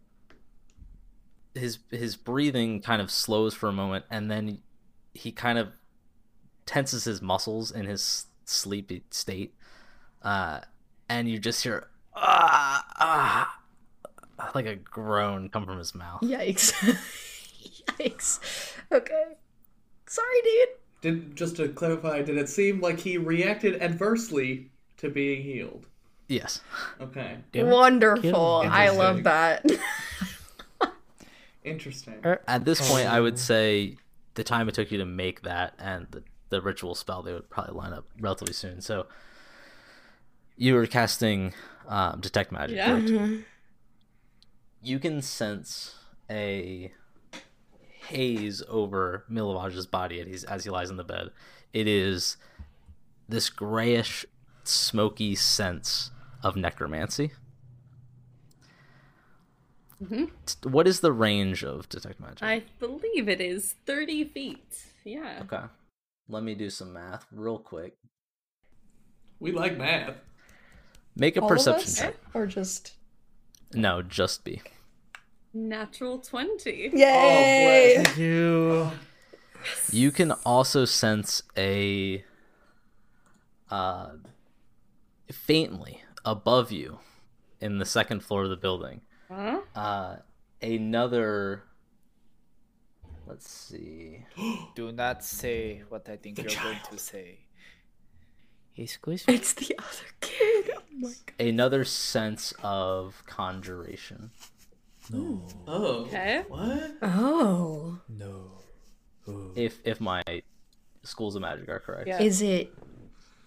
his 1.53 1.79
his 1.89 2.15
breathing 2.15 2.81
kind 2.81 3.01
of 3.01 3.11
slows 3.11 3.53
for 3.53 3.67
a 3.67 3.73
moment 3.73 4.05
and 4.09 4.31
then 4.31 4.59
he 5.13 5.31
kind 5.31 5.57
of 5.57 5.67
tenses 6.65 7.03
his 7.03 7.21
muscles 7.21 7.69
in 7.71 7.85
his 7.85 8.27
sleepy 8.45 9.03
state. 9.11 9.53
Uh 10.21 10.61
and 11.09 11.27
you 11.27 11.37
just 11.39 11.63
hear 11.63 11.87
ah 12.15 12.85
ah 12.99 13.59
like 14.55 14.65
a 14.65 14.75
groan 14.75 15.49
come 15.49 15.65
from 15.65 15.77
his 15.77 15.93
mouth. 15.93 16.21
Yikes. 16.21 16.71
Yikes. 17.99 18.39
Okay. 18.91 19.23
Sorry, 20.11 20.41
dude. 20.43 20.69
Did 20.99 21.35
just 21.37 21.55
to 21.55 21.69
clarify, 21.69 22.21
did 22.21 22.37
it 22.37 22.49
seem 22.49 22.81
like 22.81 22.99
he 22.99 23.17
reacted 23.17 23.81
adversely 23.81 24.69
to 24.97 25.09
being 25.09 25.41
healed? 25.41 25.87
Yes. 26.27 26.59
Okay, 26.99 27.37
Damn. 27.53 27.69
Wonderful. 27.69 28.63
I 28.65 28.89
love 28.89 29.23
that. 29.23 29.65
interesting. 31.63 32.15
At 32.45 32.65
this 32.65 32.91
point, 32.91 33.07
I 33.07 33.21
would 33.21 33.39
say 33.39 33.95
the 34.33 34.43
time 34.43 34.67
it 34.67 34.75
took 34.75 34.91
you 34.91 34.97
to 34.97 35.05
make 35.05 35.43
that 35.43 35.75
and 35.79 36.07
the, 36.11 36.23
the 36.49 36.61
ritual 36.61 36.93
spell, 36.93 37.23
they 37.23 37.31
would 37.31 37.49
probably 37.49 37.75
line 37.75 37.93
up 37.93 38.03
relatively 38.19 38.53
soon. 38.53 38.81
So 38.81 39.05
you 40.57 40.73
were 40.75 40.87
casting 40.87 41.53
um, 41.87 42.19
detect 42.19 42.51
magic. 42.51 42.75
Yeah. 42.75 42.99
correct? 42.99 43.45
You 44.83 44.99
can 44.99 45.21
sense 45.21 45.95
a 46.29 46.91
haze 48.11 48.61
over 48.67 49.25
Milovaj's 49.29 49.85
body 49.87 50.19
as, 50.19 50.27
he's, 50.27 50.43
as 50.43 50.63
he 50.63 50.69
lies 50.69 50.89
in 50.89 50.97
the 50.97 51.03
bed. 51.03 51.31
It 51.73 51.87
is 51.87 52.37
this 53.27 53.49
grayish, 53.49 54.25
smoky 54.63 55.35
sense 55.35 56.11
of 56.43 56.55
necromancy. 56.55 57.31
Mhm. 60.03 60.31
What 60.65 60.87
is 60.87 61.01
the 61.01 61.11
range 61.11 61.63
of 61.63 61.87
detect 61.87 62.19
magic? 62.19 62.41
I 62.41 62.63
believe 62.79 63.29
it 63.29 63.39
is 63.39 63.75
thirty 63.85 64.23
feet. 64.23 64.85
Yeah. 65.03 65.43
Okay. 65.43 65.63
Let 66.27 66.43
me 66.43 66.55
do 66.55 66.69
some 66.69 66.93
math 66.93 67.25
real 67.31 67.59
quick. 67.59 67.93
We 69.39 69.51
like 69.51 69.77
math. 69.77 70.15
Make 71.15 71.37
a 71.37 71.41
All 71.41 71.49
perception 71.49 71.93
check. 71.93 72.15
Or 72.33 72.47
just. 72.47 72.93
No, 73.73 74.01
just 74.01 74.43
be. 74.43 74.61
Natural 75.53 76.17
twenty. 76.19 76.89
Yay! 76.93 77.95
Oh, 77.97 78.03
bless. 78.03 78.17
You. 78.17 78.91
You 79.91 80.11
can 80.11 80.31
also 80.45 80.85
sense 80.85 81.43
a 81.57 82.23
uh 83.69 84.11
faintly 85.31 86.03
above 86.25 86.71
you, 86.71 86.99
in 87.59 87.77
the 87.79 87.85
second 87.85 88.21
floor 88.23 88.43
of 88.43 88.49
the 88.49 88.55
building, 88.57 89.01
Huh? 89.29 89.61
uh, 89.75 90.15
another. 90.61 91.63
Let's 93.27 93.49
see. 93.49 94.25
Do 94.75 94.91
not 94.91 95.23
say 95.23 95.83
what 95.89 96.07
I 96.09 96.17
think 96.17 96.35
The 96.37 96.43
you're 96.43 96.61
going 96.63 96.77
to 96.91 96.97
say. 96.97 97.39
Excuse 98.75 99.27
me. 99.27 99.35
It's 99.35 99.53
the 99.53 99.75
other 99.77 100.09
kid. 100.21 100.71
Oh 100.75 100.81
my 100.99 101.09
god. 101.09 101.45
Another 101.47 101.83
sense 101.85 102.53
of 102.63 103.23
conjuration. 103.27 104.31
No. 105.09 105.47
Oh. 105.67 106.05
Okay. 106.05 106.43
What? 106.47 106.97
Oh. 107.01 107.99
No. 108.07 108.51
Oh. 109.27 109.51
If 109.55 109.79
if 109.83 109.99
my 109.99 110.23
schools 111.03 111.35
of 111.35 111.41
magic 111.41 111.69
are 111.69 111.79
correct. 111.79 112.07
Yeah. 112.07 112.21
Is 112.21 112.41
it? 112.41 112.73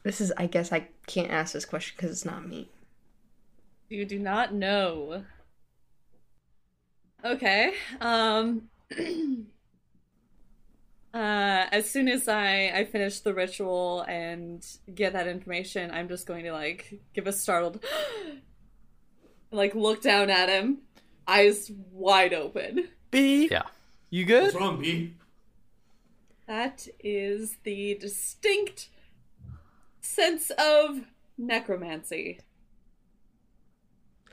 This 0.02 0.20
is. 0.20 0.32
I 0.36 0.47
guess 0.47 0.72
I 0.72 0.89
can't 1.06 1.31
ask 1.31 1.52
this 1.52 1.64
question 1.64 1.94
because 1.97 2.10
it's 2.10 2.24
not 2.24 2.47
me. 2.48 2.70
You 3.89 4.05
do 4.05 4.18
not 4.18 4.52
know. 4.55 5.24
Okay. 7.24 7.74
Um 8.01 8.68
uh 11.14 11.66
as 11.72 11.90
soon 11.90 12.09
as 12.09 12.28
I 12.28 12.72
I 12.74 12.85
finish 12.85 13.20
the 13.20 13.32
ritual 13.32 14.02
and 14.02 14.66
get 14.94 15.12
that 15.12 15.26
information, 15.26 15.90
I'm 15.90 16.09
just 16.09 16.26
going 16.26 16.44
to 16.44 16.52
like 16.52 17.01
give 17.14 17.26
a 17.26 17.32
startled 17.32 17.82
like 19.51 19.74
look 19.74 20.02
down 20.02 20.28
at 20.28 20.48
him, 20.48 20.78
eyes 21.28 21.70
wide 21.92 22.32
open. 22.34 22.88
B, 23.10 23.48
Yeah. 23.51 23.62
you 24.10 24.24
good? 24.24 24.42
What's 24.42 24.55
good? 24.55 24.60
wrong, 24.60 24.80
B? 24.80 25.14
That 26.46 26.86
is 27.01 27.56
the 27.64 27.94
distinct 27.94 28.88
sense 30.01 30.51
of 30.59 31.01
necromancy. 31.38 32.40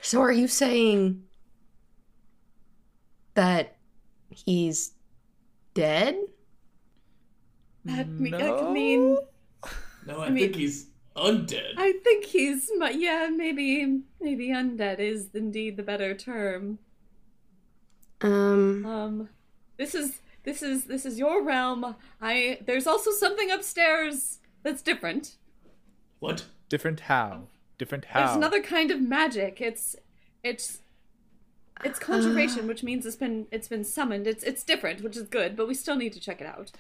So 0.01 0.19
are 0.21 0.31
you 0.31 0.47
saying 0.47 1.23
that 3.35 3.77
he's 4.29 4.93
dead? 5.73 6.17
That, 7.85 8.07
me- 8.09 8.31
that 8.31 8.39
No. 8.39 8.57
could 8.59 8.71
mean 8.73 9.17
No, 10.05 10.19
I, 10.19 10.25
I 10.25 10.29
mean- 10.29 10.43
think 10.43 10.55
he's 10.55 10.87
undead. 11.15 11.73
I 11.77 11.93
think 12.03 12.25
he's, 12.25 12.69
mu- 12.75 12.91
yeah, 12.93 13.29
maybe, 13.35 14.01
maybe 14.19 14.49
undead 14.49 14.99
is 14.99 15.29
indeed 15.33 15.77
the 15.77 15.83
better 15.83 16.13
term. 16.13 16.79
Um. 18.21 18.85
Um, 18.85 19.29
this 19.77 19.95
is, 19.95 20.21
this 20.43 20.61
is, 20.61 20.85
this 20.85 21.05
is 21.05 21.17
your 21.17 21.43
realm. 21.43 21.95
I, 22.21 22.59
there's 22.65 22.87
also 22.87 23.11
something 23.11 23.51
upstairs 23.51 24.39
that's 24.63 24.81
different. 24.81 25.35
What? 26.19 26.45
Different 26.69 27.01
how? 27.01 27.47
Different 27.77 28.05
how? 28.05 28.25
There's 28.25 28.37
another 28.37 28.61
kind 28.61 28.91
of 28.91 29.01
magic. 29.01 29.59
It's, 29.59 29.95
it's, 30.43 30.81
it's 31.83 31.97
conjuration, 31.97 32.67
which 32.67 32.83
means 32.83 33.07
it's 33.07 33.15
been, 33.15 33.47
it's 33.51 33.67
been 33.67 33.83
summoned. 33.83 34.27
It's, 34.27 34.43
it's 34.43 34.63
different, 34.63 35.01
which 35.01 35.17
is 35.17 35.27
good, 35.27 35.55
but 35.55 35.67
we 35.67 35.73
still 35.73 35.95
need 35.95 36.13
to 36.13 36.19
check 36.19 36.39
it 36.39 36.45
out. 36.47 36.71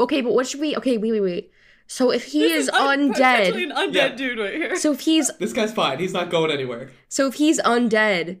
Okay, 0.00 0.20
but 0.20 0.32
what 0.34 0.48
should 0.48 0.60
we? 0.60 0.76
Okay, 0.76 0.98
wait, 0.98 1.12
wait, 1.12 1.20
wait. 1.20 1.52
So 1.92 2.10
if 2.10 2.24
he 2.24 2.38
This 2.40 2.52
is 2.64 2.68
un- 2.70 3.12
undead, 3.12 3.52
an 3.54 3.70
undead 3.70 3.92
Yeah. 3.94 4.08
dude 4.14 4.38
right 4.38 4.54
here. 4.54 4.76
so 4.76 4.92
if 4.92 5.00
he's 5.00 5.30
This 5.38 5.52
guy's 5.52 5.72
fine. 5.74 5.98
He's 5.98 6.14
not 6.14 6.30
going 6.30 6.50
anywhere. 6.50 6.90
so 7.10 7.26
if 7.26 7.34
he's 7.34 7.60
undead, 7.60 8.38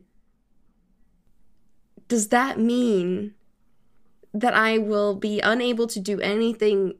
does 2.08 2.28
that 2.28 2.58
mean 2.58 3.34
that 4.32 4.54
I 4.54 4.78
will 4.78 5.14
be 5.14 5.40
unable 5.40 5.86
to 5.88 6.00
do 6.00 6.18
anything 6.22 6.94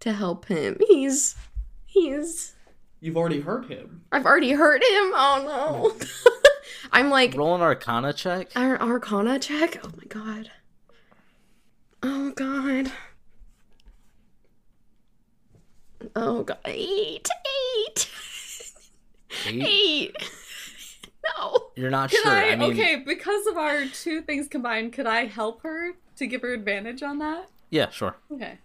to 0.00 0.14
help 0.14 0.46
him? 0.46 0.78
He's 0.88 1.36
he's 1.84 2.54
You've 3.00 3.18
already 3.18 3.40
hurt 3.42 3.66
him. 3.66 4.00
I've 4.10 4.24
already 4.24 4.52
hurt 4.52 4.82
him. 4.82 5.12
Oh 5.14 5.44
no. 6.00 6.06
I'm 6.90 7.10
like 7.10 7.34
Roll 7.36 7.54
an 7.54 7.60
Arcana 7.60 8.14
check. 8.14 8.48
Ar- 8.56 8.80
Arcana 8.80 9.38
check. 9.38 9.78
Oh 9.84 9.90
my 9.94 10.04
god. 10.08 10.50
Oh 12.02 12.30
god. 12.30 12.90
Oh 16.16 16.42
god. 16.44 16.58
Eight. 16.64 17.28
Eight. 17.86 18.10
Eight. 19.46 19.62
Eight. 19.66 20.16
No. 21.36 21.66
You're 21.76 21.90
not 21.90 22.10
Can 22.10 22.22
sure. 22.22 22.32
I, 22.32 22.50
I 22.52 22.56
mean, 22.56 22.70
okay, 22.72 22.96
because 23.04 23.46
of 23.48 23.58
our 23.58 23.84
two 23.86 24.22
things 24.22 24.48
combined, 24.48 24.94
could 24.94 25.06
I 25.06 25.26
help 25.26 25.62
her 25.62 25.90
to 26.16 26.26
give 26.26 26.40
her 26.40 26.54
advantage 26.54 27.02
on 27.02 27.18
that? 27.18 27.50
yeah, 27.68 27.90
sure. 27.90 28.16
Okay, 28.32 28.56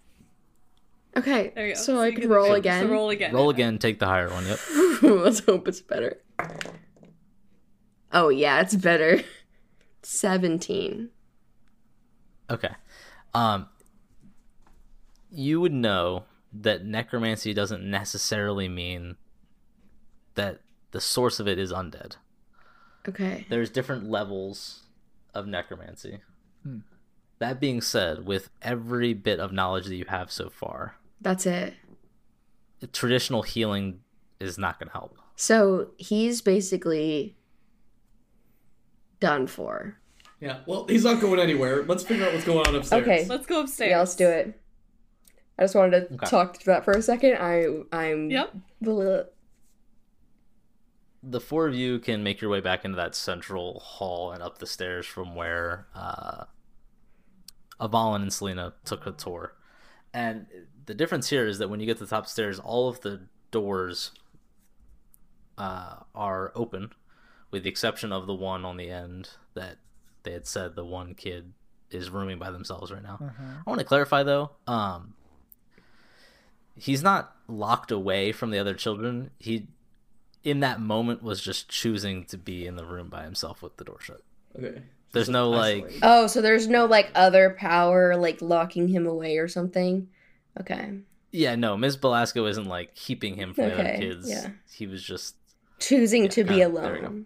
Okay. 1.17 1.51
there 1.55 1.67
you 1.67 1.73
go. 1.75 1.79
So, 1.81 1.99
I 1.99 2.11
can 2.11 2.29
roll 2.29 2.53
advantage. 2.53 2.59
again. 2.59 2.83
So 2.87 2.91
roll 2.93 3.09
again. 3.09 3.33
Roll 3.33 3.49
again. 3.49 3.77
Take 3.79 3.99
the 3.99 4.05
higher 4.05 4.29
one. 4.29 4.45
Yep. 4.45 4.59
Let's 5.01 5.39
hope 5.41 5.67
it's 5.67 5.81
better. 5.81 6.21
Oh 8.13 8.29
yeah, 8.29 8.61
it's 8.61 8.75
better. 8.75 9.21
Seventeen. 10.03 11.09
Okay. 12.49 12.71
Um, 13.33 13.67
you 15.31 15.59
would 15.59 15.73
know 15.73 16.23
that 16.61 16.85
necromancy 16.85 17.53
doesn't 17.53 17.83
necessarily 17.83 18.67
mean 18.67 19.15
that 20.35 20.61
the 20.91 21.01
source 21.01 21.39
of 21.39 21.47
it 21.47 21.57
is 21.57 21.71
undead. 21.71 22.15
Okay. 23.07 23.45
There's 23.49 23.69
different 23.69 24.09
levels 24.09 24.83
of 25.33 25.47
necromancy. 25.47 26.19
Hmm. 26.63 26.79
That 27.39 27.59
being 27.59 27.81
said, 27.81 28.25
with 28.25 28.49
every 28.61 29.13
bit 29.13 29.39
of 29.39 29.51
knowledge 29.51 29.87
that 29.87 29.95
you 29.95 30.05
have 30.07 30.31
so 30.31 30.49
far, 30.49 30.95
That's 31.19 31.45
it. 31.45 31.73
traditional 32.93 33.41
healing 33.41 33.99
is 34.39 34.57
not 34.57 34.79
going 34.79 34.87
to 34.87 34.93
help. 34.93 35.17
So 35.35 35.89
he's 35.97 36.41
basically 36.41 37.35
done 39.19 39.47
for. 39.47 39.97
Yeah. 40.39 40.59
Well, 40.65 40.85
he's 40.87 41.03
not 41.03 41.19
going 41.19 41.39
anywhere. 41.39 41.83
Let's 41.83 42.03
figure 42.03 42.25
out 42.25 42.33
what's 42.33 42.45
going 42.45 42.67
on 42.67 42.75
upstairs. 42.75 43.01
Okay. 43.01 43.25
Let's 43.27 43.45
go 43.45 43.61
upstairs. 43.61 43.89
Yeah, 43.89 43.99
let's 43.99 44.15
do 44.15 44.27
it. 44.27 44.59
I 45.57 45.63
just 45.63 45.75
wanted 45.75 46.07
to 46.09 46.15
Okay. 46.15 46.27
talk 46.27 46.57
through 46.57 46.73
that 46.73 46.83
for 46.85 46.93
a 46.93 47.01
second. 47.01 47.37
I 47.39 47.67
I'm 47.91 48.29
Yep. 48.31 48.53
Bleh. 48.83 49.25
the 51.21 51.39
four 51.39 51.67
of 51.67 51.75
you 51.75 51.99
can 51.99 52.21
make 52.23 52.41
your 52.41 52.49
way 52.49 52.59
back 52.59 52.83
into 52.83 52.97
that 52.97 53.15
central 53.15 53.79
hall 53.79 54.31
and 54.31 54.41
up 54.43 54.57
the 54.57 54.67
stairs 54.67 55.05
from 55.05 55.35
where 55.35 55.87
uh, 55.95 56.45
Avalon 57.79 58.23
and 58.23 58.33
Selena 58.33 58.73
took 58.83 59.05
a 59.05 59.11
tour. 59.11 59.55
And 60.13 60.47
the 60.85 60.93
difference 60.93 61.29
here 61.29 61.47
is 61.47 61.59
that 61.59 61.69
when 61.69 61.79
you 61.79 61.85
get 61.85 61.97
to 61.99 62.03
the 62.03 62.09
top 62.09 62.27
stairs, 62.27 62.59
all 62.59 62.89
of 62.89 62.99
the 63.01 63.21
doors 63.51 64.11
uh, 65.57 65.97
are 66.13 66.51
open, 66.55 66.91
with 67.51 67.63
the 67.63 67.69
exception 67.69 68.11
of 68.11 68.27
the 68.27 68.33
one 68.35 68.65
on 68.65 68.77
the 68.77 68.89
end 68.89 69.29
that 69.53 69.77
they 70.23 70.33
had 70.33 70.45
said 70.47 70.75
the 70.75 70.85
one 70.85 71.13
kid 71.15 71.53
is 71.89 72.09
rooming 72.09 72.39
by 72.39 72.51
themselves 72.51 72.91
right 72.91 73.03
now. 73.03 73.19
I 73.65 73.69
want 73.69 73.79
to 73.79 73.85
clarify 73.85 74.23
though, 74.23 74.51
um, 74.67 75.13
he's 76.83 77.01
not 77.01 77.33
locked 77.47 77.91
away 77.91 78.31
from 78.33 78.51
the 78.51 78.59
other 78.59 78.73
children. 78.73 79.29
He 79.39 79.67
in 80.43 80.59
that 80.59 80.81
moment 80.81 81.23
was 81.23 81.39
just 81.41 81.69
choosing 81.69 82.25
to 82.25 82.37
be 82.37 82.67
in 82.67 82.75
the 82.75 82.83
room 82.85 83.07
by 83.07 83.23
himself 83.23 83.61
with 83.61 83.77
the 83.77 83.85
door 83.85 83.97
shut. 84.01 84.21
Okay. 84.57 84.81
There's 85.13 85.29
no 85.29 85.49
like 85.49 85.83
Isolated. 85.85 85.99
Oh, 86.03 86.27
so 86.27 86.41
there's 86.41 86.67
no 86.67 86.85
like 86.85 87.09
other 87.15 87.51
power 87.57 88.15
like 88.17 88.41
locking 88.41 88.87
him 88.89 89.05
away 89.07 89.37
or 89.37 89.47
something. 89.47 90.09
Okay. 90.59 90.99
yeah, 91.31 91.55
no, 91.55 91.77
Ms. 91.77 91.97
Belasco 91.97 92.45
isn't 92.47 92.65
like 92.67 92.93
keeping 92.95 93.35
him 93.35 93.53
from 93.53 93.65
the 93.65 93.73
other 93.79 93.97
kids. 93.97 94.29
yeah. 94.29 94.49
He 94.71 94.85
was 94.87 95.01
just 95.03 95.35
Choosing 95.79 96.27
to 96.29 96.43
be 96.43 96.55
yeah, 96.55 96.67
there 96.67 96.93
we 96.93 96.99
go. 96.99 97.05
alone. 97.07 97.25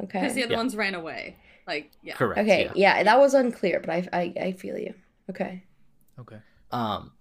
Because 0.00 0.34
the 0.34 0.42
other 0.44 0.52
Yeah. 0.52 0.58
ones 0.58 0.76
ran 0.76 0.94
away. 0.94 1.36
Like, 1.66 1.90
yeah. 2.02 2.14
correct. 2.14 2.40
Okay. 2.40 2.64
Yeah. 2.74 2.96
Yeah. 2.98 3.02
that 3.04 3.18
was 3.18 3.32
unclear, 3.34 3.80
but 3.80 3.90
I 3.90 4.08
I, 4.12 4.34
I 4.48 4.52
feel 4.52 4.76
you. 4.78 4.92
Okay. 5.30 5.62
Okay. 6.18 6.38
Um 6.72 7.12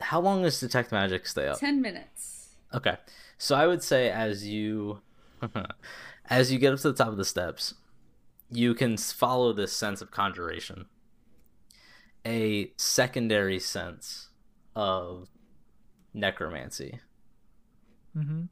how 0.00 0.20
long 0.20 0.42
does 0.42 0.58
detect 0.60 0.92
magic 0.92 1.26
stay 1.26 1.48
up? 1.48 1.58
Ten 1.60 1.80
minutes. 1.82 2.54
Okay. 2.74 2.96
So 3.38 3.54
I 3.56 3.66
would 3.66 3.82
say 3.82 4.10
as 4.10 4.46
you 4.46 5.00
as 6.30 6.52
you 6.52 6.58
get 6.58 6.72
up 6.72 6.80
to 6.80 6.92
the 6.92 6.96
top 6.96 7.08
of 7.08 7.16
the 7.16 7.24
steps, 7.24 7.74
you 8.50 8.74
can 8.74 8.96
follow 8.96 9.52
this 9.52 9.72
sense 9.72 10.00
of 10.02 10.10
conjuration. 10.10 10.86
A 12.26 12.72
secondary 12.76 13.58
sense 13.58 14.28
of 14.76 15.28
necromancy 16.14 17.00
Mm-hmm. 18.16 18.42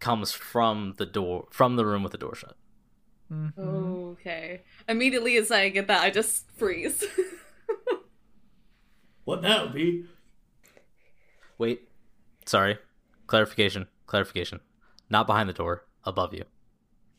comes 0.00 0.32
from 0.32 0.94
the 0.96 1.04
door 1.06 1.46
from 1.50 1.76
the 1.76 1.84
room 1.84 2.02
with 2.02 2.12
the 2.12 2.18
door 2.18 2.34
shut. 2.34 2.56
Mm-hmm. 3.30 3.60
Okay. 3.60 4.62
Immediately 4.88 5.36
as 5.36 5.50
I 5.50 5.68
get 5.68 5.88
that, 5.88 6.02
I 6.02 6.10
just 6.10 6.50
freeze. 6.56 7.04
What 9.24 9.40
now, 9.42 9.68
B? 9.68 10.04
Wait. 11.58 11.88
Sorry. 12.46 12.78
Clarification. 13.26 13.86
Clarification. 14.06 14.60
Not 15.10 15.26
behind 15.26 15.48
the 15.48 15.52
door, 15.52 15.84
above 16.04 16.34
you. 16.34 16.44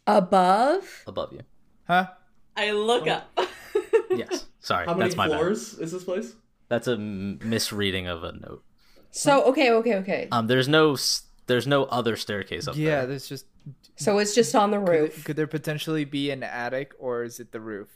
Above? 0.08 1.04
Above 1.08 1.34
you. 1.34 1.42
Huh? 1.88 2.08
I 2.56 2.72
look 2.72 3.08
up. 3.08 3.38
Yes. 4.16 4.46
Sorry. 4.62 4.86
How 4.86 4.94
many 4.94 5.10
That's 5.10 5.18
my 5.18 5.28
bad. 5.28 5.36
floors 5.40 5.74
is 5.74 5.92
this 5.92 6.06
place? 6.06 6.36
That's 6.70 6.88
a 6.88 6.94
m- 6.94 7.38
misreading 7.44 8.08
of 8.08 8.24
a 8.24 8.32
note. 8.32 8.64
So 9.12 9.44
okay, 9.46 9.72
okay, 9.72 9.96
okay. 9.96 10.28
Um 10.32 10.48
there's 10.48 10.70
no 10.70 10.96
there's 11.48 11.68
no 11.68 11.84
other 11.86 12.16
staircase 12.16 12.66
up 12.70 12.78
yeah, 12.78 13.00
there. 13.00 13.08
there's 13.08 13.28
just 13.28 13.46
So 13.98 14.20
it's 14.20 14.34
just 14.34 14.56
on 14.56 14.72
the 14.72 14.78
Could, 14.80 14.88
roof. 14.90 15.24
could 15.26 15.36
there 15.36 15.48
potentially 15.48 16.06
be 16.06 16.32
an 16.32 16.44
attic, 16.44 16.94
or 16.98 17.24
is 17.24 17.42
it 17.42 17.52
the 17.52 17.60
roof? 17.60 17.90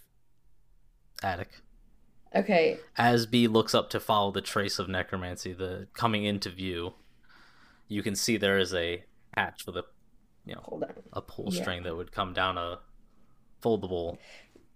Attic. 1.23 1.49
Okay. 2.35 2.77
As 2.97 3.25
B 3.25 3.47
looks 3.47 3.73
up 3.73 3.89
to 3.91 3.99
follow 3.99 4.31
the 4.31 4.41
trace 4.41 4.77
of 4.79 4.87
necromancy, 4.87 5.51
the 5.53 5.87
coming 5.93 6.23
into 6.25 6.49
view, 6.49 6.93
you 7.87 8.03
can 8.03 8.15
see 8.15 8.37
there 8.37 8.57
is 8.59 8.73
a 8.73 9.03
hatch 9.35 9.65
with 9.65 9.75
a, 9.77 9.83
you 10.45 10.55
know, 10.55 10.81
a 11.13 11.21
pull 11.21 11.47
Yeah. 11.51 11.61
string 11.61 11.83
that 11.83 11.95
would 11.95 12.11
come 12.11 12.33
down 12.33 12.57
a 12.57 12.79
foldable 13.63 14.17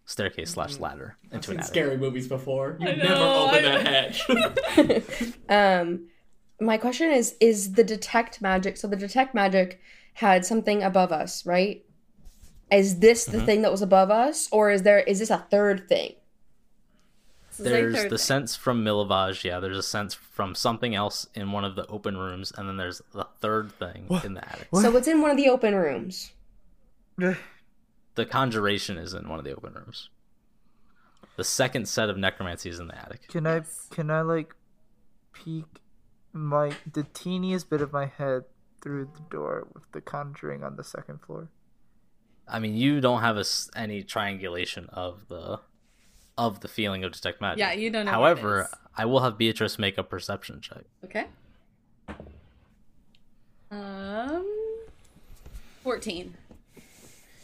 staircase 0.05 0.51
slash 0.51 0.79
ladder 0.79 1.15
I've 1.27 1.35
into 1.35 1.51
an 1.51 1.57
attic. 1.59 1.69
scary 1.69 1.97
movies 1.97 2.27
before. 2.27 2.77
You 2.79 2.87
I 2.87 2.95
never 2.95 3.09
know, 3.15 3.45
open 3.47 3.65
I- 3.65 3.83
that 3.83 4.15
hatch. 4.15 5.33
Um, 5.49 6.07
my 6.59 6.77
question 6.77 7.11
is: 7.11 7.35
Is 7.39 7.73
the 7.73 7.83
detect 7.83 8.41
magic? 8.41 8.77
So 8.77 8.87
the 8.87 8.95
detect 8.95 9.33
magic 9.35 9.79
had 10.13 10.45
something 10.45 10.81
above 10.83 11.11
us, 11.11 11.45
right? 11.45 11.85
Is 12.71 12.99
this 12.99 13.25
the 13.25 13.39
Mhm. 13.39 13.45
thing 13.45 13.61
that 13.63 13.71
was 13.71 13.81
above 13.81 14.09
us, 14.09 14.47
or 14.51 14.71
is 14.71 14.81
there? 14.83 14.99
Is 14.99 15.19
this 15.19 15.29
a 15.29 15.45
third 15.51 15.87
thing? 15.87 16.13
This 17.57 17.59
is 17.59 17.65
a 17.67 17.69
There's 17.69 17.95
third 17.95 18.05
the 18.05 18.09
thing. 18.17 18.17
sense 18.17 18.55
from 18.55 18.83
Milovaj, 18.83 19.43
yeah. 19.43 19.59
There's 19.59 19.77
a 19.77 19.83
sense 19.83 20.13
from 20.15 20.55
something 20.55 20.95
else 20.95 21.27
in 21.35 21.51
one 21.51 21.63
of 21.63 21.75
the 21.75 21.85
open 21.87 22.17
rooms, 22.17 22.51
and 22.57 22.67
then 22.67 22.77
there's 22.77 23.01
the 23.13 23.27
third 23.39 23.71
thing 23.71 24.05
What? 24.07 24.25
in 24.25 24.33
the 24.33 24.43
attic. 24.47 24.67
So 24.73 24.89
what's 24.91 25.07
in 25.07 25.21
one 25.21 25.29
of 25.31 25.37
the 25.37 25.49
open 25.49 25.75
rooms. 25.75 26.31
The 27.17 28.25
conjuration 28.25 28.97
is 28.97 29.13
in 29.13 29.29
one 29.29 29.37
of 29.39 29.45
the 29.45 29.55
open 29.55 29.73
rooms. 29.73 30.09
The 31.35 31.43
second 31.43 31.87
set 31.87 32.09
of 32.09 32.17
necromancy 32.17 32.69
is 32.69 32.79
in 32.79 32.87
the 32.87 32.97
attic. 32.97 33.27
Can 33.27 33.45
Yes. 33.45 33.87
I 33.91 33.95
can 33.95 34.09
I 34.11 34.21
like 34.21 34.55
peek 35.31 35.65
my 36.31 36.73
the 36.91 37.03
teeniest 37.03 37.69
bit 37.69 37.81
of 37.81 37.91
my 37.93 38.05
head 38.07 38.43
through 38.81 39.09
the 39.13 39.21
door 39.29 39.67
with 39.73 39.83
the 39.91 40.01
conjuring 40.01 40.63
on 40.63 40.75
the 40.75 40.83
second 40.83 41.21
floor? 41.21 41.49
I 42.47 42.59
mean, 42.59 42.75
you 42.75 42.99
don't 43.01 43.21
have 43.21 43.37
a 43.37 43.41
s 43.41 43.69
any 43.75 44.03
triangulation 44.03 44.87
of 44.89 45.27
the 45.27 45.59
of 46.37 46.59
the 46.61 46.67
feeling 46.67 47.03
of 47.03 47.11
detect 47.11 47.41
magic. 47.41 47.59
Yeah, 47.59 47.73
you 47.73 47.89
don't 47.89 48.05
know 48.05 48.11
However. 48.11 48.69
I 48.95 49.05
will 49.05 49.19
have 49.21 49.37
Beatrice 49.37 49.79
make 49.79 49.97
a 49.97 50.03
perception 50.03 50.61
check. 50.61 50.83
Okay. 51.03 51.25
Um, 53.71 54.45
fourteen. 55.83 56.35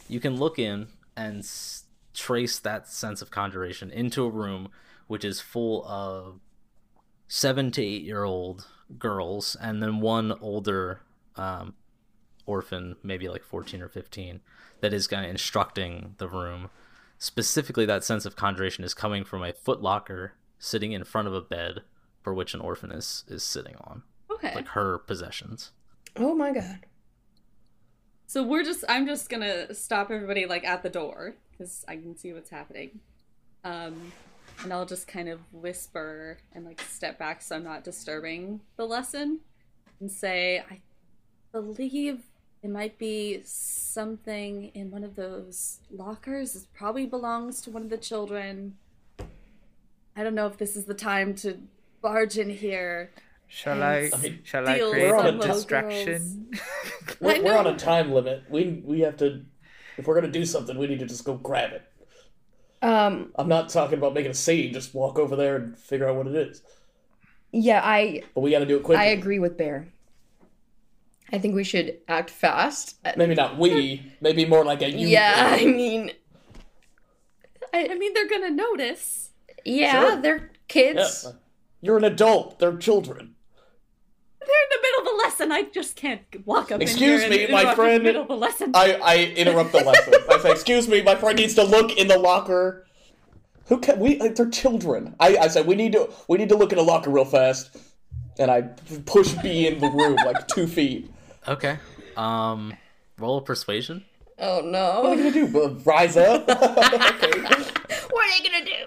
You 0.08 0.20
can 0.20 0.38
look 0.38 0.60
in 0.60 0.88
and 1.16 1.40
s- 1.40 1.84
trace 2.14 2.60
that 2.60 2.88
sense 2.88 3.22
of 3.22 3.32
conjuration 3.32 3.92
into 3.92 4.24
a 4.26 4.30
room 4.30 4.70
which 5.08 5.26
is 5.26 5.40
full 5.42 5.84
of 5.88 6.40
seven 7.28 7.72
to 7.72 7.82
eight 7.84 8.04
year 8.04 8.24
old 8.24 8.68
girls, 8.98 9.56
and 9.60 9.82
then 9.82 10.02
one 10.02 10.32
older 10.42 11.02
um, 11.36 11.74
orphan, 12.46 12.96
maybe 13.04 13.28
like 13.28 13.44
fourteen 13.44 13.82
or 13.82 13.90
fifteen, 13.90 14.42
that 14.82 14.94
is 14.94 15.08
kind 15.08 15.26
of 15.26 15.32
instructing 15.32 16.14
the 16.20 16.28
room. 16.28 16.70
Specifically, 17.20 17.86
that 17.86 18.04
sense 18.04 18.26
of 18.26 18.36
conjuration 18.36 18.84
is 18.84 18.94
coming 18.94 19.24
from 19.26 19.44
a 19.44 19.52
footlocker 19.54 20.32
sitting 20.58 20.94
in 20.94 21.04
front 21.04 21.28
of 21.28 21.34
a 21.34 21.42
bed 21.42 21.82
for 22.24 22.34
which 22.34 22.54
an 22.54 22.62
orphan 22.62 22.92
is 22.92 23.24
is 23.28 23.44
sitting 23.44 23.76
on, 23.82 24.04
Okay. 24.32 24.56
like 24.56 24.70
her 24.70 24.98
possessions. 25.00 25.72
Oh 26.16 26.34
my 26.34 26.52
god. 26.54 26.80
So 28.26 28.44
we're 28.44 28.64
just 28.64 28.84
I'm 28.88 29.06
just 29.06 29.30
gonna 29.30 29.74
stop 29.74 30.12
everybody 30.12 30.46
like 30.46 30.64
at 30.64 30.82
the 30.84 30.90
door 30.90 31.36
because 31.52 31.84
I 31.88 31.96
can 31.98 32.16
see 32.18 32.32
what's 32.34 32.50
happening. 32.50 33.00
Um 33.64 34.12
and 34.64 34.72
I'll 34.74 34.86
just 34.86 35.08
kind 35.08 35.30
of 35.30 35.40
whisper 35.54 36.38
and 36.54 36.66
like 36.66 36.82
step 36.82 37.18
back 37.18 37.42
so 37.42 37.56
I'm 37.56 37.64
not 37.64 37.84
disturbing 37.84 38.62
the 38.78 38.86
lesson 38.86 39.40
and 40.00 40.12
say, 40.12 40.64
I 40.70 40.80
believe 41.52 42.24
it 42.62 42.70
might 42.70 42.98
be 42.98 43.42
something 43.44 44.72
in 44.74 44.92
one 44.92 45.04
of 45.04 45.16
those 45.16 45.80
lockers. 45.92 46.56
It 46.56 46.64
probably 46.74 47.06
belongs 47.06 47.62
to 47.62 47.72
one 47.72 47.84
of 47.84 47.90
the 47.90 47.98
children. 47.98 48.76
I 50.16 50.24
don't 50.24 50.36
know 50.36 50.48
if 50.48 50.58
this 50.58 50.76
is 50.76 50.86
the 50.86 50.94
time 50.94 51.34
to 51.36 51.58
barge 52.02 52.38
in 52.38 52.50
here. 52.50 53.12
Shall 53.48 53.82
I, 53.82 54.12
I 54.14 54.18
mean, 54.18 54.40
shall 54.44 54.68
I 54.68 54.78
create 54.78 55.10
some 55.10 55.40
a 55.40 55.48
distraction? 55.48 56.52
We're, 57.20 57.44
we're 57.44 57.58
on 57.58 57.68
a 57.68 57.76
time 57.76 58.12
limit. 58.12 58.44
We 58.50 58.82
we 58.86 59.00
have 59.02 59.18
to. 59.18 59.44
If 59.98 60.08
we're 60.08 60.16
gonna 60.16 60.32
do 60.32 60.46
something, 60.46 60.78
we 60.78 60.88
need 60.88 61.00
to 61.00 61.06
just 61.06 61.26
go 61.26 61.36
grab 61.36 61.72
it. 61.74 61.84
Um. 62.82 63.32
I'm 63.36 63.50
not 63.50 63.70
talking 63.70 63.98
about 63.98 64.14
making 64.14 64.32
a 64.32 64.36
scene. 64.36 64.72
Just 64.72 64.94
walk 64.94 65.18
over 65.18 65.36
there 65.36 65.56
and 65.56 65.78
figure 65.78 66.08
out 66.08 66.16
what 66.16 66.28
it 66.28 66.36
is. 66.36 66.62
Yeah, 67.52 67.82
I 67.84 68.22
But 68.36 68.42
we 68.42 68.52
got 68.52 68.60
to 68.60 68.66
do 68.66 68.78
it 68.78 68.84
quickly. 68.84 69.04
I 69.04 69.10
agree 69.10 69.40
with 69.40 69.58
Bear. 69.58 69.88
I 71.32 71.38
think 71.38 71.56
we 71.56 71.64
should 71.64 71.98
act 72.08 72.30
fast. 72.30 72.96
Maybe 73.16 73.36
not 73.36 73.58
we. 73.58 74.12
Maybe 74.22 74.46
more 74.46 74.64
like 74.66 74.82
a 74.82 74.90
you. 74.90 75.08
yeah, 75.08 75.56
I 75.60 75.66
mean, 75.66 76.12
I 77.74 77.94
mean, 77.96 78.14
they're 78.14 78.30
gonna 78.30 78.50
notice. 78.52 79.30
yeah, 79.66 79.92
Sure. 79.92 80.22
they're 80.22 80.38
Yeah. 80.38 80.58
kids. 80.68 81.28
You're 81.82 81.98
an 81.98 82.04
adult. 82.04 82.60
They're 82.60 82.76
children. 82.78 83.36
They're 84.40 84.48
in 84.48 84.70
the 84.72 84.82
middle 84.82 85.02
of 85.02 85.08
a 85.14 85.18
lesson. 85.24 85.52
I 85.52 85.64
just 85.64 85.96
can't 85.96 86.22
walk 86.46 86.72
up. 86.72 86.82
Excuse 86.82 87.24
in 87.24 87.30
me, 87.30 87.44
and 87.44 87.52
my 87.52 87.62
interrupt 87.62 87.80
in 87.80 87.86
friend. 87.86 88.00
the 88.00 88.04
middle 88.04 88.24
of 88.24 88.30
a 88.32 88.36
lesson. 88.36 88.72
I 88.74 88.94
I 89.02 89.16
interrupt 89.36 89.72
the 89.72 89.84
lesson. 89.84 90.14
I 90.30 90.40
say, 90.40 90.52
"Excuse 90.52 90.88
me, 90.88 91.02
my 91.04 91.16
friend 91.16 91.38
needs 91.38 91.54
to 91.56 91.64
look 91.64 91.96
in 91.98 92.08
the 92.08 92.18
locker." 92.18 92.86
Who 93.68 93.78
can 93.80 94.00
we? 94.00 94.18
Like, 94.18 94.36
they're 94.36 94.50
children. 94.50 95.16
I 95.20 95.38
I 95.38 95.48
said 95.48 95.68
we 95.68 95.76
need 95.76 95.92
to 95.94 96.10
we 96.28 96.38
need 96.40 96.50
to 96.50 96.58
look 96.58 96.72
in 96.74 96.80
a 96.80 96.82
locker 96.82 97.12
real 97.12 97.26
fast, 97.26 97.78
and 98.40 98.50
I 98.50 98.62
push 99.06 99.34
B 99.44 99.68
in 99.68 99.80
the 99.80 99.90
room 99.92 100.16
like 100.26 100.48
two 100.48 100.66
feet. 100.66 101.12
Okay. 101.48 101.78
Um, 102.18 102.76
roll 103.18 103.38
a 103.38 103.42
persuasion. 103.42 104.06
Oh 104.38 104.62
no! 104.64 105.02
What 105.02 105.14
are 105.14 105.16
no! 105.16 105.24
you 105.24 105.32
gonna 105.32 105.48
do? 105.48 105.48
bu- 105.48 105.82
Rise 105.84 106.16
up? 106.18 106.44
okay. 106.50 107.42
What 108.10 108.28
are 108.28 108.38
you 108.38 108.44
gonna 108.50 108.66
do? 108.66 108.86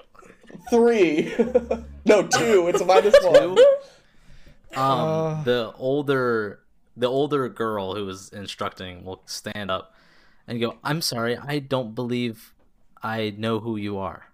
Three. 0.71 1.35
no, 2.07 2.27
two. 2.27 2.69
It's 2.69 2.81
a 2.81 2.85
minus 2.87 3.15
one. 3.23 3.59
Um, 3.59 3.59
Uh. 4.77 5.43
the 5.45 5.73
older 5.79 6.61
the 6.97 7.07
older 7.07 7.49
girl 7.49 7.95
who 7.95 8.07
was 8.07 8.31
instructing 8.31 9.05
will 9.05 9.23
stand 9.27 9.71
up 9.71 9.95
and 10.49 10.59
go, 10.61 10.77
"I'm 10.83 11.03
sorry, 11.03 11.37
I 11.37 11.59
don't 11.59 11.95
believe 11.95 12.55
I 13.03 13.35
know 13.37 13.61
who 13.61 13.77
you 13.77 13.99
are." 13.99 14.29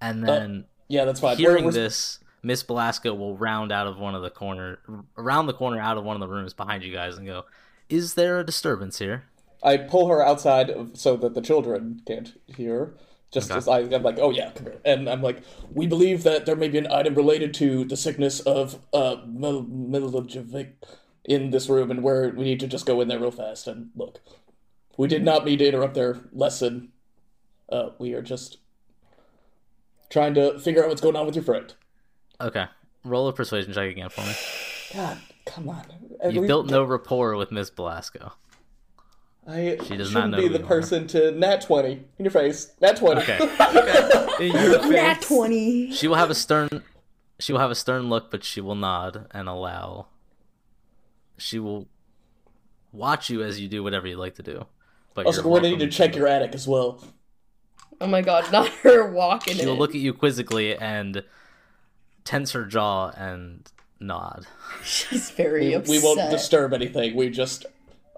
And 0.00 0.26
then 0.26 0.64
Yeah, 0.88 1.04
that's 1.04 1.20
fine. 1.20 1.36
hearing 1.36 1.64
We're- 1.64 1.74
we're- 1.74 1.84
this, 1.84 2.18
Miss 2.42 2.62
Belasco 2.62 3.14
will 3.14 3.36
round 3.36 3.70
out 3.70 3.86
of 3.86 3.98
one 3.98 4.14
of 4.14 4.22
the 4.22 4.30
corner, 4.30 4.78
around 5.16 5.46
the 5.46 5.52
corner, 5.54 5.80
out 5.80 5.96
of 5.96 6.04
one 6.04 6.16
of 6.16 6.20
the 6.20 6.28
rooms 6.28 6.52
behind 6.54 6.82
you 6.82 6.92
guys, 6.92 7.16
and 7.16 7.26
go, 7.26 7.44
"Is 7.88 8.14
there 8.14 8.40
a 8.40 8.44
disturbance 8.44 8.98
here?" 8.98 9.24
I 9.62 9.76
pull 9.76 10.08
her 10.08 10.24
outside 10.24 10.72
so 10.94 11.16
that 11.16 11.34
the 11.34 11.40
children 11.40 12.02
can't 12.04 12.34
hear. 12.46 12.94
Just 13.30 13.50
Okay. 13.50 13.58
as 13.58 13.68
I, 13.68 13.78
I'm 13.78 14.02
like, 14.02 14.18
oh 14.20 14.30
yeah, 14.30 14.50
come 14.50 14.66
here, 14.66 14.80
and 14.84 15.08
I'm 15.08 15.22
like, 15.22 15.42
we 15.72 15.86
believe 15.86 16.22
that 16.24 16.44
there 16.44 16.56
may 16.56 16.68
be 16.68 16.76
an 16.78 16.90
item 16.90 17.14
related 17.14 17.54
to 17.54 17.84
the 17.84 17.96
sickness 17.96 18.40
of 18.40 18.80
uh 18.92 19.16
Milovaj 19.26 20.72
in 21.24 21.50
this 21.50 21.68
room, 21.68 21.90
and 21.90 22.02
where 22.02 22.28
we 22.30 22.44
need 22.44 22.60
to 22.60 22.66
just 22.66 22.84
go 22.84 23.00
in 23.00 23.08
there 23.08 23.20
real 23.20 23.30
fast 23.30 23.66
and 23.68 23.90
look. 23.94 24.20
We 24.98 25.08
did 25.08 25.24
not 25.24 25.44
mean 25.44 25.58
to 25.60 25.66
interrupt 25.68 25.94
their 25.94 26.18
lesson. 26.32 26.90
Uh, 27.70 27.90
we 27.98 28.12
are 28.12 28.20
just 28.20 28.58
trying 30.10 30.34
to 30.34 30.58
figure 30.58 30.82
out 30.82 30.90
what's 30.90 31.00
going 31.00 31.16
on 31.16 31.24
with 31.24 31.34
your 31.36 31.44
friend. 31.44 31.72
Okay, 32.42 32.66
roll 33.04 33.28
a 33.28 33.32
persuasion 33.32 33.72
check 33.72 33.90
again 33.90 34.08
for 34.08 34.20
me. 34.22 34.34
God, 34.94 35.18
come 35.46 35.68
on. 35.68 35.84
You 36.30 36.40
We- 36.42 36.46
built 36.46 36.66
no 36.66 36.84
rapport 36.84 37.36
with 37.36 37.50
Miss 37.52 37.70
Belasco. 37.70 38.32
I 39.46 39.76
She 39.86 39.96
does 39.96 40.08
shouldn't 40.08 40.12
not 40.12 40.30
know 40.30 40.36
be 40.36 40.46
the 40.48 40.62
are. 40.62 40.66
person 40.66 41.06
to 41.08 41.32
nat 41.32 41.62
twenty 41.62 42.04
in 42.18 42.24
your 42.24 42.30
face. 42.30 42.72
Nat 42.80 42.96
twenty. 42.96 43.22
Okay. 43.22 43.38
In 44.46 44.52
your 44.52 44.88
Nat 44.90 45.20
twenty. 45.22 45.90
She 45.92 46.06
will 46.06 46.14
have 46.16 46.30
a 46.30 46.34
stern 46.34 46.82
she 47.40 47.52
will 47.52 47.58
have 47.60 47.70
a 47.72 47.74
stern 47.74 48.08
look, 48.08 48.30
but 48.30 48.44
she 48.44 48.60
will 48.60 48.76
nod 48.76 49.26
and 49.32 49.48
allow 49.48 50.06
she 51.38 51.58
will 51.58 51.88
watch 52.92 53.30
you 53.30 53.42
as 53.42 53.58
you 53.60 53.66
do 53.68 53.82
whatever 53.82 54.06
you 54.06 54.16
like 54.16 54.36
to 54.36 54.42
do. 54.44 54.66
But 55.14 55.26
Also, 55.26 55.42
you're 55.42 55.50
we're 55.50 55.58
gonna 55.60 55.70
need 55.70 55.80
to 55.80 55.88
check 55.90 56.14
your 56.14 56.28
attic 56.28 56.54
as 56.54 56.68
well. 56.68 57.02
Oh 58.00 58.06
my 58.06 58.22
god! 58.22 58.50
Not 58.52 58.68
her 58.68 59.10
walking 59.10 59.56
She 59.56 59.66
will 59.66 59.76
look 59.76 59.90
at 59.90 60.00
you 60.00 60.14
quizzically 60.14 60.76
and 60.80 61.24
tense 62.24 62.52
her 62.52 62.64
jaw 62.64 63.10
and 63.16 63.70
nod. 64.00 64.46
She's 64.82 65.30
very 65.30 65.68
We, 65.68 65.74
upset. 65.74 65.90
we 65.90 66.02
won't 66.02 66.30
disturb 66.30 66.72
anything. 66.72 67.14
We 67.16 67.30
just 67.30 67.66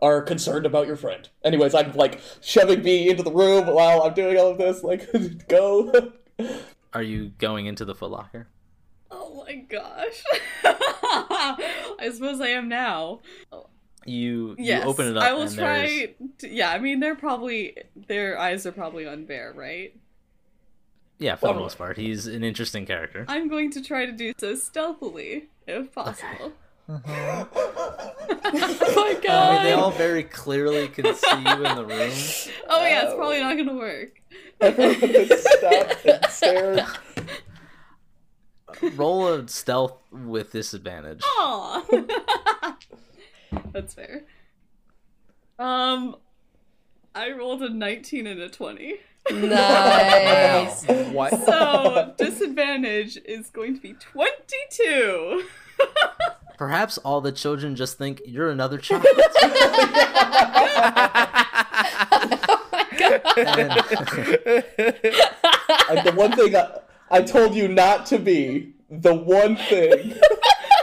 are 0.02 0.20
concerned 0.22 0.66
about 0.66 0.86
your 0.86 0.96
friend. 0.96 1.28
Anyways, 1.44 1.74
I'm 1.74 1.92
like 1.92 2.20
shoving 2.40 2.82
B 2.82 3.08
into 3.08 3.22
the 3.22 3.32
room 3.32 3.66
while 3.66 4.02
I'm 4.02 4.14
doing 4.14 4.36
all 4.38 4.48
of 4.48 4.58
this. 4.58 4.82
Like, 4.82 5.08
go. 5.48 6.12
Are 6.92 7.02
you 7.02 7.30
going 7.38 7.66
into 7.66 7.84
the 7.84 7.94
footlocker? 7.94 8.46
Oh 9.10 9.44
my 9.46 9.54
gosh. 9.54 10.22
I 10.64 12.10
suppose 12.12 12.40
I 12.40 12.48
am 12.48 12.68
now. 12.68 13.20
You 14.06 14.54
Yes. 14.58 14.84
you 14.84 14.90
open 14.90 15.06
it 15.08 15.16
up 15.16 15.22
I 15.22 15.32
will 15.32 15.42
and 15.42 15.54
try. 15.54 16.14
To, 16.38 16.48
yeah, 16.48 16.70
I 16.70 16.78
mean, 16.78 17.00
they're 17.00 17.14
probably 17.14 17.76
their 17.96 18.38
eyes 18.38 18.66
are 18.66 18.72
probably 18.72 19.06
on 19.06 19.24
Bear, 19.24 19.52
right? 19.54 19.94
Yeah, 21.18 21.36
for 21.36 21.54
the 21.54 21.60
most 21.60 21.78
part. 21.78 21.96
He's 21.96 22.26
an 22.26 22.44
interesting 22.44 22.86
character. 22.86 23.24
I'm 23.28 23.48
going 23.48 23.70
to 23.72 23.82
try 23.82 24.06
to 24.06 24.12
do 24.12 24.32
so 24.38 24.54
stealthily, 24.54 25.48
if 25.66 25.92
possible. 25.92 26.52
Uh-huh. 26.88 27.46
oh 27.56 28.94
my 28.96 29.16
I 29.28 29.54
mean, 29.54 29.64
they 29.64 29.72
all 29.72 29.90
very 29.90 30.22
clearly 30.22 30.88
can 30.88 31.14
see 31.14 31.36
you 31.36 31.64
in 31.64 31.76
the 31.76 31.84
room. 31.84 32.12
Oh 32.68 32.84
yeah, 32.84 33.04
it's 33.04 33.14
probably 33.14 33.40
not 33.40 33.56
gonna 33.56 33.74
work. 33.74 34.20
Everyone 34.60 35.00
just 35.00 35.48
stopped 35.48 36.04
and 36.04 36.26
stared. 36.26 36.84
Roll 38.96 39.28
a 39.28 39.48
stealth 39.48 39.98
with 40.12 40.52
disadvantage. 40.52 41.22
Aw. 41.24 42.74
That's 43.72 43.94
fair. 43.94 44.24
Um, 45.58 46.16
I 47.14 47.30
rolled 47.32 47.62
a 47.62 47.70
19 47.70 48.26
and 48.26 48.40
a 48.40 48.48
20. 48.48 48.96
Nice. 49.30 50.84
What? 51.12 51.30
So 51.44 52.14
disadvantage 52.18 53.16
is 53.24 53.50
going 53.50 53.74
to 53.74 53.80
be 53.80 53.94
22. 53.94 55.44
Perhaps 56.58 56.98
all 56.98 57.20
the 57.20 57.32
children 57.32 57.74
just 57.74 57.98
think 57.98 58.22
you're 58.26 58.50
another 58.50 58.78
child. 58.78 59.04
And- 65.88 66.06
the 66.06 66.12
one 66.14 66.32
thing 66.32 66.54
I, 66.56 66.78
I 67.10 67.22
told 67.22 67.54
you 67.54 67.68
not 67.68 68.06
to 68.06 68.18
be. 68.18 68.72
The 68.90 69.14
one 69.14 69.56
thing. 69.56 70.14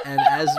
and 0.05 0.19
as 0.31 0.49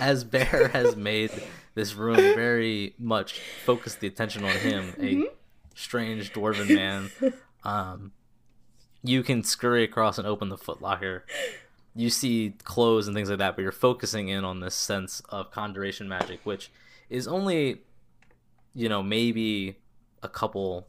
as 0.00 0.24
Bear 0.24 0.68
has 0.68 0.96
made 0.96 1.30
this 1.74 1.94
room 1.94 2.16
very 2.16 2.94
much 2.98 3.40
focused 3.64 4.00
the 4.00 4.06
attention 4.06 4.44
on 4.44 4.56
him, 4.56 4.94
a 4.98 5.02
mm-hmm. 5.02 5.22
Strange 5.74 6.32
dwarven 6.32 6.74
man, 6.74 7.10
um, 7.64 8.12
you 9.02 9.22
can 9.22 9.42
scurry 9.42 9.84
across 9.84 10.18
and 10.18 10.26
open 10.26 10.48
the 10.48 10.56
footlocker. 10.56 11.22
You 11.94 12.10
see 12.10 12.54
clothes 12.64 13.06
and 13.06 13.14
things 13.14 13.28
like 13.28 13.38
that, 13.38 13.54
but 13.56 13.62
you're 13.62 13.72
focusing 13.72 14.28
in 14.28 14.44
on 14.44 14.60
this 14.60 14.74
sense 14.74 15.20
of 15.28 15.50
conjuration 15.50 16.08
magic, 16.08 16.40
which 16.44 16.70
is 17.08 17.28
only, 17.28 17.82
you 18.74 18.88
know, 18.88 19.02
maybe 19.02 19.76
a 20.22 20.28
couple 20.28 20.88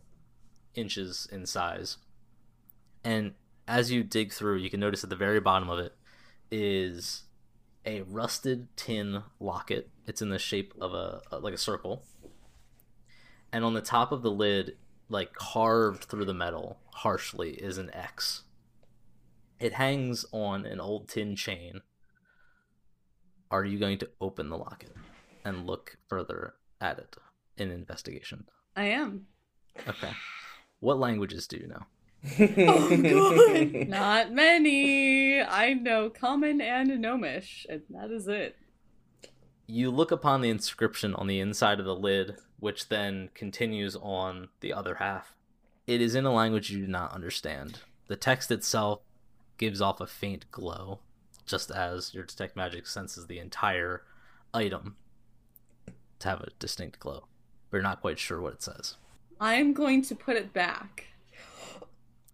inches 0.73 1.27
in 1.31 1.45
size. 1.45 1.97
And 3.03 3.33
as 3.67 3.91
you 3.91 4.03
dig 4.03 4.33
through, 4.33 4.57
you 4.57 4.69
can 4.69 4.79
notice 4.79 5.03
at 5.03 5.09
the 5.09 5.15
very 5.15 5.39
bottom 5.39 5.69
of 5.69 5.77
it 5.79 5.93
is 6.49 7.23
a 7.85 8.01
rusted 8.01 8.67
tin 8.75 9.23
locket. 9.39 9.89
It's 10.07 10.21
in 10.21 10.29
the 10.29 10.39
shape 10.39 10.73
of 10.81 10.93
a, 10.93 11.21
a- 11.31 11.39
like 11.39 11.53
a 11.53 11.57
circle. 11.57 12.03
And 13.55 13.63
on 13.63 13.73
the 13.73 13.79
top 13.79 14.11
of 14.11 14.21
the 14.21 14.31
lid, 14.31 14.75
like 15.07 15.33
carved 15.33 16.03
through 16.03 16.25
the 16.25 16.33
metal 16.33 16.77
harshly 16.91 17.51
is 17.51 17.77
an 17.77 17.89
X. 17.93 18.43
It 19.61 19.71
hangs 19.71 20.25
on 20.33 20.65
an 20.65 20.81
old 20.81 21.07
tin 21.07 21.37
chain. 21.37 21.79
Are 23.49 23.63
you 23.63 23.79
going 23.79 23.97
to 23.99 24.09
open 24.19 24.49
the 24.49 24.57
locket 24.57 24.93
and 25.45 25.65
look 25.65 25.95
further 26.09 26.55
at 26.81 26.99
it 26.99 27.15
in 27.55 27.71
investigation? 27.71 28.43
I 28.75 28.87
am. 28.87 29.27
Okay. 29.87 30.11
What 30.81 30.99
languages 30.99 31.47
do 31.47 31.55
you 31.55 31.67
know? 31.67 31.85
Oh, 32.67 33.85
Not 33.87 34.33
many. 34.33 35.41
I 35.41 35.75
know 35.75 36.09
Common 36.09 36.59
and 36.59 36.99
Gnomish, 36.99 37.65
and 37.69 37.83
that 37.91 38.11
is 38.11 38.27
it. 38.27 38.57
You 39.65 39.91
look 39.91 40.11
upon 40.11 40.41
the 40.41 40.49
inscription 40.49 41.15
on 41.15 41.27
the 41.27 41.39
inside 41.39 41.79
of 41.79 41.85
the 41.85 41.95
lid, 41.95 42.35
which 42.59 42.89
then 42.89 43.29
continues 43.33 43.95
on 43.95 44.49
the 44.61 44.73
other 44.73 44.95
half. 44.95 45.35
It 45.87 46.01
is 46.01 46.15
in 46.15 46.25
a 46.25 46.33
language 46.33 46.69
you 46.71 46.85
do 46.85 46.91
not 46.91 47.11
understand. 47.13 47.79
The 48.07 48.15
text 48.15 48.51
itself 48.51 49.01
gives 49.57 49.81
off 49.81 50.01
a 50.01 50.07
faint 50.07 50.49
glow, 50.51 50.99
just 51.45 51.69
as 51.71 52.13
your 52.13 52.23
detect 52.23 52.55
magic 52.55 52.87
senses 52.87 53.27
the 53.27 53.39
entire 53.39 54.03
item 54.53 54.95
to 56.19 56.29
have 56.29 56.41
a 56.41 56.49
distinct 56.59 56.99
glow. 56.99 57.25
But 57.69 57.77
you're 57.77 57.83
not 57.83 58.01
quite 58.01 58.19
sure 58.19 58.41
what 58.41 58.53
it 58.53 58.63
says. 58.63 58.95
I'm 59.39 59.73
going 59.73 60.01
to 60.03 60.15
put 60.15 60.37
it 60.37 60.53
back 60.53 61.05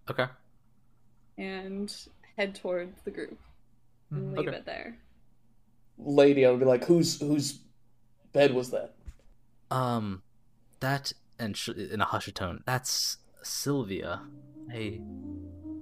Okay. 0.09 0.27
and 1.37 1.93
head 2.37 2.55
toward 2.55 2.93
the 3.05 3.11
group 3.11 3.39
and 4.11 4.31
hmm. 4.31 4.37
leave 4.37 4.47
Okay. 4.47 4.57
it 4.57 4.65
there. 4.65 4.97
Lady, 5.97 6.45
I 6.45 6.51
would 6.51 6.59
be 6.59 6.65
like, 6.65 6.83
whose 6.85 7.19
whose 7.19 7.59
bed 8.33 8.53
was 8.53 8.71
that? 8.71 8.93
Um, 9.71 10.21
that 10.81 11.13
and 11.39 11.57
sh- 11.57 11.69
in 11.69 12.01
a 12.01 12.05
hushed 12.05 12.35
tone, 12.35 12.61
that's 12.65 13.17
Sylvia. 13.41 14.21
I 14.71 15.01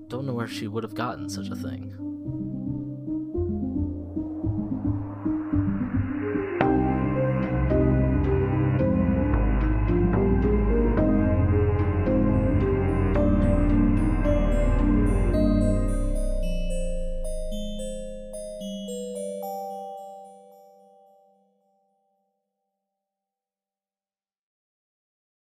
don't 0.08 0.26
know 0.26 0.34
where 0.34 0.48
she 0.48 0.68
would 0.68 0.84
have 0.84 0.96
gotten 0.96 1.30
such 1.30 1.50
a 1.50 1.56
thing. 1.56 2.09